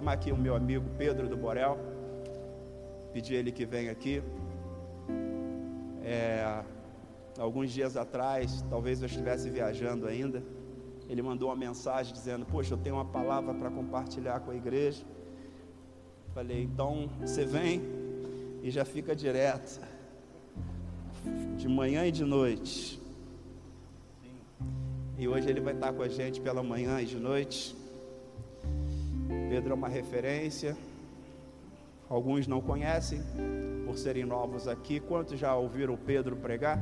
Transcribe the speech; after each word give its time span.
chamar 0.00 0.12
aqui 0.12 0.32
o 0.32 0.36
meu 0.36 0.56
amigo 0.56 0.88
Pedro 0.96 1.28
do 1.28 1.36
Borel, 1.36 1.78
pedir 3.12 3.34
ele 3.34 3.52
que 3.52 3.66
venha 3.66 3.92
aqui. 3.92 4.22
É, 6.02 6.64
alguns 7.38 7.70
dias 7.70 7.98
atrás, 7.98 8.64
talvez 8.70 9.02
eu 9.02 9.06
estivesse 9.06 9.50
viajando 9.50 10.06
ainda, 10.06 10.42
ele 11.06 11.20
mandou 11.20 11.50
uma 11.50 11.56
mensagem 11.56 12.14
dizendo: 12.14 12.46
Poxa, 12.46 12.72
eu 12.72 12.78
tenho 12.78 12.94
uma 12.96 13.04
palavra 13.04 13.52
para 13.52 13.70
compartilhar 13.70 14.40
com 14.40 14.50
a 14.52 14.56
igreja. 14.56 15.04
Falei, 16.32 16.62
então 16.62 17.10
você 17.20 17.44
vem 17.44 17.82
e 18.62 18.70
já 18.70 18.86
fica 18.86 19.14
direto, 19.14 19.82
de 21.58 21.68
manhã 21.68 22.06
e 22.06 22.10
de 22.10 22.24
noite. 22.24 22.98
E 25.18 25.28
hoje 25.28 25.50
ele 25.50 25.60
vai 25.60 25.74
estar 25.74 25.92
com 25.92 26.02
a 26.02 26.08
gente 26.08 26.40
pela 26.40 26.62
manhã 26.62 27.02
e 27.02 27.04
de 27.04 27.18
noite. 27.18 27.76
Pedro 29.50 29.72
é 29.72 29.74
uma 29.74 29.88
referência. 29.88 30.76
Alguns 32.08 32.46
não 32.46 32.60
conhecem, 32.60 33.20
por 33.84 33.98
serem 33.98 34.24
novos 34.24 34.68
aqui. 34.68 35.00
Quantos 35.00 35.40
já 35.40 35.56
ouviram 35.56 35.94
o 35.94 35.98
Pedro 35.98 36.36
pregar? 36.36 36.78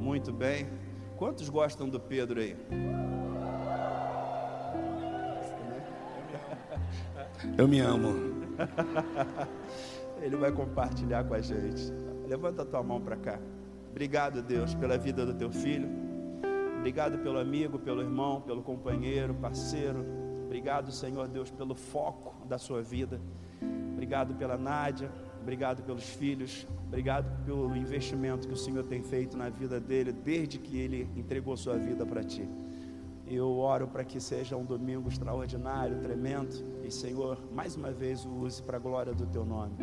Muito 0.00 0.32
bem. 0.32 0.68
Quantos 1.16 1.48
gostam 1.48 1.88
do 1.88 1.98
Pedro 1.98 2.38
aí? 2.38 2.56
Eu 7.58 7.66
me 7.66 7.80
amo. 7.80 8.14
Ele 10.22 10.36
vai 10.36 10.52
compartilhar 10.52 11.24
com 11.24 11.34
a 11.34 11.40
gente. 11.40 11.92
Levanta 12.28 12.62
a 12.62 12.64
tua 12.64 12.84
mão 12.84 13.00
para 13.00 13.16
cá. 13.16 13.40
Obrigado, 13.90 14.42
Deus, 14.42 14.76
pela 14.76 14.96
vida 14.96 15.26
do 15.26 15.34
teu 15.34 15.50
filho. 15.50 15.88
Obrigado 16.78 17.18
pelo 17.18 17.40
amigo, 17.40 17.80
pelo 17.80 18.00
irmão, 18.00 18.40
pelo 18.40 18.62
companheiro, 18.62 19.34
parceiro. 19.34 20.21
Obrigado, 20.52 20.92
Senhor 20.92 21.28
Deus, 21.28 21.50
pelo 21.50 21.74
foco 21.74 22.46
da 22.46 22.58
sua 22.58 22.82
vida. 22.82 23.18
Obrigado 23.94 24.34
pela 24.34 24.58
Nádia. 24.58 25.10
Obrigado 25.40 25.82
pelos 25.82 26.04
filhos. 26.04 26.66
Obrigado 26.88 27.42
pelo 27.46 27.74
investimento 27.74 28.46
que 28.46 28.52
o 28.52 28.56
Senhor 28.56 28.84
tem 28.84 29.02
feito 29.02 29.34
na 29.34 29.48
vida 29.48 29.80
dele 29.80 30.12
desde 30.12 30.58
que 30.58 30.78
ele 30.78 31.08
entregou 31.16 31.56
sua 31.56 31.78
vida 31.78 32.04
para 32.04 32.22
ti. 32.22 32.46
Eu 33.26 33.48
oro 33.56 33.88
para 33.88 34.04
que 34.04 34.20
seja 34.20 34.54
um 34.54 34.62
domingo 34.62 35.08
extraordinário, 35.08 35.98
tremendo. 36.02 36.54
E, 36.84 36.90
Senhor, 36.90 37.38
mais 37.50 37.74
uma 37.74 37.90
vez 37.90 38.26
o 38.26 38.28
use 38.28 38.62
para 38.62 38.76
a 38.76 38.80
glória 38.80 39.14
do 39.14 39.24
teu 39.24 39.46
nome. 39.46 39.74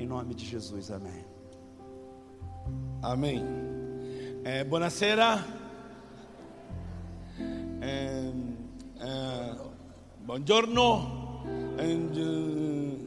Em 0.00 0.04
nome 0.04 0.34
de 0.34 0.44
Jesus, 0.44 0.90
amém. 0.90 1.24
Amém. 3.00 3.44
Eh, 4.42 4.64
buonasera. 4.64 5.44
Eh, 7.80 8.32
eh, 8.98 9.71
buongiorno. 10.24 11.22
And, 11.78 12.98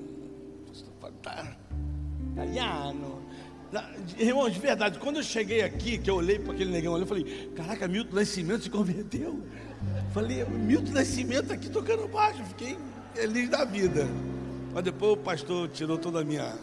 faltando. 0.99 1.55
Italiano. 2.33 3.21
Irmão, 4.17 4.49
de 4.49 4.59
verdade, 4.59 4.99
quando 4.99 5.17
eu 5.17 5.23
cheguei 5.23 5.61
aqui, 5.61 5.97
que 5.97 6.09
eu 6.09 6.15
olhei 6.15 6.39
para 6.39 6.53
aquele 6.53 6.71
negão 6.71 6.97
eu 6.97 7.05
falei: 7.05 7.51
Caraca, 7.55 7.87
Milton 7.87 8.15
Nascimento 8.15 8.63
se 8.63 8.69
converteu. 8.69 9.41
Falei: 10.13 10.45
Milton 10.45 10.91
Nascimento 10.91 11.51
aqui 11.51 11.69
tocando 11.69 12.07
baixo. 12.07 12.43
Fiquei 12.45 12.77
feliz 13.13 13.49
da 13.49 13.65
vida. 13.65 14.07
Mas 14.73 14.83
depois 14.83 15.13
o 15.13 15.17
pastor 15.17 15.69
tirou 15.69 15.97
toda 15.97 16.21
a 16.21 16.23
minha. 16.23 16.57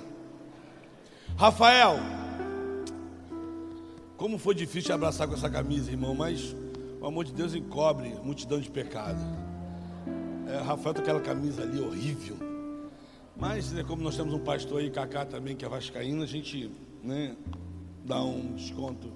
Rafael, 1.36 1.98
como 4.16 4.38
foi 4.38 4.54
difícil 4.54 4.94
abraçar 4.94 5.26
com 5.26 5.34
essa 5.34 5.50
camisa, 5.50 5.90
irmão, 5.90 6.14
mas 6.14 6.54
o 7.00 7.06
amor 7.06 7.24
de 7.24 7.32
Deus 7.32 7.54
encobre 7.54 8.14
multidão 8.22 8.60
de 8.60 8.70
pecado. 8.70 9.18
É, 10.48 10.58
Rafael 10.58 10.94
aquela 10.98 11.20
camisa 11.20 11.62
ali 11.62 11.80
horrível. 11.80 12.36
Mas, 13.36 13.72
né, 13.72 13.82
como 13.82 14.02
nós 14.02 14.16
temos 14.16 14.34
um 14.34 14.38
pastor 14.38 14.80
aí, 14.80 14.90
Cacá 14.90 15.24
também, 15.24 15.56
que 15.56 15.64
é 15.64 15.68
vascaíno, 15.68 16.22
a 16.22 16.26
gente 16.26 16.70
né, 17.02 17.36
dá 18.04 18.22
um 18.22 18.54
desconto. 18.54 19.10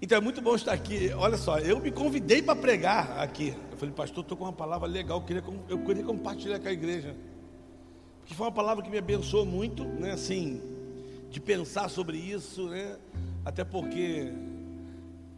Então 0.00 0.18
é 0.18 0.20
muito 0.20 0.42
bom 0.42 0.54
estar 0.56 0.72
aqui. 0.72 1.12
Olha 1.14 1.36
só, 1.36 1.58
eu 1.58 1.78
me 1.78 1.92
convidei 1.92 2.42
para 2.42 2.56
pregar 2.56 3.20
aqui. 3.20 3.54
Eu 3.70 3.76
falei, 3.76 3.94
pastor, 3.94 4.22
estou 4.22 4.36
com 4.36 4.44
uma 4.44 4.52
palavra 4.52 4.88
legal, 4.88 5.18
eu 5.18 5.24
queria, 5.24 5.44
eu 5.68 5.78
queria 5.78 6.02
compartilhar 6.02 6.58
com 6.58 6.68
a 6.68 6.72
igreja. 6.72 7.14
Porque 8.18 8.34
foi 8.34 8.46
uma 8.46 8.52
palavra 8.52 8.82
que 8.82 8.90
me 8.90 8.98
abençoou 8.98 9.46
muito, 9.46 9.84
né? 9.84 10.12
Assim, 10.12 10.60
de 11.30 11.40
pensar 11.40 11.88
sobre 11.88 12.16
isso, 12.16 12.68
né? 12.68 12.96
Até 13.44 13.62
porque 13.62 14.32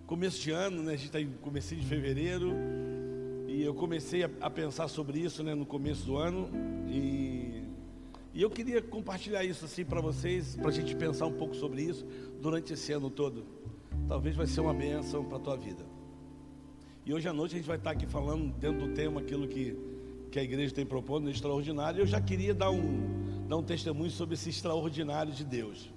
começo 0.06 0.40
de 0.40 0.50
ano, 0.50 0.82
né? 0.82 0.92
A 0.94 0.96
gente 0.96 1.06
está 1.06 1.20
em 1.20 1.30
começo 1.42 1.76
de 1.76 1.84
fevereiro 1.84 2.54
e 3.54 3.62
eu 3.62 3.72
comecei 3.72 4.24
a, 4.24 4.30
a 4.40 4.50
pensar 4.50 4.88
sobre 4.88 5.20
isso, 5.20 5.44
né? 5.44 5.54
No 5.54 5.64
começo 5.64 6.04
do 6.04 6.16
ano 6.16 6.50
e, 6.88 7.62
e 8.34 8.42
eu 8.42 8.50
queria 8.50 8.82
compartilhar 8.82 9.44
isso 9.44 9.64
assim 9.64 9.84
para 9.84 10.00
vocês, 10.00 10.56
para 10.56 10.70
a 10.70 10.72
gente 10.72 10.96
pensar 10.96 11.26
um 11.26 11.34
pouco 11.34 11.54
sobre 11.54 11.82
isso 11.82 12.04
durante 12.42 12.72
esse 12.72 12.92
ano 12.92 13.08
todo. 13.08 13.46
Talvez 14.08 14.34
vai 14.34 14.48
ser 14.48 14.60
uma 14.60 14.74
bênção 14.74 15.24
para 15.24 15.36
a 15.36 15.40
tua 15.40 15.56
vida. 15.56 15.86
E 17.06 17.14
hoje 17.14 17.28
à 17.28 17.32
noite 17.32 17.54
a 17.54 17.58
gente 17.58 17.66
vai 17.66 17.76
estar 17.76 17.92
aqui 17.92 18.06
falando 18.06 18.52
dentro 18.58 18.88
do 18.88 18.92
tema 18.92 19.20
aquilo 19.20 19.46
que, 19.46 19.78
que 20.32 20.38
a 20.40 20.42
igreja 20.42 20.74
tem 20.74 20.84
proposto 20.84 21.22
no 21.22 21.30
extraordinário. 21.30 22.00
Eu 22.00 22.06
já 22.06 22.20
queria 22.20 22.52
dar 22.52 22.72
um, 22.72 23.46
dar 23.46 23.56
um 23.56 23.62
testemunho 23.62 24.10
sobre 24.10 24.34
esse 24.34 24.50
extraordinário 24.50 25.32
de 25.32 25.44
Deus. 25.44 25.92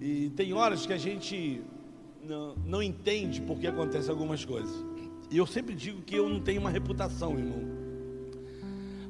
E 0.00 0.30
tem 0.36 0.52
horas 0.52 0.86
que 0.86 0.92
a 0.92 0.98
gente 0.98 1.60
não, 2.22 2.54
não 2.64 2.80
entende 2.80 3.40
por 3.40 3.58
que 3.58 3.66
acontecem 3.66 4.12
algumas 4.12 4.44
coisas. 4.44 4.86
E 5.30 5.36
eu 5.36 5.46
sempre 5.46 5.74
digo 5.74 6.00
que 6.02 6.14
eu 6.14 6.28
não 6.28 6.40
tenho 6.40 6.60
uma 6.60 6.70
reputação, 6.70 7.38
irmão. 7.38 7.78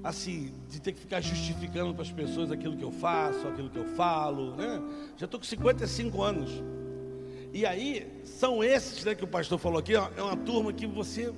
Assim, 0.03 0.53
de 0.69 0.81
ter 0.81 0.93
que 0.93 1.01
ficar 1.01 1.21
justificando 1.21 1.93
para 1.93 2.03
as 2.03 2.11
pessoas 2.11 2.51
aquilo 2.51 2.77
que 2.77 2.85
eu 2.85 2.91
faço, 2.91 3.47
aquilo 3.47 3.69
que 3.71 3.79
eu 3.79 3.85
falo, 3.95 4.57
né? 4.57 4.81
Já 5.17 5.27
estou 5.27 5.39
com 5.39 5.47
55 5.47 6.23
anos. 6.23 6.63
E 7.53 7.65
aí, 7.65 8.07
são 8.25 8.63
esses 8.63 9.05
né, 9.05 9.15
que 9.15 9.25
o 9.25 9.29
pastor 9.29 9.59
falou 9.59 9.79
aqui, 9.79 9.95
ó, 9.95 10.09
é 10.17 10.23
uma 10.23 10.37
turma 10.37 10.73
que 10.73 10.87
você 10.87 11.33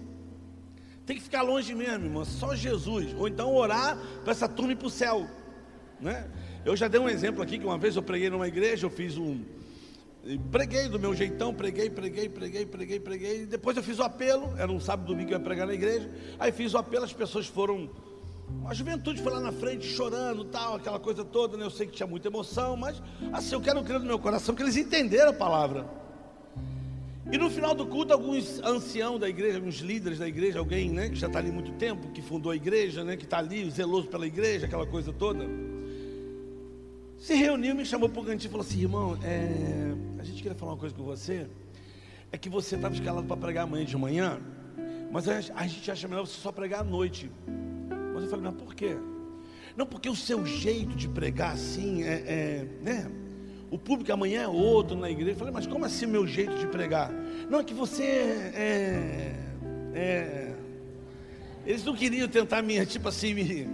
tem 1.06 1.16
que 1.16 1.22
ficar 1.22 1.42
longe 1.42 1.74
mesmo, 1.74 2.06
irmão, 2.06 2.24
só 2.24 2.54
Jesus. 2.54 3.14
Ou 3.18 3.28
então 3.28 3.54
orar 3.54 3.98
para 4.22 4.32
essa 4.32 4.48
turma 4.48 4.72
ir 4.72 4.76
para 4.76 4.86
o 4.86 4.90
céu. 4.90 5.26
Né? 6.00 6.28
Eu 6.64 6.76
já 6.76 6.88
dei 6.88 7.00
um 7.00 7.08
exemplo 7.08 7.42
aqui, 7.42 7.58
que 7.58 7.64
uma 7.64 7.78
vez 7.78 7.96
eu 7.96 8.02
preguei 8.02 8.30
numa 8.30 8.46
igreja, 8.46 8.86
eu 8.86 8.90
fiz 8.90 9.16
um. 9.16 9.42
E 10.24 10.38
Preguei 10.38 10.88
do 10.88 10.98
meu 10.98 11.14
jeitão, 11.14 11.54
preguei, 11.54 11.88
preguei, 11.88 12.28
preguei, 12.28 12.66
preguei, 12.66 13.00
preguei. 13.00 13.42
E 13.42 13.46
depois 13.46 13.76
eu 13.76 13.82
fiz 13.82 13.98
o 13.98 14.02
apelo, 14.02 14.54
era 14.58 14.70
um 14.70 14.80
sábado 14.80 15.06
domingo 15.06 15.28
que 15.28 15.34
eu 15.34 15.38
ia 15.38 15.44
pregar 15.44 15.66
na 15.66 15.74
igreja. 15.74 16.10
Aí 16.38 16.52
fiz 16.52 16.74
o 16.74 16.78
apelo, 16.78 17.04
as 17.04 17.12
pessoas 17.12 17.46
foram. 17.46 17.88
A 18.66 18.74
juventude 18.74 19.22
foi 19.22 19.32
lá 19.32 19.40
na 19.40 19.52
frente 19.52 19.86
chorando, 19.86 20.44
tal, 20.44 20.74
aquela 20.74 20.98
coisa 20.98 21.24
toda, 21.24 21.56
né? 21.56 21.64
Eu 21.64 21.70
sei 21.70 21.86
que 21.86 21.92
tinha 21.92 22.06
muita 22.06 22.28
emoção, 22.28 22.76
mas 22.76 23.00
assim, 23.32 23.54
eu 23.54 23.60
quero 23.60 23.82
crer 23.82 24.00
no 24.00 24.06
meu 24.06 24.18
coração 24.18 24.54
que 24.54 24.62
eles 24.62 24.76
entenderam 24.76 25.30
a 25.30 25.34
palavra. 25.34 25.88
E 27.32 27.38
no 27.38 27.48
final 27.48 27.76
do 27.76 27.86
culto, 27.86 28.12
alguns 28.12 28.60
anciãos 28.64 29.20
da 29.20 29.28
igreja, 29.28 29.58
alguns 29.58 29.76
líderes 29.76 30.18
da 30.18 30.26
igreja, 30.26 30.58
alguém 30.58 30.90
né, 30.90 31.08
que 31.08 31.14
já 31.14 31.28
está 31.28 31.38
ali 31.38 31.52
muito 31.52 31.70
tempo, 31.74 32.08
que 32.08 32.20
fundou 32.20 32.50
a 32.50 32.56
igreja, 32.56 33.04
né, 33.04 33.16
que 33.16 33.22
está 33.22 33.38
ali, 33.38 33.70
zeloso 33.70 34.08
pela 34.08 34.26
igreja, 34.26 34.66
aquela 34.66 34.84
coisa 34.84 35.12
toda, 35.12 35.46
se 37.20 37.34
reuniu, 37.34 37.74
me 37.74 37.84
chamou 37.84 38.08
para 38.08 38.22
o 38.22 38.24
cantinho 38.24 38.48
e 38.48 38.50
falou 38.50 38.66
assim: 38.66 38.80
irmão, 38.80 39.18
é, 39.22 39.92
a 40.18 40.24
gente 40.24 40.42
queria 40.42 40.56
falar 40.56 40.72
uma 40.72 40.78
coisa 40.78 40.94
com 40.94 41.04
você. 41.04 41.46
É 42.32 42.38
que 42.38 42.48
você 42.48 42.76
estava 42.76 42.94
escalado 42.94 43.26
para 43.26 43.36
pregar 43.36 43.64
amanhã 43.64 43.84
de 43.84 43.96
manhã, 43.96 44.40
mas 45.12 45.28
a, 45.28 45.66
gente 45.66 45.90
acha 45.90 46.08
melhor 46.08 46.26
você 46.26 46.40
só 46.40 46.50
pregar 46.50 46.80
à 46.80 46.84
noite. 46.84 47.30
Mas 48.14 48.24
eu 48.24 48.30
falei: 48.30 48.46
mas 48.46 48.54
por 48.54 48.74
quê? 48.74 48.96
Não, 49.76 49.84
porque 49.84 50.08
o 50.08 50.16
seu 50.16 50.46
jeito 50.46 50.96
de 50.96 51.08
pregar 51.08 51.52
assim 51.52 52.02
é, 52.02 52.24
é 52.26 52.66
né? 52.82 53.10
O 53.70 53.78
público 53.78 54.10
amanhã 54.12 54.42
é 54.42 54.48
outro 54.48 54.96
na 54.96 55.10
igreja. 55.10 55.32
Eu 55.32 55.36
falei, 55.36 55.52
mas 55.52 55.66
como 55.66 55.84
assim 55.84 56.06
meu 56.06 56.26
jeito 56.26 56.56
de 56.56 56.66
pregar? 56.66 57.12
Não, 57.48 57.60
é 57.60 57.64
que 57.64 57.74
você 57.74 58.02
é. 58.02 59.34
é 59.94 60.54
eles 61.66 61.84
não 61.84 61.94
queriam 61.94 62.26
tentar 62.26 62.62
me, 62.62 62.84
tipo 62.86 63.08
assim, 63.08 63.34
me, 63.34 63.68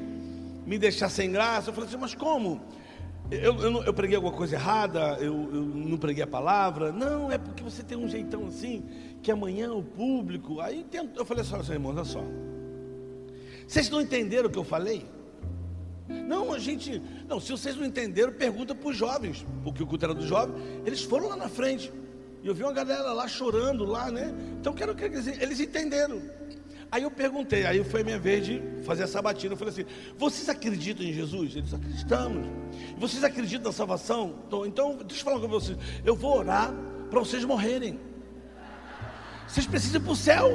me 0.66 0.76
deixar 0.78 1.08
sem 1.08 1.30
graça. 1.30 1.70
Eu 1.70 1.74
falei 1.74 1.88
assim, 1.88 1.96
mas 1.96 2.14
como? 2.14 2.60
Eu, 3.30 3.56
eu, 3.60 3.82
eu 3.84 3.92
preguei 3.94 4.16
alguma 4.16 4.32
coisa 4.34 4.54
errada? 4.54 5.16
Eu, 5.20 5.34
eu 5.52 5.62
não 5.64 5.98
preguei 5.98 6.22
a 6.22 6.26
palavra? 6.26 6.92
Não, 6.92 7.30
é 7.30 7.36
porque 7.38 7.62
você 7.62 7.82
tem 7.82 7.98
um 7.98 8.08
jeitão 8.08 8.46
assim, 8.46 8.84
que 9.22 9.30
amanhã 9.32 9.72
o 9.72 9.82
público. 9.82 10.60
Aí 10.60 10.84
tem- 10.84 11.10
eu 11.16 11.24
falei 11.24 11.42
assim, 11.42 11.72
irmãos, 11.72 11.96
olha 11.96 12.04
só. 12.04 12.22
Vocês 13.66 13.90
não 13.90 14.00
entenderam 14.00 14.48
o 14.48 14.52
que 14.52 14.58
eu 14.58 14.64
falei? 14.64 15.04
Não, 16.08 16.52
a 16.52 16.58
gente. 16.60 17.02
Não, 17.28 17.40
se 17.40 17.50
vocês 17.50 17.76
não 17.76 17.84
entenderam, 17.84 18.32
pergunta 18.32 18.76
para 18.76 18.88
os 18.88 18.96
jovens, 18.96 19.44
porque 19.64 19.82
o 19.82 19.86
culto 19.86 20.04
era 20.04 20.14
do 20.14 20.24
jovem. 20.24 20.54
Eles 20.84 21.02
foram 21.02 21.28
lá 21.28 21.36
na 21.36 21.48
frente. 21.48 21.92
E 22.44 22.46
eu 22.46 22.54
vi 22.54 22.62
uma 22.62 22.72
galera 22.72 23.12
lá 23.12 23.26
chorando, 23.26 23.84
lá, 23.84 24.08
né? 24.08 24.32
Então 24.60 24.72
quero 24.72 24.94
que 24.94 25.02
eles 25.02 25.58
entenderam. 25.58 26.22
Aí 26.90 27.02
eu 27.02 27.10
perguntei, 27.10 27.66
aí 27.66 27.82
foi 27.82 28.02
a 28.02 28.04
minha 28.04 28.18
vez 28.18 28.46
de 28.46 28.62
fazer 28.84 29.02
essa 29.02 29.20
batina. 29.20 29.54
Eu 29.54 29.56
falei 29.56 29.72
assim: 29.72 29.84
vocês 30.16 30.48
acreditam 30.48 31.04
em 31.04 31.12
Jesus? 31.12 31.56
Eles 31.56 31.74
acreditamos. 31.74 32.48
Vocês 32.96 33.24
acreditam 33.24 33.66
na 33.66 33.72
salvação? 33.72 34.36
Então, 34.46 34.66
então 34.66 34.96
deixa 35.04 35.22
eu 35.22 35.24
falar 35.24 35.40
com 35.40 35.48
vocês. 35.48 35.76
Eu 36.04 36.14
vou 36.14 36.38
orar 36.38 36.72
para 37.10 37.18
vocês 37.18 37.44
morrerem. 37.44 37.98
Vocês 39.48 39.66
precisam 39.66 40.00
ir 40.00 40.04
para 40.04 40.12
o 40.12 40.16
céu. 40.16 40.50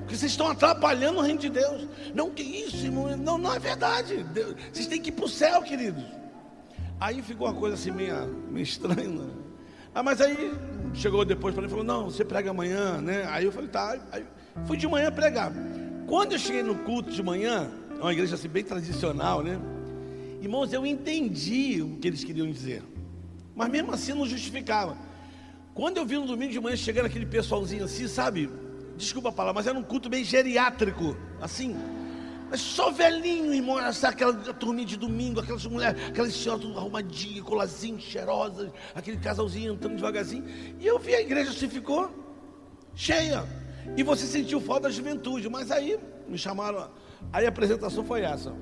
Porque 0.00 0.16
vocês 0.16 0.32
estão 0.32 0.48
atrapalhando 0.48 1.18
o 1.18 1.22
reino 1.22 1.40
de 1.40 1.50
Deus. 1.50 1.88
Não, 2.14 2.30
que 2.30 2.42
isso, 2.42 2.84
irmão? 2.84 3.16
Não, 3.16 3.36
não 3.38 3.52
é 3.52 3.58
verdade. 3.58 4.22
Deus, 4.22 4.54
vocês 4.72 4.86
têm 4.86 5.00
que 5.02 5.08
ir 5.08 5.12
para 5.12 5.24
o 5.24 5.28
céu, 5.28 5.62
queridos. 5.62 6.04
Aí 7.00 7.20
ficou 7.22 7.48
uma 7.48 7.54
coisa 7.54 7.74
assim 7.74 7.90
meio, 7.90 8.26
meio 8.48 8.62
estranha. 8.62 9.08
Né? 9.08 9.28
Ah, 9.92 10.02
mas 10.02 10.20
aí 10.20 10.54
chegou 10.94 11.24
depois 11.24 11.54
para 11.54 11.62
mim 11.62 11.66
e 11.66 11.70
falou: 11.70 11.84
Não, 11.84 12.04
você 12.04 12.24
prega 12.24 12.50
amanhã, 12.50 13.00
né? 13.00 13.26
Aí 13.30 13.46
eu 13.46 13.52
falei: 13.52 13.68
Tá. 13.68 13.98
Aí 14.12 14.24
fui 14.64 14.76
de 14.76 14.86
manhã 14.86 15.10
pregar. 15.10 15.52
Quando 16.06 16.32
eu 16.32 16.38
cheguei 16.38 16.62
no 16.62 16.76
culto 16.76 17.10
de 17.10 17.22
manhã, 17.22 17.70
é 17.98 18.00
uma 18.00 18.12
igreja 18.12 18.36
assim 18.36 18.48
bem 18.48 18.62
tradicional, 18.62 19.42
né? 19.42 19.58
Irmãos, 20.40 20.72
eu 20.72 20.86
entendi 20.86 21.82
o 21.82 21.96
que 21.98 22.06
eles 22.06 22.22
queriam 22.22 22.50
dizer, 22.50 22.82
mas 23.54 23.68
mesmo 23.68 23.92
assim 23.92 24.12
não 24.12 24.26
justificava. 24.26 24.96
Quando 25.74 25.96
eu 25.98 26.06
vi 26.06 26.16
no 26.16 26.26
domingo 26.26 26.52
de 26.52 26.60
manhã 26.60 26.76
chegando 26.76 27.06
aquele 27.06 27.26
pessoalzinho 27.26 27.84
assim, 27.84 28.06
sabe? 28.06 28.48
Desculpa 28.96 29.28
a 29.28 29.32
palavra, 29.32 29.60
mas 29.60 29.66
era 29.66 29.76
um 29.76 29.82
culto 29.82 30.08
bem 30.08 30.24
geriátrico, 30.24 31.16
assim. 31.40 31.76
Mas 32.48 32.60
só 32.60 32.90
velhinho, 32.90 33.52
irmão, 33.52 33.76
aquela 33.76 34.32
turminha 34.32 34.86
de 34.86 34.96
domingo, 34.96 35.40
aquelas 35.40 35.66
mulheres, 35.66 36.00
aquelas 36.08 36.32
senhoras 36.32 36.62
tudo 36.62 36.78
arrumadinhas, 36.78 37.44
colazinhas, 37.44 38.02
cheirosas, 38.02 38.70
aquele 38.94 39.16
casalzinho 39.16 39.74
entrando 39.74 39.96
devagarzinho. 39.96 40.44
E 40.78 40.86
eu 40.86 40.98
vi 40.98 41.14
a 41.14 41.20
igreja 41.20 41.52
se 41.52 41.66
ficou 41.66 42.10
cheia. 42.94 43.44
E 43.96 44.02
você 44.02 44.26
sentiu 44.26 44.60
falta 44.60 44.82
da 44.82 44.90
juventude, 44.90 45.48
mas 45.48 45.70
aí 45.70 45.98
me 46.28 46.38
chamaram, 46.38 46.90
aí 47.32 47.44
a 47.46 47.48
apresentação 47.48 48.04
foi 48.04 48.22
essa. 48.22 48.54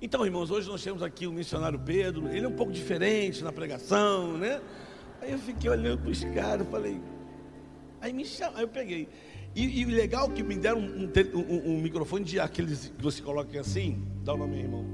Então, 0.00 0.24
irmãos, 0.24 0.50
hoje 0.50 0.68
nós 0.68 0.82
temos 0.82 1.02
aqui 1.02 1.28
o 1.28 1.32
missionário 1.32 1.78
Pedro, 1.78 2.28
ele 2.28 2.44
é 2.44 2.48
um 2.48 2.56
pouco 2.56 2.72
diferente 2.72 3.44
na 3.44 3.52
pregação, 3.52 4.36
né? 4.36 4.60
Aí 5.20 5.30
eu 5.30 5.38
fiquei 5.38 5.70
olhando 5.70 6.00
para 6.02 6.10
os 6.10 6.24
caras, 6.24 6.66
falei, 6.68 7.00
aí 8.00 8.12
me 8.12 8.24
chamaram, 8.24 8.58
aí 8.58 8.64
eu 8.64 8.68
peguei. 8.68 9.08
E, 9.54 9.84
o 9.84 9.88
legal 9.88 10.30
que 10.30 10.42
me 10.42 10.56
deram 10.56 10.80
um, 10.80 11.10
um, 11.34 11.72
um, 11.74 11.80
microfone 11.80 12.24
de 12.24 12.40
aqueles 12.40 12.88
que 12.96 13.02
você 13.02 13.22
coloca 13.22 13.60
assim, 13.60 14.02
dá 14.24 14.32
o 14.32 14.36
nome, 14.36 14.58
irmão. 14.58 14.84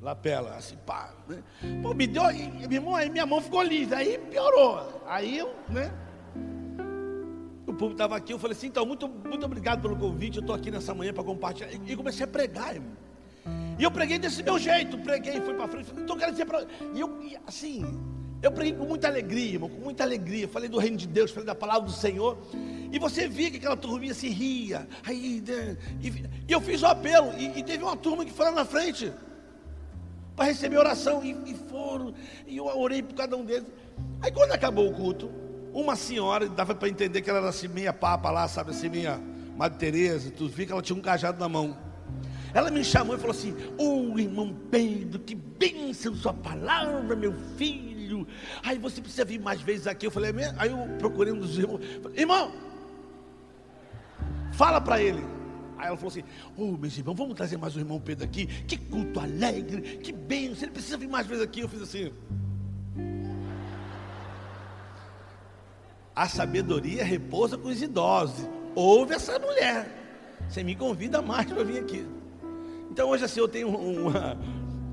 Lapela, 0.00 0.56
assim, 0.56 0.76
pá, 0.84 1.14
né? 1.28 1.42
Pô, 1.82 1.94
me 1.94 2.06
deu, 2.06 2.22
meu 2.22 2.72
irmão, 2.72 2.94
aí 2.94 3.08
minha 3.10 3.26
mão 3.26 3.40
ficou 3.40 3.62
lisa, 3.62 3.96
aí 3.96 4.18
piorou. 4.18 5.02
Aí 5.06 5.38
eu, 5.38 5.54
né? 5.68 5.92
O 7.74 7.76
público 7.76 7.94
estava 7.94 8.16
aqui, 8.16 8.32
eu 8.32 8.38
falei 8.38 8.56
assim, 8.56 8.68
então, 8.68 8.86
muito, 8.86 9.08
muito 9.08 9.44
obrigado 9.44 9.82
pelo 9.82 9.96
convite, 9.96 10.36
eu 10.36 10.42
estou 10.42 10.54
aqui 10.54 10.70
nessa 10.70 10.94
manhã 10.94 11.12
para 11.12 11.24
compartilhar. 11.24 11.70
E 11.72 11.96
comecei 11.96 12.22
a 12.22 12.28
pregar, 12.28 12.76
irmão. 12.76 12.92
E 13.76 13.82
eu 13.82 13.90
preguei 13.90 14.16
desse 14.16 14.44
meu 14.44 14.60
jeito, 14.60 14.96
preguei, 14.98 15.40
fui 15.40 15.54
para 15.54 15.66
frente, 15.66 15.90
então 15.98 16.16
quero 16.16 16.30
dizer 16.30 16.44
para. 16.44 16.64
E 16.94 17.00
eu, 17.00 17.18
assim, 17.44 17.84
eu 18.40 18.52
preguei 18.52 18.74
com 18.74 18.84
muita 18.84 19.08
alegria, 19.08 19.54
irmão, 19.54 19.68
com 19.68 19.80
muita 19.80 20.04
alegria. 20.04 20.46
Falei 20.46 20.68
do 20.68 20.78
reino 20.78 20.96
de 20.96 21.08
Deus, 21.08 21.32
falei 21.32 21.46
da 21.46 21.54
palavra 21.54 21.82
do 21.82 21.90
Senhor. 21.90 22.38
E 22.92 22.98
você 22.98 23.26
via 23.26 23.50
que 23.50 23.56
aquela 23.56 23.76
turminha 23.76 24.14
se 24.14 24.28
ria. 24.28 24.86
Aí, 25.04 25.42
né, 25.44 25.76
e, 26.00 26.08
e 26.48 26.52
eu 26.52 26.60
fiz 26.60 26.80
o 26.80 26.86
apelo. 26.86 27.32
E, 27.36 27.58
e, 27.58 27.62
teve 27.64 27.82
uma 27.82 27.96
turma 27.96 28.24
que 28.24 28.30
foi 28.30 28.44
lá 28.44 28.52
na 28.52 28.64
frente 28.64 29.12
para 30.36 30.44
receber 30.44 30.78
oração. 30.78 31.24
E, 31.24 31.32
e 31.44 31.54
foram. 31.68 32.14
E 32.46 32.56
eu 32.56 32.66
orei 32.66 33.02
por 33.02 33.16
cada 33.16 33.36
um 33.36 33.44
deles. 33.44 33.66
Aí 34.22 34.30
quando 34.30 34.52
acabou 34.52 34.88
o 34.88 34.92
culto, 34.92 35.28
uma 35.74 35.96
senhora, 35.96 36.48
dava 36.48 36.74
para 36.74 36.88
entender 36.88 37.20
que 37.20 37.28
ela 37.28 37.40
era 37.40 37.48
assim, 37.48 37.66
meia 37.66 37.92
papa 37.92 38.30
lá, 38.30 38.46
sabe 38.46 38.70
assim, 38.70 38.88
meia 38.88 39.20
Madre 39.56 39.78
Teresa, 39.78 40.30
tudo, 40.30 40.50
vi 40.50 40.66
que 40.66 40.72
ela 40.72 40.80
tinha 40.80 40.96
um 40.96 41.02
cajado 41.02 41.38
na 41.38 41.48
mão. 41.48 41.76
Ela 42.52 42.70
me 42.70 42.84
chamou 42.84 43.16
e 43.16 43.18
falou 43.18 43.34
assim: 43.34 43.52
Ô 43.76 44.12
oh, 44.12 44.18
irmão 44.18 44.54
Pedro, 44.70 45.18
que 45.18 45.34
bênção 45.34 46.14
sua 46.14 46.32
palavra, 46.32 47.16
meu 47.16 47.32
filho. 47.56 48.26
Aí 48.62 48.78
você 48.78 49.00
precisa 49.00 49.24
vir 49.24 49.40
mais 49.40 49.60
vezes 49.60 49.88
aqui. 49.88 50.06
Eu 50.06 50.10
falei: 50.10 50.30
é 50.30 50.54
Aí 50.56 50.70
eu 50.70 50.78
procurei 50.98 51.32
um 51.32 51.38
dos 51.38 51.58
irmãos: 51.58 51.80
Irmão, 52.14 52.52
fala 54.52 54.80
para 54.80 55.02
ele. 55.02 55.24
Aí 55.76 55.88
ela 55.88 55.96
falou 55.96 56.10
assim: 56.10 56.22
Ô 56.56 56.68
oh, 56.68 56.76
meus 56.76 56.96
irmãos, 56.96 57.16
vamos 57.16 57.34
trazer 57.34 57.56
mais 57.56 57.74
o 57.74 57.80
irmão 57.80 58.00
Pedro 58.00 58.24
aqui. 58.24 58.46
Que 58.46 58.76
culto 58.76 59.18
alegre, 59.18 59.98
que 59.98 60.12
bênção. 60.12 60.64
Ele 60.64 60.72
precisa 60.72 60.96
vir 60.96 61.08
mais 61.08 61.26
vezes 61.26 61.42
aqui. 61.42 61.60
Eu 61.60 61.68
fiz 61.68 61.82
assim. 61.82 62.12
A 66.14 66.28
sabedoria 66.28 67.04
repousa 67.04 67.58
com 67.58 67.68
os 67.68 67.82
idosos. 67.82 68.48
Ouve 68.74 69.14
essa 69.14 69.38
mulher. 69.38 69.88
Você 70.48 70.62
me 70.62 70.76
convida 70.76 71.20
mais 71.20 71.44
para 71.46 71.64
vir 71.64 71.80
aqui. 71.80 72.06
Então 72.90 73.08
hoje 73.08 73.24
assim 73.24 73.40
eu 73.40 73.48
tenho 73.48 73.68
uma, 73.68 74.38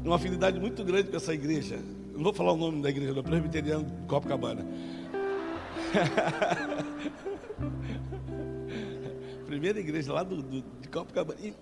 uma 0.04 0.16
afinidade 0.16 0.60
muito 0.60 0.84
grande 0.84 1.10
com 1.10 1.18
essa 1.18 1.34
igreja. 1.34 1.80
Não 2.14 2.24
vou 2.24 2.34
falar 2.34 2.54
o 2.54 2.58
nome 2.58 2.82
da 2.82 2.90
igreja, 2.90 3.14
do 3.14 3.24
Presbiteriano 3.24 3.86
de 3.86 4.08
Copacabana. 4.08 4.66
Primeira 9.46 9.80
igreja 9.80 10.12
lá 10.14 10.24
do, 10.24 10.42
do, 10.42 10.64
de 10.80 10.88
Copacabana. 10.88 11.40
E, 11.40 11.54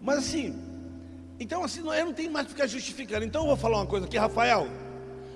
mas 0.00 0.16
assim, 0.18 0.54
então 1.38 1.62
assim, 1.62 1.80
eu 1.80 2.06
não 2.06 2.14
tenho 2.14 2.30
mais 2.30 2.46
que 2.46 2.52
ficar 2.52 2.66
justificando. 2.66 3.26
Então 3.26 3.42
eu 3.42 3.48
vou 3.48 3.56
falar 3.56 3.78
uma 3.78 3.86
coisa 3.86 4.06
aqui, 4.06 4.16
Rafael. 4.16 4.68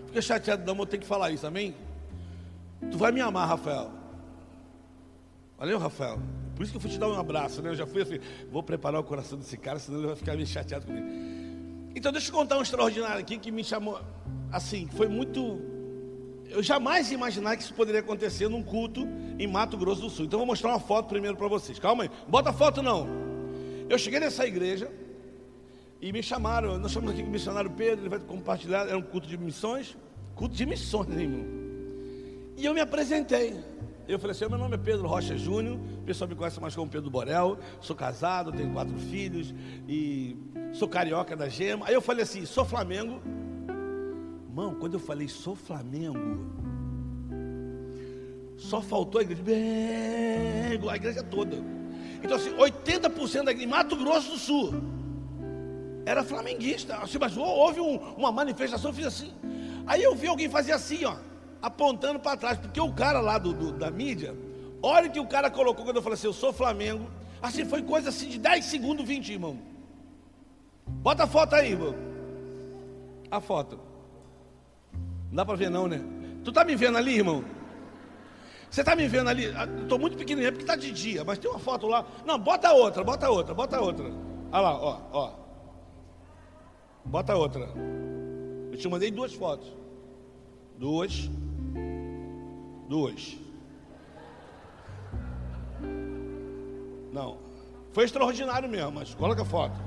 Fica 0.07 0.23
chateado, 0.23 0.65
não, 0.65 0.75
vou 0.75 0.87
ter 0.87 0.99
que 0.99 1.07
falar 1.07 1.31
isso, 1.31 1.47
amém? 1.47 1.75
Tu 2.91 2.97
vai 2.97 3.13
me 3.13 3.21
amar, 3.21 3.49
Rafael. 3.49 3.91
Valeu, 5.59 5.79
Rafael. 5.79 6.19
Por 6.57 6.63
isso 6.63 6.73
que 6.73 6.77
eu 6.77 6.81
fui 6.81 6.91
te 6.91 6.99
dar 6.99 7.09
um 7.09 7.19
abraço, 7.19 7.61
né? 7.61 7.71
Eu 7.71 7.75
já 7.75 7.87
fui 7.87 8.03
assim, 8.03 8.19
vou 8.51 8.63
preparar 8.63 9.01
o 9.01 9.05
coração 9.05 9.39
desse 9.39 9.57
cara, 9.57 9.79
senão 9.79 9.99
ele 9.99 10.07
vai 10.07 10.17
ficar 10.17 10.35
meio 10.35 10.47
chateado 10.47 10.87
comigo. 10.87 11.07
Então 11.95 12.13
deixa 12.13 12.29
eu 12.29 12.35
contar 12.35 12.59
um 12.59 12.63
extraordinário 12.63 13.21
aqui 13.21 13.39
que 13.39 13.51
me 13.51 13.65
chamou, 13.65 14.01
assim, 14.53 14.89
foi 14.95 15.09
muito. 15.09 15.61
Eu 16.49 16.63
jamais 16.63 17.11
ia 17.11 17.15
imaginar 17.15 17.57
que 17.57 17.63
isso 17.63 17.75
poderia 17.75 18.01
acontecer 18.01 18.49
num 18.49 18.63
culto 18.63 19.07
em 19.39 19.47
Mato 19.47 19.77
Grosso 19.77 20.03
do 20.03 20.11
Sul. 20.11 20.25
Então 20.27 20.39
vou 20.39 20.47
mostrar 20.47 20.71
uma 20.71 20.81
foto 20.81 21.09
primeiro 21.09 21.37
para 21.37 21.49
vocês. 21.49 21.79
Calma 21.79 22.05
aí, 22.05 22.11
bota 22.29 22.51
a 22.51 22.53
foto 22.53 22.83
não. 22.83 23.07
Eu 23.89 23.99
cheguei 23.99 24.21
nessa 24.21 24.47
igreja 24.47 24.91
e 26.01 26.13
me 26.13 26.23
chamaram, 26.23 26.79
nós 26.79 26.93
chamamos 26.93 27.19
aqui 27.19 27.27
o 27.27 27.31
missionário 27.31 27.71
Pedro, 27.71 28.03
ele 28.03 28.09
vai 28.09 28.19
compartilhar, 28.19 28.87
era 28.87 28.97
um 28.97 29.03
culto 29.03 29.29
de 29.29 29.37
missões, 29.37 29.97
culto 30.35 30.55
de 30.55 30.65
missões, 30.65 31.09
né, 31.09 31.23
irmão? 31.23 31.60
E 32.61 32.67
eu 32.67 32.75
me 32.75 32.81
apresentei. 32.81 33.59
Eu 34.07 34.19
falei 34.19 34.33
assim: 34.33 34.47
meu 34.47 34.59
nome 34.59 34.75
é 34.75 34.79
Pedro 34.79 35.07
Rocha 35.07 35.35
Júnior, 35.35 35.79
o 35.79 36.03
pessoal 36.03 36.29
me 36.29 36.37
conhece 36.37 36.61
mais 36.61 36.77
como 36.77 36.91
Pedro 36.91 37.11
Borel, 37.11 37.59
sou 37.81 37.97
casado, 37.97 38.53
tenho 38.53 38.71
quatro 38.71 38.99
filhos 38.99 39.55
e 39.89 40.37
sou 40.75 40.87
carioca 40.87 41.35
da 41.35 41.49
gema. 41.49 41.87
Aí 41.87 41.95
eu 41.95 42.03
falei 42.03 42.23
assim: 42.23 42.45
sou 42.45 42.67
Flamengo. 42.67 43.23
Irmão, 44.47 44.75
quando 44.75 44.95
eu 44.95 45.01
falei 45.01 45.27
sou 45.27 45.55
Flamengo, 45.57 46.53
só 48.59 48.83
faltou 48.83 49.21
a 49.21 49.25
igreja, 49.25 50.91
a 50.91 50.97
igreja 50.97 51.23
toda. 51.23 51.57
Então, 52.23 52.37
assim, 52.37 52.51
80% 52.57 53.45
da 53.45 53.53
igreja, 53.53 53.71
Mato 53.71 53.97
Grosso 53.97 54.33
do 54.33 54.39
Sul, 54.39 54.75
era 56.05 56.23
flamenguista. 56.23 56.97
Assim, 56.97 57.17
mas 57.19 57.35
houve 57.39 57.81
um, 57.81 57.97
uma 58.19 58.31
manifestação, 58.31 58.91
eu 58.91 58.95
fiz 58.95 59.07
assim. 59.07 59.33
Aí 59.87 60.03
eu 60.03 60.15
vi 60.15 60.27
alguém 60.27 60.51
fazer 60.51 60.73
assim, 60.73 61.07
ó 61.07 61.30
apontando 61.63 62.19
para 62.19 62.37
trás, 62.37 62.59
porque 62.59 62.81
o 62.81 62.93
cara 62.93 63.21
lá 63.21 63.39
do, 63.39 63.53
do, 63.53 63.73
da 63.73 63.91
mídia, 63.91 64.35
olha 64.83 65.09
o 65.09 65.13
que 65.13 65.21
o 65.21 65.27
cara 65.27 65.51
colocou 65.51 65.85
quando 65.85 65.97
eu 65.97 66.03
falei 66.03 66.15
assim, 66.15 66.27
eu 66.27 66.33
sou 66.33 66.53
Flamengo. 66.53 67.09
Assim, 67.43 67.65
foi 67.65 67.83
coisa 67.83 68.11
assim 68.11 68.29
de 68.29 68.39
10 68.39 68.65
segundos, 68.65 69.07
20, 69.07 69.33
irmão. 69.33 69.59
Bota 70.87 71.25
a 71.25 71.27
foto 71.27 71.55
aí, 71.55 71.73
irmão. 71.73 71.95
A 73.31 73.41
foto. 73.41 73.79
Não 75.29 75.37
dá 75.37 75.45
para 75.45 75.57
ver 75.57 75.71
não, 75.71 75.87
né? 75.87 76.01
Tu 76.45 76.53
tá 76.53 76.65
me 76.65 76.75
vendo 76.75 76.99
ali, 76.99 77.17
irmão? 77.17 77.45
Você 78.71 78.85
tá 78.85 78.95
me 78.95 79.07
vendo 79.09 79.29
ali? 79.29 79.47
Ah, 79.49 79.67
muito 79.99 80.17
pequenininho, 80.17 80.53
porque 80.53 80.65
tá 80.65 80.77
de 80.77 80.93
dia, 80.93 81.25
mas 81.25 81.39
tem 81.39 81.51
uma 81.51 81.59
foto 81.59 81.87
lá. 81.87 82.07
Não, 82.25 82.39
bota 82.39 82.73
outra, 82.73 83.03
bota 83.03 83.29
outra, 83.29 83.55
bota 83.55 83.81
outra. 83.81 84.07
Olha 84.53 84.61
lá, 84.61 84.81
ó, 84.81 85.01
ó. 85.13 85.33
Bota 87.05 87.35
outra. 87.35 87.69
Eu 88.71 88.79
te 88.79 88.89
mandei 88.89 89.11
duas 89.11 89.35
fotos. 89.35 89.73
Duas. 90.79 91.29
Duas. 92.91 93.37
Não. 97.13 97.39
Foi 97.93 98.03
extraordinário 98.03 98.69
mesmo, 98.69 98.91
mas 98.91 99.15
coloca 99.15 99.43
a 99.43 99.45
foto. 99.45 99.79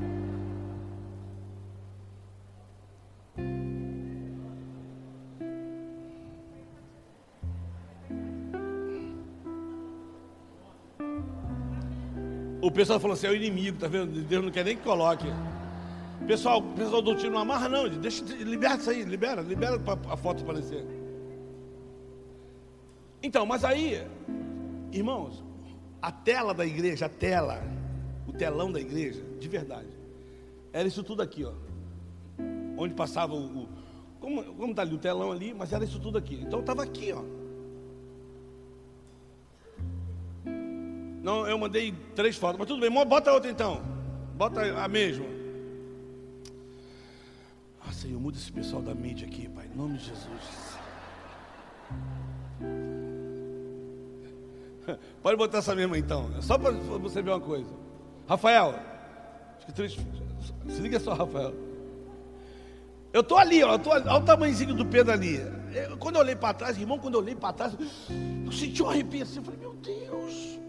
O 12.61 12.71
pessoal 12.71 13.01
falou 13.01 13.15
assim: 13.15 13.27
é 13.27 13.31
o 13.31 13.35
inimigo, 13.35 13.79
tá 13.79 13.89
vendo? 13.89 14.21
Deus 14.21 14.45
não 14.45 14.49
quer 14.49 14.63
nem 14.63 14.77
que 14.77 14.83
coloque. 14.83 15.27
Pessoal, 16.25 16.61
pessoal 16.61 17.01
do 17.01 17.17
time 17.17 17.31
não 17.31 17.39
amarra, 17.39 17.67
não. 17.67 17.89
Deixa, 17.89 18.23
libera 18.23 18.77
isso 18.77 18.89
aí, 18.89 19.03
libera, 19.03 19.41
libera 19.41 19.77
a 20.09 20.15
foto 20.15 20.41
aparecer. 20.41 21.02
Então, 23.23 23.45
mas 23.45 23.63
aí, 23.63 24.05
irmãos, 24.91 25.41
a 26.01 26.11
tela 26.11 26.53
da 26.53 26.65
igreja, 26.65 27.05
a 27.05 27.09
tela, 27.09 27.63
o 28.27 28.33
telão 28.33 28.69
da 28.69 28.81
igreja, 28.81 29.23
de 29.39 29.47
verdade, 29.47 29.87
era 30.73 30.85
isso 30.85 31.01
tudo 31.01 31.21
aqui, 31.21 31.45
ó. 31.45 31.53
Onde 32.77 32.93
passava 32.93 33.33
o. 33.33 33.63
o 33.63 33.69
como, 34.19 34.43
como 34.55 34.75
tá 34.75 34.81
ali 34.81 34.93
o 34.93 34.97
telão 34.97 35.31
ali, 35.31 35.53
mas 35.53 35.71
era 35.71 35.85
isso 35.85 35.99
tudo 35.99 36.17
aqui. 36.17 36.35
Então 36.35 36.59
estava 36.59 36.83
aqui, 36.83 37.13
ó. 37.13 37.23
Não, 41.21 41.47
eu 41.47 41.57
mandei 41.57 41.93
três 42.13 42.35
fotos, 42.35 42.59
mas 42.59 42.67
tudo 42.67 42.81
bem, 42.81 42.91
bota 43.05 43.31
outra 43.31 43.49
então. 43.49 43.81
Bota 44.35 44.61
a 44.83 44.87
mesma. 44.89 45.25
Ah, 47.79 47.93
Senhor, 47.93 48.19
muda 48.19 48.37
esse 48.37 48.51
pessoal 48.51 48.81
da 48.81 48.93
mídia 48.93 49.25
aqui, 49.25 49.47
Pai, 49.47 49.69
em 49.73 49.77
nome 49.77 49.97
de 49.97 50.05
Jesus. 50.05 50.72
Pode 55.21 55.37
botar 55.37 55.59
essa 55.59 55.75
mesma 55.75 55.97
então, 55.97 56.29
é 56.37 56.41
só 56.41 56.57
para 56.57 56.71
você 56.71 57.21
ver 57.21 57.31
uma 57.31 57.39
coisa. 57.39 57.69
Rafael, 58.27 58.75
se 60.69 60.81
liga 60.81 60.99
só, 60.99 61.13
Rafael. 61.13 61.53
Eu 63.11 63.21
estou 63.21 63.37
ali, 63.37 63.63
ó, 63.63 63.73
eu 63.73 63.79
tô, 63.79 63.91
olha 63.91 64.13
o 64.13 64.21
tamanhozinho 64.21 64.73
do 64.73 64.85
Pedro 64.85 65.13
ali. 65.13 65.35
Eu, 65.73 65.97
quando 65.97 66.15
eu 66.15 66.21
olhei 66.21 66.35
para 66.35 66.53
trás, 66.53 66.77
irmão, 66.77 66.97
quando 66.97 67.13
eu 67.13 67.19
olhei 67.19 67.35
para 67.35 67.53
trás, 67.53 67.77
eu 68.43 68.51
senti 68.51 68.81
um 68.81 68.89
arrepio 68.89 69.21
assim. 69.21 69.37
Eu 69.37 69.43
falei, 69.43 69.59
meu 69.59 69.73
Deus. 69.73 70.59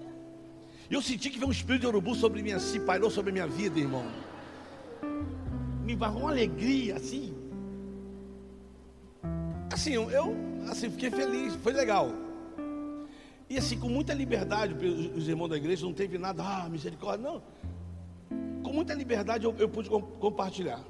E 0.90 0.94
eu 0.94 1.00
senti 1.00 1.30
que 1.30 1.38
veio 1.38 1.48
um 1.48 1.52
espírito 1.52 1.82
de 1.82 1.86
urubu 1.86 2.14
sobre 2.14 2.42
mim 2.42 2.52
assim, 2.52 2.80
pairou 2.80 3.10
sobre 3.10 3.30
a 3.30 3.32
minha 3.32 3.46
vida, 3.46 3.80
irmão. 3.80 4.04
Me 5.82 5.96
barrou 5.96 6.22
uma 6.22 6.30
alegria 6.30 6.96
assim. 6.96 7.34
Assim, 9.72 9.94
eu 9.94 10.36
assim, 10.68 10.90
fiquei 10.90 11.10
feliz, 11.10 11.54
foi 11.56 11.72
legal. 11.72 12.10
E 13.48 13.58
assim, 13.58 13.78
com 13.78 13.88
muita 13.88 14.14
liberdade, 14.14 14.74
os 15.14 15.28
irmãos 15.28 15.48
da 15.48 15.56
igreja 15.56 15.84
não 15.84 15.92
teve 15.92 16.18
nada, 16.18 16.42
ah, 16.42 16.68
misericórdia, 16.68 17.30
não. 17.30 17.42
Com 18.62 18.72
muita 18.72 18.94
liberdade 18.94 19.44
eu, 19.44 19.54
eu 19.58 19.68
pude 19.68 19.88
compartilhar. 19.88 20.80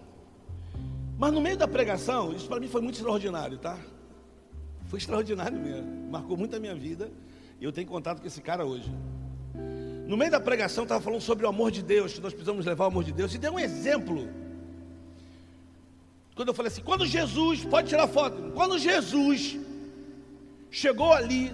Mas 1.18 1.32
no 1.32 1.40
meio 1.40 1.56
da 1.56 1.68
pregação, 1.68 2.32
isso 2.32 2.48
para 2.48 2.60
mim 2.60 2.68
foi 2.68 2.80
muito 2.80 2.96
extraordinário, 2.96 3.58
tá? 3.58 3.78
Foi 4.86 4.98
extraordinário 4.98 5.58
mesmo. 5.58 6.10
Marcou 6.10 6.36
muito 6.36 6.54
a 6.56 6.60
minha 6.60 6.74
vida. 6.74 7.10
E 7.60 7.64
eu 7.64 7.72
tenho 7.72 7.86
contato 7.86 8.20
com 8.20 8.26
esse 8.26 8.40
cara 8.40 8.64
hoje. 8.64 8.92
No 10.06 10.16
meio 10.16 10.30
da 10.30 10.40
pregação, 10.40 10.84
estava 10.84 11.00
falando 11.00 11.20
sobre 11.20 11.46
o 11.46 11.48
amor 11.48 11.70
de 11.70 11.82
Deus, 11.82 12.14
que 12.14 12.20
nós 12.20 12.32
precisamos 12.32 12.66
levar 12.66 12.84
o 12.84 12.88
amor 12.88 13.04
de 13.04 13.12
Deus. 13.12 13.34
E 13.34 13.38
deu 13.38 13.52
um 13.52 13.58
exemplo. 13.58 14.28
Quando 16.34 16.48
eu 16.48 16.54
falei 16.54 16.70
assim, 16.70 16.82
quando 16.82 17.06
Jesus, 17.06 17.64
pode 17.64 17.88
tirar 17.88 18.08
foto, 18.08 18.52
quando 18.52 18.78
Jesus 18.78 19.56
chegou 20.70 21.12
ali, 21.12 21.52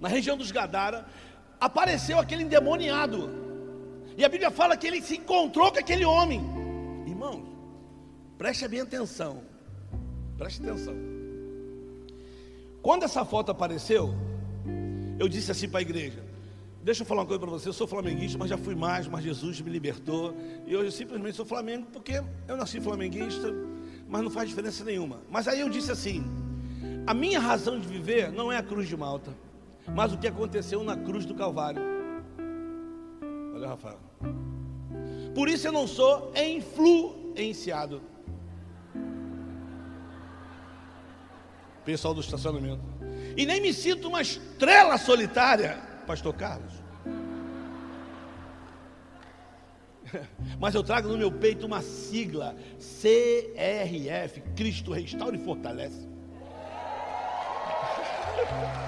na 0.00 0.08
região 0.08 0.36
dos 0.36 0.50
Gadara, 0.50 1.06
apareceu 1.60 2.18
aquele 2.18 2.42
endemoniado. 2.42 3.30
E 4.16 4.24
a 4.24 4.28
Bíblia 4.28 4.50
fala 4.50 4.76
que 4.76 4.86
ele 4.86 5.02
se 5.02 5.16
encontrou 5.16 5.70
com 5.72 5.78
aquele 5.78 6.04
homem. 6.04 6.40
Irmãos, 7.06 7.56
Preste 8.38 8.68
bem 8.68 8.80
atenção. 8.80 9.42
Preste 10.36 10.60
atenção. 10.62 10.94
Quando 12.82 13.04
essa 13.04 13.24
foto 13.24 13.50
apareceu, 13.50 14.14
eu 15.18 15.28
disse 15.28 15.50
assim 15.50 15.68
para 15.68 15.78
a 15.78 15.82
igreja: 15.82 16.22
Deixa 16.82 17.02
eu 17.02 17.06
falar 17.06 17.22
uma 17.22 17.26
coisa 17.26 17.40
para 17.40 17.50
você. 17.50 17.68
Eu 17.68 17.72
sou 17.72 17.86
flamenguista, 17.86 18.38
mas 18.38 18.50
já 18.50 18.58
fui 18.58 18.74
mais, 18.74 19.08
mas 19.08 19.24
Jesus 19.24 19.60
me 19.60 19.70
libertou. 19.70 20.36
E 20.66 20.76
hoje 20.76 20.88
eu 20.88 20.92
simplesmente 20.92 21.34
sou 21.34 21.46
flamengo 21.46 21.86
porque 21.92 22.22
eu 22.46 22.56
nasci 22.56 22.78
flamenguista, 22.78 23.52
mas 24.06 24.22
não 24.22 24.30
faz 24.30 24.50
diferença 24.50 24.84
nenhuma. 24.84 25.22
Mas 25.30 25.48
aí 25.48 25.60
eu 25.60 25.70
disse 25.70 25.90
assim: 25.90 26.22
A 27.06 27.14
minha 27.14 27.40
razão 27.40 27.80
de 27.80 27.88
viver 27.88 28.30
não 28.30 28.52
é 28.52 28.58
a 28.58 28.62
cruz 28.62 28.86
de 28.86 28.96
Malta, 28.96 29.32
mas 29.94 30.12
o 30.12 30.18
que 30.18 30.26
aconteceu 30.26 30.82
na 30.82 30.96
cruz 30.96 31.24
do 31.24 31.34
Calvário. 31.34 31.82
Olha, 33.54 33.68
Rafael. 33.68 34.00
Por 35.34 35.48
isso 35.48 35.68
eu 35.68 35.72
não 35.72 35.86
sou 35.86 36.32
influenciado. 36.34 38.02
pessoal 41.86 42.12
do 42.12 42.20
estacionamento. 42.20 42.82
E 43.36 43.46
nem 43.46 43.60
me 43.60 43.72
sinto 43.72 44.08
uma 44.08 44.20
estrela 44.20 44.98
solitária, 44.98 45.78
Pastor 46.04 46.34
Carlos. 46.34 46.72
Mas 50.58 50.74
eu 50.74 50.82
trago 50.82 51.08
no 51.08 51.16
meu 51.16 51.30
peito 51.30 51.64
uma 51.64 51.80
sigla 51.80 52.56
CRF, 52.78 54.40
Cristo 54.56 54.90
restaura 54.92 55.36
e 55.36 55.38
fortalece. 55.38 56.08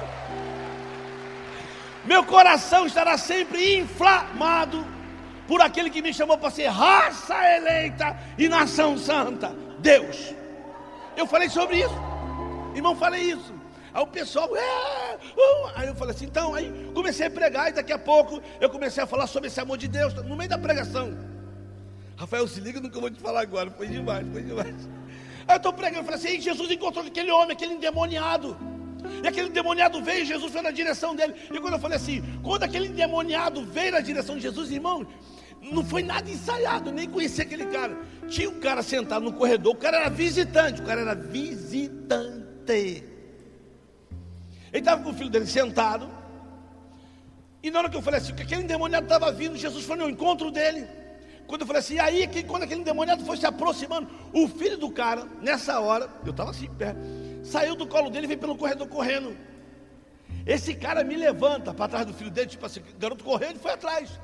Meu 2.09 2.25
coração 2.25 2.87
estará 2.87 3.19
sempre 3.19 3.77
inflamado 3.77 4.83
por 5.47 5.61
aquele 5.61 5.91
que 5.91 6.01
me 6.01 6.15
chamou 6.15 6.39
para 6.39 6.51
ser 6.51 6.69
raça 6.69 7.37
eleita 7.57 8.19
e 8.39 8.49
nação 8.49 8.97
santa, 8.97 9.55
Deus. 9.79 10.35
Eu 11.15 11.27
falei 11.27 11.51
sobre 11.51 11.81
isso. 11.81 11.95
Irmão, 12.75 12.97
falei 12.97 13.33
isso. 13.33 13.53
Aí 13.93 14.03
o 14.03 14.07
pessoal, 14.07 14.49
é, 14.57 15.17
uh, 15.17 15.71
aí 15.77 15.89
eu 15.89 15.95
falei 15.95 16.15
assim, 16.15 16.25
então, 16.25 16.55
aí 16.55 16.91
comecei 16.95 17.27
a 17.27 17.31
pregar 17.31 17.69
e 17.69 17.73
daqui 17.73 17.93
a 17.93 17.99
pouco 17.99 18.41
eu 18.59 18.71
comecei 18.71 19.03
a 19.03 19.07
falar 19.07 19.27
sobre 19.27 19.49
esse 19.49 19.61
amor 19.61 19.77
de 19.77 19.87
Deus, 19.87 20.15
no 20.15 20.35
meio 20.35 20.49
da 20.49 20.57
pregação. 20.57 21.15
Rafael, 22.17 22.49
se 22.49 22.59
liga 22.59 22.81
no 22.81 22.89
que 22.89 22.97
eu 22.97 23.03
vou 23.03 23.11
te 23.11 23.21
falar 23.21 23.43
agora, 23.43 23.71
foi 23.71 23.87
demais, 23.87 24.27
foi 24.33 24.43
demais. 24.43 24.89
Aí 25.47 25.55
eu 25.55 25.57
estou 25.59 25.75
pregando, 25.75 26.01
eu 26.01 26.05
falei 26.05 26.21
assim, 26.21 26.41
Jesus 26.41 26.71
encontrou 26.71 27.05
aquele 27.05 27.31
homem, 27.31 27.53
aquele 27.53 27.75
endemoniado. 27.75 28.57
E 29.23 29.27
aquele 29.27 29.49
endemoniado 29.49 30.03
veio, 30.03 30.25
Jesus 30.25 30.53
foi 30.53 30.63
na 30.63 30.71
direção 30.71 31.15
dele. 31.15 31.35
E 31.53 31.61
quando 31.61 31.75
eu 31.75 31.81
falei 31.81 31.97
assim, 31.97 32.23
quando 32.43 32.63
aquele 32.63 32.89
endemoniado 32.89 33.65
veio 33.65 33.93
na 33.93 34.01
direção 34.01 34.37
de 34.37 34.43
Jesus, 34.43 34.71
irmão, 34.71 35.07
não 35.61 35.85
foi 35.85 36.03
nada 36.03 36.31
ensaiado, 36.31 36.93
nem 36.93 37.09
conhecia 37.09 37.45
aquele 37.45 37.67
cara. 37.67 37.97
Tinha 38.29 38.49
um 38.49 38.61
cara 38.61 38.83
sentado 38.83 39.25
no 39.25 39.33
corredor, 39.33 39.75
o 39.75 39.77
cara 39.77 39.99
era 39.99 40.11
visitante, 40.11 40.81
o 40.81 40.85
cara 40.85 41.01
era 41.01 41.15
visitante. 41.15 42.49
Ele 42.69 43.05
estava 44.73 45.03
com 45.03 45.11
o 45.11 45.15
filho 45.15 45.31
dele 45.31 45.47
sentado. 45.47 46.09
E 47.63 47.71
na 47.71 47.81
hora 47.81 47.89
que 47.89 47.97
eu 47.97 48.03
falei 48.03 48.21
assim, 48.21 48.35
que 48.35 48.43
aquele 48.43 48.63
endemoniado 48.63 49.05
estava 49.05 49.33
vindo, 49.33 49.57
Jesus 49.57 49.85
foi 49.85 49.97
no 49.97 50.09
encontro 50.09 50.51
dele. 50.51 50.87
Quando 51.47 51.63
eu 51.63 51.67
falei 51.67 51.81
assim, 51.81 51.99
aí 51.99 52.29
quando 52.47 52.65
aquele 52.65 52.83
endemoniado 52.83 53.25
foi 53.25 53.39
se 53.39 53.47
aproximando, 53.47 54.09
o 54.33 54.47
filho 54.47 54.77
do 54.77 54.91
cara, 54.91 55.27
nessa 55.41 55.81
hora, 55.81 56.09
eu 56.25 56.31
estava 56.31 56.51
assim, 56.51 56.69
pé, 56.69 56.95
saiu 57.49 57.75
do 57.75 57.87
colo 57.87 58.11
dele 58.11 58.27
e 58.27 58.29
veio 58.29 58.41
pelo 58.41 58.57
corredor 58.57 58.87
correndo. 58.89 59.37
Esse 60.47 60.75
cara 60.75 61.03
me 61.03 61.17
levanta 61.17 61.75
para 61.75 61.89
trás 61.89 62.07
do 62.07 62.15
filho 62.15 62.31
dele, 62.31 62.47
tipo 62.47 62.65
assim, 62.65 62.83
garoto 62.99 63.25
correndo 63.25 63.57
e 63.57 63.59
foi 63.59 63.73
atrás. 63.73 64.21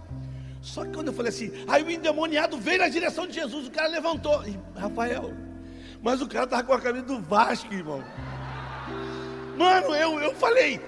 Só 0.60 0.84
que 0.84 0.92
quando 0.92 1.08
eu 1.08 1.12
falei 1.12 1.30
assim, 1.30 1.52
aí 1.68 1.82
o 1.82 1.90
endemoniado 1.90 2.56
veio 2.58 2.78
na 2.78 2.88
direção 2.88 3.26
de 3.26 3.34
Jesus, 3.34 3.66
o 3.66 3.70
cara 3.70 3.88
levantou. 3.88 4.46
E, 4.46 4.58
Rafael, 4.74 5.34
mas 6.02 6.22
o 6.22 6.28
cara 6.28 6.44
estava 6.44 6.62
com 6.64 6.72
a 6.72 6.80
camisa 6.80 7.04
do 7.04 7.20
Vasco, 7.20 7.72
irmão. 7.72 8.02
Mano, 9.58 9.94
eu, 9.94 10.20
eu 10.20 10.34
falei. 10.34 10.80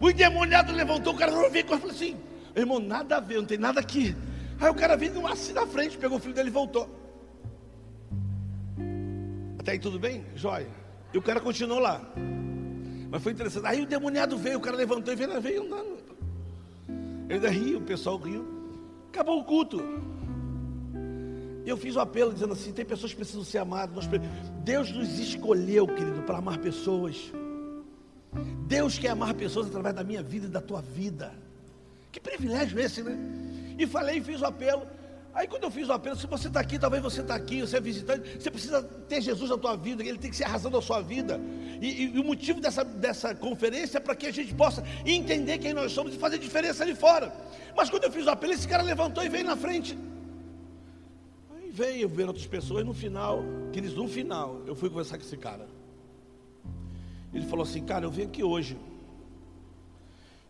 O 0.00 0.10
endemoniado 0.10 0.72
levantou, 0.72 1.14
o 1.14 1.16
cara 1.16 1.32
não 1.32 1.50
veio, 1.50 1.64
eu 1.66 1.78
falei 1.78 1.94
assim, 1.94 2.16
irmão, 2.54 2.78
nada 2.78 3.16
a 3.16 3.20
ver, 3.20 3.36
não 3.36 3.46
tem 3.46 3.58
nada 3.58 3.80
aqui. 3.80 4.14
Aí 4.60 4.70
o 4.70 4.74
cara 4.74 4.96
veio 4.96 5.26
assim 5.26 5.52
na 5.52 5.66
frente, 5.66 5.96
pegou 5.96 6.18
o 6.18 6.20
filho 6.20 6.34
dele 6.34 6.48
e 6.48 6.52
voltou. 6.52 6.88
Até 9.58 9.72
aí 9.72 9.78
tudo 9.78 9.98
bem? 9.98 10.26
Jóia. 10.34 10.83
E 11.14 11.18
o 11.18 11.22
cara 11.22 11.40
continuou 11.40 11.78
lá. 11.78 12.00
Mas 13.08 13.22
foi 13.22 13.30
interessante. 13.30 13.64
Aí 13.64 13.80
o 13.80 13.86
demoniado 13.86 14.36
veio, 14.36 14.58
o 14.58 14.60
cara 14.60 14.76
levantou 14.76 15.14
e 15.14 15.16
veio, 15.16 15.40
veio 15.40 15.62
andando. 15.62 15.96
Ele 17.28 17.34
ainda 17.34 17.48
riu, 17.48 17.78
o 17.78 17.82
pessoal 17.82 18.16
riu. 18.18 18.44
Acabou 19.10 19.38
o 19.38 19.44
culto. 19.44 19.80
Eu 21.64 21.76
fiz 21.76 21.94
o 21.94 22.00
um 22.00 22.02
apelo 22.02 22.32
dizendo 22.32 22.52
assim: 22.52 22.72
tem 22.72 22.84
pessoas 22.84 23.12
que 23.12 23.16
precisam 23.16 23.44
ser 23.44 23.58
amadas. 23.58 24.08
Deus 24.64 24.90
nos 24.90 25.16
escolheu, 25.20 25.86
querido, 25.86 26.22
para 26.22 26.38
amar 26.38 26.58
pessoas. 26.58 27.32
Deus 28.66 28.98
quer 28.98 29.10
amar 29.10 29.34
pessoas 29.34 29.68
através 29.68 29.94
da 29.94 30.02
minha 30.02 30.22
vida 30.22 30.46
e 30.46 30.50
da 30.50 30.60
tua 30.60 30.82
vida. 30.82 31.32
Que 32.10 32.18
privilégio 32.18 32.80
esse, 32.80 33.04
né? 33.04 33.16
E 33.78 33.86
falei, 33.86 34.20
fiz 34.20 34.40
o 34.40 34.46
apelo. 34.46 34.82
Aí 35.34 35.48
quando 35.48 35.64
eu 35.64 35.70
fiz 35.70 35.88
o 35.88 35.92
apelo, 35.92 36.16
se 36.16 36.26
você 36.26 36.46
está 36.46 36.60
aqui, 36.60 36.78
talvez 36.78 37.02
você 37.02 37.20
está 37.20 37.34
aqui, 37.34 37.60
você 37.60 37.76
é 37.76 37.80
visitante, 37.80 38.40
você 38.40 38.50
precisa 38.50 38.82
ter 38.82 39.20
Jesus 39.20 39.50
na 39.50 39.58
tua 39.58 39.74
vida, 39.76 40.02
ele 40.04 40.16
tem 40.16 40.30
que 40.30 40.36
ser 40.36 40.44
a 40.44 40.48
razão 40.48 40.70
da 40.70 40.80
sua 40.80 41.00
vida. 41.00 41.40
E, 41.80 42.04
e, 42.04 42.14
e 42.14 42.20
o 42.20 42.24
motivo 42.24 42.60
dessa, 42.60 42.84
dessa 42.84 43.34
conferência 43.34 43.98
é 43.98 44.00
para 44.00 44.14
que 44.14 44.26
a 44.28 44.32
gente 44.32 44.54
possa 44.54 44.84
entender 45.04 45.58
quem 45.58 45.72
nós 45.74 45.90
somos 45.90 46.14
e 46.14 46.18
fazer 46.18 46.38
diferença 46.38 46.84
ali 46.84 46.94
fora. 46.94 47.34
Mas 47.76 47.90
quando 47.90 48.04
eu 48.04 48.12
fiz 48.12 48.26
o 48.26 48.30
apelo, 48.30 48.52
esse 48.52 48.68
cara 48.68 48.82
levantou 48.82 49.24
e 49.24 49.28
veio 49.28 49.44
na 49.44 49.56
frente 49.56 49.98
veio 51.74 52.08
ver 52.08 52.28
outras 52.28 52.46
pessoas. 52.46 52.84
No 52.84 52.94
final, 52.94 53.42
queridos, 53.72 53.96
no 53.96 54.06
final, 54.06 54.62
eu 54.64 54.76
fui 54.76 54.88
conversar 54.88 55.18
com 55.18 55.24
esse 55.24 55.36
cara. 55.36 55.66
Ele 57.32 57.44
falou 57.46 57.64
assim: 57.64 57.84
Cara, 57.84 58.04
eu 58.04 58.10
vim 58.10 58.22
aqui 58.22 58.44
hoje. 58.44 58.78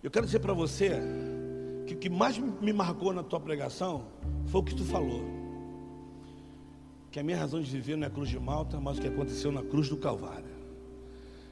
Eu 0.02 0.10
quero 0.10 0.26
dizer 0.26 0.40
para 0.40 0.52
você 0.52 1.00
que 1.86 1.94
que 1.94 2.08
mais 2.08 2.38
me 2.38 2.72
marcou 2.72 3.12
na 3.12 3.22
tua 3.22 3.40
pregação 3.40 4.06
foi 4.46 4.60
o 4.60 4.64
que 4.64 4.74
tu 4.74 4.84
falou. 4.84 5.22
Que 7.10 7.20
a 7.20 7.22
minha 7.22 7.38
razão 7.38 7.60
de 7.60 7.70
viver 7.70 7.96
não 7.96 8.04
é 8.04 8.06
a 8.06 8.10
cruz 8.10 8.28
de 8.28 8.38
Malta, 8.38 8.80
mas 8.80 8.98
o 8.98 9.00
que 9.00 9.08
aconteceu 9.08 9.52
na 9.52 9.62
cruz 9.62 9.88
do 9.88 9.96
Calvário. 9.96 10.54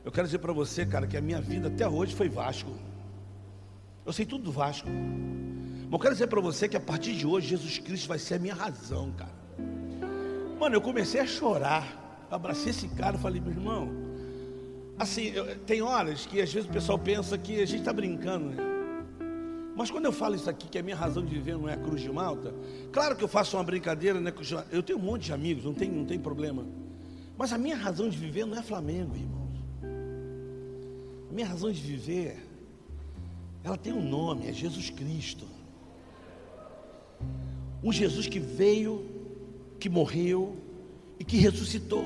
Eu 0.04 0.10
quero 0.10 0.26
dizer 0.26 0.38
para 0.38 0.52
você, 0.52 0.84
cara, 0.84 1.06
que 1.06 1.16
a 1.16 1.20
minha 1.20 1.40
vida 1.40 1.68
até 1.68 1.88
hoje 1.88 2.14
foi 2.14 2.28
Vasco. 2.28 2.72
Eu 4.04 4.12
sei 4.12 4.26
tudo 4.26 4.44
do 4.44 4.52
Vasco. 4.52 4.88
Mas 4.88 5.92
eu 5.92 5.98
quero 5.98 6.14
dizer 6.14 6.26
para 6.26 6.40
você 6.40 6.68
que 6.68 6.76
a 6.76 6.80
partir 6.80 7.14
de 7.14 7.26
hoje 7.26 7.48
Jesus 7.48 7.78
Cristo 7.78 8.08
vai 8.08 8.18
ser 8.18 8.34
a 8.34 8.38
minha 8.38 8.54
razão, 8.54 9.12
cara. 9.12 9.42
Mano, 10.58 10.74
eu 10.74 10.80
comecei 10.80 11.20
a 11.20 11.26
chorar. 11.26 12.26
Abracei 12.30 12.70
esse 12.70 12.88
cara 12.88 13.16
e 13.16 13.20
falei, 13.20 13.40
meu 13.40 13.52
irmão. 13.52 13.90
Assim, 14.98 15.26
eu, 15.28 15.56
tem 15.60 15.82
horas 15.82 16.26
que 16.26 16.40
às 16.40 16.52
vezes 16.52 16.68
o 16.68 16.72
pessoal 16.72 16.98
pensa 16.98 17.36
que 17.36 17.60
a 17.60 17.66
gente 17.66 17.80
está 17.80 17.92
brincando, 17.92 18.46
né? 18.46 18.71
Mas 19.74 19.90
quando 19.90 20.04
eu 20.04 20.12
falo 20.12 20.34
isso 20.34 20.50
aqui, 20.50 20.68
que 20.68 20.78
a 20.78 20.82
minha 20.82 20.96
razão 20.96 21.24
de 21.24 21.34
viver 21.34 21.56
não 21.56 21.68
é 21.68 21.74
a 21.74 21.76
cruz 21.76 22.00
de 22.00 22.10
Malta, 22.10 22.54
claro 22.92 23.16
que 23.16 23.24
eu 23.24 23.28
faço 23.28 23.56
uma 23.56 23.64
brincadeira, 23.64 24.20
né? 24.20 24.32
Eu 24.70 24.82
tenho 24.82 24.98
um 24.98 25.02
monte 25.02 25.26
de 25.26 25.32
amigos, 25.32 25.64
não 25.64 25.72
tem, 25.72 25.90
não 25.90 26.04
tem 26.04 26.18
problema. 26.18 26.66
Mas 27.36 27.52
a 27.52 27.58
minha 27.58 27.76
razão 27.76 28.08
de 28.08 28.16
viver 28.16 28.44
não 28.44 28.56
é 28.58 28.62
Flamengo, 28.62 29.16
irmãos. 29.16 29.42
A 31.30 31.32
minha 31.32 31.46
razão 31.46 31.72
de 31.72 31.80
viver, 31.80 32.38
ela 33.64 33.78
tem 33.78 33.92
um 33.92 34.06
nome, 34.06 34.46
é 34.46 34.52
Jesus 34.52 34.90
Cristo. 34.90 35.46
Um 37.82 37.90
Jesus 37.90 38.26
que 38.26 38.38
veio, 38.38 39.06
que 39.80 39.88
morreu 39.88 40.56
e 41.18 41.24
que 41.24 41.38
ressuscitou. 41.38 42.04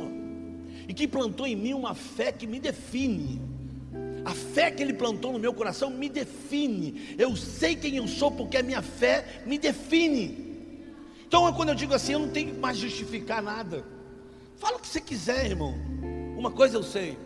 E 0.89 0.95
que 0.95 1.09
plantou 1.09 1.47
em 1.47 1.57
mim 1.57 1.75
uma 1.75 1.95
fé 1.95 2.31
que 2.31 2.47
me 2.47 2.61
define. 2.61 3.56
A 4.27 4.35
fé 4.35 4.73
que 4.73 4.83
ele 4.83 4.93
plantou 4.93 5.33
no 5.33 5.39
meu 5.39 5.55
coração 5.55 5.89
me 5.89 6.09
define. 6.09 7.15
Eu 7.17 7.37
sei 7.37 7.77
quem 7.77 7.97
eu 7.97 8.09
sou 8.09 8.29
porque 8.29 8.57
a 8.57 8.63
minha 8.63 8.83
fé 8.83 9.43
me 9.47 9.57
define. 9.57 10.57
Então, 11.25 11.53
quando 11.53 11.69
eu 11.69 11.77
digo 11.77 11.95
assim, 11.95 12.15
eu 12.15 12.19
não 12.19 12.31
tenho 12.31 12.53
que 12.53 12.59
mais 12.59 12.77
justificar 12.77 13.41
nada. 13.41 13.85
Fala 14.57 14.79
o 14.79 14.81
que 14.81 14.89
você 14.89 15.01
quiser, 15.01 15.47
irmão. 15.47 15.77
Uma 16.37 16.51
coisa 16.51 16.77
eu 16.77 16.83
sei. 16.83 17.17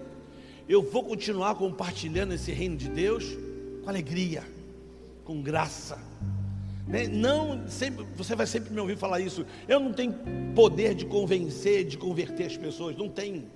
Eu 0.68 0.82
vou 0.82 1.02
continuar 1.02 1.54
compartilhando 1.54 2.34
esse 2.34 2.52
reino 2.52 2.76
de 2.76 2.90
Deus 2.90 3.24
com 3.82 3.88
alegria, 3.88 4.44
com 5.24 5.40
graça. 5.40 5.98
Né? 6.86 7.06
Não, 7.08 7.66
sempre, 7.66 8.04
você 8.14 8.36
vai 8.36 8.46
sempre 8.46 8.74
me 8.74 8.80
ouvir 8.80 8.98
falar 8.98 9.20
isso. 9.20 9.46
Eu 9.66 9.80
não 9.80 9.94
tenho 9.94 10.14
poder 10.54 10.94
de 10.94 11.06
convencer, 11.06 11.86
de 11.86 11.96
converter 11.96 12.44
as 12.44 12.58
pessoas. 12.58 12.94
Não 12.94 13.08
tenho. 13.08 13.50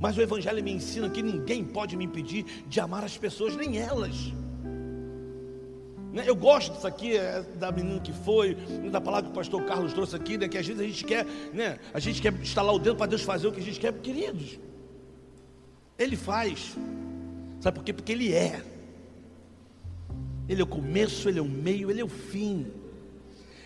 Mas 0.00 0.16
o 0.16 0.22
Evangelho 0.22 0.64
me 0.64 0.72
ensina 0.72 1.10
que 1.10 1.22
ninguém 1.22 1.62
pode 1.62 1.94
me 1.94 2.06
impedir 2.06 2.44
de 2.66 2.80
amar 2.80 3.04
as 3.04 3.18
pessoas, 3.18 3.54
nem 3.54 3.78
elas. 3.78 4.32
Né? 6.10 6.24
Eu 6.26 6.34
gosto 6.34 6.72
disso 6.72 6.86
aqui, 6.86 7.16
é, 7.16 7.42
da 7.56 7.70
menina 7.70 8.00
que 8.00 8.12
foi, 8.12 8.56
da 8.90 9.00
palavra 9.00 9.26
que 9.26 9.32
o 9.32 9.34
pastor 9.34 9.62
Carlos 9.64 9.92
trouxe 9.92 10.16
aqui, 10.16 10.38
né, 10.38 10.48
que 10.48 10.56
às 10.56 10.66
vezes 10.66 10.80
a 10.80 10.86
gente 10.86 11.04
quer, 11.04 11.26
né, 11.52 11.78
a 11.92 12.00
gente 12.00 12.20
quer 12.20 12.32
instalar 12.32 12.74
o 12.74 12.78
dedo 12.78 12.96
para 12.96 13.06
Deus 13.06 13.22
fazer 13.22 13.46
o 13.46 13.52
que 13.52 13.60
a 13.60 13.62
gente 13.62 13.78
quer, 13.78 13.92
queridos. 13.92 14.58
Ele 15.98 16.16
faz. 16.16 16.76
Sabe 17.60 17.78
por 17.78 17.84
quê? 17.84 17.92
Porque 17.92 18.12
Ele 18.12 18.32
é. 18.32 18.64
Ele 20.48 20.62
é 20.62 20.64
o 20.64 20.66
começo, 20.66 21.28
Ele 21.28 21.38
é 21.38 21.42
o 21.42 21.48
meio, 21.48 21.90
Ele 21.90 22.00
é 22.00 22.04
o 22.04 22.08
fim. 22.08 22.66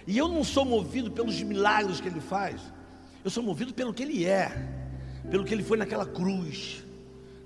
E 0.05 0.19
eu 0.19 0.29
não 0.29 0.43
sou 0.43 0.65
movido 0.65 1.13
pelos 1.13 1.41
milagres 1.43 2.01
que 2.01 2.09
Ele 2.09 2.21
faz, 2.21 2.61
eu 3.25 3.31
sou 3.31 3.43
movido 3.43 3.73
pelo 3.73 3.95
que 3.95 4.03
Ele 4.03 4.27
é, 4.27 4.84
pelo 5.31 5.45
que 5.45 5.55
Ele 5.55 5.63
foi 5.63 5.77
naquela 5.77 6.07
cruz. 6.07 6.85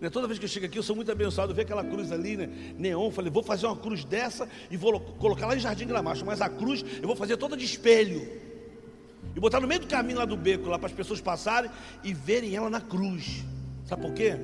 Né? 0.00 0.08
Toda 0.10 0.26
vez 0.26 0.38
que 0.38 0.44
eu 0.44 0.48
chego 0.48 0.66
aqui, 0.66 0.78
eu 0.78 0.82
sou 0.82 0.94
muito 0.94 1.10
abençoado. 1.10 1.54
Ver 1.54 1.62
aquela 1.62 1.84
cruz 1.84 2.12
ali, 2.12 2.36
né? 2.36 2.48
neon. 2.76 3.10
Falei, 3.10 3.30
vou 3.30 3.42
fazer 3.42 3.66
uma 3.66 3.76
cruz 3.76 4.04
dessa 4.04 4.48
e 4.70 4.76
vou 4.76 5.00
colocar 5.00 5.46
lá 5.46 5.56
em 5.56 5.60
Jardim 5.60 5.86
Gramacho. 5.86 6.24
Mas 6.24 6.40
a 6.40 6.48
cruz 6.48 6.84
eu 7.00 7.06
vou 7.06 7.16
fazer 7.16 7.36
toda 7.36 7.56
de 7.56 7.64
espelho. 7.64 8.28
E 9.34 9.40
botar 9.40 9.60
no 9.60 9.68
meio 9.68 9.80
do 9.80 9.86
caminho 9.86 10.18
lá 10.18 10.24
do 10.24 10.36
beco, 10.36 10.68
lá 10.68 10.78
para 10.78 10.86
as 10.86 10.92
pessoas 10.92 11.20
passarem 11.20 11.70
e 12.02 12.12
verem 12.12 12.54
ela 12.54 12.70
na 12.70 12.80
cruz. 12.80 13.44
Sabe 13.84 14.02
por 14.02 14.12
quê? 14.12 14.36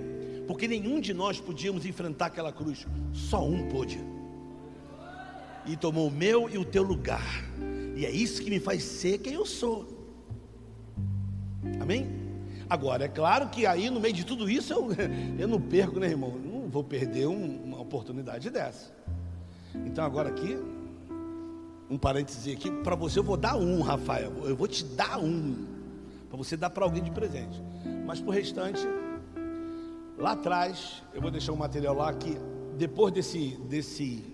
Porque 0.46 0.68
nenhum 0.68 1.00
de 1.00 1.14
nós 1.14 1.40
podíamos 1.40 1.86
enfrentar 1.86 2.26
aquela 2.26 2.52
cruz. 2.52 2.86
Só 3.12 3.46
um 3.46 3.68
pôde. 3.68 4.00
E 5.66 5.76
tomou 5.76 6.08
o 6.08 6.10
meu 6.10 6.50
e 6.50 6.58
o 6.58 6.64
teu 6.64 6.82
lugar. 6.82 7.44
E 7.96 8.04
é 8.04 8.10
isso 8.10 8.42
que 8.42 8.50
me 8.50 8.60
faz 8.60 8.82
ser 8.82 9.18
quem 9.18 9.34
eu 9.34 9.46
sou. 9.46 9.88
Amém? 11.80 12.23
Agora, 12.68 13.04
é 13.04 13.09
claro 13.09 13.49
que 13.49 13.66
aí 13.66 13.90
no 13.90 14.00
meio 14.00 14.14
de 14.14 14.25
tudo 14.25 14.49
isso 14.49 14.73
eu, 14.73 14.88
eu 15.38 15.49
não 15.49 15.61
perco, 15.61 16.00
né, 16.00 16.09
irmão? 16.09 16.30
Não 16.30 16.68
vou 16.68 16.83
perder 16.83 17.26
um, 17.26 17.62
uma 17.64 17.80
oportunidade 17.80 18.50
dessa. 18.50 18.92
Então, 19.87 20.05
agora 20.05 20.29
aqui, 20.29 20.57
um 21.90 21.98
parêntese 21.98 22.53
aqui, 22.53 22.70
para 22.70 22.94
você 22.94 23.18
eu 23.18 23.24
vou 23.24 23.37
dar 23.37 23.57
um, 23.57 23.81
Rafael. 23.81 24.33
Eu 24.44 24.57
vou 24.57 24.66
te 24.66 24.85
dar 24.85 25.18
um, 25.18 25.66
para 26.29 26.37
você 26.37 26.57
dar 26.57 26.70
para 26.70 26.85
alguém 26.85 27.03
de 27.03 27.11
presente. 27.11 27.62
Mas 28.07 28.20
por 28.20 28.31
restante, 28.31 28.87
lá 30.18 30.33
atrás, 30.33 31.03
eu 31.12 31.20
vou 31.20 31.31
deixar 31.31 31.53
um 31.53 31.57
material 31.57 31.94
lá 31.94 32.12
que 32.12 32.37
depois 32.77 33.12
desse, 33.12 33.57
desse, 33.68 34.24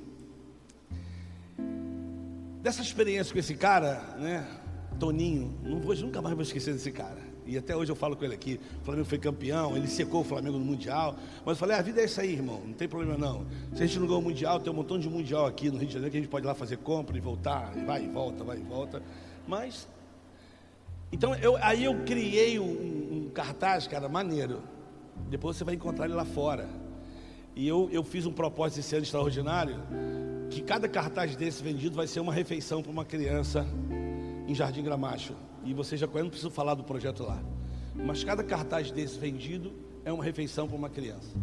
dessa 2.63 2.83
experiência 2.83 3.33
com 3.33 3.39
esse 3.39 3.55
cara, 3.55 4.01
né, 4.19 4.47
Toninho, 4.99 5.59
não 5.63 5.81
vou, 5.81 5.95
nunca 5.97 6.21
mais 6.23 6.35
vou 6.35 6.43
esquecer 6.43 6.73
desse 6.73 6.93
cara. 6.93 7.30
E 7.51 7.59
até 7.59 7.75
hoje 7.75 7.91
eu 7.91 7.97
falo 7.97 8.15
com 8.17 8.25
ele 8.25 8.35
aqui. 8.35 8.61
O 8.81 8.85
Flamengo 8.85 9.09
foi 9.09 9.19
campeão, 9.19 9.77
ele 9.77 9.89
secou 9.89 10.21
o 10.21 10.25
Flamengo 10.25 10.57
no 10.57 10.65
Mundial. 10.65 11.17
Mas 11.45 11.57
eu 11.57 11.57
falei, 11.57 11.75
ah, 11.75 11.81
a 11.81 11.83
vida 11.83 12.01
é 12.01 12.05
isso 12.05 12.21
aí, 12.21 12.33
irmão. 12.33 12.63
Não 12.65 12.75
tem 12.75 12.87
problema 12.87 13.19
não. 13.19 13.45
Se 13.75 13.83
a 13.83 13.87
gente 13.87 13.99
não 13.99 14.07
ganhou 14.07 14.21
o 14.21 14.25
Mundial, 14.25 14.61
tem 14.61 14.73
um 14.73 14.77
montão 14.77 15.01
de 15.01 15.11
Mundial 15.11 15.47
aqui 15.47 15.69
no 15.69 15.77
Rio 15.77 15.89
de 15.89 15.93
Janeiro 15.93 16.13
que 16.13 16.17
a 16.19 16.21
gente 16.21 16.31
pode 16.31 16.47
ir 16.47 16.49
lá 16.49 16.55
fazer 16.55 16.77
compra 16.77 17.17
e 17.17 17.21
voltar. 17.21 17.77
E 17.77 17.85
vai 17.85 18.05
e 18.05 18.09
volta, 18.09 18.45
vai 18.45 18.59
e 18.59 18.63
volta. 18.63 19.03
Mas. 19.49 19.89
Então 21.11 21.35
eu, 21.35 21.57
aí 21.57 21.83
eu 21.83 22.05
criei 22.05 22.61
um, 22.61 23.25
um 23.27 23.31
cartaz, 23.35 23.89
cara, 23.89 24.09
maneiro. 24.09 24.63
Depois 25.29 25.57
você 25.57 25.65
vai 25.65 25.75
encontrar 25.75 26.05
ele 26.05 26.15
lá 26.15 26.25
fora. 26.25 26.69
E 27.57 27.67
eu, 27.67 27.89
eu 27.91 28.05
fiz 28.05 28.27
um 28.27 28.33
propósito 28.33 28.79
esse 28.79 28.95
ano 28.95 29.03
extraordinário. 29.03 29.75
Que 30.51 30.63
cada 30.63 30.89
cartaz 30.89 31.35
desse 31.35 31.65
vendido 31.65 31.97
vai 31.97 32.07
ser 32.07 32.21
uma 32.21 32.33
refeição 32.33 32.81
para 32.81 32.93
uma 32.93 33.05
criança 33.05 33.67
em 34.47 34.55
Jardim 34.55 34.85
Gramacho. 34.85 35.35
E 35.65 35.75
você 35.75 35.97
já 35.97 36.07
conhece, 36.07 36.25
não 36.25 36.31
preciso 36.31 36.51
falar 36.51 36.75
do 36.75 36.85
projeto 36.85 37.23
lá. 37.23 37.41
Mas 37.95 38.25
cada 38.25 38.43
cartaz 38.43 38.91
desse 38.91 39.19
vendido 39.19 39.73
é 40.05 40.13
uma 40.13 40.25
refeição 40.25 40.67
para 40.67 40.77
uma 40.77 40.89
criança. 40.89 41.37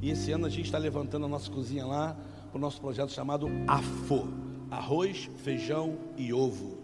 E 0.00 0.10
esse 0.10 0.30
ano 0.30 0.46
a 0.46 0.50
gente 0.50 0.66
está 0.66 0.78
levantando 0.78 1.26
a 1.26 1.28
nossa 1.28 1.50
cozinha 1.50 1.86
lá 1.86 2.16
para 2.50 2.58
o 2.58 2.60
nosso 2.60 2.80
projeto 2.80 3.12
chamado 3.12 3.48
AFO 3.66 4.46
arroz, 4.70 5.30
feijão 5.36 5.96
e 6.16 6.32
ovo. 6.32 6.78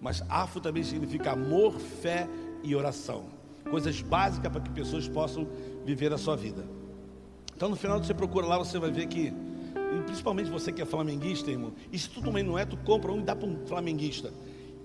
Mas 0.00 0.22
AFO 0.28 0.60
também 0.60 0.82
significa 0.82 1.32
amor, 1.32 1.78
fé 1.78 2.28
e 2.62 2.74
oração. 2.74 3.24
Coisas 3.70 4.00
básicas 4.02 4.52
para 4.52 4.60
que 4.60 4.70
pessoas 4.70 5.08
possam 5.08 5.46
viver 5.84 6.12
a 6.12 6.18
sua 6.18 6.36
vida. 6.36 6.64
Então 7.56 7.68
no 7.68 7.76
final 7.76 8.02
você 8.02 8.12
procura 8.12 8.46
lá, 8.46 8.58
você 8.58 8.78
vai 8.78 8.90
ver 8.90 9.06
que, 9.06 9.32
principalmente 10.04 10.50
você 10.50 10.72
que 10.72 10.82
é 10.82 10.84
flamenguista, 10.84 11.50
irmão, 11.50 11.72
isso 11.90 12.10
tudo 12.10 12.26
também 12.26 12.42
não 12.42 12.58
é, 12.58 12.64
tu 12.66 12.76
compra 12.78 13.12
um 13.12 13.20
e 13.20 13.22
dá 13.22 13.34
para 13.34 13.48
um 13.48 13.66
flamenguista 13.66 14.32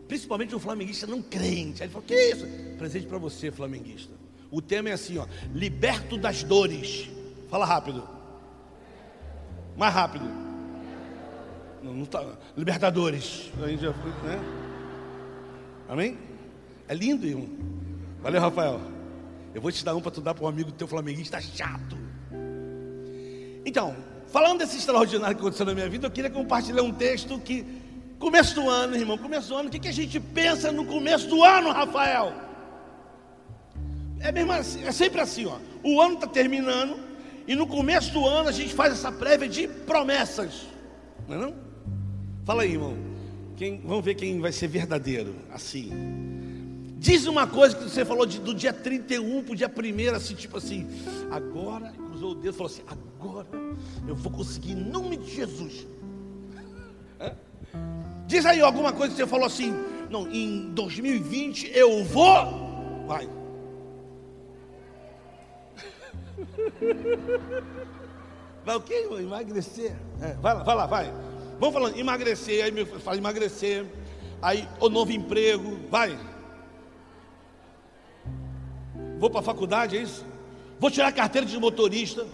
principalmente 0.10 0.56
um 0.56 0.60
flamenguista 0.60 1.08
não 1.08 1.22
crente. 1.22 1.82
Aí 1.82 1.86
ele 1.88 1.94
falou: 1.94 2.06
Que 2.06 2.16
isso? 2.16 2.46
Presente 2.78 3.06
para 3.06 3.20
você, 3.20 3.52
flamenguista. 3.52 4.12
O 4.52 4.62
tema 4.62 4.90
é 4.90 4.94
assim: 4.94 5.20
ó, 5.20 5.28
liberto 5.54 6.18
das 6.18 6.44
dores. 6.44 7.08
Fala 7.50 7.66
rápido. 7.66 8.04
Mais 9.78 9.94
rápido. 9.94 10.26
Não, 11.82 11.94
não 11.94 12.06
tá. 12.06 12.26
Libertadores. 12.58 13.52
Aí 13.64 13.78
já, 13.78 13.92
né? 13.92 14.40
Amém? 15.88 16.18
É 16.88 16.94
lindo, 16.94 17.26
irmão. 17.26 17.48
Valeu, 18.22 18.42
Rafael. 18.42 18.82
Eu 19.54 19.62
vou 19.62 19.72
te 19.72 19.86
dar 19.86 19.96
um 19.96 20.02
para 20.02 20.12
tu 20.12 20.22
dar 20.22 20.34
para 20.34 20.44
um 20.44 20.48
amigo 20.48 20.72
teu 20.72 20.88
flamenguista 20.88 21.40
chato. 21.40 21.98
Então, 23.66 23.96
falando 24.28 24.60
desse 24.60 24.78
extraordinário 24.78 25.36
que 25.36 25.42
aconteceu 25.42 25.66
na 25.66 25.74
minha 25.74 25.90
vida, 25.90 26.08
eu 26.08 26.12
queria 26.12 26.30
compartilhar 26.30 26.84
um 26.84 26.92
texto 26.92 27.40
que 27.40 27.66
Começo 28.20 28.54
do 28.54 28.70
ano, 28.70 28.98
irmão, 28.98 29.18
começo 29.18 29.48
do 29.48 29.56
ano. 29.56 29.70
O 29.70 29.72
que, 29.72 29.80
que 29.80 29.88
a 29.88 29.94
gente 29.94 30.20
pensa 30.20 30.72
no 30.74 30.86
começo 30.86 31.28
do 31.28 31.42
ano, 31.42 31.72
Rafael? 31.72 32.34
É, 34.20 34.30
mesmo 34.30 34.52
assim, 34.52 34.84
é 34.84 34.92
sempre 34.92 35.22
assim, 35.22 35.46
ó. 35.46 35.58
O 35.82 36.02
ano 36.02 36.16
está 36.16 36.28
terminando 36.28 37.00
e 37.48 37.56
no 37.56 37.66
começo 37.66 38.12
do 38.12 38.28
ano 38.28 38.50
a 38.50 38.52
gente 38.52 38.74
faz 38.74 38.92
essa 38.92 39.10
prévia 39.10 39.48
de 39.48 39.68
promessas. 39.70 40.68
Não 41.28 41.36
é 41.36 41.40
não? 41.40 41.56
Fala 42.44 42.64
aí, 42.64 42.74
irmão. 42.74 42.98
Quem, 43.56 43.80
vamos 43.80 44.04
ver 44.04 44.16
quem 44.16 44.40
vai 44.42 44.52
ser 44.52 44.68
verdadeiro. 44.68 45.36
Assim. 45.54 45.90
Diz 46.98 47.26
uma 47.26 47.48
coisa 47.48 47.74
que 47.74 47.84
você 47.84 48.04
falou 48.04 48.26
de, 48.26 48.40
do 48.40 48.54
dia 48.54 48.74
31 48.74 49.44
para 49.44 49.54
o 49.54 49.56
dia 49.56 49.72
1 49.74 50.16
assim, 50.16 50.36
tipo 50.36 50.58
assim, 50.58 50.86
agora, 51.32 51.94
o 51.98 52.46
e 52.46 52.52
falou 52.52 52.68
assim, 52.68 52.82
agora 52.86 53.48
eu 54.06 54.14
vou 54.14 54.30
conseguir 54.30 54.74
em 54.74 54.76
nome 54.76 55.16
de 55.16 55.34
Jesus. 55.34 55.88
Diz 58.28 58.46
aí 58.46 58.62
alguma 58.62 58.94
coisa 58.94 59.14
que 59.14 59.20
você 59.20 59.28
falou 59.28 59.46
assim, 59.46 59.74
não, 60.10 60.28
em 60.28 60.72
2020 60.74 61.72
eu 61.74 62.04
vou. 62.04 63.06
Vai. 63.08 63.30
Vai 68.66 68.76
o 68.76 68.82
quê? 68.82 69.08
Emagrecer. 69.20 69.96
É, 70.22 70.34
vai 70.34 70.54
lá, 70.54 70.64
vai 70.64 70.76
lá, 70.76 70.86
vai. 70.86 71.14
Vamos 71.60 71.74
falando, 71.74 71.98
emagrecer, 71.98 72.64
aí 72.64 72.72
me 72.72 72.86
fala 72.86 73.18
emagrecer, 73.18 73.86
aí 74.42 74.68
o 74.80 74.90
novo 74.90 75.12
emprego, 75.12 75.78
vai. 75.90 76.18
Vou 79.18 79.30
para 79.30 79.40
a 79.40 79.44
faculdade, 79.44 79.98
é 79.98 80.02
isso? 80.02 80.26
Vou 80.80 80.92
tirar 80.92 81.08
a 81.08 81.12
carteira 81.12 81.48
de 81.48 81.58
motorista. 81.58 82.28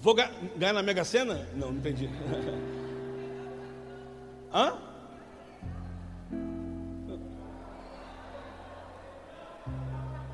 Vou 0.00 0.14
ganhar 0.14 0.72
na 0.72 0.82
Mega 0.82 1.04
Sena? 1.04 1.46
Não, 1.54 1.70
não 1.70 1.78
entendi. 1.78 2.08
Hã? 4.52 4.74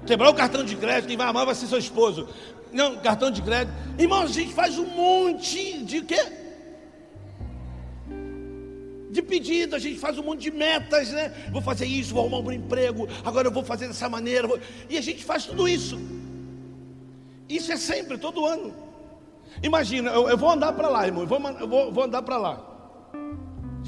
Quebrar 0.06 0.30
o 0.30 0.34
cartão 0.34 0.64
de 0.64 0.74
crédito, 0.76 1.08
quem 1.08 1.16
vai 1.16 1.28
amar 1.28 1.44
vai 1.44 1.54
ser 1.54 1.66
seu 1.66 1.78
esposo. 1.78 2.28
Não, 2.72 2.96
cartão 2.98 3.30
de 3.30 3.42
crédito. 3.42 3.74
Irmão, 3.98 4.22
a 4.22 4.26
gente 4.26 4.52
faz 4.54 4.78
um 4.78 4.86
monte 4.86 5.82
de 5.82 6.02
quê? 6.02 6.48
de 9.10 9.22
pedido, 9.22 9.74
a 9.74 9.78
gente 9.78 9.98
faz 9.98 10.18
um 10.18 10.22
monte 10.22 10.42
de 10.42 10.50
metas, 10.50 11.10
né? 11.10 11.32
Vou 11.50 11.62
fazer 11.62 11.86
isso, 11.86 12.14
vou 12.14 12.26
arrumar 12.26 12.50
um 12.50 12.52
emprego, 12.52 13.08
agora 13.24 13.48
eu 13.48 13.52
vou 13.52 13.64
fazer 13.64 13.88
dessa 13.88 14.08
maneira. 14.08 14.46
Vou... 14.46 14.60
E 14.88 14.96
a 14.98 15.00
gente 15.00 15.24
faz 15.24 15.46
tudo 15.46 15.68
isso. 15.68 15.98
Isso 17.48 17.72
é 17.72 17.76
sempre, 17.76 18.18
todo 18.18 18.44
ano. 18.44 18.74
Imagina, 19.62 20.10
eu, 20.10 20.28
eu 20.28 20.36
vou 20.36 20.50
andar 20.50 20.72
para 20.72 20.88
lá, 20.88 21.06
irmão. 21.06 21.22
Eu 21.22 21.26
vou, 21.26 21.40
eu 21.40 21.68
vou, 21.68 21.92
vou 21.92 22.04
andar 22.04 22.22
para 22.22 22.36
lá. 22.36 22.67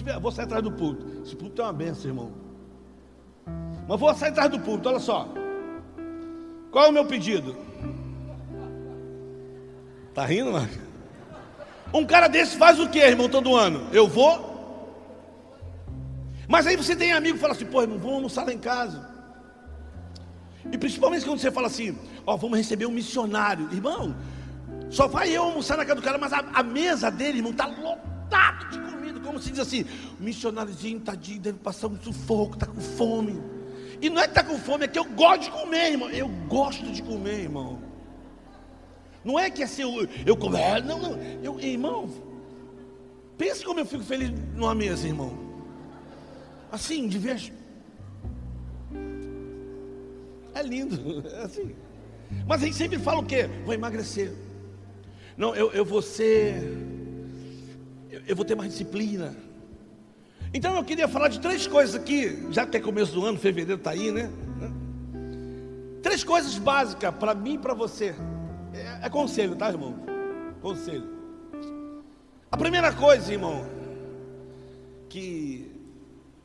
Eu 0.06 0.20
vou 0.20 0.32
sair 0.32 0.44
atrás 0.44 0.62
do 0.62 0.72
púlpito. 0.72 1.22
Esse 1.22 1.36
púlpito 1.36 1.62
é 1.62 1.64
uma 1.64 1.72
benção, 1.72 2.10
irmão. 2.10 2.32
Mas 3.88 4.00
vou 4.00 4.14
sair 4.14 4.30
atrás 4.30 4.50
do 4.50 4.58
púlpito, 4.60 4.88
olha 4.88 4.98
só. 4.98 5.28
Qual 6.70 6.86
é 6.86 6.88
o 6.88 6.92
meu 6.92 7.04
pedido? 7.04 7.56
Tá 10.14 10.24
rindo, 10.24 10.52
Marcos? 10.52 10.78
Um 11.92 12.06
cara 12.06 12.28
desse 12.28 12.56
faz 12.56 12.78
o 12.78 12.88
que, 12.88 12.98
irmão, 12.98 13.28
todo 13.28 13.56
ano? 13.56 13.88
Eu 13.92 14.06
vou. 14.06 14.48
Mas 16.48 16.66
aí 16.66 16.76
você 16.76 16.94
tem 16.94 17.12
amigo 17.12 17.34
que 17.34 17.40
fala 17.40 17.52
assim, 17.52 17.66
pô, 17.66 17.82
irmão, 17.82 17.98
vamos 17.98 18.14
almoçar 18.14 18.44
lá 18.44 18.52
em 18.52 18.58
casa. 18.58 19.08
E 20.70 20.78
principalmente 20.78 21.24
quando 21.24 21.40
você 21.40 21.50
fala 21.50 21.66
assim, 21.66 21.96
ó, 22.26 22.36
vamos 22.36 22.58
receber 22.58 22.86
um 22.86 22.92
missionário. 22.92 23.68
Irmão, 23.72 24.14
só 24.88 25.08
vai 25.08 25.30
eu 25.30 25.42
almoçar 25.42 25.76
na 25.76 25.84
casa 25.84 26.00
do 26.00 26.04
cara, 26.04 26.18
mas 26.18 26.32
a, 26.32 26.44
a 26.52 26.62
mesa 26.62 27.10
dele, 27.10 27.38
irmão, 27.38 27.52
está 27.52 27.66
lotado 27.66 28.68
de 28.70 28.78
comida. 28.78 28.99
Como 29.31 29.40
se 29.40 29.51
diz 29.51 29.61
assim, 29.61 29.87
o 30.19 30.23
missionáriozinho, 30.25 30.99
tadinho, 30.99 31.38
deve 31.38 31.59
passar 31.59 31.87
um 31.87 31.97
sufoco, 32.01 32.55
está 32.55 32.66
com 32.66 32.81
fome. 32.81 33.40
E 34.03 34.11
não 34.11 34.21
é 34.21 34.25
que 34.25 34.31
está 34.31 34.43
com 34.43 34.59
fome, 34.59 34.87
é 34.87 34.88
que 34.88 34.99
eu 34.99 35.05
gosto 35.05 35.43
de 35.43 35.51
comer, 35.53 35.93
irmão. 35.93 36.11
Eu 36.11 36.29
gosto 36.49 36.85
de 36.90 37.01
comer, 37.01 37.43
irmão. 37.43 37.81
Não 39.25 39.38
é 39.38 39.49
que 39.49 39.62
é 39.62 39.66
assim, 39.66 39.83
eu, 39.83 40.09
eu 40.27 40.37
como, 40.37 40.57
é, 40.57 40.83
não, 40.83 40.99
não. 40.99 41.16
Eu, 41.45 41.61
irmão, 41.61 42.11
pense 43.38 43.64
como 43.64 43.79
eu 43.79 43.87
fico 43.87 44.03
feliz 44.03 44.33
numa 44.57 44.75
mesa, 44.75 45.07
irmão. 45.07 45.38
Assim, 46.73 47.07
de 47.07 47.16
ver. 47.16 47.53
É 50.55 50.61
lindo, 50.61 51.25
é 51.31 51.43
assim. 51.45 51.73
Mas 52.49 52.62
a 52.62 52.64
gente 52.64 52.77
sempre 52.77 52.99
fala 52.99 53.21
o 53.21 53.25
quê? 53.25 53.49
Vou 53.64 53.73
emagrecer. 53.73 54.33
Não, 55.37 55.55
eu, 55.55 55.71
eu 55.71 55.85
vou 55.85 56.03
ser. 56.03 56.99
Eu, 58.11 58.35
vou 58.35 58.44
ter 58.44 58.57
mais 58.57 58.70
disciplina. 58.73 59.37
Então 60.53 60.75
eu 60.77 60.83
queria 60.83 61.07
falar 61.07 61.29
de 61.29 61.38
três 61.38 61.66
coisas 61.66 61.94
aqui, 61.94 62.46
já 62.51 62.66
que 62.66 62.77
é 62.77 62.81
começo 62.81 63.12
do 63.12 63.25
ano, 63.25 63.38
fevereiro 63.38 63.79
está 63.79 63.90
aí, 63.90 64.11
né? 64.11 64.31
Três 66.03 66.25
coisas 66.25 66.59
básicas 66.59 67.14
para 67.14 67.35
mim 67.35 67.55
e 67.55 67.59
para 67.59 67.75
você. 67.75 68.14
É, 68.73 69.07
é, 69.07 69.11
conselho, 69.11 69.55
tá, 69.55 69.68
irmão? 69.68 69.94
Conselho. 70.61 71.09
A 72.51 72.57
primeira 72.57 72.92
coisa, 72.92 73.33
irmão, 73.33 73.64
que 75.09 75.70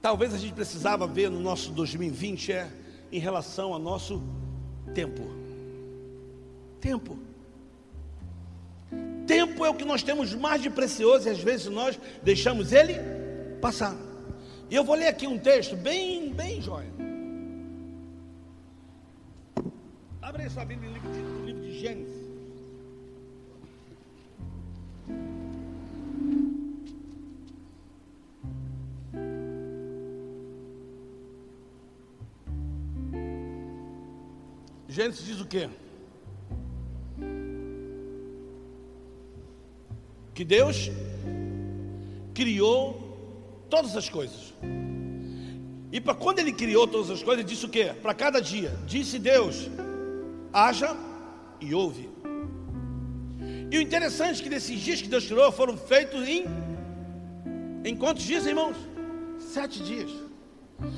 talvez 0.01 0.34
a 0.36 0.38
gente 0.38 0.54
precisava 0.54 1.08
ver 1.08 1.32
no 1.32 1.39
nosso 1.39 1.71
2020 1.71 2.51
é 2.51 2.69
em 3.12 3.19
relação 3.19 3.73
ao 3.73 3.80
nosso 3.80 4.21
tempo. 4.93 5.23
Tempo. 6.80 7.17
Tempo 9.55 9.65
é 9.65 9.69
o 9.69 9.73
que 9.73 9.85
nós 9.85 10.03
temos 10.03 10.35
mais 10.35 10.61
de 10.61 10.69
precioso 10.69 11.29
e 11.29 11.31
às 11.31 11.39
vezes 11.39 11.67
nós 11.67 11.97
deixamos 12.21 12.73
ele 12.73 12.95
passar. 13.61 13.95
E 14.69 14.75
eu 14.75 14.83
vou 14.83 14.95
ler 14.95 15.07
aqui 15.07 15.25
um 15.25 15.39
texto 15.39 15.77
bem, 15.77 16.33
bem 16.33 16.61
jóia. 16.61 16.91
Abre 20.21 20.43
aí 20.43 20.49
sua 20.49 20.65
Bíblia 20.65 20.89
no 20.89 20.95
livro 20.95 21.09
de, 21.09 21.19
no 21.19 21.45
livro 21.45 21.61
de 21.61 21.79
Gênesis. 21.79 22.25
Gênesis 34.89 35.25
diz 35.25 35.39
o 35.39 35.45
quê? 35.45 35.69
Que 40.36 40.43
Deus 40.43 40.91
criou 42.34 43.65
todas 43.69 43.95
as 43.95 44.10
coisas. 44.10 44.54
E 45.91 46.02
para 46.02 46.13
quando 46.13 46.39
ele 46.39 46.52
criou 46.52 46.86
todas 46.86 47.10
as 47.10 47.24
coisas, 47.24 47.45
disse 47.45 47.65
o 47.65 47.69
quê? 47.69 47.93
Para 48.02 48.13
cada 48.13 48.41
dia, 48.41 48.78
disse 48.86 49.17
Deus: 49.17 49.69
haja 50.52 50.93
e 51.62 51.74
ouve. 51.74 52.10
E 53.71 53.78
o 53.78 53.82
interessante 53.82 54.41
é 54.41 54.43
que 54.43 54.50
desses 54.50 54.78
dias 54.80 55.02
que 55.02 55.08
Deus 55.08 55.26
criou 55.26 55.52
foram 55.54 55.78
feitos 55.78 56.28
em 56.28 56.45
em 57.86 57.95
quantos 57.95 58.24
dias, 58.24 58.45
irmãos? 58.45 58.76
Sete 59.39 59.82
dias. 59.84 60.12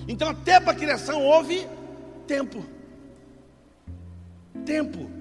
Então 0.07 0.29
até 0.29 0.59
para 0.59 0.71
a 0.71 0.75
criação 0.75 1.23
houve 1.23 1.67
tempo. 2.25 2.65
Tempo. 4.65 5.11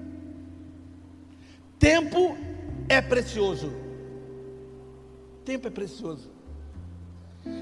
Tempo 1.77 2.35
é 2.89 2.99
precioso. 2.99 3.86
Tempo 5.47 5.65
é 5.65 5.71
precioso. 5.71 6.29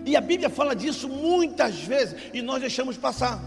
E 0.08 0.16
a 0.16 0.22
Bíblia 0.22 0.50
fala 0.50 0.76
disso 0.76 1.08
muitas 1.08 1.76
vezes 1.76 2.16
e 2.34 2.42
nós 2.42 2.60
deixamos 2.60 2.98
passar. 2.98 3.40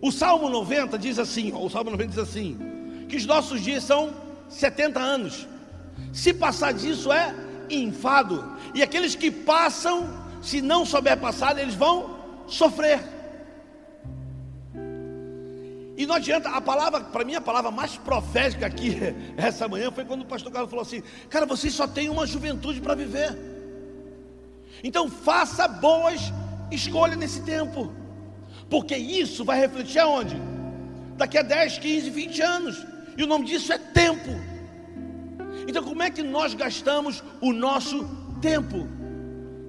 O 0.00 0.12
Salmo 0.12 0.48
90 0.48 0.96
diz 0.96 1.18
assim, 1.18 1.52
o 1.52 1.68
Salmo 1.68 1.90
90 1.90 2.10
diz 2.10 2.18
assim, 2.20 2.56
que 3.08 3.16
os 3.16 3.26
nossos 3.26 3.60
dias 3.60 3.82
são 3.82 4.14
70 4.48 5.00
anos. 5.00 5.48
Se 6.12 6.32
passar 6.32 6.72
disso 6.72 7.12
é 7.12 7.34
enfado. 7.68 8.44
E 8.72 8.84
aqueles 8.84 9.16
que 9.16 9.32
passam, 9.32 10.08
se 10.40 10.62
não 10.62 10.86
souber 10.86 11.18
passar, 11.18 11.58
eles 11.58 11.74
vão 11.74 12.20
sofrer. 12.46 13.00
E 15.96 16.06
não 16.06 16.16
adianta, 16.16 16.48
a 16.50 16.60
palavra, 16.60 17.00
para 17.00 17.24
mim, 17.24 17.34
a 17.34 17.40
palavra 17.40 17.70
mais 17.70 17.96
profética 17.96 18.66
aqui 18.66 18.96
essa 19.36 19.68
manhã 19.68 19.90
foi 19.90 20.04
quando 20.04 20.22
o 20.22 20.26
pastor 20.26 20.50
Carlos 20.50 20.70
falou 20.70 20.82
assim: 20.82 21.02
Cara, 21.28 21.46
vocês 21.46 21.72
só 21.72 21.86
têm 21.86 22.08
uma 22.08 22.26
juventude 22.26 22.80
para 22.80 22.94
viver. 22.94 23.36
Então 24.82 25.08
faça 25.08 25.68
boas 25.68 26.20
escolhas 26.70 27.16
nesse 27.16 27.42
tempo, 27.42 27.92
porque 28.68 28.96
isso 28.96 29.44
vai 29.44 29.58
refletir 29.58 30.00
aonde? 30.00 30.36
Daqui 31.16 31.38
a 31.38 31.42
10, 31.42 31.78
15, 31.78 32.10
20 32.10 32.42
anos, 32.42 32.86
e 33.16 33.22
o 33.22 33.26
nome 33.26 33.44
disso 33.44 33.72
é 33.72 33.78
tempo. 33.78 34.30
Então, 35.68 35.82
como 35.82 36.02
é 36.02 36.10
que 36.10 36.22
nós 36.22 36.52
gastamos 36.54 37.22
o 37.40 37.52
nosso 37.52 38.04
tempo, 38.40 38.86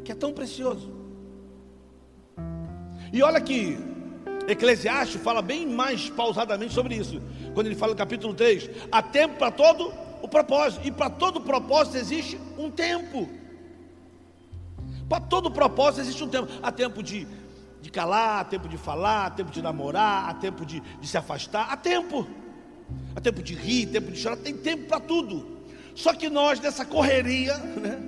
que 0.03 0.11
é 0.11 0.15
tão 0.15 0.33
precioso? 0.33 0.91
E 3.13 3.21
olha 3.21 3.39
que 3.39 3.94
Eclesiastes 4.47 5.21
fala 5.21 5.41
bem 5.41 5.65
mais 5.65 6.09
pausadamente 6.09 6.73
sobre 6.73 6.95
isso, 6.95 7.21
quando 7.53 7.67
ele 7.67 7.75
fala 7.75 7.93
no 7.93 7.97
capítulo 7.97 8.33
3: 8.33 8.69
há 8.91 9.01
tempo 9.01 9.37
para 9.37 9.51
todo 9.51 9.93
o 10.21 10.27
propósito, 10.27 10.85
e 10.87 10.91
para 10.91 11.09
todo 11.09 11.41
propósito 11.41 11.97
existe 11.97 12.39
um 12.57 12.69
tempo. 12.69 13.29
Para 15.07 15.19
todo 15.21 15.51
propósito 15.51 16.01
existe 16.01 16.23
um 16.23 16.27
tempo. 16.27 16.47
Há 16.63 16.71
tempo 16.71 17.03
de, 17.03 17.27
de 17.81 17.91
calar, 17.91 18.41
há 18.41 18.43
tempo 18.43 18.67
de 18.67 18.77
falar, 18.77 19.27
há 19.27 19.29
tempo 19.29 19.51
de 19.51 19.61
namorar, 19.61 20.29
há 20.29 20.33
tempo 20.33 20.65
de, 20.65 20.79
de 20.79 21.07
se 21.07 21.17
afastar, 21.17 21.67
há 21.69 21.77
tempo. 21.77 22.27
Há 23.15 23.21
tempo 23.21 23.41
de 23.41 23.53
rir, 23.53 23.87
tempo 23.87 24.11
de 24.11 24.17
chorar, 24.17 24.37
tem 24.37 24.55
tempo 24.55 24.87
para 24.87 24.99
tudo. 24.99 25.55
Só 25.95 26.13
que 26.13 26.29
nós, 26.29 26.59
nessa 26.59 26.85
correria, 26.85 27.57
né? 27.77 28.01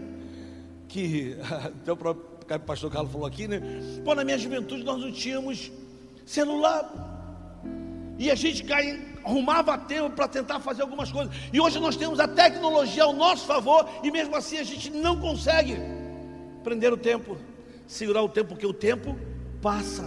Que 0.87 1.37
até 1.81 1.91
o 1.91 1.97
próprio 1.97 2.59
pastor 2.65 2.91
Carlos 2.91 3.11
falou 3.11 3.27
aqui, 3.27 3.47
né? 3.47 3.61
Pô, 4.03 4.15
na 4.15 4.23
minha 4.23 4.37
juventude 4.37 4.83
nós 4.83 4.99
não 4.99 5.11
tínhamos 5.11 5.71
celular. 6.27 6.83
E 8.19 8.29
a 8.29 8.35
gente 8.35 8.63
cai, 8.63 9.01
arrumava 9.23 9.77
tempo 9.77 10.11
para 10.11 10.27
tentar 10.27 10.59
fazer 10.59 10.81
algumas 10.81 11.11
coisas. 11.11 11.33
E 11.51 11.59
hoje 11.59 11.79
nós 11.79 11.95
temos 11.95 12.19
a 12.19 12.27
tecnologia 12.27 13.03
ao 13.03 13.13
nosso 13.13 13.45
favor, 13.45 13.87
e 14.03 14.11
mesmo 14.11 14.35
assim 14.35 14.57
a 14.57 14.63
gente 14.63 14.91
não 14.91 15.19
consegue 15.19 15.77
prender 16.63 16.91
o 16.91 16.97
tempo, 16.97 17.37
segurar 17.87 18.21
o 18.21 18.29
tempo, 18.29 18.49
porque 18.49 18.65
o 18.65 18.73
tempo 18.73 19.17
passa, 19.61 20.05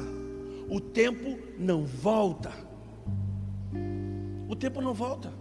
o 0.69 0.81
tempo 0.81 1.39
não 1.59 1.85
volta. 1.85 2.53
O 4.49 4.55
tempo 4.55 4.81
não 4.81 4.93
volta. 4.93 5.33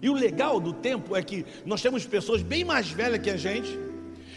E 0.00 0.08
o 0.08 0.14
legal 0.14 0.58
do 0.60 0.72
tempo 0.72 1.14
é 1.14 1.22
que 1.22 1.44
nós 1.66 1.82
temos 1.82 2.06
pessoas 2.06 2.42
bem 2.42 2.64
mais 2.64 2.88
velhas 2.88 3.20
que 3.20 3.30
a 3.30 3.36
gente, 3.36 3.78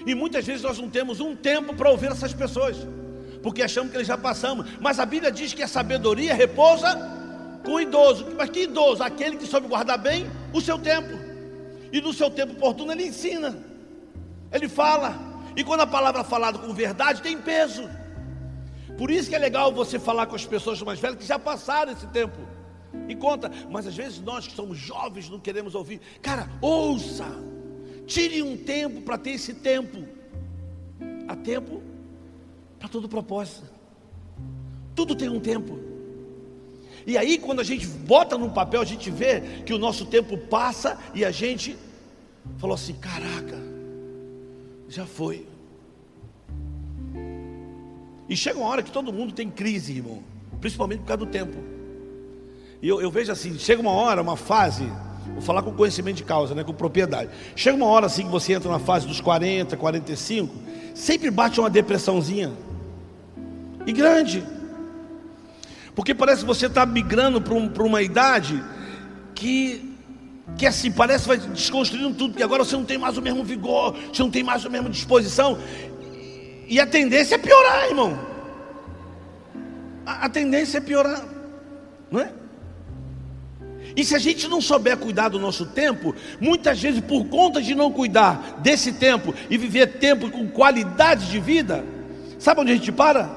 e 0.06 0.16
muitas 0.16 0.46
vezes 0.46 0.62
nós 0.62 0.78
não 0.78 0.90
temos 0.90 1.20
um 1.20 1.36
tempo 1.36 1.74
para 1.74 1.90
ouvir 1.90 2.12
essas 2.12 2.34
pessoas, 2.34 2.78
porque 3.42 3.62
achamos 3.62 3.92
que 3.92 3.98
eles 3.98 4.08
já 4.08 4.18
passamos. 4.18 4.66
Mas 4.80 5.00
a 5.00 5.06
Bíblia 5.06 5.32
diz 5.32 5.54
que 5.54 5.64
a 5.64 5.68
sabedoria 5.68 6.34
repousa 6.34 6.98
com 7.64 7.74
o 7.74 7.82
idoso. 7.82 8.28
Mas 8.38 8.50
que 8.50 8.64
idoso? 8.64 9.04
Aquele 9.04 9.38
que 9.38 9.46
soube 9.46 9.68
guardar 9.68 9.98
bem 9.98 10.30
o 10.54 10.62
seu 10.62 10.78
tempo 10.78 11.32
e 11.92 12.00
no 12.00 12.14
seu 12.14 12.30
tempo 12.30 12.54
oportuno 12.54 12.92
ele 12.92 13.06
ensina, 13.06 13.58
ele 14.52 14.70
fala, 14.70 15.20
e 15.56 15.64
quando 15.64 15.82
a 15.82 15.88
palavra 15.88 16.22
é 16.22 16.24
falada 16.24 16.58
com 16.58 16.74
verdade 16.74 17.22
tem 17.22 17.38
peso. 17.38 17.90
Por 18.98 19.12
isso 19.12 19.30
que 19.30 19.36
é 19.36 19.40
legal 19.40 19.72
você 19.72 20.00
falar 20.00 20.26
com 20.26 20.36
as 20.36 20.46
pessoas 20.46 20.82
mais 20.82 21.00
velhas 21.00 21.18
que 21.18 21.26
já 21.26 21.38
passaram 21.38 21.92
esse 21.92 22.08
tempo. 22.08 22.38
E 23.08 23.16
conta, 23.16 23.50
mas 23.70 23.88
às 23.88 23.96
vezes 23.96 24.22
nós 24.22 24.48
que 24.48 24.56
somos 24.56 24.78
jovens 24.78 25.30
não 25.30 25.40
queremos 25.40 25.76
ouvir. 25.76 26.00
Cara, 26.22 26.50
ouça. 26.62 27.26
Tire 28.12 28.44
um 28.44 28.58
tempo 28.58 29.00
para 29.00 29.18
ter 29.18 29.30
esse 29.32 29.54
tempo. 29.54 30.06
Há 31.30 31.34
tempo 31.34 31.82
para 32.78 32.90
todo 32.90 33.08
propósito. 33.08 33.64
Tudo 34.94 35.16
tem 35.16 35.30
um 35.30 35.40
tempo. 35.40 35.80
E 37.08 37.18
aí, 37.18 37.38
quando 37.38 37.62
a 37.62 37.64
gente 37.64 37.88
bota 37.88 38.38
no 38.38 38.50
papel, 38.50 38.82
a 38.82 38.86
gente 38.86 39.10
vê 39.10 39.40
que 39.66 39.74
o 39.74 39.78
nosso 39.78 40.06
tempo 40.06 40.38
passa 40.38 41.00
e 41.16 41.24
a 41.24 41.32
gente 41.32 41.78
falou 42.58 42.76
assim: 42.76 42.96
caraca, 42.96 43.58
já 44.90 45.06
foi. 45.06 45.48
E 48.28 48.36
chega 48.36 48.60
uma 48.60 48.68
hora 48.68 48.84
que 48.84 48.92
todo 48.92 49.14
mundo 49.14 49.32
tem 49.32 49.50
crise, 49.50 49.94
irmão, 49.94 50.22
principalmente 50.60 51.00
por 51.00 51.08
causa 51.08 51.26
do 51.26 51.32
tempo. 51.32 51.58
E 52.82 52.90
eu, 52.90 53.00
eu 53.00 53.10
vejo 53.10 53.32
assim: 53.32 53.58
chega 53.58 53.82
uma 53.82 53.94
hora, 53.94 54.22
uma 54.22 54.36
fase, 54.36 54.84
vou 55.28 55.42
falar 55.42 55.62
com 55.62 55.72
conhecimento 55.72 56.18
de 56.18 56.24
causa, 56.24 56.54
né, 56.56 56.64
com 56.64 56.74
propriedade. 56.74 57.30
Chega 57.56 57.76
uma 57.76 57.86
hora 57.86 58.06
assim 58.06 58.26
que 58.26 58.32
você 58.32 58.54
entra 58.54 58.70
na 58.70 58.80
fase 58.80 59.08
dos 59.08 59.22
40, 59.22 59.76
45, 59.78 60.54
sempre 60.94 61.30
bate 61.32 61.60
uma 61.60 61.70
depressãozinha. 61.70 62.52
E 63.86 63.92
grande. 63.92 64.44
Porque 65.96 66.14
parece 66.14 66.42
que 66.42 66.48
você 66.48 66.68
está 66.68 66.86
migrando 66.86 67.42
para 67.42 67.54
um, 67.54 67.72
uma 67.86 68.02
idade 68.02 68.64
que, 69.36 69.96
que 70.58 70.66
assim, 70.66 70.92
parece 70.92 71.24
que 71.24 71.28
vai 71.30 71.38
desconstruindo 71.38 72.14
tudo, 72.14 72.32
porque 72.32 72.44
agora 72.44 72.64
você 72.64 72.76
não 72.76 72.86
tem 72.86 72.98
mais 72.98 73.18
o 73.18 73.22
mesmo 73.22 73.44
vigor, 73.44 73.96
você 74.14 74.22
não 74.22 74.32
tem 74.32 74.44
mais 74.44 74.66
a 74.66 74.70
mesma 74.70 74.90
disposição. 74.90 75.58
E 76.68 76.80
a 76.80 76.88
tendência 76.88 77.36
é 77.36 77.38
piorar, 77.38 77.86
irmão. 77.88 78.18
A, 80.06 80.26
a 80.26 80.30
tendência 80.30 80.78
é 80.78 80.82
piorar, 80.82 81.26
não 82.10 82.22
é? 82.22 82.32
E 83.96 84.04
se 84.04 84.16
a 84.16 84.20
gente 84.20 84.48
não 84.48 84.62
souber 84.62 84.98
cuidar 84.98 85.30
do 85.30 85.40
nosso 85.40 85.66
tempo, 85.66 86.16
muitas 86.40 86.82
vezes 86.82 87.02
por 87.02 87.26
conta 87.26 87.62
de 87.62 87.76
não 87.76 87.92
cuidar 87.92 88.60
desse 88.62 88.94
tempo 88.94 89.34
e 89.50 89.58
viver 89.58 90.00
tempo 90.00 90.30
com 90.30 90.48
qualidade 90.48 91.30
de 91.30 91.40
vida, 91.40 91.84
sabe 92.40 92.62
onde 92.62 92.72
a 92.72 92.76
gente 92.76 92.92
para? 92.92 93.30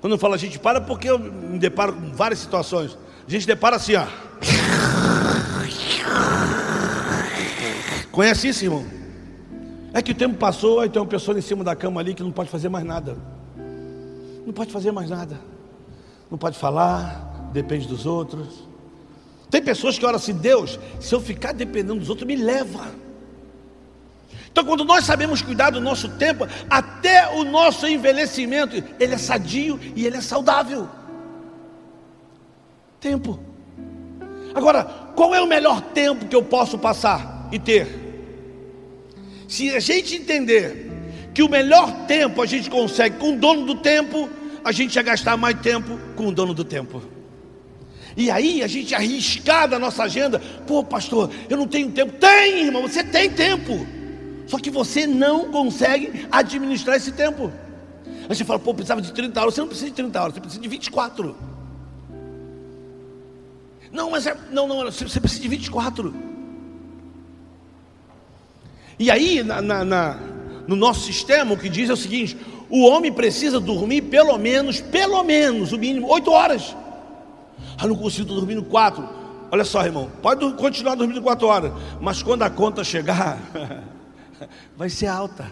Quando 0.00 0.14
eu 0.14 0.18
falo 0.18 0.34
a 0.34 0.38
gente 0.38 0.58
para, 0.58 0.80
porque 0.80 1.10
eu 1.10 1.18
me 1.18 1.58
deparo 1.58 1.92
com 1.92 2.12
várias 2.12 2.38
situações. 2.38 2.96
A 3.26 3.30
gente 3.30 3.46
depara 3.46 3.76
assim, 3.76 3.94
ó. 3.96 4.06
Conhece 8.10 8.48
isso, 8.48 8.64
irmão? 8.64 8.84
É 9.92 10.00
que 10.00 10.12
o 10.12 10.14
tempo 10.14 10.36
passou, 10.36 10.80
aí 10.80 10.88
tem 10.88 11.00
uma 11.00 11.08
pessoa 11.08 11.38
em 11.38 11.42
cima 11.42 11.62
da 11.62 11.76
cama 11.76 12.00
ali 12.00 12.14
que 12.14 12.22
não 12.22 12.32
pode 12.32 12.48
fazer 12.48 12.68
mais 12.68 12.84
nada. 12.84 13.16
Não 14.46 14.52
pode 14.52 14.72
fazer 14.72 14.90
mais 14.90 15.10
nada. 15.10 15.38
Não 16.30 16.38
pode 16.38 16.58
falar, 16.58 17.50
depende 17.52 17.86
dos 17.86 18.06
outros. 18.06 18.69
Tem 19.50 19.62
pessoas 19.62 19.98
que 19.98 20.06
oram 20.06 20.16
assim, 20.16 20.34
Deus, 20.34 20.78
se 21.00 21.14
eu 21.14 21.20
ficar 21.20 21.52
dependendo 21.52 21.98
dos 21.98 22.08
outros, 22.08 22.26
me 22.26 22.36
leva. 22.36 22.92
Então, 24.50 24.64
quando 24.64 24.84
nós 24.84 25.04
sabemos 25.04 25.42
cuidar 25.42 25.70
do 25.70 25.80
nosso 25.80 26.08
tempo, 26.08 26.46
até 26.68 27.28
o 27.34 27.44
nosso 27.44 27.86
envelhecimento, 27.86 28.82
ele 28.98 29.14
é 29.14 29.18
sadio 29.18 29.78
e 29.94 30.06
ele 30.06 30.16
é 30.16 30.20
saudável. 30.20 30.88
Tempo. 33.00 33.40
Agora, 34.54 34.84
qual 35.14 35.34
é 35.34 35.40
o 35.40 35.46
melhor 35.46 35.80
tempo 35.80 36.26
que 36.26 36.34
eu 36.34 36.42
posso 36.42 36.78
passar 36.78 37.48
e 37.52 37.58
ter? 37.58 37.86
Se 39.48 39.74
a 39.74 39.80
gente 39.80 40.16
entender 40.16 40.90
que 41.32 41.42
o 41.42 41.48
melhor 41.48 42.06
tempo 42.06 42.42
a 42.42 42.46
gente 42.46 42.68
consegue 42.68 43.16
com 43.18 43.34
o 43.34 43.36
dono 43.36 43.64
do 43.64 43.76
tempo, 43.76 44.28
a 44.64 44.72
gente 44.72 44.96
ia 44.96 45.02
gastar 45.02 45.36
mais 45.36 45.58
tempo 45.60 45.98
com 46.16 46.26
o 46.26 46.32
dono 46.32 46.52
do 46.52 46.64
tempo. 46.64 47.02
E 48.16 48.30
aí 48.30 48.62
a 48.62 48.66
gente 48.66 48.94
arriscar 48.94 49.68
da 49.68 49.78
nossa 49.78 50.02
agenda, 50.04 50.40
pô, 50.66 50.82
pastor, 50.82 51.30
eu 51.48 51.56
não 51.56 51.66
tenho 51.66 51.90
tempo. 51.90 52.12
Tem, 52.12 52.64
irmão, 52.64 52.82
você 52.82 53.04
tem 53.04 53.30
tempo. 53.30 53.86
Só 54.46 54.58
que 54.58 54.70
você 54.70 55.06
não 55.06 55.50
consegue 55.50 56.26
administrar 56.30 56.96
esse 56.96 57.12
tempo. 57.12 57.52
Aí 58.28 58.34
você 58.34 58.44
fala, 58.44 58.58
pô, 58.58 58.74
precisava 58.74 59.00
de 59.00 59.12
30 59.12 59.40
horas. 59.40 59.54
Você 59.54 59.60
não 59.60 59.68
precisa 59.68 59.90
de 59.90 59.96
30 59.96 60.20
horas, 60.20 60.34
você 60.34 60.40
precisa 60.40 60.62
de 60.62 60.68
24. 60.68 61.36
Não, 63.92 64.10
mas 64.10 64.26
é, 64.26 64.36
não, 64.50 64.66
não, 64.68 64.84
você 64.84 65.20
precisa 65.20 65.42
de 65.42 65.48
24. 65.48 66.14
E 68.98 69.10
aí, 69.10 69.42
na, 69.42 69.62
na, 69.62 69.84
na, 69.84 70.18
no 70.66 70.76
nosso 70.76 71.00
sistema, 71.00 71.54
o 71.54 71.56
que 71.56 71.68
diz 71.68 71.88
é 71.88 71.92
o 71.92 71.96
seguinte: 71.96 72.36
o 72.68 72.86
homem 72.86 73.12
precisa 73.12 73.58
dormir 73.58 74.02
pelo 74.02 74.36
menos, 74.36 74.80
pelo 74.80 75.22
menos, 75.24 75.72
o 75.72 75.78
mínimo, 75.78 76.08
8 76.08 76.30
horas. 76.30 76.76
Ah, 77.80 77.86
não 77.86 77.96
consigo 77.96 78.34
dormir 78.34 78.56
no 78.56 78.64
4. 78.64 79.08
Olha 79.50 79.64
só, 79.64 79.84
irmão, 79.84 80.10
pode 80.20 80.52
continuar 80.52 80.94
dormindo 80.94 81.22
4 81.22 81.46
horas, 81.46 81.72
mas 82.00 82.22
quando 82.22 82.42
a 82.42 82.50
conta 82.50 82.84
chegar. 82.84 83.38
vai 84.76 84.90
ser 84.90 85.06
alta. 85.06 85.50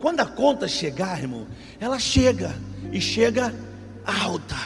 Quando 0.00 0.20
a 0.20 0.26
conta 0.26 0.66
chegar, 0.66 1.18
irmão, 1.20 1.46
ela 1.78 1.98
chega 1.98 2.54
e 2.92 3.00
chega 3.00 3.54
alta. 4.04 4.56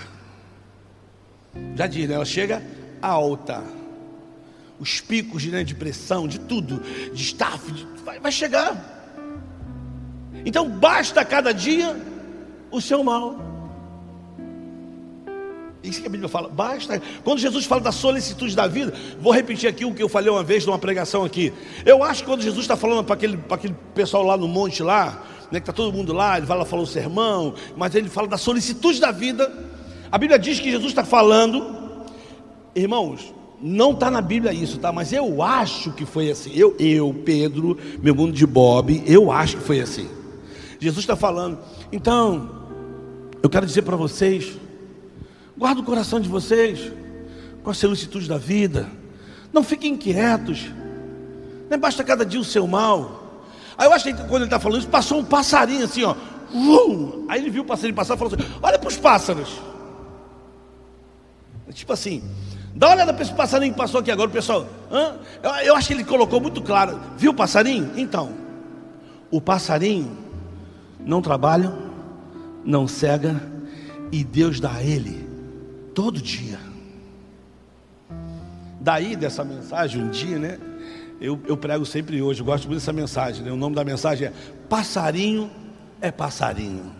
Já 1.75 1.87
diz, 1.87 2.09
né? 2.09 2.15
Ela 2.15 2.25
chega 2.25 2.63
alta. 3.03 3.63
Os 4.79 5.01
picos 5.01 5.45
né, 5.47 5.65
de 5.65 5.75
pressão, 5.75 6.29
de 6.29 6.39
tudo, 6.39 6.81
de 7.13 7.23
staff, 7.23 7.71
de, 7.73 7.85
vai, 8.05 8.21
vai 8.21 8.33
chegar. 8.33 8.77
Então 10.45 10.69
basta 10.69 11.25
cada 11.25 11.53
dia 11.53 11.97
o 12.71 12.81
seu 12.81 13.03
mal. 13.03 13.48
Isso 15.83 16.01
que 16.01 16.07
a 16.09 16.11
Bíblia 16.11 16.29
fala, 16.29 16.49
basta. 16.49 17.01
Quando 17.23 17.39
Jesus 17.39 17.65
fala 17.65 17.81
da 17.81 17.93
solicitude 17.93 18.55
da 18.57 18.67
vida, 18.67 18.93
vou 19.21 19.33
repetir 19.33 19.69
aqui 19.69 19.85
o 19.85 19.95
que 19.95 20.03
eu 20.03 20.09
falei 20.09 20.31
uma 20.31 20.43
vez 20.43 20.67
numa 20.67 20.79
pregação 20.79 21.25
aqui. 21.25 21.53
Eu 21.87 22.03
acho 22.03 22.23
que 22.23 22.29
quando 22.29 22.43
Jesus 22.43 22.63
está 22.63 22.77
falando 22.77 23.05
para 23.05 23.15
aquele, 23.15 23.37
para 23.37 23.57
aquele 23.57 23.77
pessoal 23.95 24.25
lá 24.25 24.37
no 24.37 24.49
monte 24.49 24.83
lá, 24.83 25.23
né, 25.53 25.61
que 25.61 25.71
está 25.71 25.73
todo 25.73 25.93
mundo 25.93 26.13
lá, 26.13 26.37
ele 26.37 26.47
vai 26.47 26.59
lá 26.59 26.65
falar 26.65 26.83
o 26.83 26.87
sermão, 26.87 27.55
mas 27.77 27.95
ele 27.95 28.09
fala 28.09 28.27
da 28.27 28.37
solicitude 28.37 29.01
da 29.01 29.13
vida. 29.13 29.51
A 30.11 30.19
Bíblia 30.19 30.39
diz 30.39 30.59
que 30.59 30.71
Jesus 30.71 30.91
está 30.91 31.05
falando, 31.05 31.65
irmãos, 32.75 33.33
não 33.61 33.93
está 33.93 34.11
na 34.11 34.21
Bíblia 34.21 34.53
isso, 34.53 34.79
tá? 34.79 34.93
Mas 34.93 35.13
eu 35.13 35.43
acho 35.43 35.93
que 35.93 36.05
foi 36.05 36.31
assim. 36.31 36.51
Eu, 36.55 36.75
eu, 36.79 37.15
Pedro, 37.25 37.79
meu 38.03 38.15
mundo 38.15 38.33
de 38.33 38.47
Bob, 38.47 39.03
eu 39.07 39.31
acho 39.31 39.57
que 39.59 39.63
foi 39.63 39.81
assim. 39.81 40.09
Jesus 40.81 41.01
está 41.05 41.17
falando. 41.17 41.59
Então, 41.93 42.51
eu 43.43 43.49
quero 43.49 43.67
dizer 43.67 43.83
para 43.83 43.97
vocês 43.97 44.57
Guarda 45.59 45.81
o 45.81 45.85
coração 45.85 46.21
de 46.21 46.29
vocês 46.29 46.93
com 47.65 47.71
a 47.71 47.75
solicitude 47.75 48.29
da 48.29 48.39
vida. 48.39 48.89
Não 49.53 49.65
fiquem 49.65 49.95
inquietos. 49.95 50.71
Nem 51.69 51.77
basta 51.77 52.05
cada 52.05 52.25
dia 52.25 52.39
o 52.39 52.45
seu 52.45 52.65
mal. 52.69 53.43
Aí 53.77 53.89
eu 53.89 53.93
acho 53.93 54.05
que 54.05 54.15
quando 54.15 54.37
ele 54.37 54.45
está 54.45 54.61
falando 54.61 54.79
isso, 54.79 54.89
passou 54.89 55.19
um 55.19 55.25
passarinho 55.25 55.85
assim, 55.85 56.05
ó. 56.05 56.15
Aí 57.29 57.41
ele 57.41 57.51
viu 57.51 57.63
o 57.63 57.67
passarinho 57.67 57.95
passar 57.95 58.15
e 58.15 58.19
falou 58.19 58.33
assim: 58.33 58.49
Olha 58.63 58.79
para 58.79 58.89
os 58.89 58.97
pássaros. 58.97 59.61
Tipo 61.73 61.93
assim, 61.93 62.23
dá 62.75 62.87
uma 62.87 62.95
olhada 62.95 63.13
para 63.13 63.23
esse 63.23 63.35
passarinho 63.35 63.73
que 63.73 63.79
passou 63.79 64.01
aqui 64.01 64.13
agora, 64.13 64.31
pessoal. 64.31 64.65
Eu, 65.43 65.51
eu 65.67 65.77
acho 65.77 65.89
que 65.89 65.95
ele 65.95 66.05
colocou 66.05 66.41
muito 66.41 66.63
claro. 66.63 67.01
Viu 67.17 67.33
o 67.33 67.35
passarinho? 67.35 67.93
Então, 67.97 68.33
o 69.29 69.41
passarinho 69.41 70.17
não 71.01 71.21
trabalha, 71.21 71.73
não 72.65 72.87
cega, 72.87 73.43
e 74.11 74.25
Deus 74.25 74.61
dá 74.61 74.73
a 74.73 74.83
ele 74.83 75.28
todo 75.99 76.23
dia. 76.23 76.61
Daí 78.81 79.17
dessa 79.17 79.43
mensagem, 79.43 80.01
um 80.01 80.09
dia, 80.11 80.39
né? 80.39 80.57
Eu, 81.21 81.41
eu 81.45 81.57
prego 81.57 81.85
sempre 81.85 82.23
hoje, 82.23 82.41
eu 82.41 82.47
gosto 82.47 82.69
muito 82.69 82.79
dessa 82.79 82.93
mensagem, 82.93 83.43
né? 83.43 83.51
O 83.51 83.57
nome 83.57 83.75
da 83.75 83.83
mensagem 83.83 84.29
é 84.29 84.33
Passarinho 84.69 85.51
é 86.01 86.13
Passarinho. 86.13 86.93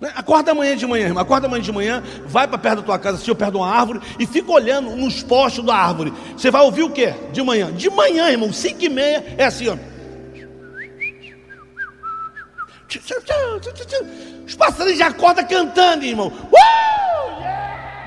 Né? 0.00 0.10
Acorda 0.16 0.52
amanhã 0.52 0.74
de 0.74 0.86
manhã, 0.86 1.08
irmão. 1.08 1.22
Acorda 1.22 1.46
amanhã 1.46 1.62
de 1.62 1.70
manhã, 1.70 2.02
vai 2.24 2.48
para 2.48 2.56
perto 2.56 2.76
da 2.76 2.82
tua 2.82 2.98
casa, 2.98 3.18
assim, 3.18 3.34
perto 3.34 3.50
de 3.50 3.58
uma 3.58 3.70
árvore, 3.70 4.00
e 4.18 4.26
fica 4.26 4.50
olhando 4.50 4.96
nos 4.96 5.22
postos 5.22 5.62
da 5.66 5.74
árvore. 5.74 6.14
Você 6.34 6.50
vai 6.50 6.62
ouvir 6.62 6.84
o 6.84 6.88
que? 6.88 7.10
De 7.30 7.42
manhã. 7.42 7.70
De 7.74 7.90
manhã, 7.90 8.30
irmão, 8.30 8.50
5 8.50 8.82
e 8.82 8.88
meia, 8.88 9.34
é 9.36 9.44
assim, 9.44 9.68
ó. 9.68 9.76
Os 14.46 14.54
passarinhos 14.54 14.98
já 14.98 15.08
acordam 15.08 15.46
cantando, 15.46 16.04
irmão. 16.04 16.28
Uh! 16.28 17.40
Yeah! 17.40 18.06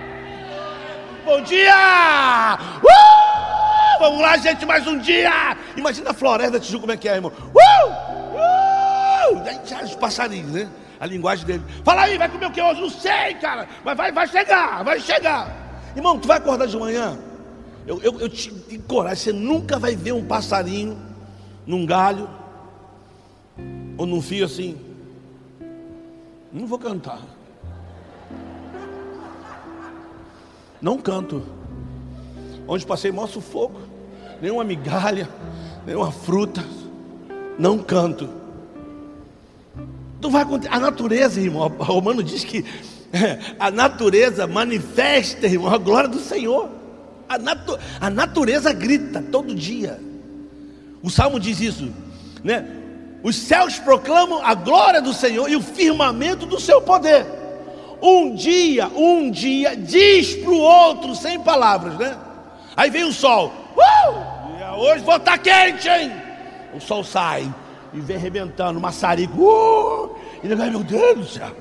Bom 1.26 1.42
dia! 1.42 2.58
Uh! 2.84 4.00
Vamos 4.00 4.22
lá, 4.22 4.38
gente, 4.38 4.66
mais 4.66 4.88
um 4.88 4.98
dia! 5.00 5.58
Imagina 5.76 6.12
a 6.12 6.14
floresta 6.14 6.60
Tijuca 6.60 6.82
como 6.82 6.94
é 6.94 6.98
que 6.98 7.10
é, 7.10 7.16
irmão. 7.16 7.32
Uh! 7.54 8.08
Uh! 8.36 9.84
Os 9.84 9.96
passarinhos, 9.96 10.52
né? 10.52 10.70
A 11.00 11.06
linguagem 11.06 11.46
dele. 11.46 11.64
Fala 11.84 12.04
aí, 12.04 12.18
vai 12.18 12.30
comer 12.30 12.48
o 12.48 12.52
que 12.52 12.62
hoje? 12.62 12.82
Não 12.82 12.90
sei, 12.90 13.34
cara. 13.36 13.68
Mas 13.84 13.98
vai, 13.98 14.12
vai 14.12 14.28
chegar, 14.28 14.84
vai 14.84 15.00
chegar. 15.00 15.50
Irmão, 15.96 16.18
tu 16.18 16.28
vai 16.28 16.38
acordar 16.38 16.68
de 16.68 16.78
manhã? 16.78 17.18
Eu, 17.86 18.02
eu, 18.02 18.20
eu 18.20 18.30
te 18.30 18.50
encorajo, 18.70 19.22
você 19.22 19.34
nunca 19.34 19.80
vai 19.80 19.96
ver 19.96 20.12
um 20.12 20.26
passarinho 20.26 20.98
num 21.66 21.86
galho 21.86 22.30
ou 23.98 24.06
num 24.06 24.22
fio 24.22 24.46
assim. 24.46 24.78
Não 26.52 26.68
vou 26.68 26.80
cantar. 26.80 27.22
Não 30.82 30.98
canto. 30.98 31.44
Onde 32.68 32.86
passei 32.86 33.12
maior 33.12 33.28
sufoco. 33.28 33.80
nenhuma 34.42 34.64
migalha, 34.64 35.28
nenhuma 35.86 36.12
fruta, 36.12 36.64
não 37.58 37.80
canto. 37.80 38.30
Não 40.22 40.30
vai 40.30 40.44
acontecer. 40.44 40.74
A 40.74 40.80
natureza, 40.80 41.42
irmão, 41.42 41.74
o 41.80 41.84
Romano 41.84 42.24
diz 42.24 42.44
que 42.44 42.64
a 43.60 43.72
natureza 43.72 44.46
manifesta, 44.46 45.48
irmão, 45.48 45.74
a 45.74 45.78
glória 45.78 46.10
do 46.10 46.20
Senhor. 46.20 46.70
A, 47.28 47.38
natu 47.38 47.78
a 48.00 48.10
natureza 48.10 48.72
grita 48.74 49.22
todo 49.22 49.54
dia. 49.54 50.00
O 51.02 51.10
Salmo 51.10 51.40
diz 51.40 51.60
isso, 51.60 51.92
né? 52.44 52.66
Os 53.24 53.36
céus 53.36 53.80
proclamam 53.80 54.42
a 54.44 54.54
glória 54.54 55.02
do 55.02 55.14
Senhor 55.14 55.50
e 55.50 55.56
o 55.56 55.62
firmamento 55.62 56.46
do 56.46 56.60
seu 56.60 56.82
poder. 56.82 57.26
Um 58.02 58.36
dia, 58.36 58.88
um 58.96 59.32
dia, 59.32 59.76
diz 59.76 60.36
para 60.36 60.52
o 60.52 60.60
outro, 60.60 61.16
sem 61.16 61.40
palavras, 61.40 61.96
né? 61.98 62.16
Aí 62.76 62.90
vem 62.90 63.04
o 63.04 63.14
sol. 63.14 63.52
Uh! 63.76 64.78
Hoje 64.80 65.04
vou 65.04 65.16
estar 65.16 65.32
tá 65.32 65.38
quente, 65.40 65.90
hein? 65.90 66.12
O 66.76 66.80
sol 66.80 67.04
sai 67.04 67.52
e 67.92 68.00
vem 68.00 68.18
arrebentando, 68.18 68.80
maçarico. 68.80 69.42
Uh! 69.42 70.16
E 70.44 70.48
ele, 70.48 70.62
ai 70.62 70.70
meu 70.70 70.84
Deus 70.84 71.18
do 71.18 71.26
céu. 71.26 71.52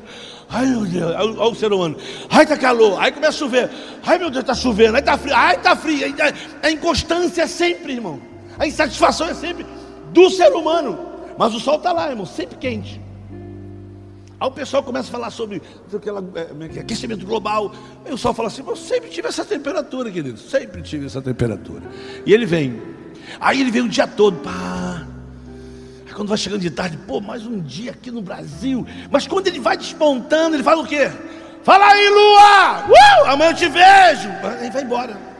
Ai 0.50 0.66
meu 0.66 0.84
Deus, 0.84 1.14
olha 1.16 1.50
o 1.50 1.54
ser 1.54 1.72
humano. 1.72 1.96
Ai 2.30 2.46
tá 2.46 2.56
calor, 2.56 3.00
aí 3.00 3.10
começa 3.10 3.36
a 3.36 3.38
chover. 3.38 3.70
Ai 4.04 4.18
meu 4.18 4.30
Deus, 4.30 4.42
está 4.42 4.54
chovendo, 4.54 4.96
aí 4.96 5.02
tá 5.02 5.16
frio, 5.16 5.34
ai 5.34 5.58
tá 5.58 5.74
frio. 5.74 6.14
A 6.62 6.70
inconstância 6.70 7.42
é 7.42 7.46
sempre, 7.46 7.94
irmão. 7.94 8.20
A 8.58 8.66
insatisfação 8.66 9.28
é 9.28 9.34
sempre 9.34 9.66
do 10.12 10.30
ser 10.30 10.52
humano. 10.52 11.05
Mas 11.38 11.54
o 11.54 11.60
sol 11.60 11.76
está 11.76 11.92
lá, 11.92 12.10
irmão, 12.10 12.26
sempre 12.26 12.56
quente. 12.56 13.00
Aí 14.38 14.48
o 14.48 14.50
pessoal 14.50 14.82
começa 14.82 15.08
a 15.08 15.12
falar 15.12 15.30
sobre 15.30 15.62
aquela, 15.94 16.22
é, 16.34 16.76
é 16.76 16.80
aquecimento 16.80 17.24
global. 17.24 17.72
Aí 18.04 18.12
o 18.12 18.18
sol 18.18 18.34
fala 18.34 18.48
assim: 18.48 18.62
Eu 18.66 18.76
sempre 18.76 19.08
tive 19.08 19.28
essa 19.28 19.44
temperatura, 19.44 20.10
querido. 20.10 20.38
Sempre 20.38 20.82
tive 20.82 21.06
essa 21.06 21.22
temperatura. 21.22 21.82
E 22.24 22.32
ele 22.34 22.44
vem. 22.44 22.80
Aí 23.40 23.60
ele 23.60 23.70
vem 23.70 23.82
o 23.82 23.88
dia 23.88 24.06
todo. 24.06 24.38
Pá. 24.40 25.06
Aí 26.06 26.12
quando 26.12 26.28
vai 26.28 26.36
chegando 26.36 26.60
de 26.60 26.70
tarde, 26.70 26.98
pô, 27.06 27.20
mais 27.20 27.46
um 27.46 27.60
dia 27.60 27.92
aqui 27.92 28.10
no 28.10 28.20
Brasil. 28.20 28.86
Mas 29.10 29.26
quando 29.26 29.46
ele 29.46 29.58
vai 29.58 29.76
despontando, 29.76 30.56
ele 30.56 30.62
fala 30.62 30.82
o 30.82 30.86
quê? 30.86 31.10
Fala 31.62 31.86
aí, 31.86 32.08
lua! 32.08 32.84
Uh! 32.86 33.30
Amanhã 33.30 33.50
eu 33.50 33.54
te 33.56 33.68
vejo. 33.68 34.28
Aí 34.60 34.70
vai 34.70 34.82
embora. 34.82 35.35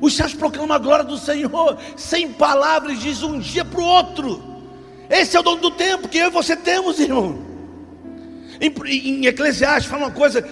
Os 0.00 0.14
céus 0.14 0.34
proclamam 0.34 0.74
a 0.74 0.78
glória 0.78 1.04
do 1.04 1.18
Senhor, 1.18 1.78
sem 1.96 2.32
palavras, 2.32 3.00
diz 3.00 3.22
um 3.22 3.38
dia 3.38 3.64
para 3.64 3.80
o 3.80 3.84
outro. 3.84 4.42
Esse 5.08 5.36
é 5.36 5.40
o 5.40 5.42
dono 5.42 5.60
do 5.60 5.70
tempo 5.70 6.08
que 6.08 6.18
eu 6.18 6.28
e 6.28 6.30
você 6.30 6.56
temos, 6.56 6.98
irmão. 6.98 7.38
Em, 8.60 8.72
em 8.88 9.26
Eclesiastes 9.26 9.90
fala 9.90 10.06
uma 10.06 10.10
coisa 10.10 10.46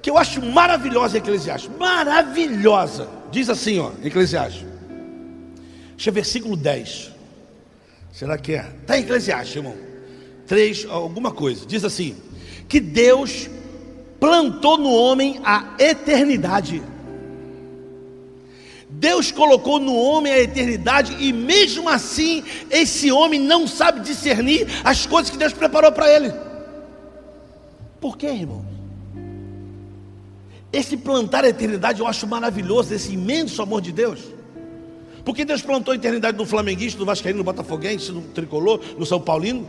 que 0.00 0.10
eu 0.10 0.16
acho 0.16 0.40
maravilhosa 0.42 1.16
em 1.16 1.20
Eclesiastes. 1.20 1.70
Maravilhosa. 1.78 3.08
Diz 3.30 3.48
assim, 3.48 3.78
ó, 3.78 3.90
Eclesiastes. 4.04 4.66
Deixa 5.96 6.10
eu 6.10 6.14
versículo 6.14 6.56
10. 6.56 7.12
Será 8.12 8.38
que 8.38 8.54
é? 8.54 8.66
Está 8.80 8.98
em 8.98 9.02
Eclesiastes, 9.02 9.56
irmão. 9.56 9.74
3, 10.46 10.86
alguma 10.88 11.30
coisa. 11.30 11.66
Diz 11.66 11.84
assim: 11.84 12.16
que 12.68 12.78
Deus 12.80 13.48
plantou 14.20 14.76
no 14.76 14.90
homem 14.90 15.40
a 15.44 15.74
eternidade. 15.78 16.82
Deus 18.98 19.30
colocou 19.30 19.78
no 19.78 19.94
homem 19.94 20.32
a 20.32 20.40
eternidade 20.40 21.16
e 21.20 21.32
mesmo 21.32 21.88
assim 21.88 22.42
esse 22.68 23.12
homem 23.12 23.38
não 23.38 23.64
sabe 23.64 24.00
discernir 24.00 24.66
as 24.82 25.06
coisas 25.06 25.30
que 25.30 25.36
Deus 25.36 25.52
preparou 25.52 25.92
para 25.92 26.12
ele. 26.12 26.32
Por 28.00 28.18
quê, 28.18 28.26
irmão? 28.26 28.66
Esse 30.72 30.96
plantar 30.96 31.44
a 31.44 31.48
eternidade 31.48 32.00
eu 32.00 32.08
acho 32.08 32.26
maravilhoso, 32.26 32.92
esse 32.92 33.12
imenso 33.12 33.62
amor 33.62 33.80
de 33.80 33.92
Deus. 33.92 34.18
Porque 35.24 35.44
Deus 35.44 35.62
plantou 35.62 35.92
a 35.92 35.96
eternidade 35.96 36.36
no 36.36 36.44
flamenguista, 36.44 36.98
no 36.98 37.06
vascaíno, 37.06 37.38
no 37.38 37.44
botafoguense, 37.44 38.10
no 38.10 38.22
tricolor, 38.22 38.80
no 38.98 39.06
São 39.06 39.20
Paulino. 39.20 39.68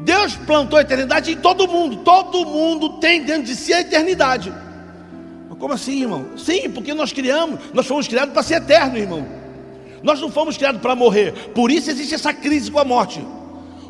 Deus 0.00 0.34
plantou 0.34 0.80
a 0.80 0.82
eternidade 0.82 1.30
em 1.30 1.36
todo 1.36 1.68
mundo. 1.68 1.98
Todo 1.98 2.44
mundo 2.44 2.98
tem 2.98 3.22
dentro 3.22 3.44
de 3.44 3.54
si 3.54 3.72
a 3.72 3.82
eternidade. 3.82 4.52
Como 5.64 5.72
assim, 5.72 6.02
irmão? 6.02 6.26
Sim, 6.36 6.68
porque 6.68 6.92
nós 6.92 7.10
criamos, 7.10 7.58
nós 7.72 7.86
fomos 7.86 8.06
criados 8.06 8.34
para 8.34 8.42
ser 8.42 8.56
eterno, 8.56 8.98
irmão. 8.98 9.26
Nós 10.02 10.20
não 10.20 10.30
fomos 10.30 10.58
criados 10.58 10.78
para 10.78 10.94
morrer. 10.94 11.32
Por 11.54 11.70
isso 11.70 11.90
existe 11.90 12.14
essa 12.14 12.34
crise 12.34 12.70
com 12.70 12.78
a 12.78 12.84
morte. 12.84 13.26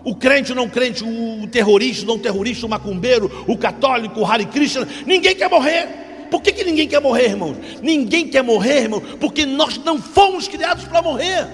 O 0.04 0.14
crente, 0.14 0.52
o 0.52 0.54
não 0.54 0.68
crente, 0.68 1.02
o 1.02 1.48
terrorista, 1.48 2.04
o 2.04 2.06
não 2.06 2.16
terrorista, 2.16 2.64
o 2.64 2.68
macumbeiro, 2.68 3.44
o 3.48 3.58
católico, 3.58 4.20
o 4.20 4.24
Hare 4.24 4.46
Krishna, 4.46 4.86
ninguém 5.04 5.34
quer 5.34 5.50
morrer. 5.50 5.88
Por 6.30 6.40
que, 6.42 6.52
que 6.52 6.62
ninguém 6.62 6.86
quer 6.86 7.00
morrer, 7.00 7.30
irmão? 7.30 7.56
Ninguém 7.82 8.28
quer 8.28 8.44
morrer, 8.44 8.82
irmão, 8.82 9.02
porque 9.18 9.44
nós 9.44 9.76
não 9.78 10.00
fomos 10.00 10.46
criados 10.46 10.84
para 10.84 11.02
morrer. 11.02 11.44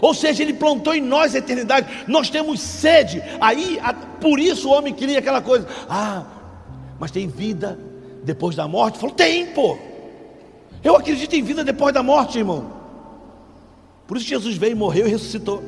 Ou 0.00 0.14
seja, 0.14 0.40
Ele 0.40 0.52
plantou 0.52 0.94
em 0.94 1.02
nós 1.02 1.34
a 1.34 1.38
eternidade. 1.38 2.04
Nós 2.06 2.30
temos 2.30 2.60
sede. 2.60 3.20
Aí, 3.40 3.80
por 4.20 4.38
isso 4.38 4.68
o 4.68 4.72
homem 4.72 4.94
cria 4.94 5.18
aquela 5.18 5.42
coisa. 5.42 5.66
Ah, 5.88 6.22
mas 7.00 7.10
tem 7.10 7.26
vida 7.26 7.87
depois 8.28 8.54
da 8.54 8.68
morte? 8.68 8.98
Falou, 8.98 9.14
tem, 9.14 9.46
pô. 9.46 9.78
Eu 10.84 10.94
acredito 10.94 11.34
em 11.34 11.42
vida 11.42 11.64
depois 11.64 11.92
da 11.94 12.02
morte, 12.02 12.38
irmão. 12.38 12.70
Por 14.06 14.16
isso 14.16 14.26
Jesus 14.26 14.56
veio, 14.56 14.76
morreu 14.76 15.06
e 15.06 15.10
ressuscitou. 15.10 15.62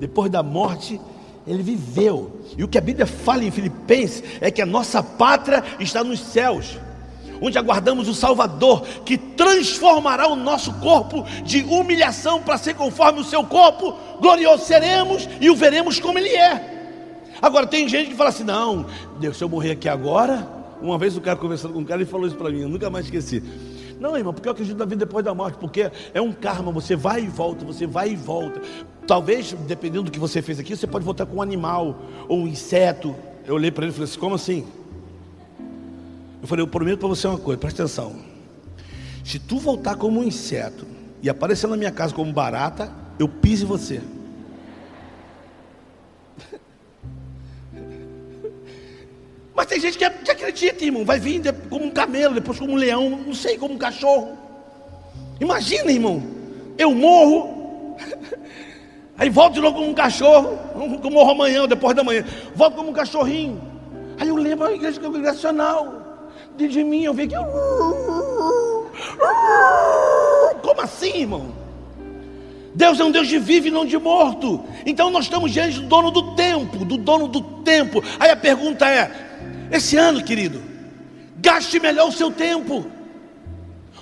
Depois 0.00 0.30
da 0.30 0.42
morte, 0.42 1.00
ele 1.46 1.62
viveu. 1.62 2.40
E 2.58 2.64
o 2.64 2.68
que 2.68 2.76
a 2.76 2.80
Bíblia 2.80 3.06
fala 3.06 3.44
em 3.44 3.50
Filipenses 3.50 4.22
é 4.40 4.50
que 4.50 4.60
a 4.60 4.66
nossa 4.66 5.00
pátria 5.00 5.64
está 5.78 6.02
nos 6.02 6.18
céus, 6.20 6.76
onde 7.40 7.56
aguardamos 7.56 8.08
o 8.08 8.14
Salvador, 8.14 8.82
que 9.04 9.16
transformará 9.16 10.26
o 10.26 10.36
nosso 10.36 10.72
corpo 10.74 11.24
de 11.44 11.62
humilhação 11.62 12.42
para 12.42 12.58
ser 12.58 12.74
conforme 12.74 13.20
o 13.20 13.24
seu 13.24 13.44
corpo, 13.44 13.96
glorioso 14.20 14.64
seremos 14.64 15.28
e 15.40 15.48
o 15.48 15.56
veremos 15.56 16.00
como 16.00 16.18
ele 16.18 16.30
é. 16.30 16.68
Agora 17.40 17.66
tem 17.66 17.88
gente 17.88 18.10
que 18.10 18.16
fala 18.16 18.30
assim: 18.30 18.44
não, 18.44 18.86
Deus, 19.18 19.36
se 19.36 19.44
eu 19.44 19.48
morrer 19.48 19.72
aqui 19.72 19.88
agora, 19.88 20.61
uma 20.82 20.98
vez 20.98 21.16
o 21.16 21.20
cara 21.20 21.36
conversando 21.38 21.72
com 21.74 21.80
um 21.80 21.84
cara, 21.84 22.00
ele 22.00 22.10
falou 22.10 22.26
isso 22.26 22.36
para 22.36 22.50
mim, 22.50 22.60
eu 22.60 22.68
nunca 22.68 22.90
mais 22.90 23.06
esqueci. 23.06 23.42
Não, 24.00 24.16
irmão, 24.16 24.34
porque 24.34 24.48
eu 24.48 24.52
acredito 24.52 24.76
na 24.76 24.84
vida 24.84 25.06
depois 25.06 25.24
da 25.24 25.32
morte, 25.32 25.56
porque 25.58 25.90
é 26.12 26.20
um 26.20 26.32
karma, 26.32 26.72
você 26.72 26.96
vai 26.96 27.22
e 27.22 27.28
volta, 27.28 27.64
você 27.64 27.86
vai 27.86 28.10
e 28.10 28.16
volta. 28.16 28.60
Talvez, 29.06 29.52
dependendo 29.66 30.04
do 30.04 30.10
que 30.10 30.18
você 30.18 30.42
fez 30.42 30.58
aqui, 30.58 30.76
você 30.76 30.88
pode 30.88 31.04
voltar 31.04 31.24
com 31.24 31.36
um 31.36 31.42
animal 31.42 32.02
ou 32.28 32.40
um 32.40 32.48
inseto. 32.48 33.14
Eu 33.46 33.54
olhei 33.54 33.70
para 33.70 33.84
ele 33.84 33.92
e 33.92 33.94
falei 33.94 34.10
assim: 34.10 34.18
como 34.18 34.34
assim? 34.34 34.66
Eu 36.40 36.48
falei: 36.48 36.64
eu 36.64 36.66
prometo 36.66 36.98
para 36.98 37.08
você 37.08 37.28
uma 37.28 37.38
coisa, 37.38 37.60
presta 37.60 37.84
atenção. 37.84 38.16
Se 39.24 39.38
tu 39.38 39.58
voltar 39.58 39.94
como 39.94 40.20
um 40.20 40.24
inseto 40.24 40.84
e 41.22 41.30
aparecer 41.30 41.68
na 41.68 41.76
minha 41.76 41.92
casa 41.92 42.12
como 42.12 42.32
barata, 42.32 42.92
eu 43.18 43.28
piso 43.28 43.64
em 43.64 43.68
você. 43.68 44.00
Mas 49.54 49.66
tem 49.66 49.78
gente 49.78 49.98
que, 49.98 50.08
que 50.08 50.30
acredita, 50.30 50.84
irmão. 50.84 51.04
Vai 51.04 51.20
vir 51.20 51.42
como 51.68 51.84
um 51.84 51.90
camelo, 51.90 52.34
depois 52.34 52.58
como 52.58 52.72
um 52.72 52.76
leão, 52.76 53.10
não 53.10 53.34
sei, 53.34 53.58
como 53.58 53.74
um 53.74 53.78
cachorro. 53.78 54.36
Imagina, 55.40 55.90
irmão. 55.90 56.22
Eu 56.78 56.94
morro. 56.94 57.96
Aí 59.18 59.28
volto 59.28 59.54
de 59.54 59.60
novo 59.60 59.76
como 59.76 59.90
um 59.90 59.94
cachorro. 59.94 60.58
Eu 61.02 61.10
morro 61.10 61.32
amanhã, 61.32 61.66
depois 61.66 61.94
da 61.94 62.02
manhã. 62.02 62.24
Volto 62.54 62.76
como 62.76 62.90
um 62.90 62.94
cachorrinho. 62.94 63.60
Aí 64.18 64.28
eu 64.28 64.36
lembro 64.36 64.66
a 64.66 64.72
igreja 64.72 65.00
congregacional. 65.00 66.30
De 66.56 66.82
mim 66.84 67.04
eu 67.04 67.14
vi 67.14 67.26
que. 67.26 67.34
Como 70.62 70.80
assim, 70.80 71.22
irmão? 71.22 71.62
Deus 72.74 72.98
é 72.98 73.04
um 73.04 73.10
Deus 73.10 73.28
de 73.28 73.38
vivo 73.38 73.68
e 73.68 73.70
não 73.70 73.84
de 73.84 73.98
morto. 73.98 74.64
Então 74.86 75.10
nós 75.10 75.24
estamos 75.24 75.52
diante 75.52 75.80
do 75.80 75.86
dono 75.86 76.10
do 76.10 76.34
tempo, 76.34 76.84
do 76.84 76.96
dono 76.96 77.28
do 77.28 77.42
tempo. 77.62 78.02
Aí 78.18 78.30
a 78.30 78.36
pergunta 78.36 78.88
é: 78.88 79.31
esse 79.72 79.96
ano, 79.96 80.22
querido, 80.22 80.62
gaste 81.38 81.80
melhor 81.80 82.08
o 82.08 82.12
seu 82.12 82.30
tempo, 82.30 82.86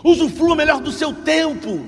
usufrua 0.02 0.56
melhor 0.56 0.80
do 0.80 0.90
seu 0.90 1.14
tempo. 1.14 1.86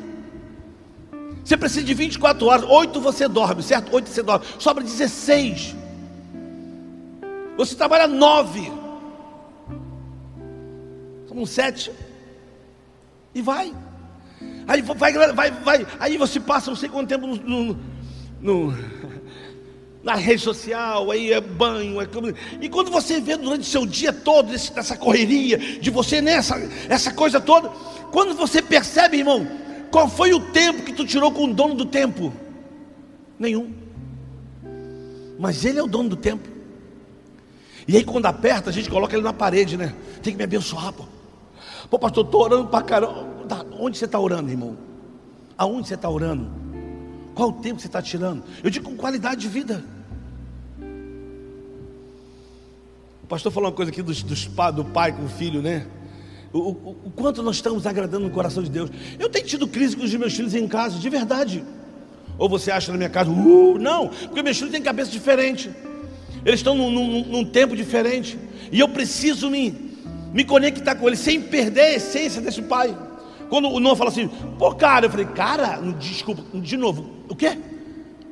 Você 1.45 1.57
precisa 1.57 1.85
de 1.85 1.93
24 1.93 2.47
horas, 2.47 2.65
8 2.65 3.01
você 3.01 3.27
dorme, 3.27 3.61
certo? 3.61 3.93
8 3.93 4.09
você 4.09 4.23
dorme, 4.23 4.47
sobra 4.61 4.85
16. 4.85 5.75
Você 7.57 7.75
trabalha 7.75 8.07
9. 8.07 8.73
São 11.29 11.45
7. 11.45 11.91
E 13.35 13.43
vai. 13.43 13.75
Aí 14.69 14.81
vai, 14.81 15.13
vai, 15.33 15.51
vai. 15.51 15.87
Aí 15.99 16.17
você 16.17 16.39
passa 16.39 16.71
não 16.71 16.77
sei 16.77 16.89
quanto 16.89 17.09
tempo 17.09 17.27
no, 17.27 17.35
no, 17.37 17.79
no 18.41 18.75
na 20.03 20.15
rede 20.17 20.43
social, 20.43 21.11
aí 21.11 21.33
é 21.33 21.41
banho, 21.41 22.01
é... 22.01 22.09
e 22.61 22.69
quando 22.69 22.91
você 22.91 23.21
vê 23.21 23.37
durante 23.37 23.61
o 23.61 23.65
seu 23.65 23.87
dia 23.87 24.13
todo 24.13 24.53
esse, 24.53 24.77
essa 24.77 24.97
correria 24.97 25.57
de 25.57 25.91
você 25.91 26.21
nessa 26.21 26.57
essa 26.89 27.13
coisa 27.13 27.41
toda, 27.41 27.69
quando 28.11 28.35
você 28.35 28.61
percebe, 28.61 29.19
irmão, 29.19 29.47
qual 29.91 30.09
foi 30.09 30.33
o 30.33 30.41
tempo 30.41 30.83
que 30.83 30.93
tu 30.93 31.07
tirou 31.07 31.31
com 31.31 31.45
o 31.45 31.55
dono 31.55 31.75
do 31.75 31.87
tempo? 31.87 32.33
Nenhum. 33.39 33.73
Mas 35.39 35.65
ele 35.65 35.79
é 35.79 35.83
o 35.83 35.87
dono 35.87 36.09
do 36.09 36.17
tempo. 36.17 36.49
E 37.87 37.97
aí 37.97 38.05
quando 38.05 38.27
aperta, 38.27 38.71
a 38.71 38.73
gente 38.73 38.91
coloca 38.91 39.15
ele 39.15 39.25
na 39.25 39.33
parede, 39.33 39.77
né? 39.77 39.95
Tem 40.23 40.33
que 40.33 40.37
me 40.39 40.45
abençoar, 40.45 40.93
pô. 40.93 41.05
Pô, 41.91 41.99
pastor, 41.99 42.25
estou 42.25 42.43
orando 42.43 42.69
para 42.69 42.85
caramba. 42.85 43.27
Onde 43.79 43.99
você 43.99 44.07
está 44.07 44.19
orando, 44.19 44.51
irmão? 44.51 44.79
Aonde 45.59 45.89
você 45.89 45.95
está 45.95 46.09
orando? 46.09 46.62
Qual 47.35 47.49
o 47.49 47.53
tempo 47.53 47.77
que 47.77 47.83
você 47.83 47.89
está 47.89 48.03
tirando? 48.03 48.43
Eu 48.63 48.71
digo 48.71 48.91
com 48.91 48.97
qualidade 48.97 49.41
de 49.41 49.49
vida. 49.49 49.85
O 53.23 53.27
pastor 53.27 53.51
falou 53.51 53.71
uma 53.71 53.75
coisa 53.75 53.91
aqui 53.91 54.03
dos, 54.03 54.23
dos, 54.23 54.47
do 54.47 54.85
pai 54.85 55.13
com 55.13 55.25
o 55.25 55.29
filho, 55.29 55.63
né? 55.63 55.87
O, 56.53 56.59
o, 56.59 56.97
o, 57.07 57.11
quanto 57.11 57.43
nós 57.43 57.57
estamos 57.57 57.87
agradando 57.87 58.27
no 58.27 58.31
coração 58.31 58.63
de 58.63 58.71
Deus. 58.71 58.91
Eu 59.19 59.31
tenho 59.31 59.47
tido 59.47 59.67
crise 59.67 59.97
com 59.97 60.05
os 60.05 60.15
meus 60.15 60.35
filhos 60.35 60.55
em 60.55 60.69
casa, 60.69 60.99
de 60.99 61.09
verdade. 61.09 61.65
Ou 62.39 62.49
você 62.49 62.71
acha 62.71 62.93
na 62.93 62.99
minha 62.99 63.09
casa, 63.09 63.31
uh, 63.31 63.79
não, 63.79 64.09
porque 64.09 64.43
meus 64.43 64.59
filhos 64.59 64.73
têm 64.73 64.83
cabeça 64.83 65.11
diferente. 65.11 65.71
Eles 66.45 66.61
estão 66.61 66.75
num, 66.75 66.91
num, 66.91 67.25
num 67.25 67.45
tempo 67.45 67.75
diferente. 67.75 68.39
E 68.71 68.81
eu 68.81 68.89
preciso 68.89 69.49
me, 69.49 69.97
me 70.33 70.45
conectar 70.45 70.95
com 70.95 71.07
eles 71.07 71.21
sem 71.21 71.41
perder 71.41 71.83
a 71.83 71.93
essência 71.95 72.43
desse 72.43 72.61
pai. 72.61 72.95
Quando 73.53 73.69
o 73.69 73.79
Noah 73.79 73.95
fala 73.95 74.09
assim, 74.09 74.29
pô, 74.59 74.75
cara, 74.75 75.05
eu 75.05 75.11
falei, 75.11 75.27
cara, 75.27 75.79
desculpa, 75.99 76.43
de 76.59 76.75
novo, 76.75 77.05
o 77.29 77.37
quê? 77.37 77.59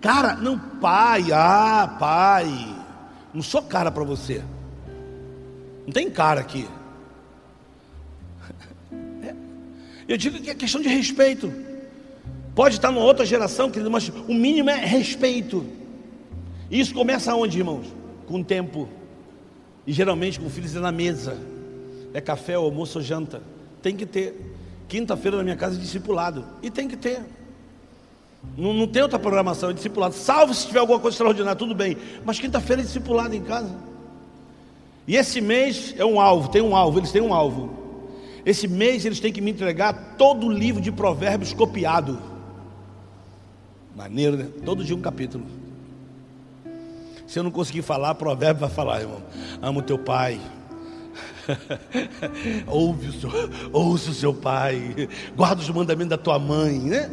Cara, 0.00 0.34
não, 0.34 0.58
pai, 0.58 1.30
ah, 1.30 1.96
pai, 2.00 2.48
não 3.34 3.42
sou 3.42 3.60
cara 3.60 3.90
para 3.90 4.02
você, 4.02 4.42
não 5.84 5.92
tem 5.92 6.08
cara 6.08 6.40
aqui. 6.40 6.66
É. 9.22 9.34
Eu 10.08 10.16
digo 10.16 10.40
que 10.40 10.48
é 10.48 10.54
questão 10.54 10.80
de 10.80 10.88
respeito. 10.88 11.52
Pode 12.54 12.76
estar 12.76 12.90
numa 12.90 13.04
outra 13.04 13.26
geração, 13.26 13.70
querido, 13.70 13.90
mas 13.90 14.08
o 14.08 14.32
mínimo 14.32 14.70
é 14.70 14.86
respeito. 14.86 15.66
Isso 16.70 16.94
começa 16.94 17.34
onde, 17.34 17.58
irmãos? 17.58 17.94
Com 18.26 18.40
o 18.40 18.44
tempo. 18.44 18.88
E 19.86 19.92
geralmente 19.92 20.40
com 20.40 20.48
filhos 20.48 20.72
na 20.72 20.90
mesa. 20.90 21.36
É 22.14 22.22
café, 22.22 22.54
almoço 22.54 22.98
ou 22.98 23.04
janta. 23.04 23.42
Tem 23.82 23.94
que 23.94 24.06
ter. 24.06 24.59
Quinta-feira 24.90 25.36
na 25.36 25.44
minha 25.44 25.54
casa 25.54 25.76
é 25.76 25.78
discipulado. 25.78 26.44
E 26.60 26.68
tem 26.68 26.88
que 26.88 26.96
ter. 26.96 27.22
Não, 28.58 28.74
não 28.74 28.88
tem 28.88 29.00
outra 29.02 29.20
programação, 29.20 29.70
é 29.70 29.72
discipulado. 29.72 30.16
Salve 30.16 30.52
se 30.52 30.66
tiver 30.66 30.80
alguma 30.80 30.98
coisa 30.98 31.14
extraordinária, 31.14 31.54
tudo 31.54 31.76
bem. 31.76 31.96
Mas 32.24 32.40
quinta-feira 32.40 32.82
é 32.82 32.84
discipulado 32.84 33.32
em 33.32 33.40
casa. 33.40 33.72
E 35.06 35.14
esse 35.14 35.40
mês 35.40 35.94
é 35.96 36.04
um 36.04 36.20
alvo, 36.20 36.48
tem 36.48 36.60
um 36.60 36.74
alvo, 36.74 36.98
eles 36.98 37.12
têm 37.12 37.22
um 37.22 37.32
alvo. 37.32 37.70
Esse 38.44 38.66
mês 38.66 39.04
eles 39.04 39.20
têm 39.20 39.32
que 39.32 39.40
me 39.40 39.52
entregar 39.52 40.16
todo 40.18 40.48
o 40.48 40.52
livro 40.52 40.82
de 40.82 40.90
provérbios 40.90 41.54
copiado. 41.54 42.18
Maneiro, 43.94 44.36
né? 44.36 44.48
Todo 44.64 44.82
dia 44.82 44.96
um 44.96 45.00
capítulo. 45.00 45.46
Se 47.28 47.38
eu 47.38 47.44
não 47.44 47.50
conseguir 47.52 47.82
falar, 47.82 48.16
provérbio 48.16 48.62
vai 48.62 48.70
falar, 48.70 49.02
irmão. 49.02 49.22
Amo 49.62 49.82
teu 49.82 49.98
pai, 50.00 50.40
Ouve 52.66 53.08
o 53.08 53.12
seu, 53.12 53.30
ouça 53.72 54.10
o 54.10 54.14
seu 54.14 54.34
pai, 54.34 55.08
guarda 55.36 55.60
os 55.60 55.70
mandamentos 55.70 56.10
da 56.10 56.18
tua 56.18 56.38
mãe, 56.38 56.78
né? 56.78 57.10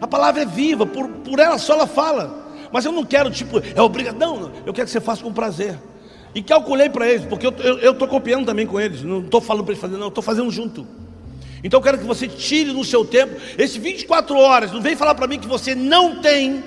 A 0.00 0.06
palavra 0.06 0.42
é 0.42 0.46
viva, 0.46 0.86
por, 0.86 1.08
por 1.08 1.38
ela 1.38 1.58
só 1.58 1.74
ela 1.74 1.86
fala. 1.86 2.46
Mas 2.72 2.84
eu 2.84 2.92
não 2.92 3.04
quero, 3.04 3.30
tipo, 3.30 3.60
é 3.74 3.80
obrigação, 3.80 4.18
não, 4.18 4.52
eu 4.66 4.72
quero 4.72 4.86
que 4.86 4.90
você 4.90 5.00
faça 5.00 5.22
com 5.22 5.32
prazer. 5.32 5.78
E 6.34 6.42
calculei 6.42 6.88
para 6.88 7.08
eles, 7.08 7.26
porque 7.26 7.46
eu 7.46 7.92
estou 7.92 8.06
copiando 8.06 8.46
também 8.46 8.66
com 8.66 8.78
eles, 8.78 9.02
não 9.02 9.20
estou 9.20 9.40
falando 9.40 9.64
para 9.64 9.72
eles 9.72 9.80
fazerem, 9.80 10.00
não, 10.00 10.08
estou 10.08 10.22
fazendo 10.22 10.50
junto. 10.50 10.86
Então 11.64 11.78
eu 11.78 11.82
quero 11.82 11.98
que 11.98 12.04
você 12.04 12.28
tire 12.28 12.72
no 12.72 12.84
seu 12.84 13.04
tempo, 13.04 13.34
esses 13.56 13.76
24 13.76 14.36
horas, 14.36 14.70
não 14.70 14.80
vem 14.80 14.94
falar 14.94 15.14
para 15.14 15.26
mim 15.26 15.38
que 15.38 15.48
você 15.48 15.74
não 15.74 16.20
tem 16.20 16.62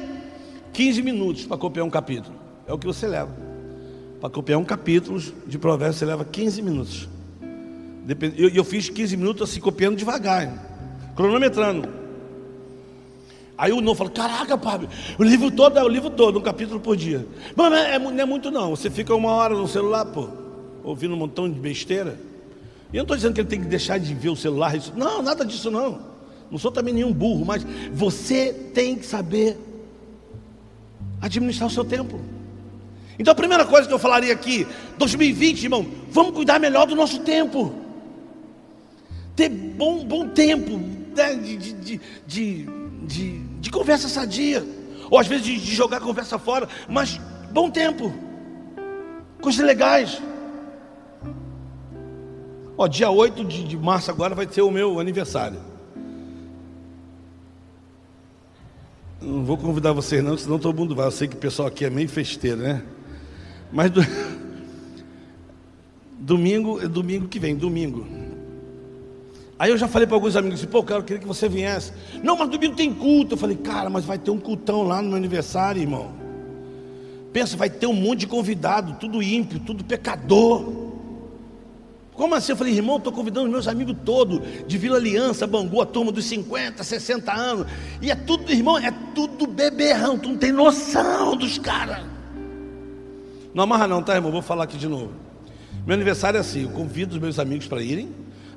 15 0.73 1.01
minutos 1.01 1.45
para 1.45 1.57
copiar 1.57 1.85
um 1.85 1.89
capítulo. 1.89 2.35
É 2.67 2.73
o 2.73 2.77
que 2.77 2.87
você 2.87 3.07
leva. 3.07 3.31
Para 4.21 4.29
copiar 4.29 4.59
um 4.59 4.63
capítulo 4.63 5.19
de 5.47 5.57
provérbios, 5.57 5.97
você 5.97 6.05
leva 6.05 6.23
15 6.23 6.61
minutos. 6.61 7.09
Eu, 8.37 8.49
eu 8.49 8.63
fiz 8.63 8.87
15 8.87 9.17
minutos 9.17 9.49
assim, 9.49 9.59
copiando 9.59 9.95
devagar, 9.97 11.11
cronometrando. 11.15 11.89
Aí 13.57 13.71
o 13.71 13.81
novo 13.81 13.97
falou: 13.97 14.13
Caraca, 14.13 14.55
Pablo, 14.55 14.87
o 15.17 15.23
livro 15.23 15.49
todo 15.49 15.77
é 15.79 15.83
o 15.83 15.87
livro 15.87 16.11
todo, 16.11 16.37
um 16.37 16.41
capítulo 16.41 16.79
por 16.79 16.95
dia. 16.95 17.25
Mas 17.55 17.73
é, 17.73 17.97
não 17.97 18.11
é 18.11 18.25
muito, 18.25 18.51
não. 18.51 18.69
Você 18.69 18.91
fica 18.91 19.13
uma 19.15 19.31
hora 19.31 19.55
no 19.55 19.67
celular, 19.67 20.05
pô, 20.05 20.29
ouvindo 20.83 21.15
um 21.15 21.17
montão 21.17 21.49
de 21.49 21.59
besteira. 21.59 22.19
E 22.93 22.97
eu 22.97 22.99
não 22.99 23.03
estou 23.03 23.15
dizendo 23.15 23.33
que 23.33 23.41
ele 23.41 23.49
tem 23.49 23.59
que 23.59 23.67
deixar 23.67 23.97
de 23.97 24.13
ver 24.13 24.29
o 24.29 24.35
celular. 24.35 24.75
Isso, 24.75 24.93
não, 24.95 25.23
nada 25.23 25.43
disso 25.43 25.71
não. 25.71 25.99
Não 26.51 26.59
sou 26.59 26.71
também 26.71 26.93
nenhum 26.93 27.11
burro, 27.11 27.43
mas 27.43 27.65
você 27.91 28.53
tem 28.53 28.95
que 28.95 29.05
saber 29.05 29.57
administrar 31.19 31.67
o 31.67 31.71
seu 31.71 31.83
tempo. 31.83 32.19
Então 33.19 33.31
a 33.31 33.35
primeira 33.35 33.65
coisa 33.65 33.87
que 33.87 33.93
eu 33.93 33.99
falaria 33.99 34.33
aqui, 34.33 34.67
2020, 34.97 35.63
irmão, 35.63 35.85
vamos 36.09 36.33
cuidar 36.33 36.59
melhor 36.59 36.85
do 36.87 36.95
nosso 36.95 37.19
tempo. 37.19 37.73
Ter 39.35 39.49
bom, 39.49 40.03
bom 40.05 40.27
tempo 40.29 40.79
né, 41.15 41.35
de, 41.35 41.57
de, 41.57 42.01
de, 42.27 42.67
de, 43.59 43.71
conversa 43.71 44.07
sadia. 44.07 44.65
Ou 45.09 45.17
às 45.17 45.27
vezes 45.27 45.45
de, 45.45 45.59
de 45.59 45.75
jogar 45.75 45.99
conversa 45.99 46.37
fora, 46.37 46.67
mas 46.87 47.19
bom 47.51 47.69
tempo. 47.69 48.13
Coisas 49.41 49.65
legais. 49.65 50.21
Ó, 52.77 52.87
dia 52.87 53.09
8 53.09 53.43
de, 53.43 53.63
de 53.63 53.77
março 53.77 54.11
agora 54.11 54.35
vai 54.35 54.47
ser 54.49 54.61
o 54.61 54.71
meu 54.71 54.99
aniversário. 54.99 55.59
Não 59.21 59.43
vou 59.43 59.57
convidar 59.57 59.93
vocês 59.93 60.23
não, 60.23 60.37
senão 60.37 60.57
todo 60.57 60.75
mundo 60.75 60.95
vai. 60.95 61.05
Eu 61.05 61.11
sei 61.11 61.27
que 61.27 61.35
o 61.35 61.39
pessoal 61.39 61.67
aqui 61.67 61.85
é 61.85 61.89
meio 61.89 62.09
festeiro, 62.09 62.57
né? 62.57 62.83
Mas 63.71 63.91
do... 63.91 64.01
domingo, 66.19 66.81
é 66.81 66.87
domingo 66.87 67.27
que 67.27 67.39
vem, 67.39 67.55
domingo. 67.55 68.21
Aí 69.61 69.69
eu 69.69 69.77
já 69.77 69.87
falei 69.87 70.07
para 70.07 70.15
alguns 70.15 70.35
amigos 70.35 70.59
assim, 70.59 70.67
pô, 70.67 70.81
cara, 70.81 71.01
eu 71.01 71.03
queria 71.03 71.21
que 71.21 71.27
você 71.27 71.47
viesse. 71.47 71.93
Não, 72.23 72.35
mas 72.35 72.49
domingo 72.49 72.75
tem 72.75 72.91
culto. 72.91 73.35
Eu 73.35 73.37
falei, 73.37 73.55
cara, 73.55 73.91
mas 73.91 74.03
vai 74.03 74.17
ter 74.17 74.31
um 74.31 74.39
cultão 74.39 74.81
lá 74.81 75.03
no 75.03 75.09
meu 75.09 75.17
aniversário, 75.17 75.79
irmão. 75.79 76.11
Pensa, 77.31 77.55
vai 77.55 77.69
ter 77.69 77.85
um 77.85 77.93
monte 77.93 78.21
de 78.21 78.27
convidado, 78.27 78.97
tudo 78.99 79.21
ímpio, 79.21 79.59
tudo 79.59 79.83
pecador. 79.83 80.91
Como 82.13 82.35
assim? 82.35 82.51
Eu 82.51 82.57
falei, 82.57 82.73
irmão, 82.73 82.97
estou 82.97 83.13
convidando 83.13 83.49
meus 83.49 83.67
amigos 83.67 83.95
todos, 84.03 84.41
de 84.67 84.77
Vila 84.77 84.97
Aliança, 84.97 85.47
Bangu, 85.47 85.79
a 85.79 85.85
turma 85.85 86.11
dos 86.11 86.25
50, 86.25 86.83
60 86.83 87.31
anos. 87.31 87.67
E 88.01 88.11
é 88.11 88.15
tudo, 88.15 88.51
irmão, 88.51 88.77
é 88.77 88.91
tudo 89.15 89.47
beberrão, 89.47 90.17
tu 90.17 90.29
não 90.29 90.37
tem 90.37 90.51
noção 90.51 91.35
dos 91.35 91.57
caras. 91.57 92.10
Não 93.53 93.63
amarra 93.63 93.87
não, 93.87 94.01
tá, 94.01 94.15
irmão? 94.15 94.31
Vou 94.31 94.41
falar 94.41 94.63
aqui 94.63 94.77
de 94.77 94.87
novo. 94.87 95.11
Meu 95.85 95.95
aniversário 95.95 96.37
é 96.37 96.41
assim, 96.41 96.63
eu 96.63 96.69
convido 96.69 97.15
os 97.15 97.21
meus 97.21 97.39
amigos 97.39 97.67
para 97.67 97.81
irem. 97.81 98.09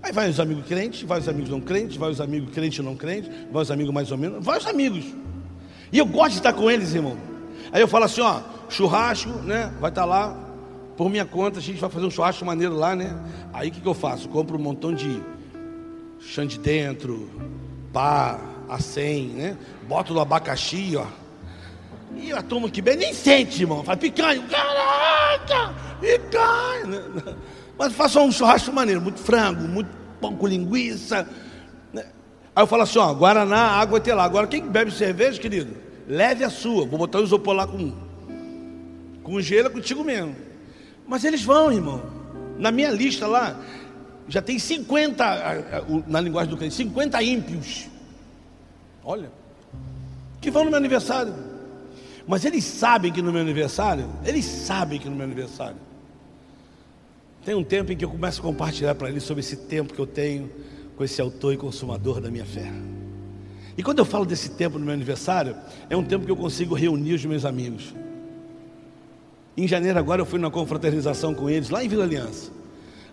Aí 0.02 0.12
vai 0.12 0.28
os 0.28 0.38
amigos 0.38 0.66
crentes, 0.66 1.02
vai 1.02 1.18
os 1.18 1.28
amigos 1.28 1.50
não 1.50 1.60
crentes, 1.60 1.96
vai 1.96 2.10
os 2.10 2.20
amigos 2.20 2.52
crentes 2.52 2.78
e 2.78 2.82
não 2.82 2.94
crentes, 2.94 3.30
vai 3.50 3.62
os 3.62 3.70
amigos 3.70 3.94
mais 3.94 4.12
ou 4.12 4.18
menos, 4.18 4.44
vai 4.44 4.58
os 4.58 4.66
amigos. 4.66 5.04
E 5.90 5.98
eu 5.98 6.04
gosto 6.04 6.32
de 6.32 6.38
estar 6.38 6.52
com 6.52 6.70
eles, 6.70 6.94
irmão. 6.94 7.16
Aí 7.72 7.80
eu 7.80 7.88
falo 7.88 8.04
assim, 8.04 8.20
ó, 8.20 8.40
churrasco, 8.68 9.30
né? 9.30 9.72
Vai 9.80 9.90
estar 9.90 10.04
lá, 10.04 10.36
por 10.96 11.08
minha 11.08 11.24
conta, 11.24 11.58
a 11.58 11.62
gente 11.62 11.80
vai 11.80 11.88
fazer 11.88 12.04
um 12.04 12.10
churrasco 12.10 12.44
maneiro 12.44 12.76
lá, 12.76 12.94
né? 12.94 13.18
Aí 13.52 13.70
o 13.70 13.72
que, 13.72 13.80
que 13.80 13.88
eu 13.88 13.94
faço? 13.94 14.28
compro 14.28 14.58
um 14.58 14.60
montão 14.60 14.92
de 14.92 15.22
chão 16.20 16.44
de 16.44 16.58
dentro, 16.58 17.30
pá, 17.92 18.38
acém, 18.68 19.28
né? 19.28 19.56
Boto 19.88 20.12
no 20.12 20.20
abacaxi, 20.20 20.94
ó. 20.96 21.06
E 22.16 22.32
a 22.32 22.42
turma 22.42 22.70
que 22.70 22.80
bem 22.80 22.96
nem 22.96 23.12
sente, 23.12 23.62
irmão. 23.62 23.82
Fala, 23.82 23.96
picanha, 23.96 24.42
caraca, 24.48 25.74
picanha. 26.00 27.36
Mas 27.78 27.92
faça 27.92 28.20
um 28.20 28.30
churrasco 28.30 28.72
maneiro, 28.72 29.00
muito 29.00 29.20
frango, 29.20 29.66
muito 29.66 29.90
pão 30.20 30.36
com 30.36 30.46
linguiça. 30.46 31.28
Né? 31.92 32.04
Aí 32.54 32.62
eu 32.62 32.66
falo 32.66 32.82
assim, 32.82 32.98
ó, 32.98 33.12
Guaraná, 33.12 33.72
água 33.72 34.00
ter 34.00 34.14
lá. 34.14 34.24
Agora, 34.24 34.46
quem 34.46 34.66
bebe 34.66 34.90
cerveja, 34.92 35.40
querido, 35.40 35.76
leve 36.06 36.44
a 36.44 36.50
sua. 36.50 36.86
Vou 36.86 36.98
botar 36.98 37.18
o 37.18 37.24
isopor 37.24 37.54
lá 37.54 37.66
com, 37.66 37.92
com 39.22 39.40
gelo, 39.40 39.68
é 39.68 39.70
contigo 39.70 40.04
mesmo. 40.04 40.36
Mas 41.06 41.24
eles 41.24 41.42
vão, 41.42 41.72
irmão. 41.72 42.02
Na 42.58 42.70
minha 42.70 42.90
lista 42.90 43.26
lá, 43.26 43.60
já 44.28 44.40
tem 44.40 44.58
50, 44.58 46.04
na 46.06 46.20
linguagem 46.20 46.50
do 46.50 46.56
crente, 46.56 46.74
50 46.74 47.22
ímpios. 47.22 47.86
Olha, 49.04 49.30
que 50.40 50.50
vão 50.50 50.64
no 50.64 50.70
meu 50.70 50.78
aniversário. 50.78 51.53
Mas 52.26 52.44
eles 52.44 52.64
sabem 52.64 53.12
que 53.12 53.20
no 53.20 53.30
meu 53.30 53.40
aniversário, 53.40 54.08
eles 54.24 54.44
sabem 54.44 54.98
que 54.98 55.08
no 55.08 55.14
meu 55.14 55.24
aniversário, 55.24 55.76
tem 57.44 57.54
um 57.54 57.62
tempo 57.62 57.92
em 57.92 57.96
que 57.96 58.04
eu 58.04 58.10
começo 58.10 58.40
a 58.40 58.42
compartilhar 58.42 58.94
para 58.94 59.10
eles 59.10 59.22
sobre 59.22 59.40
esse 59.40 59.56
tempo 59.56 59.92
que 59.92 60.00
eu 60.00 60.06
tenho 60.06 60.50
com 60.96 61.04
esse 61.04 61.20
autor 61.20 61.52
e 61.52 61.56
consumador 61.56 62.20
da 62.20 62.30
minha 62.30 62.46
fé. 62.46 62.72
E 63.76 63.82
quando 63.82 63.98
eu 63.98 64.04
falo 64.04 64.24
desse 64.24 64.50
tempo 64.50 64.78
no 64.78 64.84
meu 64.84 64.94
aniversário, 64.94 65.54
é 65.90 65.96
um 65.96 66.04
tempo 66.04 66.24
que 66.24 66.30
eu 66.30 66.36
consigo 66.36 66.74
reunir 66.74 67.14
os 67.14 67.24
meus 67.24 67.44
amigos. 67.44 67.94
Em 69.56 69.68
janeiro 69.68 69.98
agora 69.98 70.22
eu 70.22 70.26
fui 70.26 70.38
numa 70.38 70.50
confraternização 70.50 71.34
com 71.34 71.50
eles 71.50 71.68
lá 71.68 71.84
em 71.84 71.88
Vila 71.88 72.04
Aliança. 72.04 72.50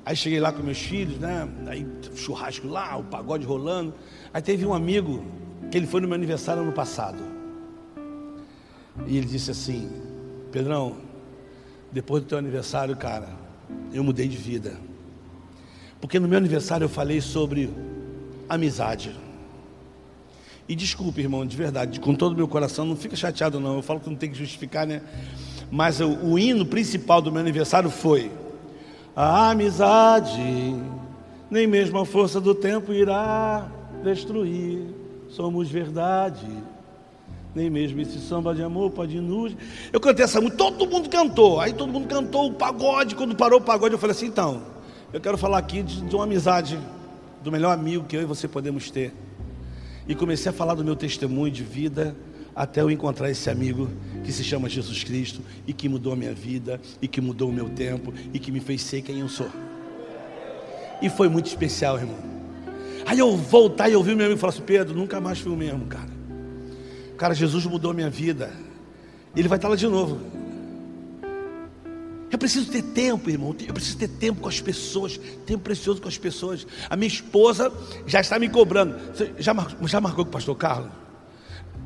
Aí 0.06 0.16
cheguei 0.16 0.40
lá 0.40 0.52
com 0.52 0.64
meus 0.64 0.80
filhos, 0.80 1.20
né? 1.20 1.48
Aí 1.68 1.86
churrasco 2.16 2.68
lá, 2.68 2.98
o 2.98 3.04
pagode 3.04 3.46
rolando. 3.46 3.94
Aí 4.34 4.42
teve 4.42 4.66
um 4.66 4.74
amigo 4.74 5.24
que 5.70 5.78
ele 5.78 5.86
foi 5.86 6.02
no 6.02 6.08
meu 6.08 6.16
aniversário 6.16 6.64
ano 6.64 6.72
passado. 6.72 7.31
E 9.08 9.18
ele 9.18 9.26
disse 9.26 9.52
assim: 9.52 9.90
Pedrão, 10.52 10.98
depois 11.92 12.24
do 12.24 12.28
teu 12.28 12.38
aniversário, 12.38 12.96
cara, 12.96 13.30
eu 13.94 14.04
mudei 14.04 14.28
de 14.28 14.38
vida. 14.38 14.74
Porque 16.00 16.20
no 16.20 16.28
meu 16.28 16.38
aniversário 16.38 16.86
eu 16.86 16.90
falei 16.90 17.22
sobre 17.22 17.70
amizade. 18.50 19.16
E 20.68 20.76
desculpe, 20.76 21.22
irmão, 21.22 21.46
de 21.46 21.56
verdade, 21.56 22.00
com 22.00 22.16
todo 22.16 22.34
o 22.34 22.36
meu 22.36 22.48
coração, 22.48 22.86
não 22.86 22.96
fica 22.96 23.16
chateado 23.16 23.60
não, 23.60 23.76
eu 23.76 23.82
falo 23.82 24.00
que 24.00 24.10
não 24.10 24.16
tem 24.16 24.32
que 24.32 24.38
justificar, 24.38 24.88
né? 24.88 25.02
Mas 25.70 26.00
o, 26.00 26.08
o 26.08 26.40
hino 26.40 26.66
principal 26.66 27.22
do 27.22 27.32
meu 27.32 27.42
aniversário 27.42 27.90
foi: 27.90 28.32
A 29.16 29.52
amizade, 29.52 30.76
nem 31.50 31.68
mesmo 31.68 32.00
a 32.00 32.06
força 32.06 32.40
do 32.42 32.56
tempo 32.56 32.94
irá 32.94 33.70
destruir. 34.04 34.88
Somos 35.30 35.70
verdade, 35.70 36.48
nem 37.54 37.70
mesmo 37.70 38.00
esse 38.02 38.20
samba 38.20 38.56
de 38.56 38.64
amor 38.64 38.92
pode 38.92 39.20
nos. 39.20 39.56
Eu 39.92 40.00
cantei 40.00 40.24
essa 40.24 40.40
música, 40.40 40.58
todo 40.58 40.88
mundo 40.88 41.10
cantou. 41.10 41.60
Aí 41.60 41.74
todo 41.74 41.92
mundo 41.92 42.08
cantou 42.08 42.48
o 42.48 42.54
pagode. 42.54 43.16
Quando 43.16 43.36
parou 43.36 43.60
o 43.60 43.64
pagode, 43.64 43.94
eu 43.94 44.00
falei 44.00 44.16
assim: 44.16 44.28
então, 44.28 44.62
eu 45.12 45.20
quero 45.20 45.38
falar 45.38 45.58
aqui 45.58 45.84
de, 45.84 46.02
de 46.02 46.16
uma 46.16 46.24
amizade, 46.24 46.80
do 47.44 47.52
melhor 47.52 47.74
amigo 47.74 48.06
que 48.06 48.16
eu 48.16 48.22
e 48.22 48.26
você 48.26 48.48
podemos 48.48 48.90
ter. 48.90 49.14
E 50.08 50.16
comecei 50.16 50.50
a 50.50 50.54
falar 50.54 50.74
do 50.74 50.84
meu 50.84 50.96
testemunho 50.96 51.52
de 51.52 51.64
vida 51.64 52.16
até 52.56 52.82
eu 52.82 52.92
encontrar 52.92 53.30
esse 53.30 53.50
amigo 53.50 53.90
que 54.24 54.32
se 54.32 54.44
chama 54.44 54.68
Jesus 54.68 55.04
Cristo 55.04 55.42
e 55.66 55.74
que 55.74 55.88
mudou 55.88 56.14
a 56.14 56.16
minha 56.16 56.34
vida 56.34 56.82
e 57.02 57.08
que 57.08 57.22
mudou 57.22 57.50
o 57.50 57.54
meu 57.54 57.70
tempo 57.70 58.14
e 58.34 58.40
que 58.40 58.52
me 58.52 58.60
fez 58.60 58.82
ser 58.82 59.02
quem 59.02 59.20
eu 59.20 59.30
sou. 59.30 59.50
E 61.02 61.10
foi 61.10 61.28
muito 61.28 61.48
especial, 61.48 61.98
irmão. 61.98 62.18
Aí 63.06 63.20
eu 63.20 63.36
voltar 63.36 63.90
e 63.90 63.96
ouvir 63.96 64.16
meu 64.16 64.26
amigo 64.26 64.40
falar 64.40 64.54
assim: 64.54 64.62
Pedro, 64.62 64.96
nunca 64.96 65.20
mais 65.20 65.40
fui 65.40 65.52
o 65.52 65.56
mesmo, 65.56 65.86
cara. 65.88 66.11
Cara, 67.22 67.36
Jesus 67.36 67.68
mudou 67.68 67.92
a 67.92 67.94
minha 67.94 68.10
vida. 68.10 68.52
Ele 69.36 69.48
vai 69.48 69.60
estar 69.60 69.68
lá 69.68 69.76
de 69.76 69.86
novo. 69.86 70.20
Eu 72.32 72.38
preciso 72.40 72.72
ter 72.72 72.82
tempo, 72.82 73.30
irmão. 73.30 73.56
Eu 73.68 73.76
preciso 73.76 73.96
ter 73.96 74.08
tempo 74.08 74.42
com 74.42 74.50
as 74.50 74.60
pessoas. 74.60 75.20
Tempo 75.46 75.64
precioso 75.64 76.02
com 76.02 76.08
as 76.08 76.18
pessoas. 76.18 76.66
A 76.90 76.96
minha 76.96 77.08
esposa 77.08 77.72
já 78.08 78.22
está 78.22 78.40
me 78.40 78.50
cobrando. 78.50 78.96
Você 79.14 79.36
já, 79.38 79.54
marcou, 79.54 79.88
já 79.88 80.02
marcou 80.02 80.26
com 80.26 80.30
o 80.30 80.34
pastor 80.34 80.58
Carlos? 80.58 80.90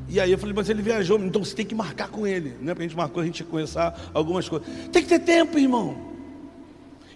E 0.08 0.18
aí 0.18 0.32
eu 0.32 0.38
falei, 0.38 0.54
mas 0.54 0.70
ele 0.70 0.80
viajou, 0.80 1.18
então 1.18 1.44
você 1.44 1.54
tem 1.54 1.66
que 1.66 1.74
marcar 1.74 2.08
com 2.08 2.26
ele. 2.26 2.56
Não 2.58 2.70
é 2.70 2.74
porque 2.74 2.84
a 2.84 2.88
gente 2.88 2.96
marcou, 2.96 3.22
a 3.22 3.26
gente 3.26 3.40
ia 3.40 3.46
conversar 3.46 4.10
algumas 4.14 4.48
coisas. 4.48 4.66
Tem 4.90 5.02
que 5.02 5.08
ter 5.10 5.18
tempo, 5.18 5.58
irmão. 5.58 5.98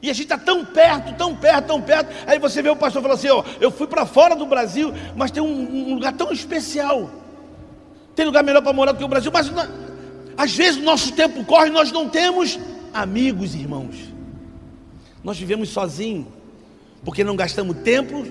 E 0.02 0.10
a 0.10 0.12
gente 0.12 0.24
está 0.24 0.36
tão 0.36 0.62
perto, 0.62 1.16
tão 1.16 1.34
perto, 1.34 1.66
tão 1.68 1.80
perto. 1.80 2.12
Aí 2.26 2.38
você 2.38 2.60
vê 2.60 2.68
o 2.68 2.76
pastor 2.76 3.00
falando 3.00 3.16
assim: 3.16 3.30
ó, 3.30 3.42
eu 3.62 3.70
fui 3.70 3.86
para 3.86 4.04
fora 4.04 4.36
do 4.36 4.44
Brasil, 4.44 4.92
mas 5.16 5.30
tem 5.30 5.42
um, 5.42 5.92
um 5.92 5.94
lugar 5.94 6.12
tão 6.12 6.30
especial. 6.30 7.10
Tem 8.20 8.26
lugar 8.26 8.44
melhor 8.44 8.60
para 8.60 8.74
morar 8.74 8.92
do 8.92 8.98
que 8.98 9.04
o 9.04 9.08
Brasil, 9.08 9.32
mas 9.32 9.50
às 10.36 10.54
vezes 10.54 10.78
o 10.78 10.84
nosso 10.84 11.10
tempo 11.12 11.42
corre 11.42 11.68
e 11.68 11.72
nós 11.72 11.90
não 11.90 12.06
temos 12.06 12.58
amigos, 12.92 13.54
irmãos. 13.54 13.96
Nós 15.24 15.38
vivemos 15.38 15.70
sozinhos, 15.70 16.26
porque 17.02 17.24
não 17.24 17.34
gastamos 17.34 17.78
tempo 17.78 18.26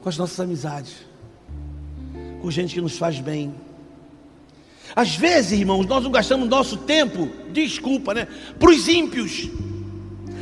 com 0.00 0.08
as 0.08 0.16
nossas 0.16 0.38
amizades, 0.38 0.92
com 2.40 2.48
gente 2.52 2.74
que 2.74 2.80
nos 2.80 2.96
faz 2.96 3.18
bem. 3.18 3.52
Às 4.94 5.16
vezes, 5.16 5.58
irmãos, 5.58 5.84
nós 5.84 6.04
não 6.04 6.12
gastamos 6.12 6.48
nosso 6.48 6.76
tempo, 6.76 7.28
desculpa, 7.50 8.14
né, 8.14 8.28
para 8.60 8.70
os 8.70 8.86
ímpios, 8.86 9.50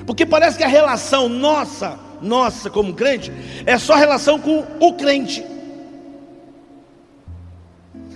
porque 0.05 0.27
parece 0.27 0.59
que 0.59 0.65
a 0.65 0.69
relação 0.69 1.27
nossa, 1.27 1.99
nossa 2.21 2.69
como 2.69 2.93
crente, 2.93 3.33
é 3.65 3.79
só 3.79 3.95
relação 3.95 4.39
com 4.39 4.67
o 4.79 4.93
crente. 4.93 5.43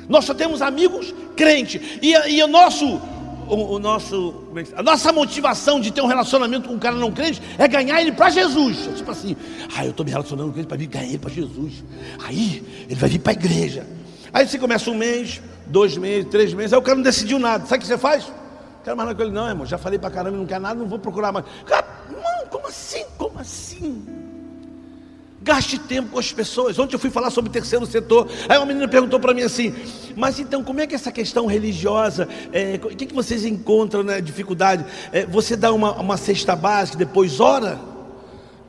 Nós 0.08 0.24
só 0.24 0.34
temos 0.34 0.62
amigos 0.62 1.14
crentes. 1.36 1.80
E, 2.02 2.12
e 2.12 2.42
o 2.42 2.48
nosso, 2.48 3.00
o, 3.48 3.74
o, 3.74 3.78
nosso, 3.78 4.46
é 4.56 4.78
a 4.78 4.82
nossa 4.82 5.12
motivação 5.12 5.80
de 5.80 5.90
ter 5.90 6.00
um 6.00 6.06
relacionamento 6.06 6.68
com 6.68 6.74
um 6.74 6.78
cara 6.78 6.96
não 6.96 7.12
crente 7.12 7.40
é 7.58 7.66
ganhar 7.68 8.00
ele 8.00 8.12
para 8.12 8.30
Jesus. 8.30 8.88
Tipo 8.96 9.10
assim, 9.10 9.36
ah, 9.76 9.84
eu 9.84 9.90
estou 9.90 10.04
me 10.04 10.10
relacionando 10.10 10.52
com 10.52 10.58
ele 10.58 10.66
para 10.66 10.76
ganhar 10.76 11.06
ele 11.06 11.18
para 11.18 11.30
Jesus. 11.30 11.84
Aí 12.24 12.62
ele 12.88 12.94
vai 12.94 13.08
vir 13.08 13.18
para 13.18 13.32
a 13.32 13.34
igreja. 13.34 13.86
Aí 14.32 14.46
você 14.48 14.58
começa 14.58 14.90
um 14.90 14.96
mês, 14.96 15.40
dois 15.66 15.96
meses, 15.96 16.28
três 16.30 16.52
meses, 16.52 16.72
aí 16.72 16.78
o 16.78 16.82
cara 16.82 16.96
não 16.96 17.04
decidiu 17.04 17.38
nada. 17.38 17.66
Sabe 17.66 17.78
o 17.78 17.80
que 17.82 17.86
você 17.86 17.98
faz? 17.98 18.26
Não 18.26 18.84
quero 18.84 18.96
mais 18.96 19.08
nada 19.08 19.16
com 19.16 19.22
ele, 19.22 19.32
não, 19.32 19.48
irmão. 19.48 19.66
Já 19.66 19.78
falei 19.78 19.98
para 19.98 20.10
caramba, 20.10 20.36
não 20.36 20.46
quer 20.46 20.60
nada, 20.60 20.74
não 20.74 20.88
vou 20.88 20.98
procurar 20.98 21.32
mais. 21.32 21.46
Cara, 21.66 21.86
não, 22.10 22.46
como 22.48 22.66
assim? 22.66 23.04
Como 23.16 23.38
assim? 23.38 24.04
Gaste 25.44 25.78
tempo 25.78 26.08
com 26.08 26.18
as 26.18 26.32
pessoas. 26.32 26.78
Ontem 26.78 26.94
eu 26.94 26.98
fui 26.98 27.10
falar 27.10 27.28
sobre 27.28 27.50
o 27.50 27.52
terceiro 27.52 27.84
setor. 27.84 28.26
Aí 28.48 28.56
uma 28.56 28.64
menina 28.64 28.88
perguntou 28.88 29.20
para 29.20 29.34
mim 29.34 29.42
assim: 29.42 29.74
Mas 30.16 30.40
então, 30.40 30.64
como 30.64 30.80
é 30.80 30.86
que 30.86 30.94
essa 30.94 31.12
questão 31.12 31.44
religiosa, 31.44 32.26
é, 32.50 32.80
o 32.82 32.88
que, 32.88 33.04
que 33.04 33.14
vocês 33.14 33.44
encontram 33.44 34.02
na 34.02 34.12
né, 34.12 34.20
dificuldade? 34.22 34.86
É, 35.12 35.26
você 35.26 35.54
dá 35.54 35.70
uma, 35.70 35.92
uma 36.00 36.16
cesta 36.16 36.56
básica, 36.56 36.96
depois 36.96 37.40
ora? 37.40 37.78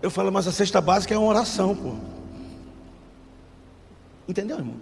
Eu 0.01 0.11
falo, 0.11 0.29
mas 0.33 0.49
a 0.49 0.51
cesta 0.51 0.81
básica 0.81 1.15
é 1.15 1.17
uma 1.17 1.29
oração, 1.29 1.73
pô. 1.73 1.93
Entendeu, 4.27 4.57
irmão? 4.57 4.75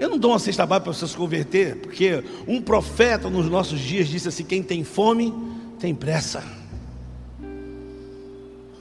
Eu 0.00 0.08
não 0.08 0.18
dou 0.18 0.32
uma 0.32 0.40
cesta 0.40 0.66
básica 0.66 0.84
para 0.84 0.92
você 0.94 1.06
se 1.06 1.16
converter, 1.16 1.76
porque 1.76 2.24
um 2.48 2.60
profeta 2.60 3.30
nos 3.30 3.48
nossos 3.48 3.78
dias 3.78 4.08
disse 4.08 4.26
assim: 4.26 4.42
quem 4.42 4.64
tem 4.64 4.82
fome 4.82 5.32
tem 5.78 5.94
pressa. 5.94 6.42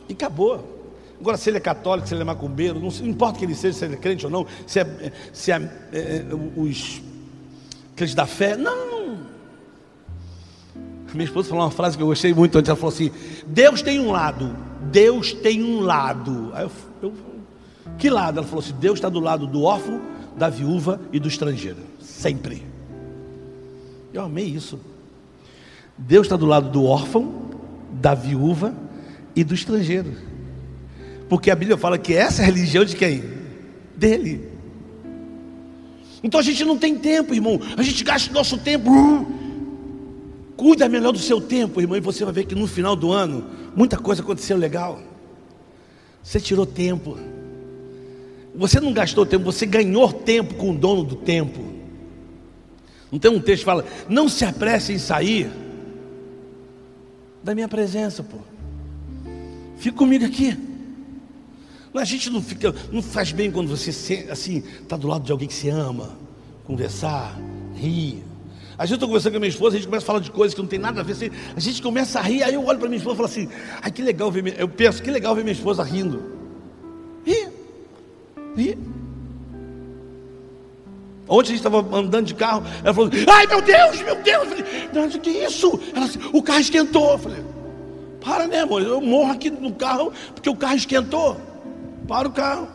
E 0.10 0.14
acabou. 0.14 0.79
Agora, 1.20 1.36
se 1.36 1.50
ele 1.50 1.58
é 1.58 1.60
católico, 1.62 2.08
se 2.08 2.14
ele 2.14 2.22
é 2.22 2.26
macumbeiro, 2.26 2.80
não, 2.80 2.88
importa 3.06 3.40
que 3.40 3.46
ele 3.46 3.56
seja, 3.56 3.78
se 3.78 3.86
ele 3.86 3.96
é 3.96 3.98
crente 3.98 4.26
ou 4.26 4.32
não, 4.32 4.48
se 4.66 4.80
é, 4.80 5.12
se 5.34 5.52
é, 5.52 5.56
é, 5.92 6.26
é 6.30 6.60
os 6.60 7.02
crentes 7.96 8.16
da 8.16 8.26
fé, 8.26 8.56
não. 8.56 9.20
Minha 11.14 11.26
esposa 11.26 11.50
falou 11.50 11.66
uma 11.66 11.72
frase 11.72 11.98
que 11.98 12.04
eu 12.04 12.08
gostei 12.08 12.34
muito 12.34 12.58
antes. 12.58 12.70
Ela 12.70 12.78
falou 12.78 12.94
assim: 12.94 13.12
Deus 13.46 13.82
tem 13.82 14.00
um 14.00 14.12
lado, 14.12 14.56
Deus 14.92 15.34
tem 15.34 15.64
um 15.64 15.82
lado. 15.82 16.52
Aí 16.54 16.64
eu, 16.64 16.72
eu 17.02 17.14
que 17.98 18.10
lado? 18.10 18.40
Ela 18.40 18.48
falou 18.48 18.64
assim: 18.64 18.76
Deus 18.80 18.96
está 18.96 19.10
do 19.10 19.20
lado 19.20 19.48
do 19.48 19.64
órfão, 19.64 20.02
da 20.38 20.50
viúva 20.50 21.02
e 21.12 21.20
do 21.20 21.28
estrangeiro, 21.28 21.80
sempre. 22.00 22.66
Eu 24.14 24.24
amei 24.24 24.46
isso. 24.46 24.80
Deus 25.98 26.28
está 26.28 26.38
do 26.38 26.46
lado 26.46 26.70
do 26.70 26.86
órfão, 26.86 27.50
da 27.92 28.14
viúva 28.14 28.74
e 29.36 29.44
do 29.44 29.54
estrangeiro. 29.54 30.29
Porque 31.30 31.52
a 31.52 31.56
Bíblia 31.56 31.78
fala 31.78 31.98
que 32.00 32.14
essa 32.14 32.42
é 32.42 32.46
a 32.46 32.48
religião 32.48 32.84
de 32.84 32.96
quem? 32.96 33.24
Dele. 33.96 34.50
Então 36.24 36.40
a 36.40 36.44
gente 36.44 36.66
não 36.66 36.78
tem 36.78 36.98
tempo, 36.98 37.34
irmão. 37.34 37.62
A 37.78 37.84
gente 37.84 38.04
gasta 38.04 38.32
o 38.32 38.34
nosso 38.34 38.58
tempo. 38.58 38.92
Cuida 40.58 40.90
melhor 40.90 41.14
do 41.14 41.20
seu 41.20 41.40
tempo, 41.40 41.80
irmão, 41.80 41.96
e 41.96 42.02
você 42.02 42.26
vai 42.26 42.34
ver 42.34 42.46
que 42.46 42.56
no 42.56 42.68
final 42.68 42.96
do 42.96 43.14
ano 43.14 43.46
muita 43.76 43.98
coisa 43.98 44.22
aconteceu 44.22 44.58
legal. 44.58 45.00
Você 46.22 46.40
tirou 46.40 46.66
tempo. 46.66 47.18
Você 48.56 48.80
não 48.80 48.92
gastou 48.92 49.26
tempo, 49.26 49.46
você 49.46 49.66
ganhou 49.66 50.12
tempo 50.12 50.56
com 50.56 50.72
o 50.72 50.78
dono 50.78 51.04
do 51.04 51.16
tempo. 51.16 51.64
Não 53.12 53.20
tem 53.20 53.32
um 53.32 53.40
texto 53.40 53.60
que 53.60 53.66
fala: 53.66 53.86
"Não 54.10 54.28
se 54.28 54.44
apresse 54.44 54.92
em 54.92 55.00
sair 55.00 55.50
da 57.42 57.56
minha 57.56 57.68
presença, 57.68 58.22
pô. 58.22 58.38
Fica 59.78 59.96
comigo 59.96 60.26
aqui. 60.26 60.69
A 61.94 62.04
gente 62.06 62.30
não 62.30 62.42
fica, 62.42 62.74
não 62.92 63.02
faz 63.02 63.32
bem 63.32 63.52
quando 63.52 63.68
você 63.68 64.28
assim 64.30 64.64
está 64.82 64.96
do 64.96 65.08
lado 65.08 65.24
de 65.24 65.32
alguém 65.32 65.48
que 65.48 65.54
você 65.54 65.70
ama, 65.70 66.12
conversar, 66.64 67.38
rir. 67.76 68.24
A 68.78 68.86
gente 68.86 68.96
está 68.96 69.08
conversando 69.08 69.34
com 69.34 69.38
a 69.38 69.40
minha 69.42 69.50
esposa, 69.50 69.76
a 69.76 69.80
gente 69.80 69.88
começa 69.88 70.06
a 70.06 70.08
falar 70.08 70.20
de 70.20 70.32
coisas 70.32 70.54
que 70.54 70.62
não 70.62 70.68
tem 70.68 70.80
nada 70.80 71.02
a 71.02 71.04
ver. 71.04 71.14
Assim, 71.14 71.30
a 71.56 71.60
gente 71.60 71.82
começa 71.82 72.20
a 72.20 72.22
rir, 72.22 72.44
aí 72.44 72.54
eu 72.54 72.64
olho 72.66 72.80
para 72.80 72.88
minha 72.88 72.98
esposa 72.98 73.16
e 73.16 73.18
falo 73.18 73.28
assim: 73.28 73.50
ai 73.82 73.92
que 73.92 74.02
legal 74.02 74.32
ver, 74.32 74.44
minha... 74.44 74.56
eu 74.56 74.70
penso 74.70 75.02
que 75.02 75.10
legal 75.12 75.36
ver 75.36 75.44
minha 75.44 75.54
esposa 75.54 75.84
rindo. 75.84 76.24
Ri, 77.26 77.48
ri. 78.56 78.78
Ontem 81.28 81.50
a 81.50 81.56
gente 81.56 81.58
estava 81.58 81.98
andando 81.98 82.26
de 82.26 82.36
carro, 82.36 82.64
ela 82.84 82.94
falou: 82.94 83.10
ai 83.28 83.48
meu 83.48 83.62
Deus, 83.62 84.02
meu 84.02 84.16
Deus, 84.16 84.44
eu 84.44 84.50
falei, 84.50 85.20
que 85.20 85.30
é 85.30 85.46
isso? 85.48 85.80
Ela 85.94 86.06
disse, 86.06 86.20
o 86.32 86.42
carro 86.42 86.60
esquentou. 86.60 87.12
Eu 87.12 87.18
falei, 87.18 87.44
para 88.22 88.48
né, 88.48 88.62
amor, 88.62 88.82
eu 88.82 89.02
morro 89.02 89.32
aqui 89.32 89.50
no 89.50 89.74
carro 89.74 90.14
porque 90.34 90.50
o 90.50 90.56
carro 90.56 90.76
esquentou. 90.76 91.49
Para 92.10 92.28
o 92.28 92.32
carro. 92.32 92.68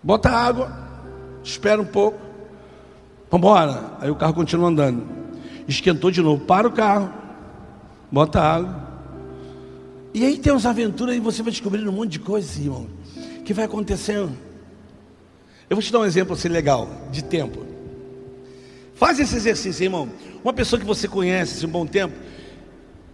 Bota 0.00 0.30
água. 0.30 0.72
Espera 1.42 1.82
um 1.82 1.84
pouco. 1.84 2.20
Vamos 3.28 3.44
embora. 3.44 3.94
Aí 3.98 4.08
o 4.08 4.14
carro 4.14 4.32
continua 4.32 4.68
andando. 4.68 5.04
Esquentou 5.66 6.12
de 6.12 6.22
novo. 6.22 6.44
Para 6.44 6.68
o 6.68 6.70
carro. 6.70 7.12
Bota 8.12 8.40
água. 8.40 8.80
E 10.14 10.24
aí 10.24 10.38
tem 10.38 10.52
umas 10.52 10.64
aventuras 10.64 11.16
e 11.16 11.18
você 11.18 11.42
vai 11.42 11.50
descobrindo 11.50 11.90
um 11.90 11.94
monte 11.94 12.12
de 12.12 12.20
coisas, 12.20 12.56
irmão. 12.56 12.86
Que 13.44 13.52
vai 13.52 13.64
acontecendo. 13.64 14.36
Eu 15.68 15.74
vou 15.74 15.82
te 15.82 15.90
dar 15.90 15.98
um 15.98 16.04
exemplo 16.04 16.34
assim 16.34 16.48
legal, 16.48 16.88
de 17.10 17.24
tempo. 17.24 17.66
Faz 18.94 19.18
esse 19.18 19.34
exercício, 19.34 19.82
irmão. 19.82 20.08
Uma 20.44 20.52
pessoa 20.52 20.78
que 20.78 20.86
você 20.86 21.08
conhece 21.08 21.56
assim, 21.56 21.66
um 21.66 21.70
bom 21.70 21.86
tempo, 21.86 22.14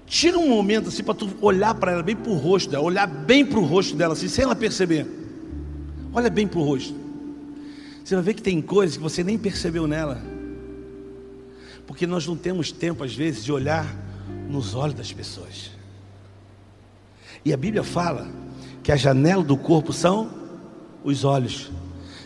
Tira 0.09 0.39
um 0.39 0.49
momento 0.49 0.89
assim 0.89 1.03
para 1.03 1.15
tu 1.15 1.29
olhar 1.41 1.75
para 1.75 1.93
ela 1.93 2.03
bem 2.03 2.17
para 2.17 2.31
o 2.33 2.37
rosto 2.37 2.71
dela, 2.71 2.83
olhar 2.83 3.07
bem 3.07 3.45
para 3.45 3.59
o 3.59 3.65
rosto 3.65 3.95
dela, 3.95 4.15
assim, 4.15 4.27
sem 4.27 4.45
ela 4.45 4.57
perceber. 4.57 5.07
Olha 6.13 6.31
bem 6.31 6.49
para 6.49 6.59
o 6.59 6.65
rosto. 6.65 6.95
Você 8.03 8.15
vai 8.15 8.25
ver 8.25 8.35
que 8.35 8.43
tem 8.43 8.63
coisas 8.63 8.97
que 8.97 9.03
você 9.03 9.23
nem 9.23 9.37
percebeu 9.37 9.87
nela. 9.87 10.23
Porque 11.87 12.07
nós 12.07 12.27
não 12.27 12.37
temos 12.37 12.73
tempo, 12.73 13.05
às 13.05 13.15
vezes, 13.15 13.45
de 13.45 13.53
olhar 13.53 13.87
nos 14.49 14.75
olhos 14.75 14.95
das 14.95 15.13
pessoas. 15.13 15.71
E 17.45 17.53
a 17.53 17.57
Bíblia 17.57 17.85
fala 17.85 18.29
que 18.83 18.91
a 18.91 18.97
janela 18.97 19.45
do 19.45 19.57
corpo 19.57 19.93
são 19.93 20.31
Os 21.05 21.23
olhos. 21.23 21.71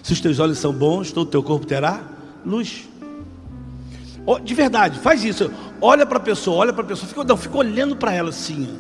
Se 0.03 0.13
os 0.13 0.21
teus 0.21 0.39
olhos 0.39 0.59
são 0.59 0.73
bons, 0.73 1.13
todo 1.13 1.27
o 1.27 1.31
teu 1.31 1.43
corpo 1.43 1.67
terá 1.67 2.03
luz. 2.45 2.89
De 4.45 4.55
verdade, 4.55 4.99
faz 5.01 5.25
isso. 5.25 5.51
Olha 5.85 6.07
para 6.07 6.19
a 6.19 6.21
pessoa, 6.21 6.59
olha 6.59 6.73
para 6.73 6.85
a 6.85 6.87
pessoa, 6.87 7.09
fica, 7.09 7.25
não, 7.25 7.37
fica 7.37 7.57
olhando 7.57 7.97
para 7.97 8.13
ela 8.13 8.29
assim. 8.29 8.79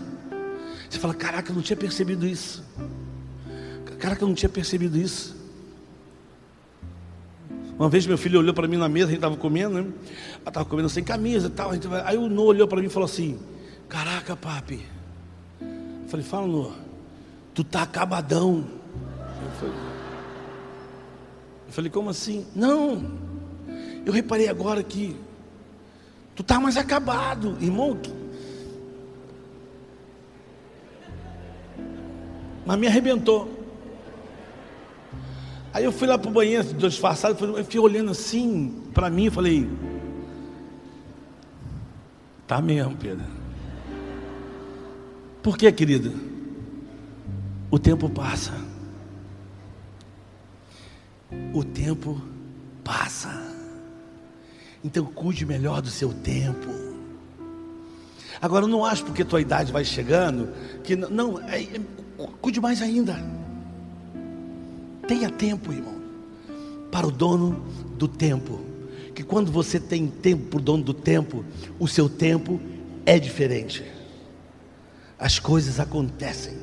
Você 0.88 1.00
fala, 1.00 1.12
caraca, 1.12 1.50
eu 1.50 1.56
não 1.56 1.60
tinha 1.60 1.76
percebido 1.76 2.24
isso. 2.24 2.62
Caraca, 3.98 4.22
eu 4.22 4.28
não 4.28 4.36
tinha 4.36 4.48
percebido 4.48 4.96
isso. 4.96 5.34
Uma 7.76 7.88
vez 7.88 8.06
meu 8.06 8.16
filho 8.16 8.38
olhou 8.38 8.54
para 8.54 8.68
mim 8.68 8.76
na 8.76 8.88
mesa, 8.88 9.06
a 9.06 9.10
gente 9.10 9.18
estava 9.18 9.36
comendo, 9.36 9.74
né? 9.74 9.80
Ela 9.80 10.48
estava 10.48 10.64
comendo 10.64 10.88
sem 10.88 11.02
camisa 11.02 11.48
e 11.48 11.50
tal. 11.50 11.72
Aí 12.04 12.16
o 12.16 12.28
Noah 12.28 12.50
olhou 12.50 12.68
para 12.68 12.80
mim 12.80 12.86
e 12.86 12.90
falou 12.90 13.06
assim: 13.06 13.36
Caraca, 13.88 14.36
papi. 14.36 14.86
Eu 15.60 16.08
falei, 16.08 16.24
fala, 16.24 16.46
Noah, 16.46 16.76
tu 17.52 17.64
tá 17.64 17.82
acabadão. 17.82 18.64
Eu 19.18 19.50
falei, 19.58 19.74
eu 21.66 21.72
falei, 21.72 21.90
como 21.90 22.10
assim? 22.10 22.46
Não, 22.54 23.10
eu 24.06 24.12
reparei 24.12 24.48
agora 24.48 24.84
que 24.84 25.16
tu 26.34 26.42
tá 26.42 26.58
mais 26.58 26.76
acabado, 26.76 27.56
irmão. 27.60 27.98
Mas 32.64 32.78
me 32.78 32.86
arrebentou. 32.86 33.62
Aí 35.74 35.84
eu 35.84 35.92
fui 35.92 36.06
lá 36.06 36.18
para 36.18 36.28
o 36.28 36.32
banheiro, 36.32 36.74
disfarçado, 36.74 37.44
eu 37.44 37.64
fiquei 37.64 37.80
olhando 37.80 38.10
assim 38.10 38.82
para 38.92 39.08
mim 39.08 39.26
e 39.26 39.30
falei: 39.30 39.68
Tá 42.46 42.60
mesmo, 42.60 42.94
Pedro. 42.96 43.24
Por 45.42 45.56
que, 45.56 45.72
querida? 45.72 46.12
O 47.70 47.78
tempo 47.78 48.08
passa. 48.10 48.52
O 51.54 51.64
tempo 51.64 52.20
passa. 52.84 53.51
Então 54.84 55.04
cuide 55.04 55.46
melhor 55.46 55.80
do 55.80 55.88
seu 55.88 56.12
tempo. 56.12 56.68
Agora 58.40 58.66
não 58.66 58.84
acho 58.84 59.04
porque 59.04 59.24
tua 59.24 59.40
idade 59.40 59.70
vai 59.70 59.84
chegando 59.84 60.48
que 60.82 60.96
não, 60.96 61.38
é, 61.48 61.62
é, 61.62 61.80
cuide 62.40 62.60
mais 62.60 62.82
ainda. 62.82 63.16
Tenha 65.06 65.30
tempo, 65.30 65.72
irmão, 65.72 65.94
para 66.90 67.06
o 67.06 67.10
dono 67.10 67.64
do 67.96 68.08
tempo. 68.08 68.60
Que 69.14 69.22
quando 69.22 69.52
você 69.52 69.78
tem 69.78 70.08
tempo 70.08 70.46
para 70.46 70.58
o 70.58 70.62
dono 70.62 70.82
do 70.82 70.94
tempo, 70.94 71.44
o 71.78 71.86
seu 71.86 72.08
tempo 72.08 72.60
é 73.06 73.18
diferente. 73.18 73.84
As 75.18 75.38
coisas 75.38 75.78
acontecem. 75.78 76.56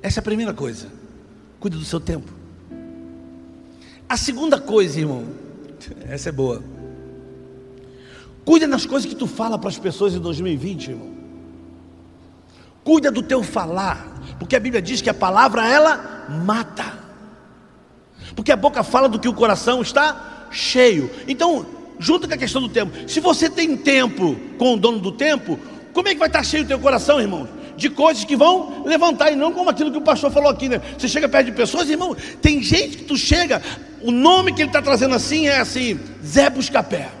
Essa 0.00 0.20
é 0.20 0.22
a 0.22 0.24
primeira 0.24 0.54
coisa. 0.54 0.88
Cuide 1.58 1.76
do 1.76 1.84
seu 1.84 2.00
tempo. 2.00 2.32
A 4.08 4.16
segunda 4.16 4.58
coisa, 4.58 4.98
irmão, 4.98 5.26
essa 6.08 6.30
é 6.30 6.32
boa. 6.32 6.62
Cuida 8.44 8.66
das 8.66 8.86
coisas 8.86 9.08
que 9.08 9.14
tu 9.14 9.26
fala 9.26 9.58
para 9.58 9.68
as 9.68 9.78
pessoas 9.78 10.14
em 10.14 10.18
2020, 10.18 10.88
irmão. 10.88 11.08
Cuida 12.82 13.10
do 13.10 13.22
teu 13.22 13.42
falar, 13.42 14.20
porque 14.38 14.56
a 14.56 14.60
Bíblia 14.60 14.80
diz 14.80 15.02
que 15.02 15.10
a 15.10 15.14
palavra 15.14 15.68
ela 15.68 16.26
mata. 16.44 16.98
Porque 18.34 18.50
a 18.50 18.56
boca 18.56 18.82
fala 18.82 19.08
do 19.08 19.18
que 19.18 19.28
o 19.28 19.34
coração 19.34 19.82
está 19.82 20.48
cheio. 20.50 21.10
Então, 21.28 21.66
junto 21.98 22.26
com 22.26 22.34
a 22.34 22.38
questão 22.38 22.62
do 22.62 22.68
tempo. 22.68 23.08
Se 23.08 23.20
você 23.20 23.50
tem 23.50 23.76
tempo 23.76 24.36
com 24.58 24.74
o 24.74 24.76
dono 24.76 24.98
do 24.98 25.12
tempo, 25.12 25.58
como 25.92 26.08
é 26.08 26.12
que 26.12 26.18
vai 26.18 26.28
estar 26.28 26.42
cheio 26.42 26.64
o 26.64 26.66
teu 26.66 26.78
coração, 26.78 27.20
irmão? 27.20 27.46
De 27.76 27.90
coisas 27.90 28.24
que 28.24 28.36
vão 28.36 28.84
levantar, 28.84 29.30
e 29.30 29.36
não 29.36 29.52
como 29.52 29.70
aquilo 29.70 29.90
que 29.90 29.98
o 29.98 30.02
pastor 30.02 30.30
falou 30.30 30.50
aqui, 30.50 30.68
né? 30.68 30.80
Você 30.98 31.08
chega 31.08 31.28
perto 31.28 31.46
de 31.46 31.52
pessoas, 31.52 31.88
irmão, 31.88 32.16
tem 32.40 32.62
gente 32.62 32.98
que 32.98 33.04
tu 33.04 33.16
chega, 33.16 33.62
o 34.02 34.10
nome 34.10 34.52
que 34.54 34.62
ele 34.62 34.68
está 34.70 34.82
trazendo 34.82 35.14
assim 35.14 35.46
é 35.46 35.58
assim, 35.58 36.00
Zé 36.24 36.48
Buscapé. 36.48 37.19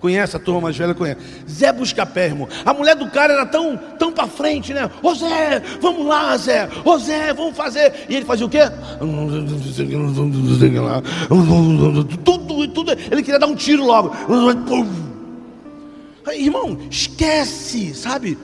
Conhece 0.00 0.36
a 0.36 0.38
turma 0.38 0.60
mais 0.60 0.76
velha? 0.76 0.94
Conhece. 0.94 1.20
Zé 1.48 1.72
Buscapé, 1.72 2.26
irmão. 2.26 2.48
A 2.64 2.74
mulher 2.74 2.94
do 2.94 3.10
cara 3.10 3.32
era 3.32 3.46
tão, 3.46 3.76
tão 3.98 4.12
para 4.12 4.26
frente, 4.26 4.74
né? 4.74 4.90
Ô 5.02 5.14
Zé, 5.14 5.62
vamos 5.80 6.06
lá, 6.06 6.36
Zé. 6.36 6.68
Ô 6.84 6.98
Zé, 6.98 7.32
vamos 7.32 7.56
fazer. 7.56 8.06
E 8.08 8.16
ele 8.16 8.24
fazia 8.26 8.44
o 8.44 8.48
quê? 8.48 8.60
Tudo, 12.24 12.68
tudo. 12.68 12.92
Ele 12.92 13.22
queria 13.22 13.38
dar 13.38 13.46
um 13.46 13.56
tiro 13.56 13.84
logo. 13.84 14.14
Irmão, 16.34 16.78
esquece, 16.90 17.94
sabe? 17.94 18.36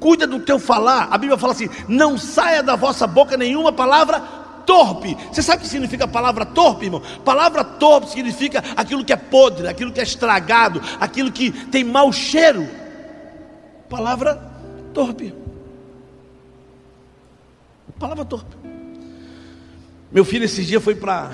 Cuida 0.00 0.26
do 0.26 0.40
teu 0.40 0.58
falar. 0.58 1.08
A 1.10 1.18
Bíblia 1.18 1.36
fala 1.36 1.52
assim: 1.52 1.68
não 1.86 2.16
saia 2.16 2.62
da 2.62 2.76
vossa 2.76 3.06
boca 3.06 3.36
nenhuma 3.36 3.72
palavra 3.72 4.43
torpe. 4.66 5.16
Você 5.32 5.42
sabe 5.42 5.58
o 5.58 5.60
que 5.62 5.68
significa 5.68 6.04
a 6.04 6.08
palavra 6.08 6.44
torpe, 6.44 6.86
irmão? 6.86 7.02
Palavra 7.24 7.64
torpe 7.64 8.10
significa 8.10 8.62
aquilo 8.76 9.04
que 9.04 9.12
é 9.12 9.16
podre, 9.16 9.68
aquilo 9.68 9.92
que 9.92 10.00
é 10.00 10.02
estragado, 10.02 10.80
aquilo 11.00 11.30
que 11.30 11.50
tem 11.68 11.84
mau 11.84 12.12
cheiro. 12.12 12.68
Palavra 13.88 14.40
torpe. 14.92 15.34
Palavra 17.98 18.24
torpe. 18.24 18.56
Meu 20.10 20.24
filho 20.24 20.44
esses 20.44 20.66
dias 20.66 20.82
foi 20.82 20.94
para 20.94 21.30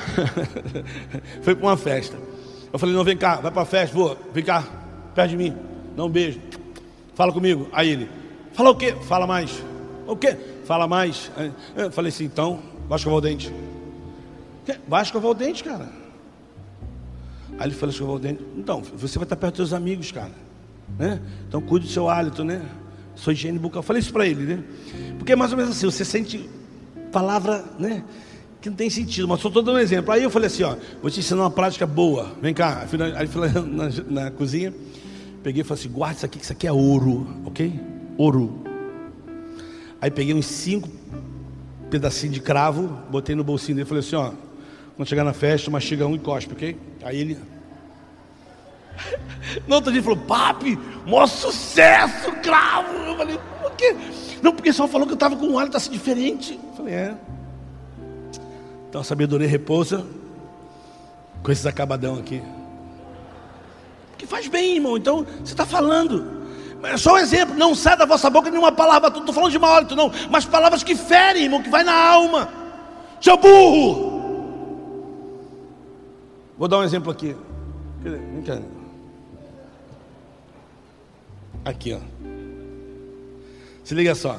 foi 1.43 1.55
para 1.55 1.67
uma 1.67 1.77
festa. 1.77 2.17
Eu 2.73 2.79
falei: 2.79 2.95
"Não, 2.95 3.05
vem 3.05 3.17
cá, 3.17 3.37
vai 3.37 3.51
para 3.51 3.63
a 3.63 3.67
festa, 3.67 3.95
vou. 3.95 4.17
Vem 4.33 4.45
cá, 4.45 4.65
perto 5.15 5.31
de 5.31 5.37
mim. 5.37 5.55
Dá 5.97 6.05
um 6.05 6.09
beijo. 6.09 6.41
Fala 7.15 7.33
comigo". 7.33 7.69
Aí 7.73 7.91
ele: 7.91 8.11
"Fala 8.53 8.71
o 8.71 8.75
quê? 8.75 8.95
Fala 9.03 9.27
mais". 9.27 9.63
O 10.07 10.17
quê? 10.17 10.37
Fala 10.65 10.89
mais. 10.89 11.31
Eu 11.77 11.91
falei 11.91 12.09
assim: 12.09 12.25
"Então, 12.25 12.70
Vai 12.91 12.97
escovar 12.99 13.19
o 13.19 13.21
dente. 13.21 13.55
Vai 14.89 15.03
escovar 15.03 15.31
o 15.31 15.35
dente, 15.35 15.63
cara. 15.63 15.89
Aí 17.57 17.69
ele 17.69 17.75
falou: 17.77 17.93
escovar 17.93 18.17
o 18.17 18.19
dente. 18.19 18.45
Então, 18.57 18.83
você 18.83 19.17
vai 19.17 19.27
estar 19.27 19.37
perto 19.37 19.59
dos 19.59 19.69
seus 19.69 19.73
amigos, 19.73 20.11
cara. 20.11 20.33
Né? 20.99 21.21
Então 21.47 21.61
cuide 21.61 21.87
do 21.87 21.93
seu 21.93 22.11
hálito, 22.11 22.43
né? 22.43 22.69
Sua 23.15 23.33
higiene 23.33 23.61
bucal. 23.61 23.79
Eu 23.79 23.85
falei 23.85 24.01
isso 24.01 24.13
para 24.13 24.27
ele, 24.27 24.43
né? 24.43 24.65
Porque 25.17 25.31
é 25.31 25.37
mais 25.37 25.53
ou 25.53 25.57
menos 25.57 25.71
assim, 25.71 25.87
você 25.87 26.05
sente 26.05 26.51
palavra, 27.13 27.65
né? 27.79 28.03
Que 28.61 28.69
não 28.69 28.77
tem 28.77 28.91
sentido, 28.91 29.29
mas 29.29 29.39
só 29.39 29.47
estou 29.47 29.63
dando 29.63 29.77
um 29.77 29.79
exemplo. 29.79 30.11
Aí 30.13 30.25
eu 30.25 30.31
falei 30.31 30.49
assim, 30.49 30.65
ó, 30.65 30.75
vou 31.01 31.13
te 31.13 31.21
ensinar 31.21 31.43
uma 31.43 31.51
prática 31.51 31.87
boa. 31.87 32.33
Vem 32.43 32.53
cá. 32.53 32.85
Aí 33.17 33.29
fui 33.29 33.41
na, 33.71 34.25
na 34.25 34.31
cozinha, 34.33 34.75
peguei 35.45 35.61
e 35.61 35.65
falei 35.65 35.81
assim, 35.81 35.93
guarda 35.93 36.17
isso 36.17 36.27
aqui, 36.27 36.39
que 36.39 36.45
isso 36.45 36.53
aqui 36.53 36.67
é 36.67 36.73
ouro, 36.73 37.25
ok? 37.45 37.73
Ouro. 38.19 38.65
Aí 40.01 40.11
peguei 40.11 40.35
uns 40.35 40.47
cinco 40.47 40.89
pedacinho 41.91 42.33
de 42.33 42.41
cravo, 42.41 42.87
botei 43.11 43.35
no 43.35 43.45
bolsinho 43.45 43.77
dele 43.77 43.87
e 43.87 43.89
falei 43.89 44.01
assim: 44.01 44.17
ó, 44.17 44.33
quando 44.97 45.09
chegar 45.09 45.25
na 45.25 45.33
festa, 45.33 45.71
mastiga 45.71 46.07
um 46.07 46.15
e 46.15 46.19
cospe, 46.19 46.53
ok? 46.53 46.77
Aí 47.03 47.21
ele. 47.21 47.39
No 49.67 49.77
outro 49.77 49.91
dia 49.91 50.01
ele 50.01 50.05
falou: 50.05 50.19
Papi, 50.27 50.79
maior 51.07 51.27
sucesso, 51.27 52.31
cravo. 52.43 52.93
Eu 52.93 53.17
falei: 53.17 53.39
Por 53.63 53.73
quê? 53.73 53.97
Não, 54.43 54.53
porque 54.53 54.73
só 54.73 54.87
falou 54.87 55.07
que 55.07 55.13
eu 55.13 55.17
estava 55.17 55.35
com 55.37 55.47
um 55.47 55.59
hálito 55.59 55.77
assim 55.77 55.91
diferente. 55.91 56.61
Eu 56.63 56.77
falei: 56.77 56.95
É. 56.95 57.15
Então 58.89 59.01
a 59.01 59.05
sabedoria 59.05 59.49
repousa 59.49 60.07
com 61.43 61.51
esses 61.51 61.67
acabadão 61.67 62.19
aqui. 62.19 62.43
Que 64.19 64.27
faz 64.27 64.47
bem, 64.49 64.77
irmão. 64.77 64.97
Então 64.97 65.27
você 65.43 65.53
está 65.53 65.65
falando. 65.65 66.40
É 66.83 66.97
só 66.97 67.15
um 67.15 67.19
exemplo, 67.19 67.55
não 67.55 67.75
sai 67.75 67.97
da 67.97 68.07
vossa 68.07 68.31
boca 68.31 68.51
nenhuma 68.51 68.73
palavra, 68.73 69.11
não 69.11 69.21
estou 69.21 69.35
falando 69.35 69.51
de 69.51 69.59
mau 69.59 69.75
hálito, 69.75 69.95
não, 69.95 70.11
mas 70.31 70.45
palavras 70.45 70.83
que 70.83 70.95
ferem, 70.95 71.45
irmão, 71.45 71.63
que 71.63 71.69
vai 71.69 71.85
na 71.85 71.95
alma. 71.95 72.49
Seu 73.21 73.37
burro! 73.37 74.11
Vou 76.57 76.69
dar 76.69 76.79
um 76.79 76.83
exemplo 76.83 77.11
aqui. 77.11 77.37
Aqui, 81.65 81.95
ó. 81.95 82.01
Se 83.85 83.95
liga 83.95 84.15
só. 84.15 84.39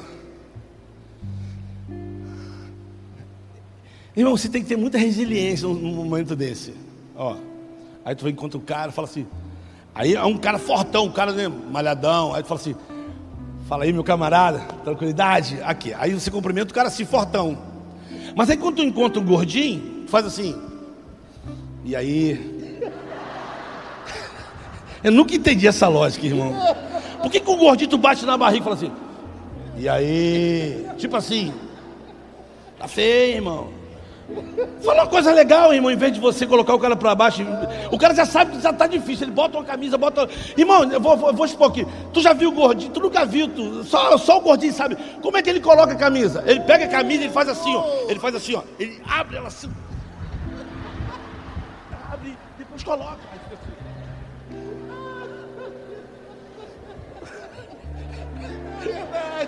Irmão, 4.16 4.36
você 4.36 4.48
tem 4.48 4.62
que 4.62 4.68
ter 4.68 4.76
muita 4.76 4.98
resiliência 4.98 5.66
num 5.66 5.94
momento 5.94 6.36
desse. 6.36 6.74
Ó. 7.16 7.36
Aí 8.04 8.14
tu 8.14 8.28
encontra 8.28 8.58
o 8.58 8.60
cara 8.60 8.90
e 8.90 8.94
fala 8.94 9.08
assim: 9.08 9.26
Aí 9.94 10.14
é 10.14 10.24
um 10.24 10.36
cara 10.36 10.58
fortão, 10.58 11.04
um 11.04 11.12
cara 11.12 11.32
né, 11.32 11.48
malhadão. 11.48 12.34
Aí 12.34 12.42
tu 12.42 12.48
fala 12.48 12.60
assim: 12.60 12.74
Fala 13.68 13.84
aí, 13.84 13.92
meu 13.92 14.04
camarada, 14.04 14.60
tranquilidade. 14.84 15.58
Aqui. 15.62 15.94
Aí 15.94 16.12
você 16.12 16.30
cumprimenta 16.30 16.70
o 16.70 16.74
cara 16.74 16.88
assim, 16.88 17.04
fortão. 17.04 17.58
Mas 18.36 18.50
aí 18.50 18.56
quando 18.56 18.76
tu 18.76 18.82
encontra 18.82 19.20
um 19.20 19.24
gordinho, 19.24 20.04
tu 20.04 20.10
faz 20.10 20.26
assim. 20.26 20.60
E 21.84 21.96
aí. 21.96 22.80
Eu 25.02 25.10
nunca 25.10 25.34
entendi 25.34 25.66
essa 25.66 25.88
lógica, 25.88 26.26
irmão. 26.26 26.54
Por 27.20 27.30
que, 27.30 27.40
que 27.40 27.50
o 27.50 27.56
gordinho 27.56 27.90
tu 27.90 27.98
bate 27.98 28.24
na 28.24 28.36
barriga 28.36 28.60
e 28.60 28.64
fala 28.64 28.76
assim? 28.76 28.92
E 29.76 29.88
aí? 29.88 30.86
Tipo 30.98 31.16
assim. 31.16 31.52
Tá 32.78 32.86
feio, 32.86 33.36
irmão. 33.36 33.81
Fala 34.82 35.02
uma 35.02 35.08
coisa 35.08 35.32
legal, 35.32 35.72
irmão, 35.72 35.90
em 35.90 35.96
vez 35.96 36.12
de 36.12 36.20
você 36.20 36.46
colocar 36.46 36.74
o 36.74 36.78
cara 36.78 36.96
para 36.96 37.14
baixo. 37.14 37.42
O 37.90 37.98
cara 37.98 38.14
já 38.14 38.26
sabe 38.26 38.52
que 38.52 38.60
já 38.60 38.70
está 38.70 38.86
difícil. 38.86 39.26
Ele 39.26 39.32
bota 39.32 39.58
uma 39.58 39.64
camisa, 39.64 39.96
bota. 39.96 40.28
Irmão, 40.56 40.84
eu 40.90 41.00
vou, 41.00 41.28
eu 41.28 41.34
vou 41.34 41.46
expor 41.46 41.70
aqui. 41.70 41.86
Tu 42.12 42.20
já 42.20 42.32
viu 42.32 42.50
o 42.50 42.52
gordinho? 42.52 42.90
Tu 42.90 43.00
nunca 43.00 43.24
viu. 43.24 43.48
Tu... 43.48 43.84
Só, 43.84 44.16
só 44.18 44.38
o 44.38 44.40
gordinho 44.40 44.72
sabe. 44.72 44.96
Como 45.20 45.36
é 45.36 45.42
que 45.42 45.50
ele 45.50 45.60
coloca 45.60 45.92
a 45.92 45.96
camisa? 45.96 46.42
Ele 46.46 46.60
pega 46.60 46.86
a 46.86 46.88
camisa 46.88 47.24
e 47.24 47.28
faz 47.28 47.48
assim, 47.48 47.74
ó. 47.74 47.84
Ele 48.08 48.18
faz 48.18 48.34
assim, 48.34 48.54
ó. 48.54 48.62
Ele 48.78 49.00
abre 49.08 49.36
ela 49.36 49.48
assim. 49.48 49.70
Abre, 52.10 52.36
depois 52.58 52.82
coloca. 52.82 53.31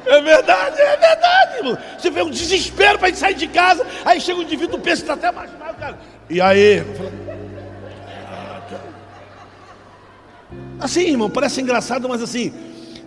É 0.07 0.20
verdade, 0.20 0.80
é 0.80 0.97
verdade, 0.97 1.57
irmão. 1.59 1.78
Você 1.99 2.11
vê 2.11 2.22
um 2.22 2.30
desespero 2.30 2.99
para 2.99 3.09
gente 3.09 3.18
sair 3.18 3.35
de 3.35 3.49
casa, 3.49 3.87
aí 4.05 4.20
chega 4.20 4.39
um 4.39 4.43
indivíduo, 4.43 4.78
pensa 4.78 5.05
que 5.05 5.11
até 5.11 5.30
mais 5.32 5.51
mal, 5.59 5.74
cara. 5.74 5.99
E 6.28 6.41
aí? 6.41 6.82
Assim, 10.78 11.09
irmão, 11.09 11.30
parece 11.30 11.61
engraçado, 11.61 12.09
mas 12.09 12.22
assim, 12.22 12.53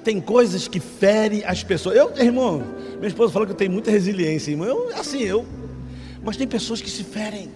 tem 0.03 0.19
coisas 0.19 0.67
que 0.67 0.79
ferem 0.79 1.43
as 1.45 1.63
pessoas. 1.63 1.95
Eu, 1.95 2.11
irmão, 2.17 2.63
minha 2.97 3.07
esposa 3.07 3.31
fala 3.31 3.45
que 3.45 3.51
eu 3.51 3.55
tenho 3.57 3.71
muita 3.71 3.91
resiliência, 3.91 4.51
irmão. 4.51 4.67
Eu, 4.67 4.89
assim, 4.97 5.21
eu. 5.21 5.45
Mas 6.23 6.37
tem 6.37 6.47
pessoas 6.47 6.81
que 6.81 6.89
se 6.89 7.03
ferem. 7.03 7.51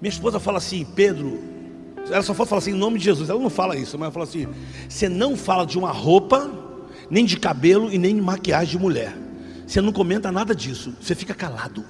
Minha 0.00 0.10
esposa 0.10 0.40
fala 0.40 0.58
assim, 0.58 0.84
Pedro, 0.84 1.40
ela 2.10 2.22
só 2.22 2.34
fala 2.34 2.58
assim, 2.58 2.70
em 2.70 2.74
nome 2.74 2.98
de 2.98 3.04
Jesus. 3.04 3.28
Ela 3.28 3.40
não 3.40 3.50
fala 3.50 3.76
isso, 3.76 3.98
mas 3.98 4.06
ela 4.06 4.12
fala 4.12 4.24
assim: 4.24 4.48
você 4.88 5.08
não 5.08 5.36
fala 5.36 5.64
de 5.64 5.78
uma 5.78 5.90
roupa 5.90 6.67
nem 7.10 7.24
de 7.24 7.36
cabelo 7.38 7.92
e 7.92 7.98
nem 7.98 8.14
de 8.14 8.20
maquiagem 8.20 8.76
de 8.76 8.78
mulher. 8.78 9.14
Você 9.66 9.80
não 9.80 9.92
comenta 9.92 10.32
nada 10.32 10.54
disso, 10.54 10.94
você 11.00 11.14
fica 11.14 11.34
calado. 11.34 11.84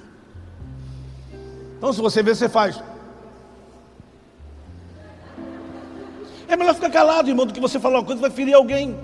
Então, 1.77 1.93
se 1.93 2.01
você 2.01 2.21
vê, 2.21 2.35
você 2.35 2.49
faz. 2.49 2.81
É 6.47 6.57
melhor 6.57 6.75
ficar 6.75 6.89
calado, 6.89 7.29
irmão, 7.29 7.45
do 7.45 7.53
que 7.53 7.59
você 7.59 7.79
falar 7.79 7.99
uma 7.99 8.05
coisa 8.05 8.21
que 8.21 8.27
vai 8.27 8.35
ferir 8.35 8.53
alguém. 8.53 8.97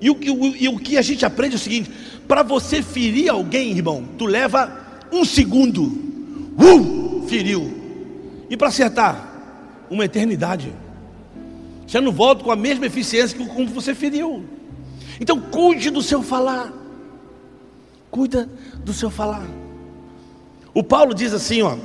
E 0.00 0.08
o, 0.08 0.14
o, 0.14 0.56
e 0.56 0.68
o 0.68 0.78
que 0.78 0.96
a 0.96 1.02
gente 1.02 1.26
aprende 1.26 1.54
é 1.54 1.58
o 1.58 1.60
seguinte: 1.60 1.90
para 2.26 2.42
você 2.42 2.82
ferir 2.82 3.28
alguém, 3.28 3.72
irmão, 3.72 4.04
tu 4.16 4.24
leva 4.24 4.72
um 5.12 5.24
segundo, 5.24 5.82
uh, 5.82 7.26
feriu, 7.28 7.76
e 8.48 8.56
para 8.56 8.68
acertar, 8.68 9.28
uma 9.90 10.04
eternidade. 10.04 10.72
Você 11.86 12.00
não 12.00 12.12
volta 12.12 12.44
com 12.44 12.52
a 12.52 12.56
mesma 12.56 12.86
eficiência 12.86 13.36
que 13.36 13.44
como 13.46 13.66
você 13.66 13.94
feriu. 13.94 14.44
Então 15.20 15.38
cuide 15.38 15.90
do 15.90 16.02
seu 16.02 16.22
falar. 16.22 16.72
Cuida 18.10 18.48
do 18.84 18.92
seu 18.92 19.10
falar. 19.10 19.46
O 20.72 20.82
Paulo 20.82 21.14
diz 21.14 21.34
assim, 21.34 21.62
ó: 21.62 21.76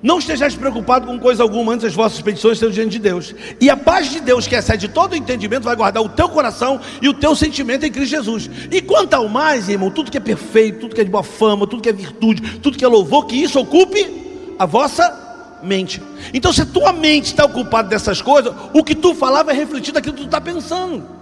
Não 0.00 0.18
estejais 0.18 0.54
preocupado 0.54 1.06
com 1.06 1.18
coisa 1.18 1.42
alguma 1.42 1.72
antes 1.72 1.86
as 1.86 1.94
vossas 1.94 2.22
petições 2.22 2.58
sejam 2.58 2.72
diante 2.72 2.92
de 2.92 2.98
Deus. 3.00 3.34
E 3.60 3.68
a 3.68 3.76
paz 3.76 4.10
de 4.10 4.20
Deus, 4.20 4.46
que 4.46 4.54
excede 4.54 4.88
todo 4.88 5.12
o 5.12 5.16
entendimento, 5.16 5.64
vai 5.64 5.74
guardar 5.74 6.02
o 6.02 6.08
teu 6.08 6.28
coração 6.28 6.80
e 7.02 7.08
o 7.08 7.14
teu 7.14 7.34
sentimento 7.34 7.84
em 7.84 7.90
Cristo 7.90 8.10
Jesus. 8.10 8.48
E 8.70 8.80
quanto 8.80 9.14
ao 9.14 9.28
mais, 9.28 9.68
irmão, 9.68 9.90
tudo 9.90 10.10
que 10.10 10.16
é 10.16 10.20
perfeito, 10.20 10.80
tudo 10.80 10.94
que 10.94 11.00
é 11.00 11.04
de 11.04 11.10
boa 11.10 11.24
fama, 11.24 11.66
tudo 11.66 11.82
que 11.82 11.88
é 11.88 11.92
virtude, 11.92 12.58
tudo 12.60 12.78
que 12.78 12.84
é 12.84 12.88
louvor, 12.88 13.26
que 13.26 13.36
isso 13.36 13.58
ocupe 13.58 14.54
a 14.58 14.64
vossa 14.64 15.58
mente. 15.62 16.00
Então, 16.32 16.52
se 16.52 16.62
a 16.62 16.66
tua 16.66 16.92
mente 16.92 17.26
está 17.26 17.44
ocupada 17.44 17.88
dessas 17.88 18.22
coisas, 18.22 18.54
o 18.72 18.84
que 18.84 18.94
tu 18.94 19.14
falar 19.14 19.42
vai 19.42 19.54
refletir 19.54 19.92
daquilo 19.92 20.14
que 20.14 20.22
tu 20.22 20.26
está 20.26 20.40
pensando. 20.40 21.19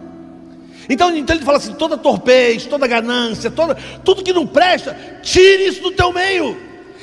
Então, 0.89 1.15
então 1.15 1.37
ele 1.37 1.45
fala 1.45 1.59
assim: 1.59 1.75
toda 1.75 1.97
torpez, 1.97 2.67
toda 2.67 2.87
ganância, 2.87 3.51
toda, 3.51 3.75
tudo 4.05 4.23
que 4.23 4.33
não 4.33 4.47
presta, 4.47 4.97
tire 5.23 5.67
isso 5.67 5.83
do 5.83 5.91
teu 5.91 6.13
meio. 6.13 6.57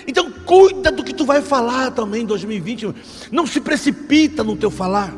Então, 0.07 0.31
cuida 0.31 0.91
do 0.91 1.03
que 1.03 1.13
tu 1.13 1.25
vai 1.25 1.41
falar 1.41 1.91
também 1.91 2.23
em 2.23 2.25
2020. 2.25 2.93
Não 3.31 3.45
se 3.45 3.59
precipita 3.59 4.43
no 4.43 4.55
teu 4.55 4.69
falar. 4.69 5.13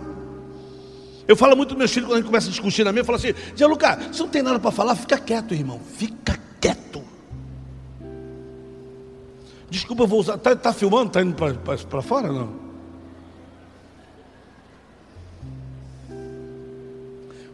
Eu 1.28 1.36
falo 1.36 1.58
muito 1.58 1.70
dos 1.70 1.78
meus 1.78 1.92
filhos 1.92 2.08
quando 2.08 2.16
a 2.16 2.18
gente 2.20 2.28
começa 2.28 2.48
a 2.48 2.52
discutir 2.52 2.84
na 2.84 2.92
minha, 2.92 3.02
eu 3.02 3.06
falo 3.06 3.18
assim: 3.18 3.34
Gianluca, 3.56 4.00
se 4.12 4.20
não 4.20 4.30
tem 4.30 4.42
nada 4.42 4.60
para 4.60 4.72
falar, 4.72 4.96
fica 4.96 5.18
quieto, 5.18 5.54
irmão. 5.54 5.80
Fica 5.98 6.40
quieto. 6.60 7.04
Desculpa, 9.70 10.04
eu 10.04 10.08
vou 10.08 10.20
usar. 10.20 10.36
Está 10.36 10.56
tá 10.56 10.74
filmando? 10.74 11.08
Está 11.08 11.22
indo 11.22 11.36
para 11.36 12.02
fora? 12.02 12.32
Não? 12.32 12.67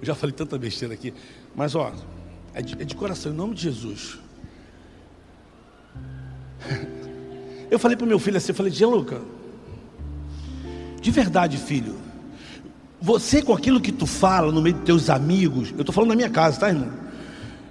Eu 0.03 0.07
já 0.07 0.15
falei 0.15 0.35
tanta 0.35 0.57
besteira 0.57 0.93
aqui. 0.93 1.13
Mas 1.55 1.75
ó, 1.75 1.93
é 2.53 2.61
de, 2.61 2.73
é 2.73 2.83
de 2.83 2.93
coração, 2.93 3.31
em 3.31 3.35
nome 3.35 3.55
de 3.55 3.61
Jesus. 3.61 4.19
Eu 7.71 7.79
falei 7.79 7.95
para 7.95 8.05
meu 8.05 8.19
filho 8.19 8.35
assim, 8.35 8.51
eu 8.51 8.55
falei, 8.55 8.71
Gianluca, 8.71 9.21
de 11.01 11.09
verdade, 11.09 11.57
filho, 11.57 11.95
você 13.01 13.41
com 13.41 13.53
aquilo 13.53 13.79
que 13.79 13.93
tu 13.93 14.05
fala 14.05 14.51
no 14.51 14.61
meio 14.61 14.75
dos 14.75 14.83
teus 14.83 15.09
amigos, 15.09 15.71
eu 15.71 15.79
estou 15.79 15.93
falando 15.93 16.09
na 16.09 16.15
minha 16.15 16.29
casa, 16.29 16.59
tá, 16.59 16.67
irmão? 16.67 16.91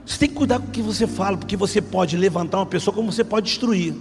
Você 0.04 0.18
tem 0.18 0.28
que 0.30 0.34
cuidar 0.34 0.58
com 0.58 0.68
o 0.68 0.70
que 0.70 0.80
você 0.80 1.06
fala, 1.06 1.36
porque 1.36 1.56
você 1.56 1.82
pode 1.82 2.16
levantar 2.16 2.56
uma 2.56 2.66
pessoa 2.66 2.94
como 2.94 3.12
você 3.12 3.22
pode 3.22 3.46
destruir. 3.46 3.94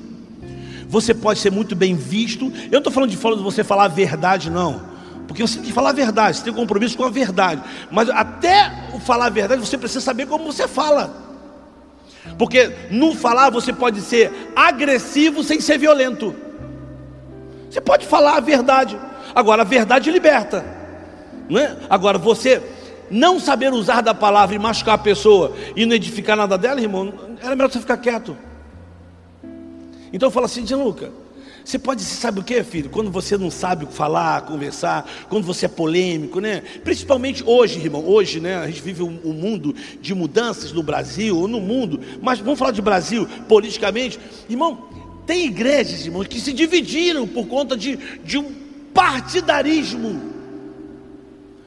Você 0.87 1.13
pode 1.13 1.39
ser 1.39 1.51
muito 1.51 1.75
bem 1.75 1.95
visto. 1.95 2.51
Eu 2.71 2.77
estou 2.79 2.91
falando 2.91 3.09
de 3.09 3.17
você 3.17 3.63
falar 3.63 3.85
a 3.85 3.89
verdade, 3.89 4.49
não. 4.49 4.90
Porque 5.31 5.47
você 5.47 5.59
tem 5.59 5.67
que 5.67 5.71
falar 5.71 5.91
a 5.91 5.93
verdade, 5.93 6.35
você 6.35 6.43
tem 6.43 6.51
um 6.51 6.57
compromisso 6.57 6.97
com 6.97 7.05
a 7.05 7.09
verdade. 7.09 7.61
Mas 7.89 8.09
até 8.09 8.69
falar 9.05 9.27
a 9.27 9.29
verdade, 9.29 9.65
você 9.65 9.77
precisa 9.77 10.01
saber 10.01 10.27
como 10.27 10.51
você 10.51 10.67
fala. 10.67 11.09
Porque 12.37 12.75
no 12.91 13.15
falar 13.15 13.49
você 13.49 13.71
pode 13.71 14.01
ser 14.01 14.51
agressivo 14.53 15.41
sem 15.41 15.61
ser 15.61 15.77
violento. 15.77 16.35
Você 17.69 17.79
pode 17.79 18.05
falar 18.05 18.35
a 18.35 18.39
verdade. 18.41 18.99
Agora 19.33 19.61
a 19.61 19.65
verdade 19.65 20.11
liberta. 20.11 20.65
Não 21.47 21.57
é? 21.57 21.77
Agora 21.89 22.17
você 22.17 22.61
não 23.09 23.39
saber 23.39 23.71
usar 23.71 24.01
da 24.01 24.13
palavra 24.13 24.53
e 24.53 24.59
machucar 24.59 24.95
a 24.95 24.97
pessoa 24.97 25.55
e 25.77 25.85
não 25.85 25.95
edificar 25.95 26.35
nada 26.35 26.57
dela, 26.57 26.81
irmão, 26.81 27.13
era 27.41 27.55
melhor 27.55 27.71
você 27.71 27.79
ficar 27.79 27.95
quieto. 27.95 28.37
Então 30.11 30.27
eu 30.27 30.31
falo 30.31 30.45
assim, 30.45 30.67
Gianluca, 30.67 31.09
você 31.63 31.77
pode, 31.77 32.01
sabe 32.01 32.39
o 32.39 32.43
que, 32.43 32.63
filho? 32.63 32.89
Quando 32.89 33.11
você 33.11 33.37
não 33.37 33.51
sabe 33.51 33.85
falar, 33.85 34.41
conversar, 34.41 35.07
quando 35.29 35.45
você 35.45 35.65
é 35.65 35.69
polêmico, 35.69 36.39
né? 36.39 36.61
Principalmente 36.83 37.43
hoje, 37.45 37.79
irmão, 37.79 38.03
hoje, 38.05 38.39
né? 38.39 38.57
A 38.57 38.67
gente 38.67 38.81
vive 38.81 39.03
um, 39.03 39.19
um 39.23 39.33
mundo 39.33 39.75
de 40.01 40.13
mudanças 40.15 40.71
no 40.71 40.81
Brasil, 40.81 41.37
ou 41.37 41.47
no 41.47 41.61
mundo, 41.61 41.99
mas 42.21 42.39
vamos 42.39 42.57
falar 42.57 42.71
de 42.71 42.81
Brasil 42.81 43.27
politicamente. 43.47 44.19
Irmão, 44.49 44.89
tem 45.25 45.45
igrejas, 45.45 46.05
irmão, 46.05 46.23
que 46.23 46.39
se 46.39 46.51
dividiram 46.51 47.27
por 47.27 47.47
conta 47.47 47.77
de, 47.77 47.97
de 48.23 48.37
um 48.37 48.51
partidarismo. 48.93 50.31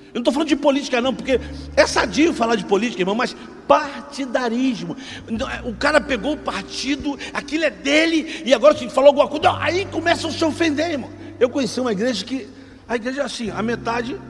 Eu 0.08 0.18
não 0.18 0.20
estou 0.20 0.32
falando 0.32 0.48
de 0.48 0.56
política, 0.56 1.00
não, 1.00 1.14
porque 1.14 1.40
é 1.76 1.86
sadio 1.86 2.32
falar 2.32 2.56
de 2.56 2.64
política, 2.64 3.02
irmão, 3.02 3.14
mas 3.14 3.34
partidarismo. 3.66 4.96
É, 5.28 5.68
o 5.68 5.74
cara 5.74 6.00
pegou 6.00 6.34
o 6.34 6.36
partido, 6.36 7.18
aquilo 7.32 7.64
é 7.64 7.70
dele, 7.70 8.42
e 8.44 8.54
agora 8.54 8.76
se 8.76 8.88
falou 8.88 9.08
alguma 9.08 9.28
coisa, 9.28 9.56
aí 9.58 9.84
começa 9.86 10.28
a 10.28 10.30
se 10.30 10.44
ofender, 10.44 10.92
irmão. 10.92 11.10
Eu 11.38 11.48
conheci 11.48 11.80
uma 11.80 11.92
igreja 11.92 12.24
que, 12.24 12.48
a 12.88 12.96
igreja 12.96 13.22
é 13.22 13.24
assim, 13.24 13.50
a 13.50 13.62
metade, 13.62 14.20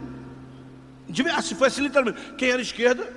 se 1.42 1.54
foi 1.54 1.68
assim 1.68 1.82
literalmente, 1.82 2.18
quem 2.38 2.50
era 2.50 2.62
esquerda, 2.62 3.12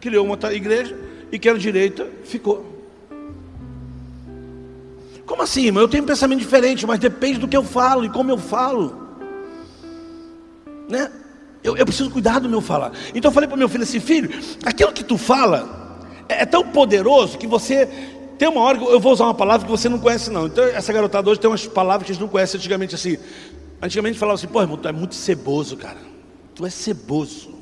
criou 0.00 0.24
uma 0.24 0.38
igreja, 0.52 0.96
e 1.30 1.38
quem 1.38 1.50
era 1.50 1.58
direita, 1.58 2.08
ficou. 2.24 2.74
Como 5.26 5.42
assim, 5.42 5.66
irmão? 5.66 5.82
Eu 5.82 5.88
tenho 5.88 6.04
um 6.04 6.06
pensamento 6.06 6.38
diferente, 6.38 6.86
mas 6.86 7.00
depende 7.00 7.40
do 7.40 7.48
que 7.48 7.56
eu 7.56 7.64
falo 7.64 8.04
e 8.04 8.10
como 8.10 8.30
eu 8.30 8.38
falo. 8.38 9.04
Né? 10.88 11.10
Eu, 11.66 11.76
eu 11.76 11.84
preciso 11.84 12.08
cuidar 12.10 12.38
do 12.38 12.48
meu 12.48 12.60
falar. 12.60 12.92
Então 13.12 13.28
eu 13.28 13.32
falei 13.32 13.48
para 13.48 13.56
meu 13.56 13.68
filho 13.68 13.82
assim: 13.82 13.98
filho, 13.98 14.30
aquilo 14.64 14.92
que 14.92 15.02
tu 15.02 15.18
fala 15.18 15.98
é, 16.28 16.42
é 16.42 16.46
tão 16.46 16.68
poderoso 16.68 17.36
que 17.36 17.46
você 17.46 17.88
tem 18.38 18.48
uma 18.48 18.60
hora 18.60 18.78
que 18.78 18.84
eu 18.84 19.00
vou 19.00 19.12
usar 19.12 19.24
uma 19.24 19.34
palavra 19.34 19.66
que 19.66 19.70
você 19.70 19.88
não 19.88 19.98
conhece, 19.98 20.30
não. 20.30 20.46
Então, 20.46 20.62
essa 20.64 20.92
garotada 20.92 21.28
hoje 21.28 21.40
tem 21.40 21.50
umas 21.50 21.66
palavras 21.66 22.06
que 22.06 22.12
eles 22.12 22.20
não 22.20 22.28
conhecem 22.28 22.58
antigamente 22.58 22.94
assim. 22.94 23.16
Antigamente 23.82 24.18
falava 24.18 24.36
assim, 24.36 24.46
pô, 24.46 24.60
irmão, 24.60 24.76
tu 24.76 24.86
é 24.86 24.92
muito 24.92 25.14
ceboso, 25.14 25.76
cara. 25.76 25.98
Tu 26.54 26.64
é 26.64 26.70
ceboso. 26.70 27.54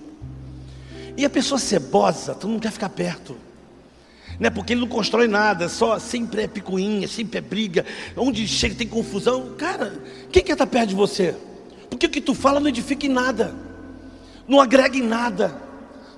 E 1.16 1.24
a 1.24 1.30
pessoa 1.30 1.58
cebosa, 1.58 2.34
tu 2.34 2.46
não 2.46 2.58
quer 2.58 2.72
ficar 2.72 2.88
perto. 2.88 3.36
Né? 4.38 4.50
Porque 4.50 4.72
ele 4.72 4.80
não 4.80 4.88
constrói 4.88 5.28
nada, 5.28 5.68
só 5.68 5.98
sempre 5.98 6.42
é 6.42 6.48
picuinha, 6.48 7.06
sempre 7.06 7.38
é 7.38 7.40
briga. 7.40 7.86
Onde 8.16 8.46
chega 8.48 8.74
tem 8.74 8.86
confusão. 8.86 9.54
Cara, 9.56 9.94
quem 10.30 10.42
quer 10.42 10.52
estar 10.52 10.66
perto 10.66 10.88
de 10.88 10.94
você? 10.94 11.36
Porque 11.88 12.06
o 12.06 12.10
que 12.10 12.20
tu 12.20 12.34
fala 12.34 12.58
não 12.58 12.68
edifica 12.68 13.06
em 13.06 13.10
nada 13.10 13.54
não 14.46 14.60
agrega 14.60 14.96
em 14.96 15.02
nada, 15.02 15.56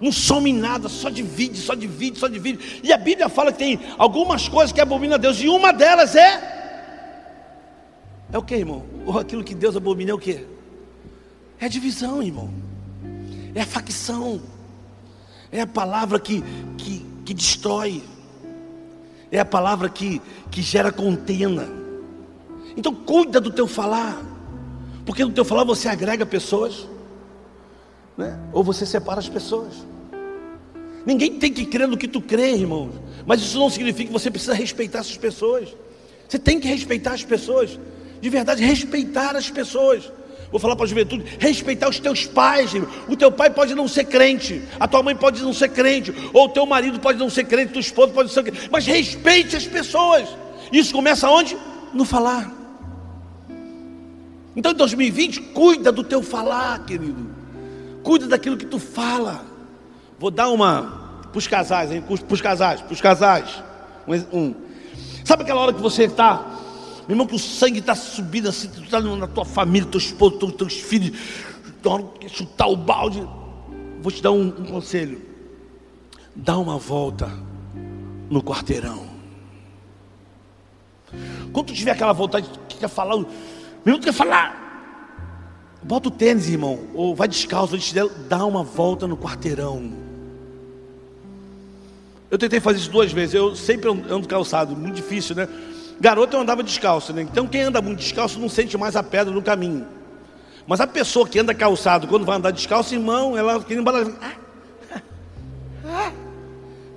não 0.01 0.13
some 0.13 0.51
em 0.51 0.55
nada, 0.55 0.89
só 0.89 1.09
divide, 1.09 1.59
só 1.59 1.75
divide, 1.75 2.19
só 2.19 2.29
divide. 2.29 2.81
E 2.83 2.93
a 2.93 2.99
Bíblia 2.99 3.29
fala 3.29 3.53
que 3.53 3.59
tem 3.59 3.81
algumas 3.99 4.49
coisas 4.49 4.73
que 4.73 4.81
abomina 4.81 5.15
a 5.15 5.19
Deus, 5.19 5.41
e 5.41 5.49
uma 5.49 5.73
delas 5.73 6.15
é. 6.15 6.55
É 8.33 8.39
o 8.39 8.43
que, 8.43 8.55
irmão? 8.55 8.85
Aquilo 9.19 9.45
que 9.45 9.55
Deus 9.55 9.77
abomina 9.77 10.11
é 10.11 10.15
o 10.15 10.19
que? 10.19 10.45
É 11.59 11.69
divisão, 11.69 12.23
irmão. 12.23 12.51
É 13.55 13.63
a 13.63 13.67
facção. 13.67 14.43
É 15.51 15.63
a 15.63 15.67
palavra 15.67 16.19
que, 16.21 16.43
que, 16.77 17.07
que 17.25 17.33
destrói. 17.33 18.03
É 19.31 19.39
a 19.39 19.45
palavra 19.45 19.89
que, 19.89 20.21
que 20.51 20.61
gera 20.61 20.93
contenda. 20.93 21.69
Então 22.77 22.95
cuida 22.95 23.41
do 23.41 23.51
teu 23.51 23.67
falar. 23.67 24.21
Porque 25.07 25.25
no 25.25 25.33
teu 25.33 25.45
falar 25.45 25.65
você 25.65 25.89
agrega 25.89 26.27
pessoas. 26.27 26.87
Né? 28.17 28.39
Ou 28.53 28.65
você 28.65 28.87
separa 28.87 29.21
as 29.21 29.29
pessoas. 29.29 29.75
Ninguém 31.05 31.39
tem 31.39 31.53
que 31.53 31.65
crer 31.67 31.87
no 31.87 31.97
que 31.97 32.09
tu 32.09 32.21
crê, 32.21 32.53
irmão. 32.53 32.91
Mas 33.25 33.41
isso 33.41 33.59
não 33.59 33.71
significa 33.71 34.09
que 34.09 34.13
você 34.13 34.31
precisa 34.31 34.55
respeitar 34.55 35.01
essas 35.01 35.17
pessoas. 35.17 35.69
Você 36.29 36.39
tem 36.39 36.59
que 36.59 36.67
respeitar 36.67 37.13
as 37.13 37.23
pessoas. 37.23 37.79
De 38.21 38.29
verdade, 38.29 38.65
respeitar 38.65 39.37
as 39.37 39.49
pessoas. 39.49 40.11
Vou 40.51 40.59
falar 40.59 40.75
para 40.75 40.85
a 40.85 40.89
juventude: 40.89 41.25
respeitar 41.39 41.89
os 41.89 42.01
teus 42.01 42.27
pais. 42.27 42.75
Irmão. 42.75 42.91
O 43.09 43.17
teu 43.17 43.31
pai 43.31 43.51
pode 43.51 43.75
não 43.75 43.87
ser 43.87 44.05
crente, 44.05 44.63
a 44.81 44.89
tua 44.89 45.03
mãe 45.03 45.15
pode 45.15 45.43
não 45.43 45.53
ser 45.53 45.69
crente, 45.69 46.13
ou 46.33 46.47
o 46.47 46.49
teu 46.49 46.67
marido 46.67 46.99
pode 46.99 47.19
não 47.19 47.31
ser 47.31 47.45
crente, 47.45 47.73
tua 47.73 47.81
esposa 47.81 48.13
pode 48.13 48.29
não 48.29 48.35
ser 48.35 48.43
crente. 48.43 48.69
Mas 48.71 48.87
respeite 48.87 49.55
as 49.57 49.67
pessoas. 49.67 50.29
Isso 50.73 50.93
começa 50.93 51.29
onde? 51.29 51.57
No 51.93 52.05
falar. 52.05 52.53
Então 54.57 54.73
em 54.73 54.75
2020, 54.75 55.41
cuida 55.53 55.93
do 55.93 56.03
teu 56.03 56.23
falar, 56.23 56.85
querido. 56.85 57.36
Cuida 58.07 58.29
daquilo 58.29 58.57
que 58.57 58.67
tu 58.67 58.79
fala. 58.79 59.45
Vou 60.17 60.31
dar 60.31 60.49
uma 60.49 61.25
para 61.33 61.39
os 61.39 61.49
casais, 61.49 61.91
hein? 61.91 62.01
Para 62.01 62.35
os 62.35 62.41
casais, 62.41 62.81
para 62.81 62.93
os 62.93 63.01
casais. 63.01 63.65
Um, 64.07 64.39
um. 64.39 64.55
Sabe 65.25 65.43
aquela 65.43 65.61
hora 65.61 65.73
que 65.73 65.83
você 65.83 66.05
está, 66.05 66.47
meu 67.09 67.15
irmão, 67.17 67.27
que 67.27 67.35
o 67.35 67.39
sangue 67.39 67.81
está 67.81 67.97
subindo 67.97 68.49
assim, 68.49 68.69
tu 68.69 68.85
está 68.85 69.01
na 69.01 69.27
tua 69.27 69.45
família, 69.45 69.89
teu 69.91 69.99
esposo, 69.99 70.39
teus, 70.39 70.53
teus 70.53 70.75
filhos, 70.75 71.19
que 72.21 72.29
chutar 72.29 72.69
o 72.69 72.77
balde. 72.77 73.29
Vou 74.01 74.13
te 74.13 74.23
dar 74.23 74.31
um, 74.31 74.47
um 74.47 74.65
conselho. 74.67 75.21
Dá 76.33 76.57
uma 76.57 76.79
volta 76.79 77.29
no 78.31 78.41
quarteirão. 78.41 79.05
Quando 81.53 81.67
tu 81.67 81.75
tiver 81.75 81.91
aquela 81.91 82.13
vontade 82.13 82.49
que 82.69 82.77
quer 82.77 82.89
falar, 82.89 83.17
mesmo 83.85 83.99
tu 83.99 84.05
quer 84.05 84.13
falar, 84.13 84.66
bota 85.87 86.09
o 86.09 86.11
tênis, 86.11 86.49
irmão, 86.49 86.81
ou 86.95 87.15
vai 87.15 87.29
descalço 87.29 87.77
antes 87.77 87.93
dela, 87.93 88.11
dá 88.29 88.45
uma 88.45 88.65
volta 88.65 89.07
no 89.07 89.17
quarteirão. 89.17 89.93
Eu 92.29 92.37
tentei 92.37 92.59
fazer 92.59 92.81
isso 92.81 92.91
duas 92.91 93.13
vezes. 93.13 93.35
Eu 93.37 93.55
sempre 93.55 93.89
ando 93.89 94.27
calçado, 94.27 94.77
muito 94.77 94.97
difícil, 94.97 95.37
né? 95.37 95.49
Garoto 96.01 96.37
eu 96.37 96.41
andava 96.41 96.63
descalço, 96.63 97.13
né? 97.13 97.23
Então 97.23 97.47
quem 97.47 97.63
anda 97.63 97.81
muito 97.81 98.01
descalço 98.01 98.39
não 98.41 98.49
sente 98.49 98.77
mais 98.77 98.97
a 98.97 99.03
pedra 99.03 99.33
no 99.33 99.41
caminho. 99.41 99.87
Mas 100.67 100.81
a 100.81 100.87
pessoa 100.89 101.27
que 101.27 101.39
anda 101.39 101.55
calçado, 101.55 102.09
quando 102.09 102.27
vai 102.27 102.37
andar 102.37 102.51
descalço, 102.51 102.93
irmão, 102.93 103.39
ela 103.39 103.61
querendo 103.61 103.83
embalar. 103.83 104.07
Ah, 104.21 104.33
ah, 105.85 106.13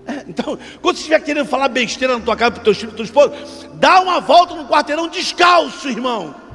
ah. 0.07 0.23
Então, 0.27 0.57
quando 0.81 0.95
você 0.95 1.01
estiver 1.01 1.19
querendo 1.19 1.45
falar 1.45 1.67
besteira 1.67 2.17
na 2.17 2.25
tua 2.25 2.35
casa 2.35 2.53
para 2.53 2.61
o 2.61 2.63
teu 2.63 2.73
filho, 2.73 2.91
tua 2.91 3.05
esposa, 3.05 3.35
dá 3.75 4.01
uma 4.01 4.19
volta 4.19 4.55
no 4.55 4.67
quarteirão 4.67 5.07
descalço, 5.07 5.87
irmão 5.87 6.48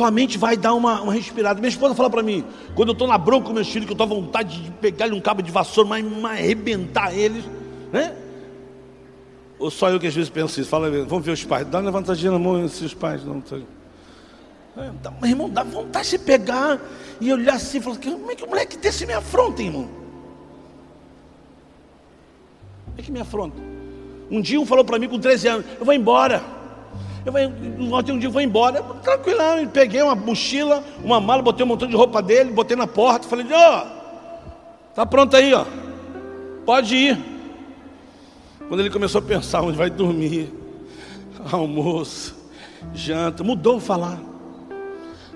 tua 0.00 0.10
mente 0.10 0.38
vai 0.38 0.56
dar 0.56 0.72
uma, 0.72 1.02
uma 1.02 1.12
respirada. 1.12 1.60
Minha 1.60 1.68
esposa 1.68 1.94
fala 1.94 2.08
para 2.08 2.22
mim, 2.22 2.42
quando 2.74 2.88
eu 2.88 2.92
estou 2.94 3.06
na 3.06 3.18
bronca 3.18 3.48
com 3.48 3.52
meus 3.52 3.68
filhos, 3.68 3.84
que 3.84 3.92
eu 3.92 3.94
estou 3.94 4.06
à 4.06 4.08
vontade 4.08 4.62
de 4.62 4.70
pegar 4.70 5.12
um 5.12 5.20
cabo 5.20 5.42
de 5.42 5.52
vassoura, 5.52 5.90
mas, 5.90 6.02
mas 6.02 6.40
arrebentar 6.40 7.14
eles, 7.14 7.44
né? 7.92 8.16
Ou 9.58 9.70
só 9.70 9.90
eu 9.90 10.00
que 10.00 10.06
às 10.06 10.14
vezes 10.14 10.30
penso 10.30 10.58
isso, 10.58 10.70
fala, 10.70 10.90
vamos 11.04 11.22
ver 11.22 11.32
os 11.32 11.44
pais, 11.44 11.66
dá 11.66 11.76
uma 11.76 11.84
levantadinha 11.84 12.32
na 12.32 12.38
mão 12.38 12.66
se 12.66 12.82
os 12.82 12.94
pais 12.94 13.22
não. 13.26 13.42
É, 14.78 14.90
dá, 15.02 15.12
irmão, 15.28 15.50
dá 15.50 15.62
vontade 15.64 16.08
de 16.08 16.18
pegar 16.18 16.80
e 17.20 17.30
olhar 17.30 17.56
assim 17.56 17.76
e 17.76 17.82
falar, 17.82 17.98
como 17.98 18.30
é 18.30 18.34
que 18.34 18.42
o 18.42 18.48
moleque 18.48 18.78
desse 18.78 19.04
me 19.04 19.12
afronta, 19.12 19.62
irmão? 19.62 19.86
Como 22.86 22.96
é 22.96 23.02
que 23.02 23.12
me 23.12 23.20
afronta? 23.20 23.60
Um 24.30 24.40
dia 24.40 24.58
um 24.58 24.64
falou 24.64 24.82
para 24.82 24.98
mim 24.98 25.10
com 25.10 25.18
13 25.18 25.48
anos, 25.48 25.66
eu 25.78 25.84
vou 25.84 25.92
embora. 25.92 26.59
Eu 27.24 27.92
ontem 27.92 28.12
um 28.12 28.18
dia 28.18 28.28
eu 28.28 28.32
vou 28.32 28.40
embora, 28.40 28.82
tranquilão, 29.02 29.66
peguei 29.66 30.02
uma 30.02 30.14
mochila, 30.14 30.82
uma 31.04 31.20
mala, 31.20 31.42
botei 31.42 31.64
um 31.64 31.68
montão 31.68 31.88
de 31.88 31.94
roupa 31.94 32.22
dele, 32.22 32.50
botei 32.50 32.76
na 32.76 32.86
porta, 32.86 33.28
falei, 33.28 33.46
ó, 33.52 33.84
oh, 33.84 34.94
tá 34.94 35.04
pronto 35.04 35.36
aí, 35.36 35.52
ó. 35.52 35.64
Pode 36.64 36.96
ir. 36.96 37.18
Quando 38.68 38.80
ele 38.80 38.90
começou 38.90 39.18
a 39.18 39.22
pensar 39.22 39.62
onde 39.62 39.76
vai 39.76 39.90
dormir, 39.90 40.50
almoço, 41.52 42.34
janta, 42.94 43.44
mudou 43.44 43.76
o 43.76 43.80
falar. 43.80 44.18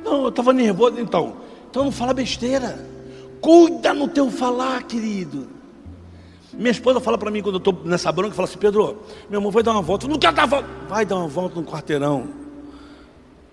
Não, 0.03 0.23
eu 0.23 0.29
estava 0.29 0.53
nervoso, 0.53 1.01
então. 1.01 1.37
Então 1.71 1.85
não 1.85 1.93
fala 1.93 2.15
besteira. 2.15 2.79
Cuida 3.41 3.93
no 3.93 4.09
teu 4.09 4.31
falar, 4.31 4.85
querido. 4.85 5.54
Minha 6.57 6.71
esposa 6.71 7.01
fala 7.01 7.19
para 7.19 7.31
mim 7.31 7.43
quando 7.43 7.57
eu 7.57 7.59
estou 7.59 7.83
nessa 7.85 8.13
bronca, 8.13 8.35
fala 8.35 8.49
assim, 8.49 8.59
Pedro, 8.59 9.03
meu 9.29 9.39
irmão, 9.39 9.51
vai 9.51 9.63
dar 9.63 9.73
uma 9.73 9.83
volta. 9.83 10.07
Não 10.07 10.19
quero 10.19 10.35
dar 10.35 10.47
volta. 10.47 10.69
Vai 10.89 11.05
dar 11.05 11.17
uma 11.17 11.29
volta 11.29 11.57
no 11.57 11.67
quarteirão. 11.67 12.29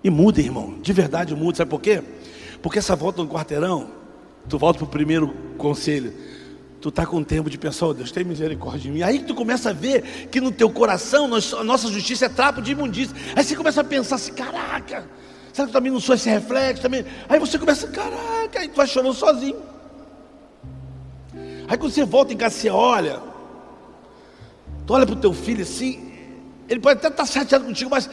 E 0.04 0.10
muda, 0.10 0.40
irmão. 0.40 0.78
De 0.80 0.92
verdade 0.92 1.34
muda. 1.34 1.58
Sabe 1.58 1.70
por 1.70 1.80
quê? 1.80 2.02
Porque 2.62 2.78
essa 2.78 2.94
volta 2.94 3.22
no 3.22 3.28
quarteirão, 3.28 3.88
tu 4.48 4.58
volta 4.58 4.78
para 4.78 4.86
o 4.86 4.88
primeiro 4.88 5.34
conselho. 5.58 6.12
Tu 6.80 6.88
está 6.88 7.06
com 7.06 7.22
tempo 7.22 7.48
de 7.48 7.58
pensar, 7.58 7.86
oh, 7.86 7.94
Deus, 7.94 8.10
tem 8.10 8.24
misericórdia 8.24 8.80
de 8.80 8.90
mim. 8.90 9.02
Aí 9.02 9.20
tu 9.20 9.34
começa 9.34 9.70
a 9.70 9.72
ver 9.72 10.28
que 10.30 10.40
no 10.40 10.50
teu 10.50 10.70
coração 10.70 11.30
a 11.58 11.64
nossa 11.64 11.88
justiça 11.88 12.26
é 12.26 12.28
trapo 12.28 12.60
de 12.60 12.72
imundícia. 12.72 13.16
Aí 13.36 13.44
você 13.44 13.54
começa 13.54 13.80
a 13.80 13.84
pensar 13.84 14.16
assim, 14.16 14.32
caraca, 14.32 15.08
será 15.52 15.66
que 15.66 15.70
eu 15.70 15.72
também 15.72 15.92
não 15.92 16.00
sou 16.00 16.14
esse 16.16 16.28
reflexo? 16.28 16.82
Também? 16.82 17.04
Aí 17.28 17.38
você 17.38 17.56
começa, 17.56 17.86
caraca, 17.86 18.58
aí 18.58 18.68
tu 18.68 18.76
vai 18.76 18.86
chorando 18.86 19.14
sozinho. 19.14 19.71
Aí 21.72 21.78
quando 21.78 21.90
você 21.90 22.04
volta 22.04 22.34
em 22.34 22.36
casa, 22.36 22.54
você 22.54 22.68
olha, 22.68 23.18
tu 24.86 24.92
olha 24.92 25.06
para 25.06 25.14
o 25.14 25.18
teu 25.18 25.32
filho 25.32 25.62
assim, 25.62 26.12
ele 26.68 26.78
pode 26.78 26.98
até 26.98 27.08
estar 27.08 27.24
chateado 27.24 27.64
contigo, 27.64 27.88
mas 27.88 28.10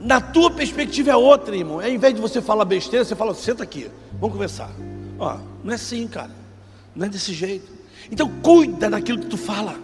na 0.00 0.20
tua 0.20 0.50
perspectiva 0.50 1.12
é 1.12 1.16
outra, 1.16 1.56
irmão. 1.56 1.78
Ao 1.78 1.88
invés 1.88 2.12
de 2.12 2.20
você 2.20 2.42
falar 2.42 2.64
besteira, 2.64 3.04
você 3.04 3.14
fala, 3.14 3.32
senta 3.32 3.62
aqui, 3.62 3.88
vamos 4.14 4.32
conversar. 4.32 4.72
Ó, 5.20 5.38
não 5.62 5.70
é 5.70 5.76
assim, 5.76 6.08
cara. 6.08 6.32
Não 6.96 7.06
é 7.06 7.08
desse 7.08 7.32
jeito. 7.32 7.70
Então 8.10 8.28
cuida 8.42 8.90
daquilo 8.90 9.20
que 9.20 9.26
tu 9.26 9.36
fala. 9.36 9.78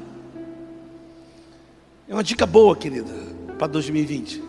É 2.09 2.14
uma 2.14 2.25
dica 2.25 2.45
boa, 2.45 2.75
querida, 2.75 3.14
para 3.57 3.68
2020. 3.68 4.43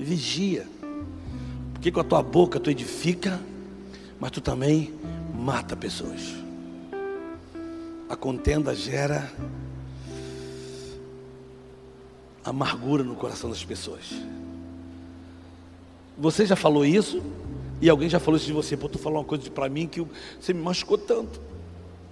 Vigia. 0.00 0.66
Porque 1.74 1.92
com 1.92 2.00
a 2.00 2.04
tua 2.04 2.24
boca 2.24 2.58
tu 2.58 2.70
edifica, 2.70 3.40
mas 4.18 4.32
tu 4.32 4.40
também 4.40 4.92
mata 5.32 5.76
pessoas. 5.76 6.39
A 8.10 8.16
contenda 8.16 8.74
gera 8.74 9.32
amargura 12.44 13.04
no 13.04 13.14
coração 13.14 13.48
das 13.48 13.64
pessoas. 13.64 14.10
Você 16.18 16.44
já 16.44 16.56
falou 16.56 16.84
isso? 16.84 17.22
E 17.80 17.88
alguém 17.88 18.08
já 18.08 18.18
falou 18.18 18.36
isso 18.36 18.46
de 18.46 18.52
você? 18.52 18.76
Pô, 18.76 18.88
tu 18.88 18.98
falou 18.98 19.20
uma 19.20 19.24
coisa 19.24 19.48
para 19.48 19.68
mim 19.68 19.86
que 19.86 20.04
você 20.40 20.52
me 20.52 20.60
machucou 20.60 20.98
tanto. 20.98 21.40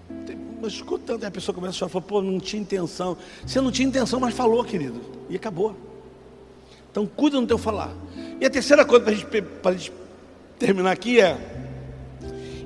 Me 0.09 0.63
machucou 0.63 1.01
tanto. 1.01 1.25
Aí 1.25 1.29
a 1.29 1.33
pessoa 1.33 1.53
começa 1.53 1.85
a 1.85 1.89
chorar, 1.89 2.01
pô, 2.01 2.23
não 2.23 2.39
tinha 2.39 2.63
intenção. 2.63 3.17
Você 3.45 3.61
não 3.61 3.73
tinha 3.73 3.89
intenção, 3.89 4.21
mas 4.21 4.33
falou, 4.35 4.65
querido. 4.65 5.01
E 5.29 5.35
acabou. 5.35 5.75
Então 6.93 7.07
cuida 7.07 7.41
no 7.41 7.47
teu 7.47 7.59
falar. 7.59 7.93
E 8.41 8.47
a 8.47 8.51
terceira 8.51 8.85
coisa 8.85 9.05
para 9.05 9.13
a 9.13 9.17
gente, 9.75 9.85
gente 9.85 9.93
terminar 10.59 10.93
aqui 10.93 11.21
é, 11.21 11.37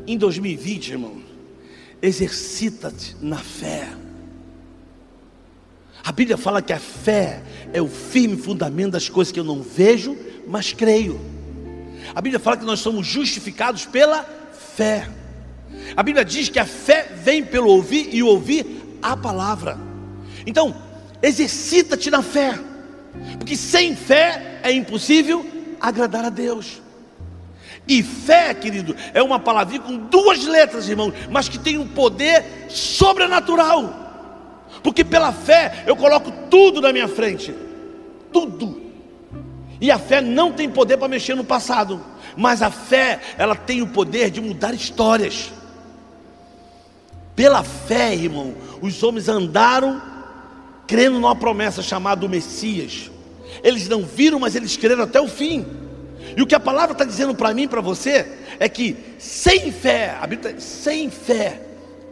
em 0.07 0.19
2020, 0.19 0.91
irmão, 0.91 1.22
exercita-te 2.03 3.17
na 3.21 3.39
fé. 3.39 3.89
A 6.05 6.11
Bíblia 6.11 6.37
fala 6.37 6.61
que 6.61 6.73
a 6.73 6.81
fé 6.81 7.41
é 7.73 7.81
o 7.81 7.87
firme 7.87 8.37
fundamento 8.37 8.93
das 8.93 9.09
coisas 9.09 9.31
que 9.31 9.39
eu 9.39 9.45
não 9.45 9.63
vejo, 9.63 10.17
mas 10.49 10.73
creio. 10.73 11.21
A 12.13 12.21
Bíblia 12.21 12.41
fala 12.41 12.57
que 12.57 12.65
nós 12.65 12.81
somos 12.81 13.07
justificados 13.07 13.87
pela 13.87 14.25
fé. 14.75 15.09
A 15.97 16.03
Bíblia 16.03 16.25
diz 16.25 16.49
que 16.49 16.59
a 16.59 16.67
fé 16.67 17.09
vem 17.23 17.45
pelo 17.45 17.69
ouvir 17.69 18.09
e 18.13 18.21
ouvir 18.21 18.99
a 19.01 19.17
palavra. 19.17 19.79
Então, 20.45 20.75
exercita-te 21.23 22.11
na 22.11 22.21
fé, 22.21 22.59
porque 23.39 23.57
sem 23.57 23.95
fé 23.95 24.61
é 24.65 24.73
impossível 24.73 25.47
agradar 25.81 26.25
a 26.25 26.31
Deus. 26.31 26.82
E 27.87 28.03
fé, 28.03 28.55
querido, 28.55 28.95
é 29.13 29.23
uma 29.23 29.39
palavrinha 29.39 29.81
com 29.81 29.97
duas 29.97 30.45
letras, 30.45 30.89
irmão, 30.89 31.13
mas 31.31 31.49
que 31.49 31.59
tem 31.59 31.79
um 31.79 31.87
poder 31.87 32.67
sobrenatural. 32.69 34.03
Porque 34.83 35.05
pela 35.05 35.33
fé 35.33 35.85
eu 35.87 35.97
coloco 35.97 36.31
tudo 36.49 36.81
na 36.81 36.93
minha 36.93 37.09
frente. 37.09 37.55
Tudo. 38.33 38.81
E 39.81 39.91
a 39.91 39.99
fé 39.99 40.21
não 40.21 40.53
tem 40.53 40.71
poder 40.71 40.97
para 40.97 41.09
mexer 41.09 41.35
no 41.35 41.45
passado, 41.45 42.01
mas 42.37 42.63
a 42.63 42.71
fé, 42.71 43.21
ela 43.37 43.57
tem 43.57 43.83
o 43.83 43.89
poder 43.89 44.31
de 44.31 44.41
mudar 44.41 44.73
histórias. 44.73 45.53
Pela 47.35 47.65
fé, 47.65 48.15
irmão, 48.15 48.55
os 48.81 49.03
homens 49.03 49.29
andaram 49.29 50.01
crendo 50.87 51.19
numa 51.19 51.35
promessa 51.35 51.83
chamada 51.83 52.29
Messias. 52.29 53.11
Eles 53.63 53.89
não 53.89 54.03
viram, 54.05 54.39
mas 54.39 54.55
eles 54.55 54.77
creram 54.77 55.03
até 55.03 55.21
o 55.21 55.27
fim. 55.27 55.67
E 56.37 56.43
o 56.43 56.47
que 56.47 56.55
a 56.55 56.61
palavra 56.61 56.93
está 56.93 57.05
dizendo 57.05 57.35
para 57.35 57.53
mim, 57.53 57.69
para 57.69 57.81
você, 57.81 58.27
é 58.59 58.69
que 58.69 58.97
sem 59.19 59.71
fé, 59.71 60.17
a 60.21 60.27
Bíblia 60.27 60.55
tá, 60.55 60.61
sem 60.61 61.11
fé 61.11 61.61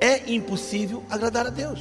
é 0.01 0.23
impossível 0.27 1.03
agradar 1.11 1.47
a 1.47 1.51
Deus. 1.51 1.81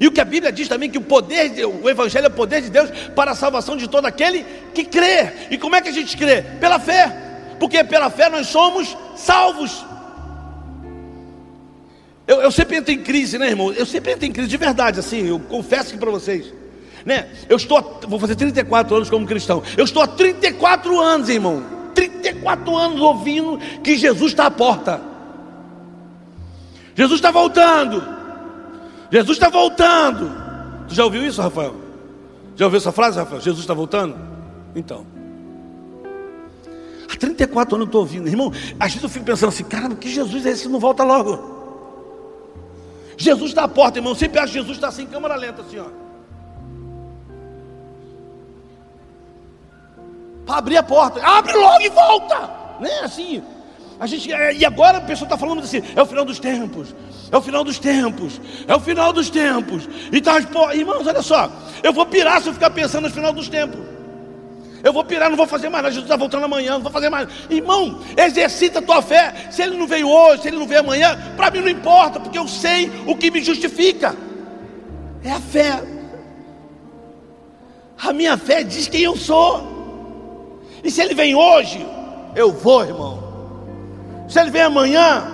E 0.00 0.06
o 0.06 0.12
que 0.12 0.20
a 0.20 0.24
Bíblia 0.24 0.52
diz 0.52 0.68
também 0.68 0.88
que 0.88 0.98
o 0.98 1.02
poder, 1.02 1.52
o 1.66 1.88
evangelho 1.88 2.26
é 2.26 2.28
o 2.28 2.32
poder 2.32 2.62
de 2.62 2.70
Deus 2.70 2.90
para 3.16 3.32
a 3.32 3.34
salvação 3.34 3.76
de 3.76 3.88
todo 3.88 4.06
aquele 4.06 4.44
que 4.72 4.84
crê. 4.84 5.32
E 5.50 5.58
como 5.58 5.74
é 5.74 5.80
que 5.80 5.88
a 5.88 5.92
gente 5.92 6.16
crê? 6.16 6.42
Pela 6.42 6.78
fé. 6.78 7.12
Porque 7.58 7.82
pela 7.82 8.08
fé 8.08 8.28
nós 8.28 8.46
somos 8.46 8.96
salvos. 9.16 9.84
Eu, 12.26 12.42
eu 12.42 12.52
sempre 12.52 12.76
entro 12.76 12.92
em 12.92 13.02
crise, 13.02 13.38
né, 13.38 13.48
irmão? 13.48 13.72
Eu 13.72 13.86
sempre 13.86 14.12
entro 14.12 14.26
em 14.26 14.32
crise 14.32 14.48
de 14.48 14.56
verdade, 14.56 15.00
assim, 15.00 15.26
eu 15.26 15.40
confesso 15.40 15.90
aqui 15.90 15.98
para 15.98 16.10
vocês. 16.10 16.52
Né? 17.08 17.26
Eu 17.48 17.56
estou, 17.56 18.00
vou 18.06 18.20
fazer 18.20 18.36
34 18.36 18.94
anos 18.94 19.08
como 19.08 19.26
cristão. 19.26 19.62
Eu 19.78 19.84
estou 19.84 20.02
há 20.02 20.06
34 20.06 21.00
anos, 21.00 21.30
irmão. 21.30 21.64
34 21.94 22.76
anos 22.76 23.00
ouvindo 23.00 23.58
que 23.82 23.96
Jesus 23.96 24.32
está 24.32 24.44
à 24.44 24.50
porta. 24.50 25.00
Jesus 26.94 27.16
está 27.16 27.30
voltando. 27.30 28.06
Jesus 29.10 29.38
está 29.38 29.48
voltando. 29.48 30.30
Tu 30.86 30.94
já 30.94 31.02
ouviu 31.02 31.26
isso, 31.26 31.40
Rafael? 31.40 31.74
Já 32.54 32.66
ouviu 32.66 32.76
essa 32.76 32.92
frase, 32.92 33.18
Rafael? 33.18 33.40
Jesus 33.40 33.60
está 33.62 33.72
voltando? 33.72 34.14
Então. 34.76 35.06
Há 37.10 37.16
34 37.16 37.74
anos 37.74 37.86
eu 37.86 37.88
estou 37.88 38.02
ouvindo, 38.02 38.28
irmão. 38.28 38.52
Às 38.78 38.88
vezes 38.88 39.02
eu 39.02 39.08
fico 39.08 39.24
pensando 39.24 39.48
assim, 39.48 39.64
caramba, 39.64 39.94
que 39.94 40.10
Jesus 40.10 40.44
é 40.44 40.50
esse 40.50 40.64
que 40.64 40.68
não 40.68 40.78
volta 40.78 41.04
logo? 41.04 41.56
Jesus 43.16 43.48
está 43.48 43.64
à 43.64 43.68
porta, 43.68 43.98
irmão. 43.98 44.14
Sempre 44.14 44.40
acho 44.40 44.52
que 44.52 44.58
Jesus 44.58 44.76
está 44.76 44.88
assim, 44.88 45.06
câmera 45.06 45.36
lenta, 45.36 45.62
assim, 45.62 45.78
ó. 45.78 46.07
Para 50.48 50.56
abrir 50.56 50.78
a 50.78 50.82
porta, 50.82 51.20
abre 51.22 51.52
logo 51.52 51.82
e 51.82 51.90
volta, 51.90 52.50
né? 52.80 53.00
Assim, 53.02 53.42
a 54.00 54.06
gente, 54.06 54.32
é, 54.32 54.54
e 54.54 54.64
agora 54.64 54.96
a 54.96 55.00
pessoa 55.02 55.26
está 55.26 55.36
falando 55.36 55.60
assim: 55.60 55.82
é 55.94 56.00
o 56.00 56.06
final 56.06 56.24
dos 56.24 56.38
tempos, 56.38 56.94
é 57.30 57.36
o 57.36 57.42
final 57.42 57.62
dos 57.62 57.78
tempos, 57.78 58.40
é 58.66 58.74
o 58.74 58.80
final 58.80 59.12
dos 59.12 59.28
tempos. 59.28 59.86
E 60.10 60.22
tá, 60.22 60.38
irmãos, 60.72 61.06
olha 61.06 61.20
só, 61.20 61.50
eu 61.82 61.92
vou 61.92 62.06
pirar 62.06 62.40
se 62.40 62.48
eu 62.48 62.54
ficar 62.54 62.70
pensando 62.70 63.08
no 63.08 63.10
final 63.10 63.30
dos 63.30 63.46
tempos. 63.46 63.78
Eu 64.82 64.90
vou 64.90 65.04
pirar, 65.04 65.28
não 65.28 65.36
vou 65.36 65.46
fazer 65.46 65.68
mais. 65.68 65.84
Jesus 65.88 66.04
está 66.04 66.16
voltando 66.16 66.44
amanhã, 66.44 66.72
não 66.72 66.80
vou 66.80 66.92
fazer 66.92 67.10
mais. 67.10 67.28
Irmão, 67.50 68.00
exercita 68.16 68.78
a 68.78 68.82
tua 68.82 69.02
fé. 69.02 69.48
Se 69.50 69.60
ele 69.60 69.76
não 69.76 69.86
veio 69.86 70.08
hoje, 70.08 70.42
se 70.42 70.48
ele 70.48 70.56
não 70.56 70.66
veio 70.66 70.80
amanhã, 70.80 71.18
para 71.36 71.50
mim 71.50 71.60
não 71.60 71.68
importa, 71.68 72.18
porque 72.18 72.38
eu 72.38 72.48
sei 72.48 72.90
o 73.06 73.14
que 73.14 73.30
me 73.30 73.44
justifica. 73.44 74.16
É 75.22 75.30
a 75.30 75.40
fé. 75.40 75.82
A 78.00 78.14
minha 78.14 78.38
fé 78.38 78.62
diz 78.62 78.88
quem 78.88 79.02
eu 79.02 79.14
sou. 79.14 79.77
E 80.82 80.90
se 80.90 81.00
ele 81.00 81.14
vem 81.14 81.34
hoje, 81.34 81.84
eu 82.34 82.52
vou, 82.52 82.84
irmão. 82.84 83.28
Se 84.28 84.38
ele 84.40 84.50
vem 84.50 84.62
amanhã, 84.62 85.24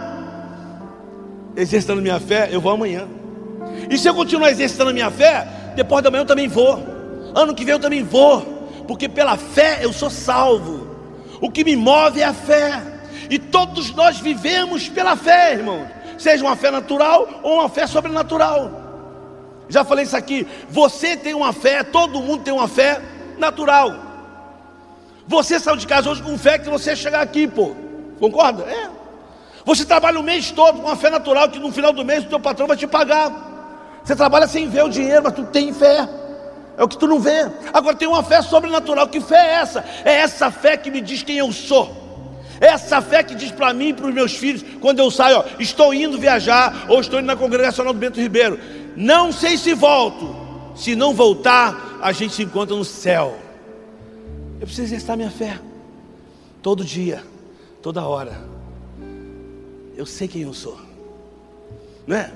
exercitando 1.57 2.01
minha 2.01 2.21
fé, 2.21 2.49
eu 2.51 2.61
vou 2.61 2.73
amanhã. 2.73 3.09
E 3.91 3.99
se 3.99 4.09
eu 4.09 4.15
continuar 4.15 4.51
exercitando 4.51 4.93
minha 4.93 5.11
fé, 5.11 5.47
depois 5.75 6.03
da 6.03 6.11
manhã 6.11 6.23
eu 6.23 6.27
também 6.27 6.49
vou. 6.49 6.83
Ano 7.35 7.55
que 7.55 7.65
vem 7.65 7.73
eu 7.73 7.81
também 7.81 8.03
vou. 8.03 8.41
Porque 8.87 9.09
pela 9.09 9.37
fé 9.37 9.81
eu 9.83 9.93
sou 9.93 10.11
salvo. 10.11 10.89
O 11.41 11.51
que 11.51 11.65
me 11.65 11.77
move 11.77 12.21
é 12.21 12.25
a 12.25 12.33
fé. 12.35 12.81
E 13.29 13.39
todos 13.39 13.95
nós 13.95 14.19
vivemos 14.19 14.89
pela 14.89 15.17
fé, 15.17 15.55
irmãos. 15.55 15.89
Seja 16.19 16.45
uma 16.45 16.57
fé 16.57 16.71
natural 16.71 17.41
ou 17.43 17.55
uma 17.59 17.69
fé 17.69 17.87
sobrenatural. 17.87 18.85
Já 19.69 19.85
falei 19.85 20.05
isso 20.05 20.17
aqui. 20.17 20.47
Você 20.69 21.17
tem 21.17 21.35
uma 21.35 21.53
fé, 21.53 21.83
todo 21.83 22.21
mundo 22.21 22.45
tem 22.45 22.55
uma 22.55 22.69
fé 22.69 23.01
natural. 23.39 24.04
Você 25.27 25.59
saiu 25.59 25.77
de 25.77 25.87
casa 25.87 26.11
hoje 26.11 26.23
com 26.23 26.37
fé 26.37 26.59
que 26.59 26.69
você 26.69 26.95
chegar 26.95 27.21
aqui, 27.21 27.47
pô. 27.47 27.75
Concorda? 28.19 28.65
É. 28.65 28.91
Você 29.65 29.85
trabalha 29.85 30.21
o 30.21 30.23
mês 30.23 30.51
todo 30.51 30.81
com 30.81 30.87
uma 30.87 30.97
fé 30.97 31.09
natural 31.09 31.49
que 31.49 31.59
no 31.59 31.73
final 31.73 31.93
do 31.93 32.05
mês 32.05 32.25
o 32.25 32.29
teu 32.29 32.39
patrão 32.39 32.67
vai 32.67 32.77
te 32.77 32.87
pagar. 32.87 33.33
Você 34.05 34.15
trabalha 34.15 34.47
sem 34.47 34.69
ver 34.69 34.85
o 34.85 34.89
dinheiro, 34.89 35.23
mas 35.25 35.33
tu 35.33 35.45
tem 35.45 35.73
fé. 35.73 36.07
É 36.77 36.85
o 36.85 36.89
que 36.89 36.99
tu 36.99 37.07
não 37.07 37.19
vê. 37.19 37.51
Agora 37.73 37.97
tem 37.97 38.07
uma 38.07 38.23
fé 38.23 38.43
sobrenatural. 38.43 39.09
Que 39.09 39.21
fé 39.21 39.37
é 39.37 39.53
essa? 39.55 39.85
É 40.05 40.13
essa 40.17 40.51
fé 40.51 40.77
que 40.77 40.91
me 40.91 41.01
diz 41.01 41.23
quem 41.23 41.39
eu 41.39 41.51
sou. 41.53 42.05
É 42.61 42.67
essa 42.67 43.01
fé 43.01 43.23
que 43.23 43.35
diz 43.35 43.51
para 43.51 43.73
mim 43.73 43.89
e 43.89 43.95
para 43.95 44.07
os 44.07 44.15
meus 44.15 44.35
filhos, 44.35 44.65
quando 44.81 44.99
eu 44.99 45.11
saio, 45.11 45.39
ó, 45.39 45.45
estou 45.59 45.93
indo 45.93 46.19
viajar 46.19 46.85
ou 46.89 47.01
estou 47.01 47.19
indo 47.19 47.27
na 47.27 47.37
congregacional 47.37 47.93
do 47.93 47.99
Bento 47.99 48.21
Ribeiro. 48.21 48.59
Não 48.97 49.33
sei 49.33 49.57
se 49.57 49.73
volto. 49.73 50.45
Se 50.77 50.95
não 50.95 51.15
voltar, 51.15 51.99
a 52.03 52.13
gente 52.13 52.35
se 52.35 52.43
encontra 52.43 52.75
no 52.75 52.85
céu. 52.85 53.44
Eu 54.65 54.67
preciso 54.67 54.89
exercitar 54.89 55.15
minha 55.15 55.31
fé. 55.31 55.61
Todo 56.63 56.83
dia 56.83 57.23
toda 57.83 58.03
hora. 58.03 58.49
Eu 59.95 60.07
sei 60.07 60.27
quem 60.27 60.41
eu 60.41 60.55
sou, 60.55 60.81
não 62.07 62.17
é? 62.17 62.33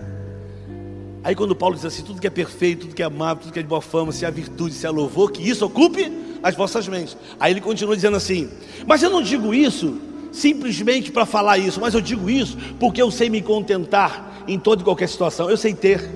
Aí 1.25 1.35
quando 1.35 1.57
Paulo 1.57 1.75
diz 1.75 1.87
assim, 1.87 2.03
tudo 2.03 2.21
que 2.21 2.27
é 2.27 2.31
perfeito, 2.31 2.83
tudo 2.83 2.95
que 2.95 3.03
é 3.03 3.07
amável, 3.07 3.45
tudo 3.45 3.53
que 3.55 3.59
é 3.59 3.63
de 3.63 3.69
boa 3.69 3.81
fama, 3.81 4.13
se 4.13 4.27
há 4.27 4.31
virtude, 4.31 4.75
se 4.75 4.87
há 4.87 4.91
louvor, 4.91 5.33
que 5.33 5.41
isso 5.43 5.65
ocupe 5.65 6.13
as 6.43 6.55
vossas 6.55 6.87
mentes. 6.87 7.17
Aí 7.41 7.55
ele 7.55 7.63
continua 7.63 7.97
dizendo 7.97 8.19
assim, 8.19 8.51
mas 8.87 9.03
eu 9.03 9.09
não 9.09 9.23
digo 9.23 9.55
isso 9.55 9.99
simplesmente 10.31 11.11
para 11.11 11.25
falar 11.25 11.57
isso, 11.57 11.81
mas 11.81 11.95
eu 11.95 12.01
digo 12.03 12.29
isso 12.29 12.59
porque 12.79 13.01
eu 13.01 13.11
sei 13.11 13.31
me 13.31 13.41
contentar 13.41 14.45
em 14.47 14.59
toda 14.59 14.83
e 14.83 14.85
qualquer 14.85 15.09
situação. 15.09 15.49
Eu 15.49 15.57
sei 15.57 15.73
ter, 15.73 16.07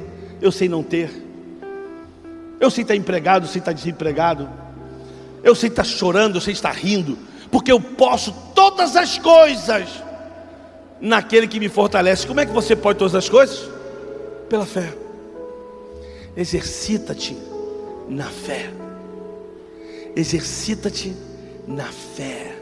eu 0.43 0.53
sei 0.53 0.69
não 0.69 0.83
ter. 0.83 1.11
Eu 2.61 2.71
sei 2.71 2.83
estar 2.83 2.95
empregado, 2.95 3.47
eu 3.47 3.49
sei 3.49 3.61
estar 3.61 3.73
desempregado. 3.73 4.61
Eu 5.43 5.55
sei 5.55 5.69
estar 5.69 5.85
chorando, 5.85 6.37
eu 6.37 6.41
sei 6.41 6.53
estar 6.53 6.73
rindo 6.73 7.19
porque 7.53 7.71
eu 7.71 7.79
posso 7.79 8.33
todas 8.55 8.97
as 8.97 9.19
coisas 9.19 10.03
naquele 10.99 11.47
que 11.47 11.61
me 11.61 11.69
fortalece. 11.69 12.27
Como 12.27 12.41
é 12.41 12.47
que 12.47 12.53
você 12.53 12.75
pode 12.75 12.99
todas 12.99 13.15
as 13.15 13.29
coisas? 13.29 13.69
Pela 14.49 14.65
fé. 14.65 14.95
Exercita-te 16.35 17.37
na 18.09 18.25
fé. 18.25 18.71
Exercita-te 20.17 21.15
na 21.69 21.85
fé. 21.85 22.57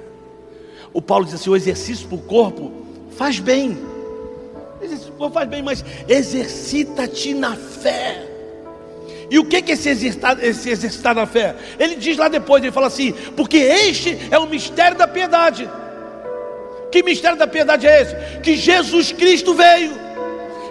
O 0.93 1.01
Paulo 1.01 1.25
diz 1.25 1.35
assim: 1.35 1.51
o 1.51 1.57
exercício 1.57 2.09
para 2.09 2.17
o 2.17 2.23
corpo 2.23 2.73
faz 3.17 3.39
bem. 3.39 3.79
Exercício 4.83 5.13
faz 5.33 5.49
bem, 5.49 5.63
mas 5.63 5.85
exercita-te 6.09 7.33
na 7.33 7.55
fé. 7.55 8.27
E 9.31 9.39
o 9.39 9.45
que 9.45 9.57
é 9.57 9.73
esse 9.73 9.89
exercitar, 9.89 10.37
exercitar 10.43 11.15
na 11.15 11.25
fé? 11.25 11.55
Ele 11.79 11.95
diz 11.95 12.17
lá 12.17 12.29
depois, 12.29 12.63
ele 12.63 12.73
fala 12.73 12.89
assim: 12.89 13.13
porque 13.37 13.59
este 13.59 14.19
é 14.31 14.39
o 14.39 14.47
mistério 14.47 14.99
da 14.99 15.07
piedade. 15.07 15.71
Que 16.91 17.03
mistério 17.03 17.39
da 17.39 17.47
piedade 17.47 17.87
é 17.87 18.03
esse? 18.03 18.41
Que 18.41 18.57
Jesus 18.57 19.13
Cristo 19.13 19.55
veio, 19.55 19.93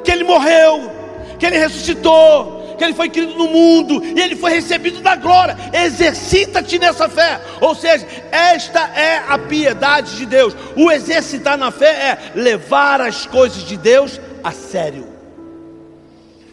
que 0.03 0.11
ele 0.11 0.25
morreu, 0.25 0.91
que 1.39 1.45
ele 1.45 1.57
ressuscitou, 1.57 2.75
que 2.77 2.83
ele 2.83 2.93
foi 2.93 3.09
querido 3.09 3.37
no 3.37 3.47
mundo 3.47 4.03
e 4.03 4.19
ele 4.19 4.35
foi 4.35 4.51
recebido 4.51 4.99
da 4.99 5.15
glória. 5.15 5.55
Exercita-te 5.71 6.77
nessa 6.77 7.07
fé. 7.07 7.39
Ou 7.61 7.73
seja, 7.73 8.05
esta 8.29 8.81
é 8.89 9.23
a 9.25 9.37
piedade 9.37 10.17
de 10.17 10.25
Deus. 10.25 10.53
O 10.75 10.91
exercitar 10.91 11.57
na 11.57 11.71
fé 11.71 11.87
é 11.91 12.31
levar 12.35 12.99
as 12.99 13.25
coisas 13.25 13.63
de 13.63 13.77
Deus 13.77 14.19
a 14.43 14.51
sério. 14.51 15.07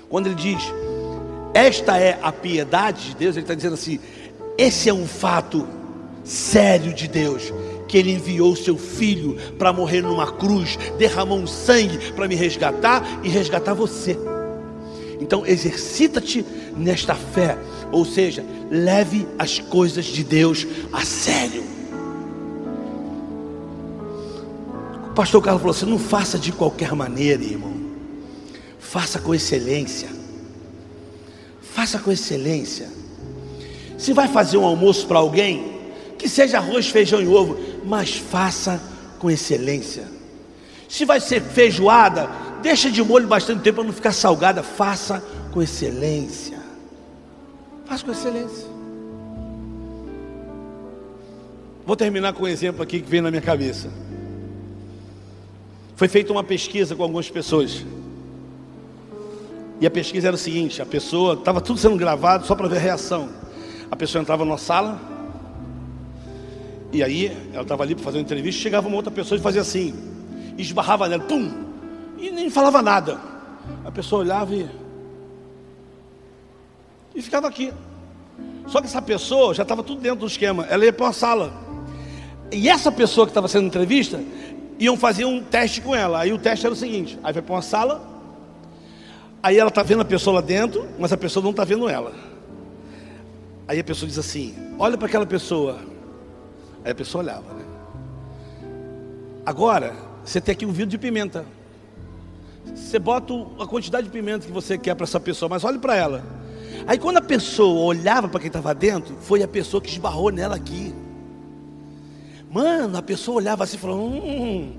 Quando 0.09 0.27
ele 0.27 0.37
diz: 0.37 0.63
esta 1.57 1.97
é 1.99 2.19
a 2.21 2.31
piedade 2.31 3.09
de 3.09 3.17
Deus, 3.17 3.35
ele 3.35 3.45
está 3.45 3.55
dizendo 3.55 3.73
assim: 3.75 3.99
esse 4.59 4.91
é 4.91 4.93
um 4.93 5.07
fato 5.07 5.67
sério 6.23 6.93
de 6.93 7.09
Deus, 7.09 7.51
que 7.89 7.97
Ele 7.97 8.13
enviou 8.13 8.55
seu 8.55 8.77
filho 8.77 9.39
para 9.59 9.73
morrer 9.73 10.03
numa 10.03 10.31
cruz, 10.31 10.79
derramou 10.99 11.39
um 11.39 11.47
sangue 11.47 12.13
para 12.13 12.29
me 12.29 12.35
resgatar 12.35 13.03
e 13.23 13.31
resgatar 13.31 13.73
você. 13.73 14.19
Então 15.19 15.47
exercita-te 15.47 16.45
nesta 16.77 17.15
fé, 17.15 17.57
ou 17.91 18.05
seja, 18.05 18.45
leve 18.71 19.27
as 19.39 19.59
coisas 19.59 20.05
de 20.05 20.23
Deus 20.23 20.67
a 20.93 21.03
sério. 21.07 21.65
O 25.09 25.15
pastor 25.15 25.43
Carlos 25.43 25.63
falou 25.63 25.75
assim: 25.75 25.87
não 25.87 25.99
faça 25.99 26.39
de 26.39 26.53
qualquer 26.53 26.95
maneira, 26.95 27.43
irmão, 27.43 27.73
faça 28.79 29.19
com 29.19 29.35
excelência. 29.35 30.16
Faça 31.77 31.99
com 31.99 32.11
excelência. 32.11 32.89
Se 33.99 34.15
vai 34.15 34.27
fazer 34.29 34.57
um 34.57 34.65
almoço 34.65 35.07
para 35.07 35.19
alguém, 35.19 35.77
que 36.17 36.27
seja 36.27 36.57
arroz, 36.57 36.89
feijão 36.89 37.21
e 37.21 37.27
ovo, 37.27 37.59
mas 37.85 38.17
faça 38.17 38.83
com 39.19 39.31
excelência. 39.31 40.09
Se 40.89 41.05
vai 41.05 41.21
ser 41.21 41.43
feijoada, 41.43 42.31
deixa 42.63 42.91
de 42.91 43.03
molho 43.03 43.29
bastante 43.29 43.61
tempo 43.61 43.77
para 43.77 43.85
não 43.85 43.93
ficar 43.93 44.13
salgada, 44.13 44.63
faça 44.63 45.23
com 45.53 45.61
excelência. 45.61 46.59
Faça 47.85 48.07
com 48.07 48.11
excelência. 48.13 48.67
Vou 51.85 51.95
terminar 51.95 52.33
com 52.33 52.45
um 52.45 52.49
exemplo 52.49 52.83
aqui 52.83 53.03
que 53.03 53.11
vem 53.11 53.21
na 53.21 53.31
minha 53.31 53.43
cabeça. 53.43 53.91
Foi 55.95 56.09
feita 56.09 56.33
uma 56.33 56.43
pesquisa 56.43 56.97
com 56.97 57.03
algumas 57.03 57.29
pessoas. 57.29 57.85
E 59.81 59.87
a 59.87 59.91
pesquisa 59.91 60.29
era 60.29 60.37
o 60.37 60.39
seguinte: 60.39 60.81
a 60.81 60.87
pessoa, 60.87 61.35
estava 61.35 61.61
tudo 61.61 61.79
sendo 61.79 61.97
gravado 61.97 62.47
só 62.47 62.55
para 62.55 62.69
ver 62.69 62.77
a 62.77 62.81
reação. 62.81 63.29
A 63.91 63.97
pessoa 63.97 64.23
entrava 64.23 64.45
numa 64.45 64.59
sala, 64.59 65.01
e 66.93 67.03
aí 67.03 67.37
ela 67.53 67.63
estava 67.63 67.83
ali 67.83 67.95
para 67.95 68.05
fazer 68.05 68.19
uma 68.19 68.23
entrevista, 68.23 68.61
chegava 68.61 68.89
uma 68.89 68.97
outra 68.97 69.11
pessoa 69.11 69.39
e 69.39 69.43
fazia 69.43 69.61
assim, 69.61 69.95
esbarrava 70.59 71.09
nela, 71.09 71.23
pum, 71.23 71.51
e 72.19 72.31
nem 72.31 72.51
falava 72.51 72.83
nada. 72.83 73.21
A 73.85 73.91
pessoa 73.91 74.23
olhava 74.23 74.55
e. 74.55 74.69
e 77.15 77.23
ficava 77.23 77.49
aqui. 77.49 77.73
Só 78.67 78.81
que 78.81 78.87
essa 78.87 79.03
pessoa 79.03 79.55
já 79.55 79.63
estava 79.63 79.83
tudo 79.83 80.01
dentro 80.01 80.21
do 80.21 80.27
esquema. 80.27 80.67
Ela 80.69 80.85
ia 80.85 80.93
para 80.93 81.07
uma 81.07 81.13
sala. 81.13 81.53
E 82.51 82.69
essa 82.69 82.91
pessoa 82.91 83.27
que 83.27 83.31
estava 83.31 83.49
sendo 83.49 83.67
entrevista, 83.67 84.21
iam 84.79 84.97
fazer 84.97 85.25
um 85.25 85.43
teste 85.43 85.81
com 85.81 85.95
ela. 85.95 86.21
Aí 86.21 86.33
o 86.33 86.39
teste 86.39 86.67
era 86.67 86.73
o 86.73 86.77
seguinte: 86.77 87.19
aí 87.23 87.33
vai 87.33 87.43
para 87.43 87.55
uma 87.55 87.63
sala, 87.63 88.16
aí 89.47 89.59
ela 89.59 89.69
está 89.69 89.85
vendo 89.85 90.01
a 90.01 90.05
pessoa 90.05 90.35
lá 90.35 90.41
dentro, 90.41 90.89
mas 90.99 91.13
a 91.13 91.17
pessoa 91.17 91.41
não 91.41 91.53
está 91.53 91.63
vendo 91.63 91.89
ela. 91.89 92.13
Aí 93.69 93.79
a 93.79 93.85
pessoa 93.85 94.09
diz 94.09 94.19
assim: 94.19 94.53
olha 94.77 94.99
para 94.99 95.07
aquela 95.07 95.25
pessoa. 95.25 95.79
Aí 96.85 96.91
a 96.91 96.95
pessoa 96.95 97.23
olhava, 97.23 97.55
né? 97.55 97.65
Agora, 99.45 99.95
você 100.25 100.41
tem 100.41 100.53
aqui 100.53 100.67
um 100.67 100.73
vidro 100.73 100.91
de 100.91 100.99
pimenta. 100.99 101.47
Você 102.75 102.99
bota 102.99 103.33
a 103.61 103.67
quantidade 103.67 104.09
de 104.09 104.13
pimenta 104.13 104.47
que 104.47 104.53
você 104.53 104.77
quer 104.77 104.97
para 104.97 105.05
essa 105.05 105.21
pessoa, 105.21 105.49
mas 105.49 105.63
olhe 105.63 105.79
para 105.79 105.95
ela. 105.95 106.25
Aí 106.85 106.99
quando 106.99 107.19
a 107.19 107.23
pessoa 107.23 107.85
olhava 107.85 108.29
para 108.29 108.41
quem 108.41 108.49
estava 108.49 108.75
dentro, 108.75 109.15
foi 109.21 109.45
a 109.45 109.49
pessoa 109.49 109.81
que 109.81 109.89
esbarrou 109.89 110.33
nela 110.33 110.57
aqui. 110.57 110.93
Mano, 112.51 112.99
a 112.99 113.03
pessoa 113.03 113.37
olhava 113.37 113.63
assim 113.63 113.77
e 113.77 113.81
falou: 113.81 114.09
hum, 114.09 114.73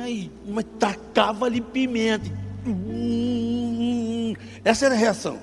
ai, 0.00 0.30
mas 0.48 0.64
tacava 0.78 1.44
ali 1.44 1.60
pimenta. 1.60 2.41
Essa 4.64 4.86
era 4.86 4.94
a 4.94 4.98
reação. 4.98 5.38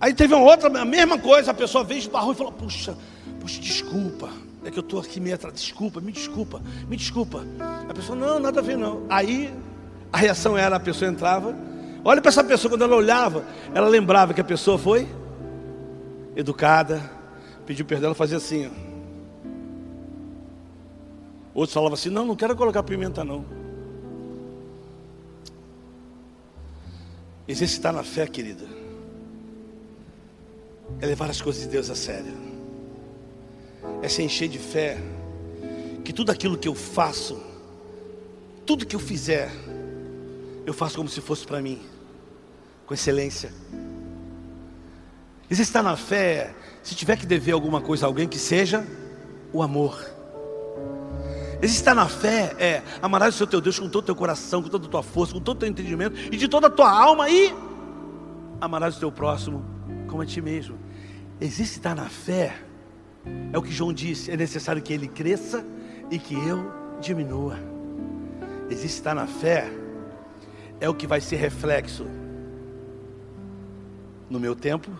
Aí 0.00 0.14
teve 0.14 0.34
uma 0.34 0.44
outra, 0.44 0.68
a 0.80 0.84
mesma 0.84 1.18
coisa, 1.18 1.50
a 1.50 1.54
pessoa 1.54 1.84
veio, 1.84 1.98
esbarrou 1.98 2.32
e 2.32 2.34
falou: 2.34 2.52
Puxa, 2.52 2.96
puxa, 3.38 3.60
desculpa. 3.60 4.30
É 4.64 4.70
que 4.70 4.78
eu 4.78 4.82
estou 4.82 5.00
aqui 5.00 5.20
meio 5.20 5.34
atrás. 5.34 5.54
Desculpa, 5.54 6.00
me 6.00 6.12
desculpa, 6.12 6.60
me 6.88 6.96
desculpa. 6.96 7.44
A 7.88 7.94
pessoa, 7.94 8.16
não, 8.16 8.38
nada 8.38 8.60
a 8.60 8.62
ver 8.62 8.76
não. 8.76 9.06
Aí 9.08 9.52
a 10.12 10.18
reação 10.18 10.56
era, 10.56 10.76
a 10.76 10.80
pessoa 10.80 11.10
entrava. 11.10 11.54
Olha 12.04 12.20
para 12.20 12.30
essa 12.30 12.44
pessoa, 12.44 12.70
quando 12.70 12.82
ela 12.82 12.96
olhava, 12.96 13.44
ela 13.74 13.88
lembrava 13.88 14.34
que 14.34 14.40
a 14.40 14.44
pessoa 14.44 14.78
foi 14.78 15.08
educada, 16.34 17.02
pediu 17.66 17.84
perdão, 17.84 18.08
ela 18.08 18.14
fazia 18.14 18.38
assim. 18.38 18.70
Outros 21.52 21.74
falavam 21.74 21.94
assim, 21.94 22.10
não, 22.10 22.24
não 22.24 22.36
quero 22.36 22.56
colocar 22.56 22.82
pimenta 22.82 23.24
não. 23.24 23.59
Exercitar 27.50 27.92
na 27.92 28.04
fé, 28.04 28.26
querida, 28.26 28.64
é 31.00 31.06
levar 31.06 31.28
as 31.28 31.42
coisas 31.42 31.62
de 31.62 31.68
Deus 31.68 31.90
a 31.90 31.94
sério 31.94 32.50
é 34.02 34.08
se 34.08 34.22
encher 34.22 34.48
de 34.48 34.58
fé, 34.58 34.98
que 36.04 36.12
tudo 36.12 36.30
aquilo 36.30 36.56
que 36.56 36.68
eu 36.68 36.74
faço, 36.74 37.40
tudo 38.64 38.86
que 38.86 38.96
eu 38.96 39.00
fizer, 39.00 39.50
eu 40.66 40.72
faço 40.72 40.96
como 40.96 41.08
se 41.08 41.20
fosse 41.20 41.46
para 41.46 41.60
mim, 41.60 41.80
com 42.86 42.94
excelência. 42.94 43.52
Exercitar 45.50 45.82
na 45.82 45.96
fé, 45.96 46.54
se 46.82 46.94
tiver 46.94 47.16
que 47.16 47.26
dever 47.26 47.52
alguma 47.52 47.80
coisa 47.80 48.06
a 48.06 48.08
alguém, 48.08 48.28
que 48.28 48.38
seja 48.38 48.86
o 49.52 49.62
amor. 49.62 50.19
Exercitar 51.62 51.94
na 51.94 52.08
fé 52.08 52.54
é 52.58 52.82
amarás 53.02 53.34
o 53.34 53.38
seu 53.38 53.46
teu 53.46 53.60
Deus 53.60 53.78
com 53.78 53.88
todo 53.88 54.02
o 54.02 54.06
teu 54.06 54.16
coração, 54.16 54.62
com 54.62 54.68
toda 54.68 54.86
a 54.86 54.88
tua 54.88 55.02
força, 55.02 55.34
com 55.34 55.40
todo 55.40 55.56
o 55.56 55.60
teu 55.60 55.68
entendimento 55.68 56.16
e 56.32 56.36
de 56.36 56.48
toda 56.48 56.68
a 56.68 56.70
tua 56.70 56.90
alma 56.90 57.28
e 57.28 57.54
amarás 58.60 58.96
o 58.96 59.00
teu 59.00 59.12
próximo 59.12 59.62
como 60.08 60.22
a 60.22 60.26
ti 60.26 60.40
mesmo. 60.40 60.78
Exercitar 61.38 61.94
na 61.94 62.08
fé 62.08 62.56
é 63.52 63.58
o 63.58 63.62
que 63.62 63.70
João 63.70 63.92
disse: 63.92 64.30
é 64.30 64.36
necessário 64.36 64.80
que 64.80 64.92
ele 64.92 65.06
cresça 65.06 65.64
e 66.10 66.18
que 66.18 66.34
eu 66.34 66.72
diminua. 67.00 67.58
Existe 68.70 68.98
estar 68.98 69.14
na 69.14 69.26
fé, 69.26 69.70
é 70.80 70.88
o 70.88 70.94
que 70.94 71.06
vai 71.06 71.20
ser 71.20 71.36
reflexo 71.36 72.06
no 74.30 74.40
meu 74.40 74.54
tempo 74.54 74.90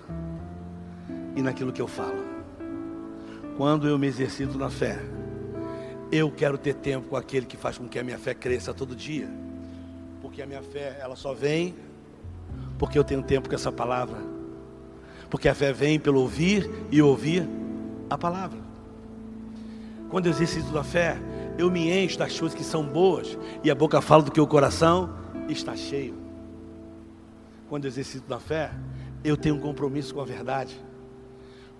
e 1.34 1.40
naquilo 1.40 1.72
que 1.72 1.80
eu 1.80 1.88
falo. 1.88 2.22
Quando 3.56 3.86
eu 3.86 3.98
me 3.98 4.06
exercito 4.06 4.58
na 4.58 4.68
fé, 4.68 4.98
eu 6.12 6.30
quero 6.30 6.58
ter 6.58 6.74
tempo 6.74 7.08
com 7.08 7.16
aquele 7.16 7.46
que 7.46 7.56
faz 7.56 7.78
com 7.78 7.88
que 7.88 7.98
a 7.98 8.04
minha 8.04 8.18
fé 8.18 8.34
cresça 8.34 8.74
todo 8.74 8.96
dia. 8.96 9.28
Porque 10.20 10.42
a 10.42 10.46
minha 10.46 10.62
fé, 10.62 10.98
ela 11.00 11.16
só 11.16 11.32
vem 11.32 11.74
porque 12.78 12.98
eu 12.98 13.04
tenho 13.04 13.22
tempo 13.22 13.48
com 13.48 13.54
essa 13.54 13.70
palavra. 13.70 14.18
Porque 15.28 15.48
a 15.48 15.54
fé 15.54 15.72
vem 15.72 16.00
pelo 16.00 16.20
ouvir 16.20 16.68
e 16.90 17.00
ouvir 17.00 17.48
a 18.08 18.18
palavra. 18.18 18.58
Quando 20.08 20.26
eu 20.26 20.32
exercito 20.32 20.76
a 20.76 20.82
fé, 20.82 21.16
eu 21.56 21.70
me 21.70 21.90
encho 21.90 22.18
das 22.18 22.36
coisas 22.38 22.56
que 22.56 22.64
são 22.64 22.84
boas 22.84 23.38
e 23.62 23.70
a 23.70 23.74
boca 23.74 24.00
fala 24.00 24.24
do 24.24 24.32
que 24.32 24.40
o 24.40 24.46
coração 24.46 25.14
está 25.48 25.76
cheio. 25.76 26.14
Quando 27.68 27.84
eu 27.84 27.88
exercito 27.88 28.28
da 28.28 28.40
fé, 28.40 28.72
eu 29.22 29.36
tenho 29.36 29.54
um 29.54 29.60
compromisso 29.60 30.12
com 30.12 30.20
a 30.20 30.24
verdade. 30.24 30.76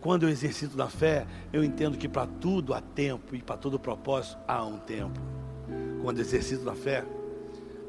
Quando 0.01 0.23
eu 0.23 0.29
exercito 0.31 0.77
da 0.77 0.89
fé, 0.89 1.27
eu 1.53 1.63
entendo 1.63 1.99
que 1.99 2.09
para 2.09 2.27
tudo 2.27 2.73
há 2.73 2.81
tempo 2.81 3.37
e 3.37 3.43
para 3.43 3.57
todo 3.57 3.79
propósito 3.79 4.39
há 4.49 4.65
um 4.65 4.79
tempo. 4.79 5.21
Quando 6.03 6.19
eu 6.19 6.23
exercito 6.23 6.65
da 6.65 6.75
fé, 6.75 7.05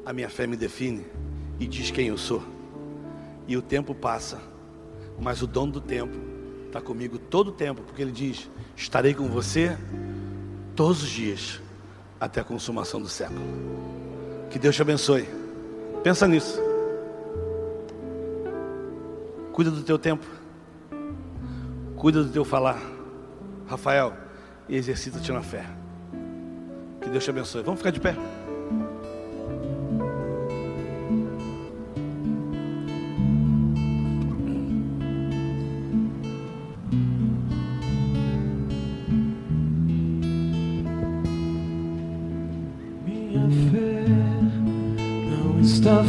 a 0.04 0.12
minha 0.12 0.28
fé 0.28 0.46
me 0.46 0.56
define 0.56 1.06
e 1.58 1.66
diz 1.66 1.90
quem 1.90 2.08
eu 2.08 2.18
sou. 2.18 2.42
E 3.48 3.56
o 3.56 3.62
tempo 3.62 3.94
passa, 3.94 4.38
mas 5.18 5.40
o 5.42 5.46
dono 5.46 5.72
do 5.72 5.80
tempo 5.80 6.16
está 6.66 6.80
comigo 6.80 7.18
todo 7.18 7.48
o 7.48 7.52
tempo, 7.52 7.82
porque 7.82 8.02
Ele 8.02 8.12
diz: 8.12 8.50
estarei 8.76 9.14
com 9.14 9.28
você 9.28 9.76
todos 10.76 11.02
os 11.02 11.08
dias, 11.08 11.60
até 12.20 12.40
a 12.40 12.44
consumação 12.44 13.00
do 13.00 13.08
século. 13.08 13.40
Que 14.50 14.58
Deus 14.58 14.76
te 14.76 14.82
abençoe. 14.82 15.26
Pensa 16.02 16.28
nisso. 16.28 16.60
Cuida 19.52 19.70
do 19.70 19.82
teu 19.82 19.98
tempo. 19.98 20.41
Cuida 22.02 22.24
do 22.24 22.30
teu 22.30 22.44
falar. 22.44 22.82
Rafael, 23.68 24.12
exercita-te 24.68 25.30
na 25.30 25.40
fé. 25.40 25.64
Que 27.00 27.08
Deus 27.08 27.22
te 27.22 27.30
abençoe. 27.30 27.62
Vamos 27.62 27.78
ficar 27.78 27.92
de 27.92 28.00
pé. 28.00 28.16